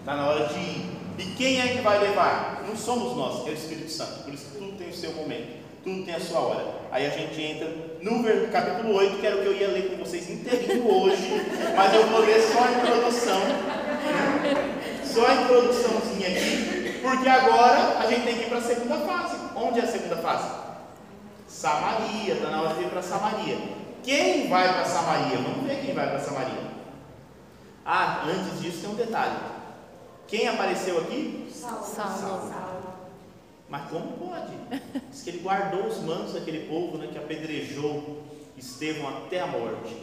Está 0.00 0.16
na 0.16 0.26
hora 0.26 0.46
de 0.46 0.58
ir. 0.58 0.86
E 1.18 1.24
quem 1.36 1.60
é 1.60 1.76
que 1.76 1.82
vai 1.82 2.00
levar? 2.00 2.64
Não 2.66 2.76
somos 2.76 3.16
nós, 3.16 3.46
é 3.46 3.50
o 3.50 3.54
Espírito 3.54 3.90
Santo. 3.90 4.24
Por 4.24 4.34
isso 4.34 4.51
tem 4.82 4.90
o 4.90 4.94
seu 4.94 5.12
momento 5.12 5.62
tudo 5.82 6.04
tem 6.04 6.14
a 6.14 6.20
sua 6.20 6.40
hora. 6.40 6.74
Aí 6.90 7.06
a 7.06 7.10
gente 7.10 7.40
entra 7.40 7.68
no 8.00 8.22
capítulo 8.48 8.94
8, 8.94 9.18
que 9.18 9.26
era 9.26 9.36
o 9.36 9.40
que 9.40 9.46
eu 9.46 9.56
ia 9.56 9.68
ler 9.68 9.90
com 9.90 10.04
vocês 10.04 10.30
inteirinho 10.30 10.88
hoje, 10.88 11.42
mas 11.76 11.94
eu 11.94 12.06
vou 12.06 12.20
ler 12.20 12.40
só 12.40 12.64
a 12.64 12.72
introdução, 12.72 13.40
só 15.04 15.26
a 15.26 15.34
introduçãozinha 15.34 16.28
aqui, 16.28 17.00
porque 17.02 17.28
agora 17.28 17.98
a 17.98 18.06
gente 18.06 18.24
tem 18.24 18.36
que 18.36 18.42
ir 18.42 18.48
para 18.48 18.58
a 18.58 18.62
segunda 18.62 18.96
fase. 18.98 19.36
Onde 19.54 19.80
é 19.80 19.82
a 19.82 19.86
segunda 19.86 20.16
fase? 20.16 20.50
Samaria, 21.48 22.34
está 22.34 22.50
na 22.50 22.62
hora 22.62 22.74
de 22.74 22.82
ir 22.82 22.88
para 22.88 23.02
Samaria. 23.02 23.58
Quem 24.02 24.48
vai 24.48 24.72
para 24.72 24.84
Samaria? 24.84 25.38
Vamos 25.38 25.66
ver 25.66 25.84
quem 25.84 25.94
vai 25.94 26.08
para 26.08 26.18
Samaria. 26.18 26.72
Ah, 27.84 28.24
antes 28.26 28.60
disso 28.60 28.80
tem 28.80 28.90
um 28.90 28.94
detalhe. 28.94 29.36
Quem 30.26 30.48
apareceu 30.48 30.98
aqui? 31.00 31.48
Saulo. 31.52 31.84
Saulo. 31.84 32.71
Mas 33.72 33.88
como 33.88 34.18
pode? 34.18 34.52
Diz 35.10 35.22
que 35.22 35.30
ele 35.30 35.38
guardou 35.38 35.86
os 35.86 35.96
mantos 36.02 36.34
daquele 36.34 36.66
povo 36.66 36.98
né, 36.98 37.08
que 37.10 37.16
apedrejou 37.16 38.18
Estevão 38.54 39.08
até 39.08 39.40
a 39.40 39.46
morte. 39.46 39.96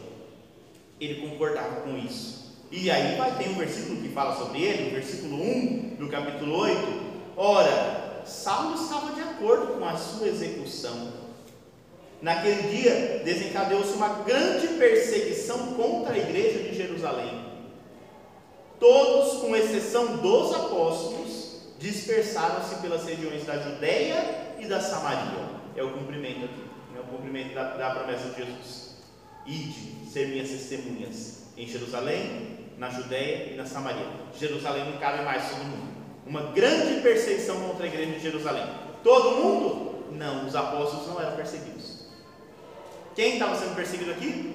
Ele 1.00 1.28
concordava 1.28 1.82
com 1.82 1.96
isso. 1.96 2.58
E 2.68 2.90
aí 2.90 3.16
vai 3.16 3.38
ter 3.38 3.48
um 3.48 3.54
versículo 3.54 4.02
que 4.02 4.08
fala 4.08 4.34
sobre 4.34 4.60
ele, 4.60 4.88
o 4.88 4.94
versículo 4.94 5.40
1 5.40 5.94
do 6.00 6.08
capítulo 6.08 6.58
8. 6.58 6.80
Ora, 7.36 8.22
Saulo 8.26 8.74
estava 8.74 9.12
de 9.12 9.20
acordo 9.20 9.78
com 9.78 9.84
a 9.84 9.96
sua 9.96 10.26
execução. 10.26 11.12
Naquele 12.20 12.76
dia 12.76 13.22
desencadeou-se 13.24 13.92
uma 13.92 14.24
grande 14.24 14.66
perseguição 14.66 15.74
contra 15.74 16.14
a 16.14 16.18
igreja 16.18 16.58
de 16.58 16.74
Jerusalém. 16.74 17.46
Todos, 18.80 19.40
com 19.40 19.54
exceção 19.54 20.16
dos 20.16 20.52
apóstolos, 20.56 21.39
dispersaram-se 21.80 22.76
pelas 22.76 23.04
regiões 23.06 23.44
da 23.44 23.56
Judéia 23.58 24.54
e 24.60 24.66
da 24.66 24.80
Samaria. 24.80 25.48
É 25.74 25.82
o 25.82 25.90
cumprimento 25.92 26.44
aqui, 26.44 26.64
é 26.94 27.00
o 27.00 27.04
cumprimento 27.04 27.54
da, 27.54 27.76
da 27.76 27.90
promessa 27.90 28.28
de 28.28 28.36
Jesus. 28.36 28.90
Ide, 29.46 30.10
ser 30.10 30.28
minhas 30.28 30.50
testemunhas 30.50 31.44
em 31.56 31.66
Jerusalém, 31.66 32.58
na 32.76 32.90
Judéia 32.90 33.52
e 33.52 33.56
na 33.56 33.64
Samaria. 33.64 34.06
Jerusalém 34.38 34.84
não 34.84 34.98
cabe 34.98 35.24
mais 35.24 35.48
todo 35.48 35.64
mundo. 35.64 35.90
Uma 36.26 36.52
grande 36.52 37.00
perseguição 37.00 37.58
contra 37.60 37.86
a 37.86 37.88
igreja 37.88 38.12
de 38.12 38.20
Jerusalém. 38.20 38.66
Todo 39.02 39.42
mundo? 39.42 40.12
Não, 40.12 40.46
os 40.46 40.54
apóstolos 40.54 41.08
não 41.08 41.20
eram 41.20 41.34
perseguidos. 41.34 42.04
Quem 43.14 43.34
estava 43.34 43.56
sendo 43.56 43.74
perseguido 43.74 44.10
aqui? 44.10 44.54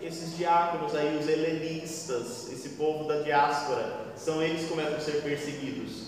Esses 0.00 0.36
diáconos 0.36 0.94
aí, 0.94 1.18
os 1.18 1.28
helenistas, 1.28 2.52
esse 2.52 2.70
povo 2.70 3.04
da 3.04 3.22
diáspora, 3.22 4.05
são 4.16 4.42
eles 4.42 4.62
que 4.62 4.68
começam 4.68 4.96
a 4.96 5.00
ser 5.00 5.22
perseguidos. 5.22 6.06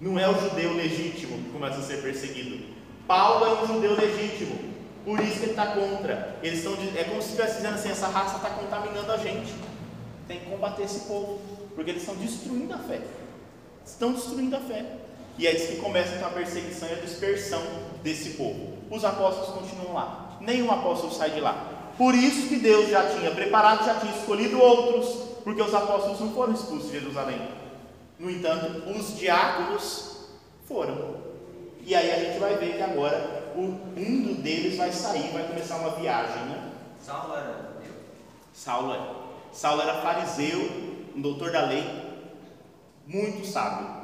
Não 0.00 0.18
é 0.18 0.28
o 0.28 0.40
judeu 0.40 0.74
legítimo 0.74 1.36
que 1.38 1.50
começa 1.50 1.78
a 1.78 1.82
ser 1.82 2.00
perseguido. 2.00 2.64
Paulo 3.06 3.44
é 3.44 3.62
um 3.62 3.66
judeu 3.66 3.94
legítimo, 3.94 4.58
por 5.04 5.20
isso 5.20 5.38
que 5.38 5.42
ele 5.42 5.50
está 5.50 5.66
contra. 5.66 6.38
Eles 6.42 6.58
estão, 6.58 6.74
é 6.96 7.04
como 7.04 7.20
se 7.20 7.28
estivesse 7.28 7.56
dizendo 7.56 7.74
assim: 7.74 7.90
essa 7.90 8.06
raça 8.08 8.36
está 8.36 8.50
contaminando 8.50 9.12
a 9.12 9.16
gente. 9.16 9.52
Tem 10.26 10.40
que 10.40 10.46
combater 10.46 10.84
esse 10.84 11.00
povo, 11.00 11.40
porque 11.74 11.90
eles 11.90 12.02
estão 12.02 12.16
destruindo 12.16 12.72
a 12.72 12.78
fé. 12.78 13.00
Estão 13.84 14.12
destruindo 14.12 14.56
a 14.56 14.60
fé. 14.60 14.84
E 15.38 15.46
é 15.46 15.54
isso 15.54 15.68
que 15.68 15.76
começa 15.76 16.14
então 16.14 16.28
a 16.28 16.32
perseguição 16.32 16.88
e 16.88 16.92
a 16.92 16.96
dispersão 16.96 17.62
desse 18.02 18.30
povo. 18.30 18.74
Os 18.90 19.04
apóstolos 19.04 19.54
continuam 19.54 19.94
lá. 19.94 20.38
Nenhum 20.40 20.70
apóstolo 20.70 21.12
sai 21.12 21.30
de 21.30 21.40
lá. 21.40 21.92
Por 21.96 22.14
isso 22.14 22.48
que 22.48 22.56
Deus 22.56 22.88
já 22.88 23.08
tinha 23.08 23.30
preparado, 23.30 23.84
já 23.84 23.94
tinha 23.94 24.14
escolhido 24.14 24.60
outros, 24.60 25.29
porque 25.44 25.62
os 25.62 25.74
apóstolos 25.74 26.20
não 26.20 26.32
foram 26.32 26.52
expulsos 26.52 26.90
de 26.90 27.00
Jerusalém. 27.00 27.40
No 28.18 28.30
entanto, 28.30 28.90
os 28.90 29.18
diáconos 29.18 30.28
foram. 30.66 31.16
E 31.84 31.94
aí 31.94 32.12
a 32.12 32.18
gente 32.18 32.38
vai 32.38 32.56
ver 32.56 32.76
que 32.76 32.82
agora 32.82 33.52
o, 33.56 33.60
um 33.60 34.34
deles 34.34 34.76
vai 34.76 34.92
sair, 34.92 35.32
vai 35.32 35.46
começar 35.46 35.76
uma 35.76 35.90
viagem, 35.90 36.42
né? 36.44 36.72
Saulo 37.00 37.34
era 37.34 37.72
judeu? 37.74 37.92
Saulo 38.52 38.92
era. 38.92 39.14
Saulo 39.52 39.82
era 39.82 40.00
fariseu, 40.02 40.70
um 41.16 41.20
doutor 41.20 41.50
da 41.50 41.66
lei, 41.66 41.84
muito 43.06 43.46
sábio. 43.46 44.00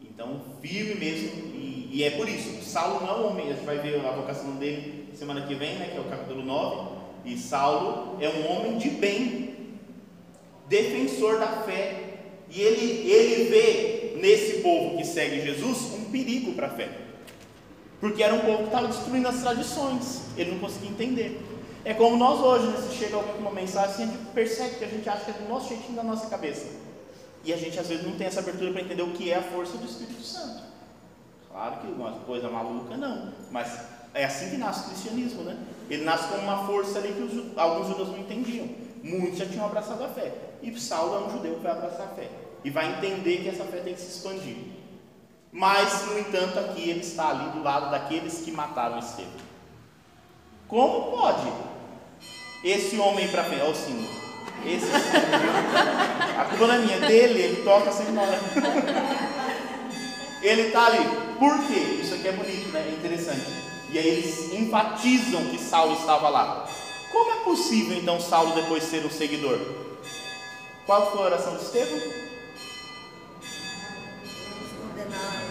Então, 0.00 0.40
firme 0.60 0.96
mesmo, 0.96 1.54
e, 1.54 1.88
e 1.92 2.04
é 2.04 2.10
por 2.10 2.28
isso. 2.28 2.62
Saulo 2.62 3.00
não 3.00 3.08
é 3.08 3.18
um 3.18 3.30
homem, 3.30 3.50
a 3.50 3.54
gente 3.54 3.64
vai 3.64 3.78
ver 3.78 4.04
a 4.04 4.10
vocação 4.10 4.56
dele 4.56 5.08
semana 5.14 5.46
que 5.46 5.54
vem, 5.54 5.76
né, 5.76 5.88
que 5.90 5.96
é 5.96 6.00
o 6.00 6.04
capítulo 6.04 6.44
9. 6.44 7.02
E 7.24 7.38
Saulo 7.38 8.18
é 8.20 8.28
um 8.28 8.50
homem 8.50 8.78
de 8.78 8.90
bem, 8.90 9.51
defensor 10.72 11.38
da 11.38 11.48
fé. 11.62 12.14
E 12.48 12.60
ele, 12.60 13.10
ele 13.10 13.50
vê 13.50 14.16
nesse 14.16 14.60
povo 14.60 14.96
que 14.96 15.06
segue 15.06 15.42
Jesus 15.42 15.92
um 15.94 16.06
perigo 16.06 16.52
para 16.54 16.68
a 16.68 16.70
fé. 16.70 16.88
Porque 18.00 18.22
era 18.22 18.34
um 18.34 18.40
povo 18.40 18.58
que 18.58 18.64
estava 18.64 18.88
destruindo 18.88 19.28
as 19.28 19.40
tradições. 19.40 20.22
Ele 20.36 20.52
não 20.52 20.58
conseguia 20.58 20.90
entender. 20.90 21.40
É 21.84 21.92
como 21.92 22.16
nós 22.16 22.40
hoje, 22.40 22.66
né? 22.66 22.88
se 22.88 22.96
chega 22.96 23.16
alguém 23.16 23.34
com 23.34 23.40
uma 23.40 23.50
mensagem, 23.50 23.90
assim, 23.90 24.02
a 24.04 24.06
gente 24.06 24.26
percebe 24.32 24.76
que 24.76 24.84
a 24.84 24.88
gente 24.88 25.08
acha 25.08 25.24
que 25.24 25.30
é 25.30 25.34
do 25.34 25.48
nosso 25.48 25.68
jeitinho 25.68 25.96
da 25.96 26.02
nossa 26.02 26.28
cabeça. 26.28 26.66
E 27.44 27.52
a 27.52 27.56
gente 27.56 27.78
às 27.78 27.88
vezes 27.88 28.06
não 28.06 28.12
tem 28.12 28.26
essa 28.26 28.40
abertura 28.40 28.72
para 28.72 28.82
entender 28.82 29.02
o 29.02 29.10
que 29.10 29.30
é 29.30 29.36
a 29.36 29.42
força 29.42 29.76
do 29.76 29.84
Espírito 29.84 30.22
Santo. 30.22 30.62
Claro 31.50 31.80
que 31.80 31.86
uma 31.88 32.12
coisa 32.20 32.48
maluca 32.48 32.96
não, 32.96 33.32
mas 33.50 33.78
é 34.14 34.24
assim 34.24 34.50
que 34.50 34.56
nasce 34.56 34.86
o 34.86 34.90
cristianismo, 34.90 35.42
né? 35.42 35.58
Ele 35.90 36.04
nasce 36.04 36.28
como 36.28 36.42
uma 36.42 36.66
força 36.66 36.98
ali 36.98 37.12
que 37.12 37.22
os, 37.22 37.58
alguns 37.58 37.88
judeus 37.88 38.08
não 38.08 38.18
entendiam. 38.18 38.68
Muitos 39.02 39.38
já 39.38 39.46
tinham 39.46 39.66
abraçado 39.66 40.04
a 40.04 40.08
fé. 40.08 40.32
E 40.62 40.78
Saulo 40.78 41.16
é 41.16 41.26
um 41.26 41.30
judeu 41.30 41.56
que 41.56 41.62
vai 41.62 41.72
abraçar 41.72 42.06
a 42.06 42.14
fé. 42.14 42.28
E 42.64 42.70
vai 42.70 42.92
entender 42.92 43.38
que 43.38 43.48
essa 43.48 43.64
fé 43.64 43.78
tem 43.78 43.94
que 43.94 44.00
se 44.00 44.16
expandir. 44.16 44.56
Mas, 45.50 46.06
no 46.06 46.18
entanto, 46.18 46.58
aqui 46.58 46.88
ele 46.88 47.00
está 47.00 47.30
ali 47.30 47.50
do 47.50 47.62
lado 47.62 47.90
daqueles 47.90 48.38
que 48.38 48.52
mataram 48.52 48.98
Estevão. 48.98 49.32
Como 50.68 51.10
pode 51.10 51.52
esse 52.64 52.96
homem 52.98 53.28
para 53.28 53.44
frente? 53.44 53.60
Olha 53.60 53.72
o 53.72 53.74
símbolo. 53.74 54.08
Esse 54.64 54.86
símbolo. 54.86 55.52
A 56.38 56.44
culpa 56.44 56.74
é 56.74 56.78
minha, 56.78 57.00
dele, 57.00 57.42
ele 57.42 57.62
toca 57.62 57.92
sempre 57.92 58.12
na 58.12 58.22
hora. 58.22 58.40
Ele 60.42 60.62
está 60.62 60.86
ali. 60.86 61.04
Por 61.38 61.58
quê? 61.66 62.00
Isso 62.00 62.14
aqui 62.14 62.28
é 62.28 62.32
bonito, 62.32 62.68
né? 62.72 62.88
É 62.88 62.92
interessante. 62.92 63.46
E 63.90 63.98
aí 63.98 64.08
eles 64.08 64.52
enfatizam 64.54 65.44
que 65.46 65.58
Saulo 65.58 65.94
estava 65.94 66.28
lá. 66.28 66.66
Como 67.12 67.30
é 67.30 67.44
possível 67.44 67.98
então 67.98 68.18
Saulo 68.18 68.54
depois 68.54 68.82
ser 68.84 69.04
um 69.04 69.10
seguidor? 69.10 69.60
Qual 70.86 71.12
foi 71.12 71.20
a 71.20 71.26
oração 71.26 71.56
de 71.56 71.62
Estevão? 71.62 72.00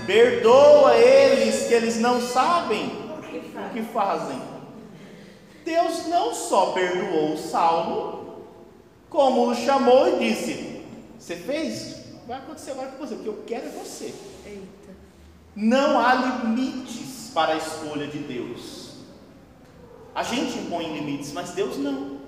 Perdoa 0.06 0.98
eles 0.98 1.68
que 1.68 1.74
eles 1.74 1.98
não 2.00 2.20
sabem 2.20 2.88
o 2.88 3.74
que 3.74 3.84
fazem. 3.84 4.42
Deus 5.64 6.08
não 6.08 6.34
só 6.34 6.72
perdoou 6.72 7.38
Saulo, 7.38 8.48
como 9.10 9.48
o 9.48 9.56
chamou 9.56 10.08
e 10.08 10.30
disse: 10.30 10.84
Você 11.20 11.36
fez? 11.36 12.02
Vai 12.28 12.40
acontecer 12.40 12.72
agora 12.72 12.90
com 12.92 13.06
você. 13.06 13.14
O 13.14 13.20
que 13.20 13.28
eu 13.28 13.44
quero 13.46 13.68
é 13.68 13.70
você. 13.70 14.14
Eita. 14.46 14.96
Não 15.56 16.00
há 16.00 16.16
limites 16.16 17.30
para 17.34 17.54
a 17.54 17.58
escolha 17.58 18.08
de 18.08 18.18
Deus. 18.18 18.81
A 20.14 20.24
gente 20.24 20.58
impõe 20.58 20.94
limites, 20.94 21.32
mas 21.32 21.52
Deus 21.52 21.78
não. 21.78 22.20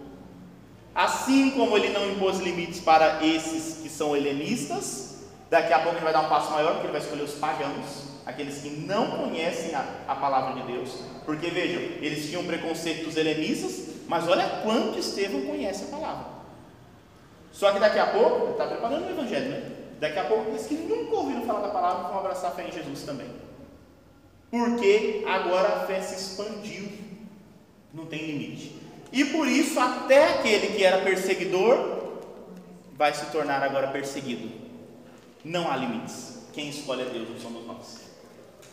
Assim 0.95 1.51
como 1.51 1.75
ele 1.77 1.89
não 1.89 2.11
impôs 2.11 2.39
limites 2.39 2.79
para 2.79 3.25
esses 3.25 3.81
que 3.81 3.89
são 3.89 4.15
helenistas, 4.15 5.23
daqui 5.49 5.73
a 5.73 5.79
pouco 5.79 5.97
ele 5.97 6.03
vai 6.03 6.13
dar 6.13 6.21
um 6.21 6.29
passo 6.29 6.51
maior, 6.51 6.73
porque 6.73 6.87
ele 6.87 6.93
vai 6.93 7.01
escolher 7.01 7.23
os 7.23 7.33
pagãos, 7.33 8.03
aqueles 8.25 8.61
que 8.61 8.69
não 8.69 9.11
conhecem 9.17 9.73
a, 9.73 9.85
a 10.07 10.15
palavra 10.15 10.61
de 10.61 10.71
Deus. 10.71 10.91
Porque 11.25 11.49
vejam, 11.49 11.81
eles 12.01 12.27
tinham 12.27 12.43
preconceito 12.43 13.05
dos 13.05 13.17
helenistas, 13.17 13.95
mas 14.07 14.27
olha 14.27 14.61
quanto 14.63 14.99
Estevão 14.99 15.41
conhece 15.41 15.85
a 15.85 15.87
palavra. 15.87 16.25
Só 17.51 17.71
que 17.71 17.79
daqui 17.79 17.99
a 17.99 18.07
pouco, 18.07 18.43
ele 18.43 18.51
está 18.51 18.65
preparando 18.65 19.07
o 19.07 19.11
evangelho, 19.11 19.49
né? 19.49 19.71
Daqui 19.99 20.19
a 20.19 20.25
pouco, 20.25 20.43
aqueles 20.43 20.65
que 20.65 20.75
nunca 20.75 21.15
ouviram 21.15 21.43
falar 21.43 21.61
da 21.61 21.69
palavra 21.69 22.09
vão 22.09 22.19
abraçar 22.19 22.51
a 22.51 22.53
fé 22.53 22.67
em 22.67 22.71
Jesus 22.71 23.03
também. 23.03 23.27
Porque 24.51 25.23
agora 25.27 25.67
a 25.67 25.85
fé 25.87 26.01
se 26.01 26.15
expandiu, 26.15 26.87
não 27.93 28.05
tem 28.05 28.25
limite. 28.25 28.75
E 29.11 29.25
por 29.25 29.47
isso, 29.47 29.79
até 29.79 30.33
aquele 30.33 30.75
que 30.75 30.83
era 30.83 30.97
perseguidor 31.01 32.17
vai 32.97 33.13
se 33.13 33.25
tornar 33.27 33.61
agora 33.61 33.87
perseguido. 33.89 34.49
Não 35.45 35.71
há 35.71 35.77
limites. 35.77 36.47
Quem 36.53 36.69
escolhe 36.69 37.03
é 37.03 37.05
Deus, 37.05 37.29
não 37.29 37.39
somos 37.39 37.67
nós. 37.67 38.01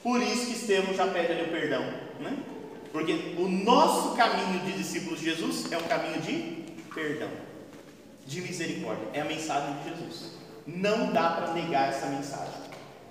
Por 0.02 0.22
isso 0.22 0.46
que 0.46 0.52
Estevão 0.52 0.94
já 0.94 1.06
pede 1.08 1.32
ali 1.32 1.42
o 1.42 1.52
perdão, 1.52 1.82
né? 2.20 2.38
Porque 2.92 3.34
o 3.38 3.48
nosso 3.48 4.16
caminho 4.16 4.60
de 4.64 4.72
discípulos 4.72 5.20
de 5.20 5.26
Jesus 5.26 5.70
é 5.70 5.76
um 5.76 5.82
caminho 5.82 6.20
de 6.20 6.64
perdão, 6.94 7.28
de 8.26 8.40
misericórdia. 8.40 9.08
É 9.12 9.20
a 9.20 9.24
mensagem 9.24 9.74
de 9.78 9.90
Jesus. 9.90 10.32
Não 10.66 11.12
dá 11.12 11.30
para 11.30 11.52
negar 11.52 11.90
essa 11.90 12.06
mensagem. 12.06 12.60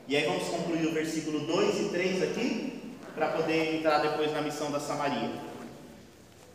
E 0.08 0.18
aí 0.18 0.26
vamos 0.26 0.48
concluir 0.48 0.88
o 0.88 0.94
versículo 0.94 1.42
2 1.42 1.80
e 1.80 1.90
3 1.90 2.24
aqui, 2.24 2.96
para 3.14 3.30
poder 3.30 3.76
entrar 3.76 4.00
depois 4.00 4.32
na 4.34 4.42
missão 4.42 4.72
da 4.72 4.80
Samaria. 4.80 5.49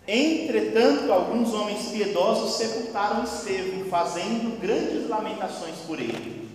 Entretanto, 0.07 1.11
alguns 1.11 1.55
homens 1.55 1.89
piedosos 1.89 2.57
sepultaram 2.57 3.25
Estevão, 3.25 3.87
fazendo 3.87 4.61
grandes 4.61 5.09
lamentações 5.09 5.77
por 5.87 5.99
ele. 5.99 6.51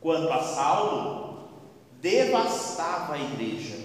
Quanto 0.00 0.32
a 0.32 0.42
Saulo, 0.42 1.48
devastava 2.00 3.14
a 3.14 3.18
igreja. 3.18 3.76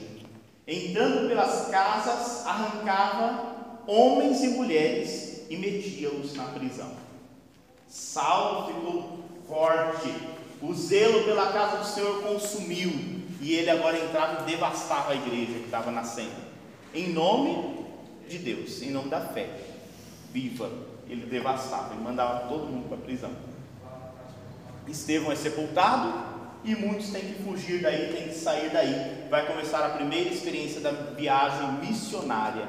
Entrando 0.68 1.28
pelas 1.28 1.68
casas, 1.70 2.46
arrancava 2.48 3.56
homens 3.86 4.44
e 4.44 4.48
mulheres 4.50 5.46
e 5.50 5.56
metia-os 5.56 6.34
na 6.34 6.46
prisão. 6.46 6.92
Saulo 7.88 8.68
ficou 8.68 9.20
forte, 9.48 10.14
o 10.62 10.74
zelo 10.74 11.24
pela 11.24 11.54
casa 11.54 11.78
do 11.78 11.86
Senhor 11.86 12.22
consumiu, 12.24 12.92
e 13.40 13.54
ele 13.54 13.70
agora 13.70 13.98
entrava 13.98 14.42
e 14.42 14.52
devastava 14.52 15.12
a 15.12 15.16
igreja 15.16 15.54
que 15.54 15.66
estava 15.66 15.92
nascendo. 15.92 16.48
Em 16.94 17.14
nome 17.14 17.87
de 18.28 18.38
Deus, 18.38 18.82
em 18.82 18.92
nome 18.92 19.10
da 19.10 19.22
fé 19.22 19.50
viva, 20.32 20.70
ele 21.10 21.26
devastava, 21.26 21.94
ele 21.94 22.04
mandava 22.04 22.48
todo 22.48 22.68
mundo 22.68 22.88
para 22.88 22.98
a 22.98 23.02
prisão. 23.02 23.32
Estevão 24.88 25.32
é 25.32 25.36
sepultado 25.36 26.14
e 26.64 26.76
muitos 26.76 27.10
têm 27.10 27.22
que 27.22 27.44
fugir 27.44 27.82
daí, 27.82 28.14
têm 28.14 28.28
que 28.28 28.36
sair 28.36 28.70
daí. 28.70 29.28
Vai 29.30 29.46
começar 29.46 29.86
a 29.86 29.90
primeira 29.90 30.30
experiência 30.30 30.82
da 30.82 30.92
viagem 30.92 31.72
missionária. 31.82 32.68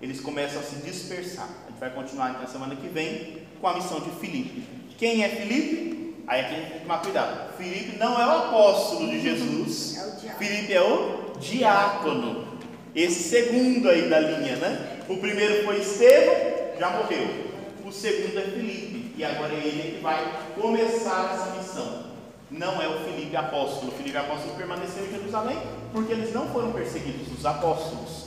Eles 0.00 0.20
começam 0.20 0.60
a 0.60 0.62
se 0.62 0.76
dispersar. 0.76 1.48
A 1.66 1.70
gente 1.70 1.80
vai 1.80 1.90
continuar 1.90 2.30
então 2.30 2.46
semana 2.46 2.76
que 2.76 2.88
vem 2.88 3.42
com 3.60 3.68
a 3.68 3.74
missão 3.74 4.00
de 4.00 4.10
Filipe. 4.10 4.62
Quem 4.98 5.24
é 5.24 5.28
Filipe? 5.28 6.14
Aí 6.26 6.40
aqui 6.40 6.54
a 6.54 6.58
gente 6.58 6.68
tem 6.68 6.78
que 6.78 6.82
tomar 6.84 6.98
cuidado. 6.98 7.56
Filipe 7.56 7.96
não 7.98 8.20
é 8.20 8.26
o 8.26 8.30
apóstolo 8.30 9.10
de 9.10 9.20
Jesus. 9.20 10.02
É. 10.24 10.36
Filipe 10.36 10.72
é 10.72 10.80
o 10.80 11.38
diácono. 11.38 12.48
Esse 12.94 13.28
segundo 13.28 13.90
aí 13.90 14.08
da 14.08 14.18
linha, 14.18 14.56
né? 14.56 14.93
O 15.08 15.16
primeiro 15.18 15.64
foi 15.64 15.78
Estevão, 15.80 16.34
já 16.78 16.90
morreu. 16.90 17.52
O 17.84 17.92
segundo 17.92 18.38
é 18.38 18.42
Filipe. 18.42 19.14
E 19.16 19.24
agora 19.24 19.52
é 19.52 19.58
ele 19.58 19.96
que 19.96 20.02
vai 20.02 20.26
começar 20.60 21.34
essa 21.34 21.56
missão. 21.56 22.04
Não 22.50 22.80
é 22.82 22.88
o 22.88 23.00
Filipe 23.04 23.36
apóstolo. 23.36 23.92
O 23.92 23.94
Filipe 23.96 24.16
apóstolo 24.16 24.54
permaneceu 24.54 25.04
em 25.06 25.10
Jerusalém 25.10 25.58
porque 25.92 26.12
eles 26.12 26.32
não 26.32 26.48
foram 26.48 26.72
perseguidos, 26.72 27.36
os 27.38 27.44
apóstolos. 27.46 28.24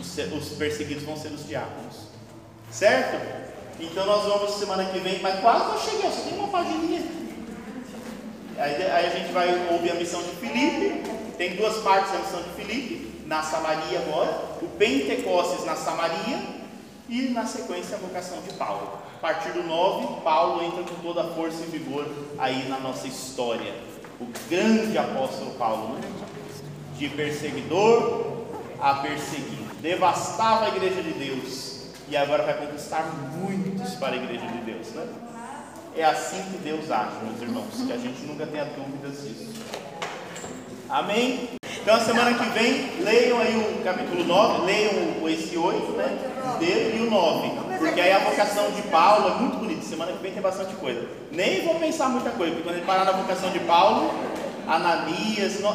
Os, 0.00 0.06
se- 0.06 0.22
os 0.22 0.48
perseguidos 0.50 1.04
vão 1.04 1.16
ser 1.16 1.28
os 1.28 1.46
diáconos. 1.46 2.08
Certo? 2.70 3.18
Então 3.80 4.04
nós 4.06 4.24
vamos 4.24 4.54
semana 4.58 4.84
que 4.86 4.98
vem, 4.98 5.20
mas 5.22 5.40
quase 5.40 5.64
não 5.66 5.78
cheguei, 5.80 6.10
só 6.10 6.22
tem 6.28 6.38
uma 6.38 6.48
pagininha. 6.48 7.02
Aí, 8.58 8.74
aí 8.82 9.06
a 9.06 9.10
gente 9.10 9.32
vai 9.32 9.68
ouvir 9.72 9.92
a 9.92 9.94
missão 9.94 10.20
de 10.22 10.30
Filipe. 10.36 11.08
Tem 11.38 11.54
duas 11.56 11.76
partes 11.78 12.10
da 12.12 12.18
missão 12.18 12.42
de 12.42 12.50
Filipe. 12.50 13.07
Na 13.28 13.42
Samaria 13.42 14.00
agora, 14.00 14.56
o 14.62 14.66
Pentecostes 14.78 15.66
na 15.66 15.76
Samaria 15.76 16.40
e 17.10 17.28
na 17.28 17.46
sequência 17.46 17.96
a 17.96 18.00
vocação 18.00 18.40
de 18.40 18.54
Paulo. 18.54 19.00
A 19.16 19.20
partir 19.20 19.50
do 19.50 19.62
9, 19.62 20.22
Paulo 20.22 20.64
entra 20.64 20.82
com 20.82 20.94
toda 21.02 21.20
a 21.20 21.34
força 21.34 21.62
e 21.62 21.66
vigor 21.66 22.06
aí 22.38 22.66
na 22.70 22.80
nossa 22.80 23.06
história. 23.06 23.74
O 24.18 24.26
grande 24.48 24.96
apóstolo 24.96 25.50
Paulo, 25.52 25.94
né? 25.94 26.00
de 26.96 27.08
perseguidor 27.10 28.46
a 28.80 28.94
perseguido. 28.94 29.68
Devastava 29.82 30.64
a 30.64 30.68
igreja 30.68 31.02
de 31.02 31.12
Deus 31.12 31.82
e 32.08 32.16
agora 32.16 32.44
vai 32.44 32.66
conquistar 32.66 33.04
muitos 33.36 33.94
para 33.96 34.14
a 34.14 34.16
igreja 34.16 34.46
de 34.46 34.58
Deus. 34.58 34.88
Né? 34.88 35.06
É 35.96 36.04
assim 36.04 36.42
que 36.50 36.58
Deus 36.58 36.90
age, 36.90 37.24
meus 37.24 37.42
irmãos, 37.42 37.74
que 37.86 37.92
a 37.92 37.98
gente 37.98 38.22
nunca 38.22 38.46
tenha 38.46 38.64
dúvidas 38.64 39.22
disso. 39.22 39.52
Amém? 40.88 41.58
Então, 41.88 41.96
a 41.96 42.04
semana 42.04 42.34
que 42.34 42.44
vem, 42.50 43.02
leiam 43.02 43.40
aí 43.40 43.56
o 43.56 43.82
capítulo 43.82 44.22
9, 44.22 44.66
leiam 44.66 45.26
esse 45.26 45.56
8, 45.56 45.92
né? 45.92 46.18
Dele 46.58 46.98
e 46.98 47.06
o 47.06 47.10
9. 47.10 47.50
Porque 47.78 47.98
aí 47.98 48.12
a 48.12 48.18
vocação 48.18 48.70
de 48.72 48.82
Paulo 48.82 49.30
é 49.30 49.34
muito 49.40 49.56
bonita. 49.56 49.86
Semana 49.86 50.12
que 50.12 50.18
vem 50.18 50.32
tem 50.34 50.42
bastante 50.42 50.74
coisa. 50.74 51.08
Nem 51.32 51.64
vou 51.64 51.76
pensar 51.76 52.10
muita 52.10 52.28
coisa, 52.32 52.56
porque 52.56 52.68
quando 52.68 52.76
ele 52.76 52.84
parar 52.84 53.06
na 53.06 53.12
vocação 53.12 53.48
de 53.52 53.60
Paulo, 53.60 54.10
Ananias, 54.66 55.60
no... 55.60 55.74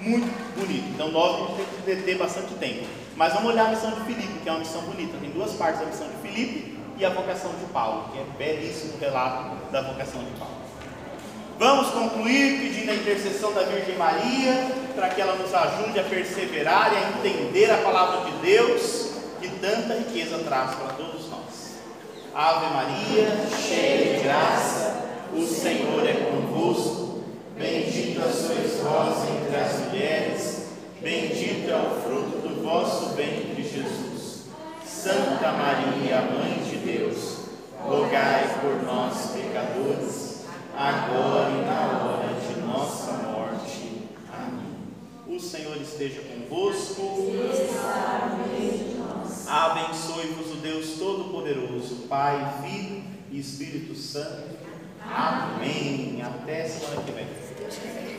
muito 0.00 0.58
bonito. 0.58 0.88
Então, 0.92 1.12
9 1.12 1.34
a 1.34 1.46
gente 1.46 1.56
tem 1.56 1.66
que 1.66 1.82
deter 1.82 2.18
bastante 2.18 2.54
tempo. 2.54 2.88
Mas 3.14 3.32
vamos 3.32 3.52
olhar 3.52 3.66
a 3.66 3.68
missão 3.68 3.92
de 3.92 4.00
Filipe, 4.00 4.40
que 4.42 4.48
é 4.48 4.50
uma 4.50 4.58
missão 4.58 4.82
bonita. 4.82 5.18
Tem 5.20 5.30
duas 5.30 5.52
partes 5.52 5.78
da 5.78 5.86
missão 5.86 6.08
de 6.08 6.16
Filipe 6.28 6.76
e 6.98 7.04
a 7.04 7.10
vocação 7.10 7.52
de 7.60 7.64
Paulo, 7.66 8.10
que 8.10 8.18
é 8.18 8.24
belíssimo 8.36 8.94
relato 8.98 9.54
da 9.70 9.82
vocação 9.82 10.20
de 10.20 10.32
Paulo. 10.36 10.57
Vamos 11.58 11.88
concluir 11.88 12.60
pedindo 12.60 12.92
a 12.92 12.94
intercessão 12.94 13.52
da 13.52 13.64
Virgem 13.64 13.96
Maria, 13.96 14.70
para 14.94 15.08
que 15.08 15.20
ela 15.20 15.34
nos 15.34 15.52
ajude 15.52 15.98
a 15.98 16.04
perseverar 16.04 16.92
e 16.92 16.96
a 16.96 17.18
entender 17.18 17.68
a 17.68 17.78
palavra 17.78 18.30
de 18.30 18.38
Deus, 18.38 19.10
que 19.40 19.48
tanta 19.60 19.94
riqueza 19.94 20.38
traz 20.38 20.76
para 20.76 20.92
todos 20.92 21.28
nós. 21.28 21.74
Ave 22.32 22.66
Maria, 22.66 23.26
cheia 23.60 24.18
de 24.18 24.22
graça, 24.22 25.04
o 25.34 25.44
Senhor 25.44 26.08
é 26.08 26.30
convosco, 26.30 27.24
bendita 27.56 28.30
sois 28.30 28.78
vós 28.80 29.28
entre 29.28 29.56
as 29.56 29.80
mulheres, 29.80 30.66
bendito 31.02 31.68
é 31.68 31.76
o 31.76 32.00
fruto 32.02 32.38
do 32.38 32.62
vosso 32.62 33.16
ventre, 33.16 33.64
Jesus. 33.64 34.44
Santa 34.86 35.50
Maria, 35.50 36.20
Mãe 36.20 36.62
de 36.70 36.76
Deus, 36.76 37.38
rogai 37.82 38.60
por 38.62 38.80
nós, 38.84 39.32
pecadores 39.32 40.27
agora 40.78 41.50
e 41.50 41.64
na 41.66 42.04
hora 42.04 42.34
de 42.40 42.60
nossa 42.60 43.12
morte. 43.14 44.08
Amém. 44.32 45.36
O 45.36 45.40
Senhor 45.40 45.76
esteja 45.76 46.22
convosco. 46.22 47.02
Abençoe-vos 49.48 50.52
o 50.52 50.56
Deus 50.56 50.98
Todo-Poderoso, 50.98 52.06
Pai, 52.08 52.62
Filho 52.62 53.02
e 53.30 53.40
Espírito 53.40 53.94
Santo. 53.96 54.56
Amém. 55.02 56.22
Até 56.22 56.68
semana 56.68 57.02
que 57.02 57.10
vem. 57.10 58.17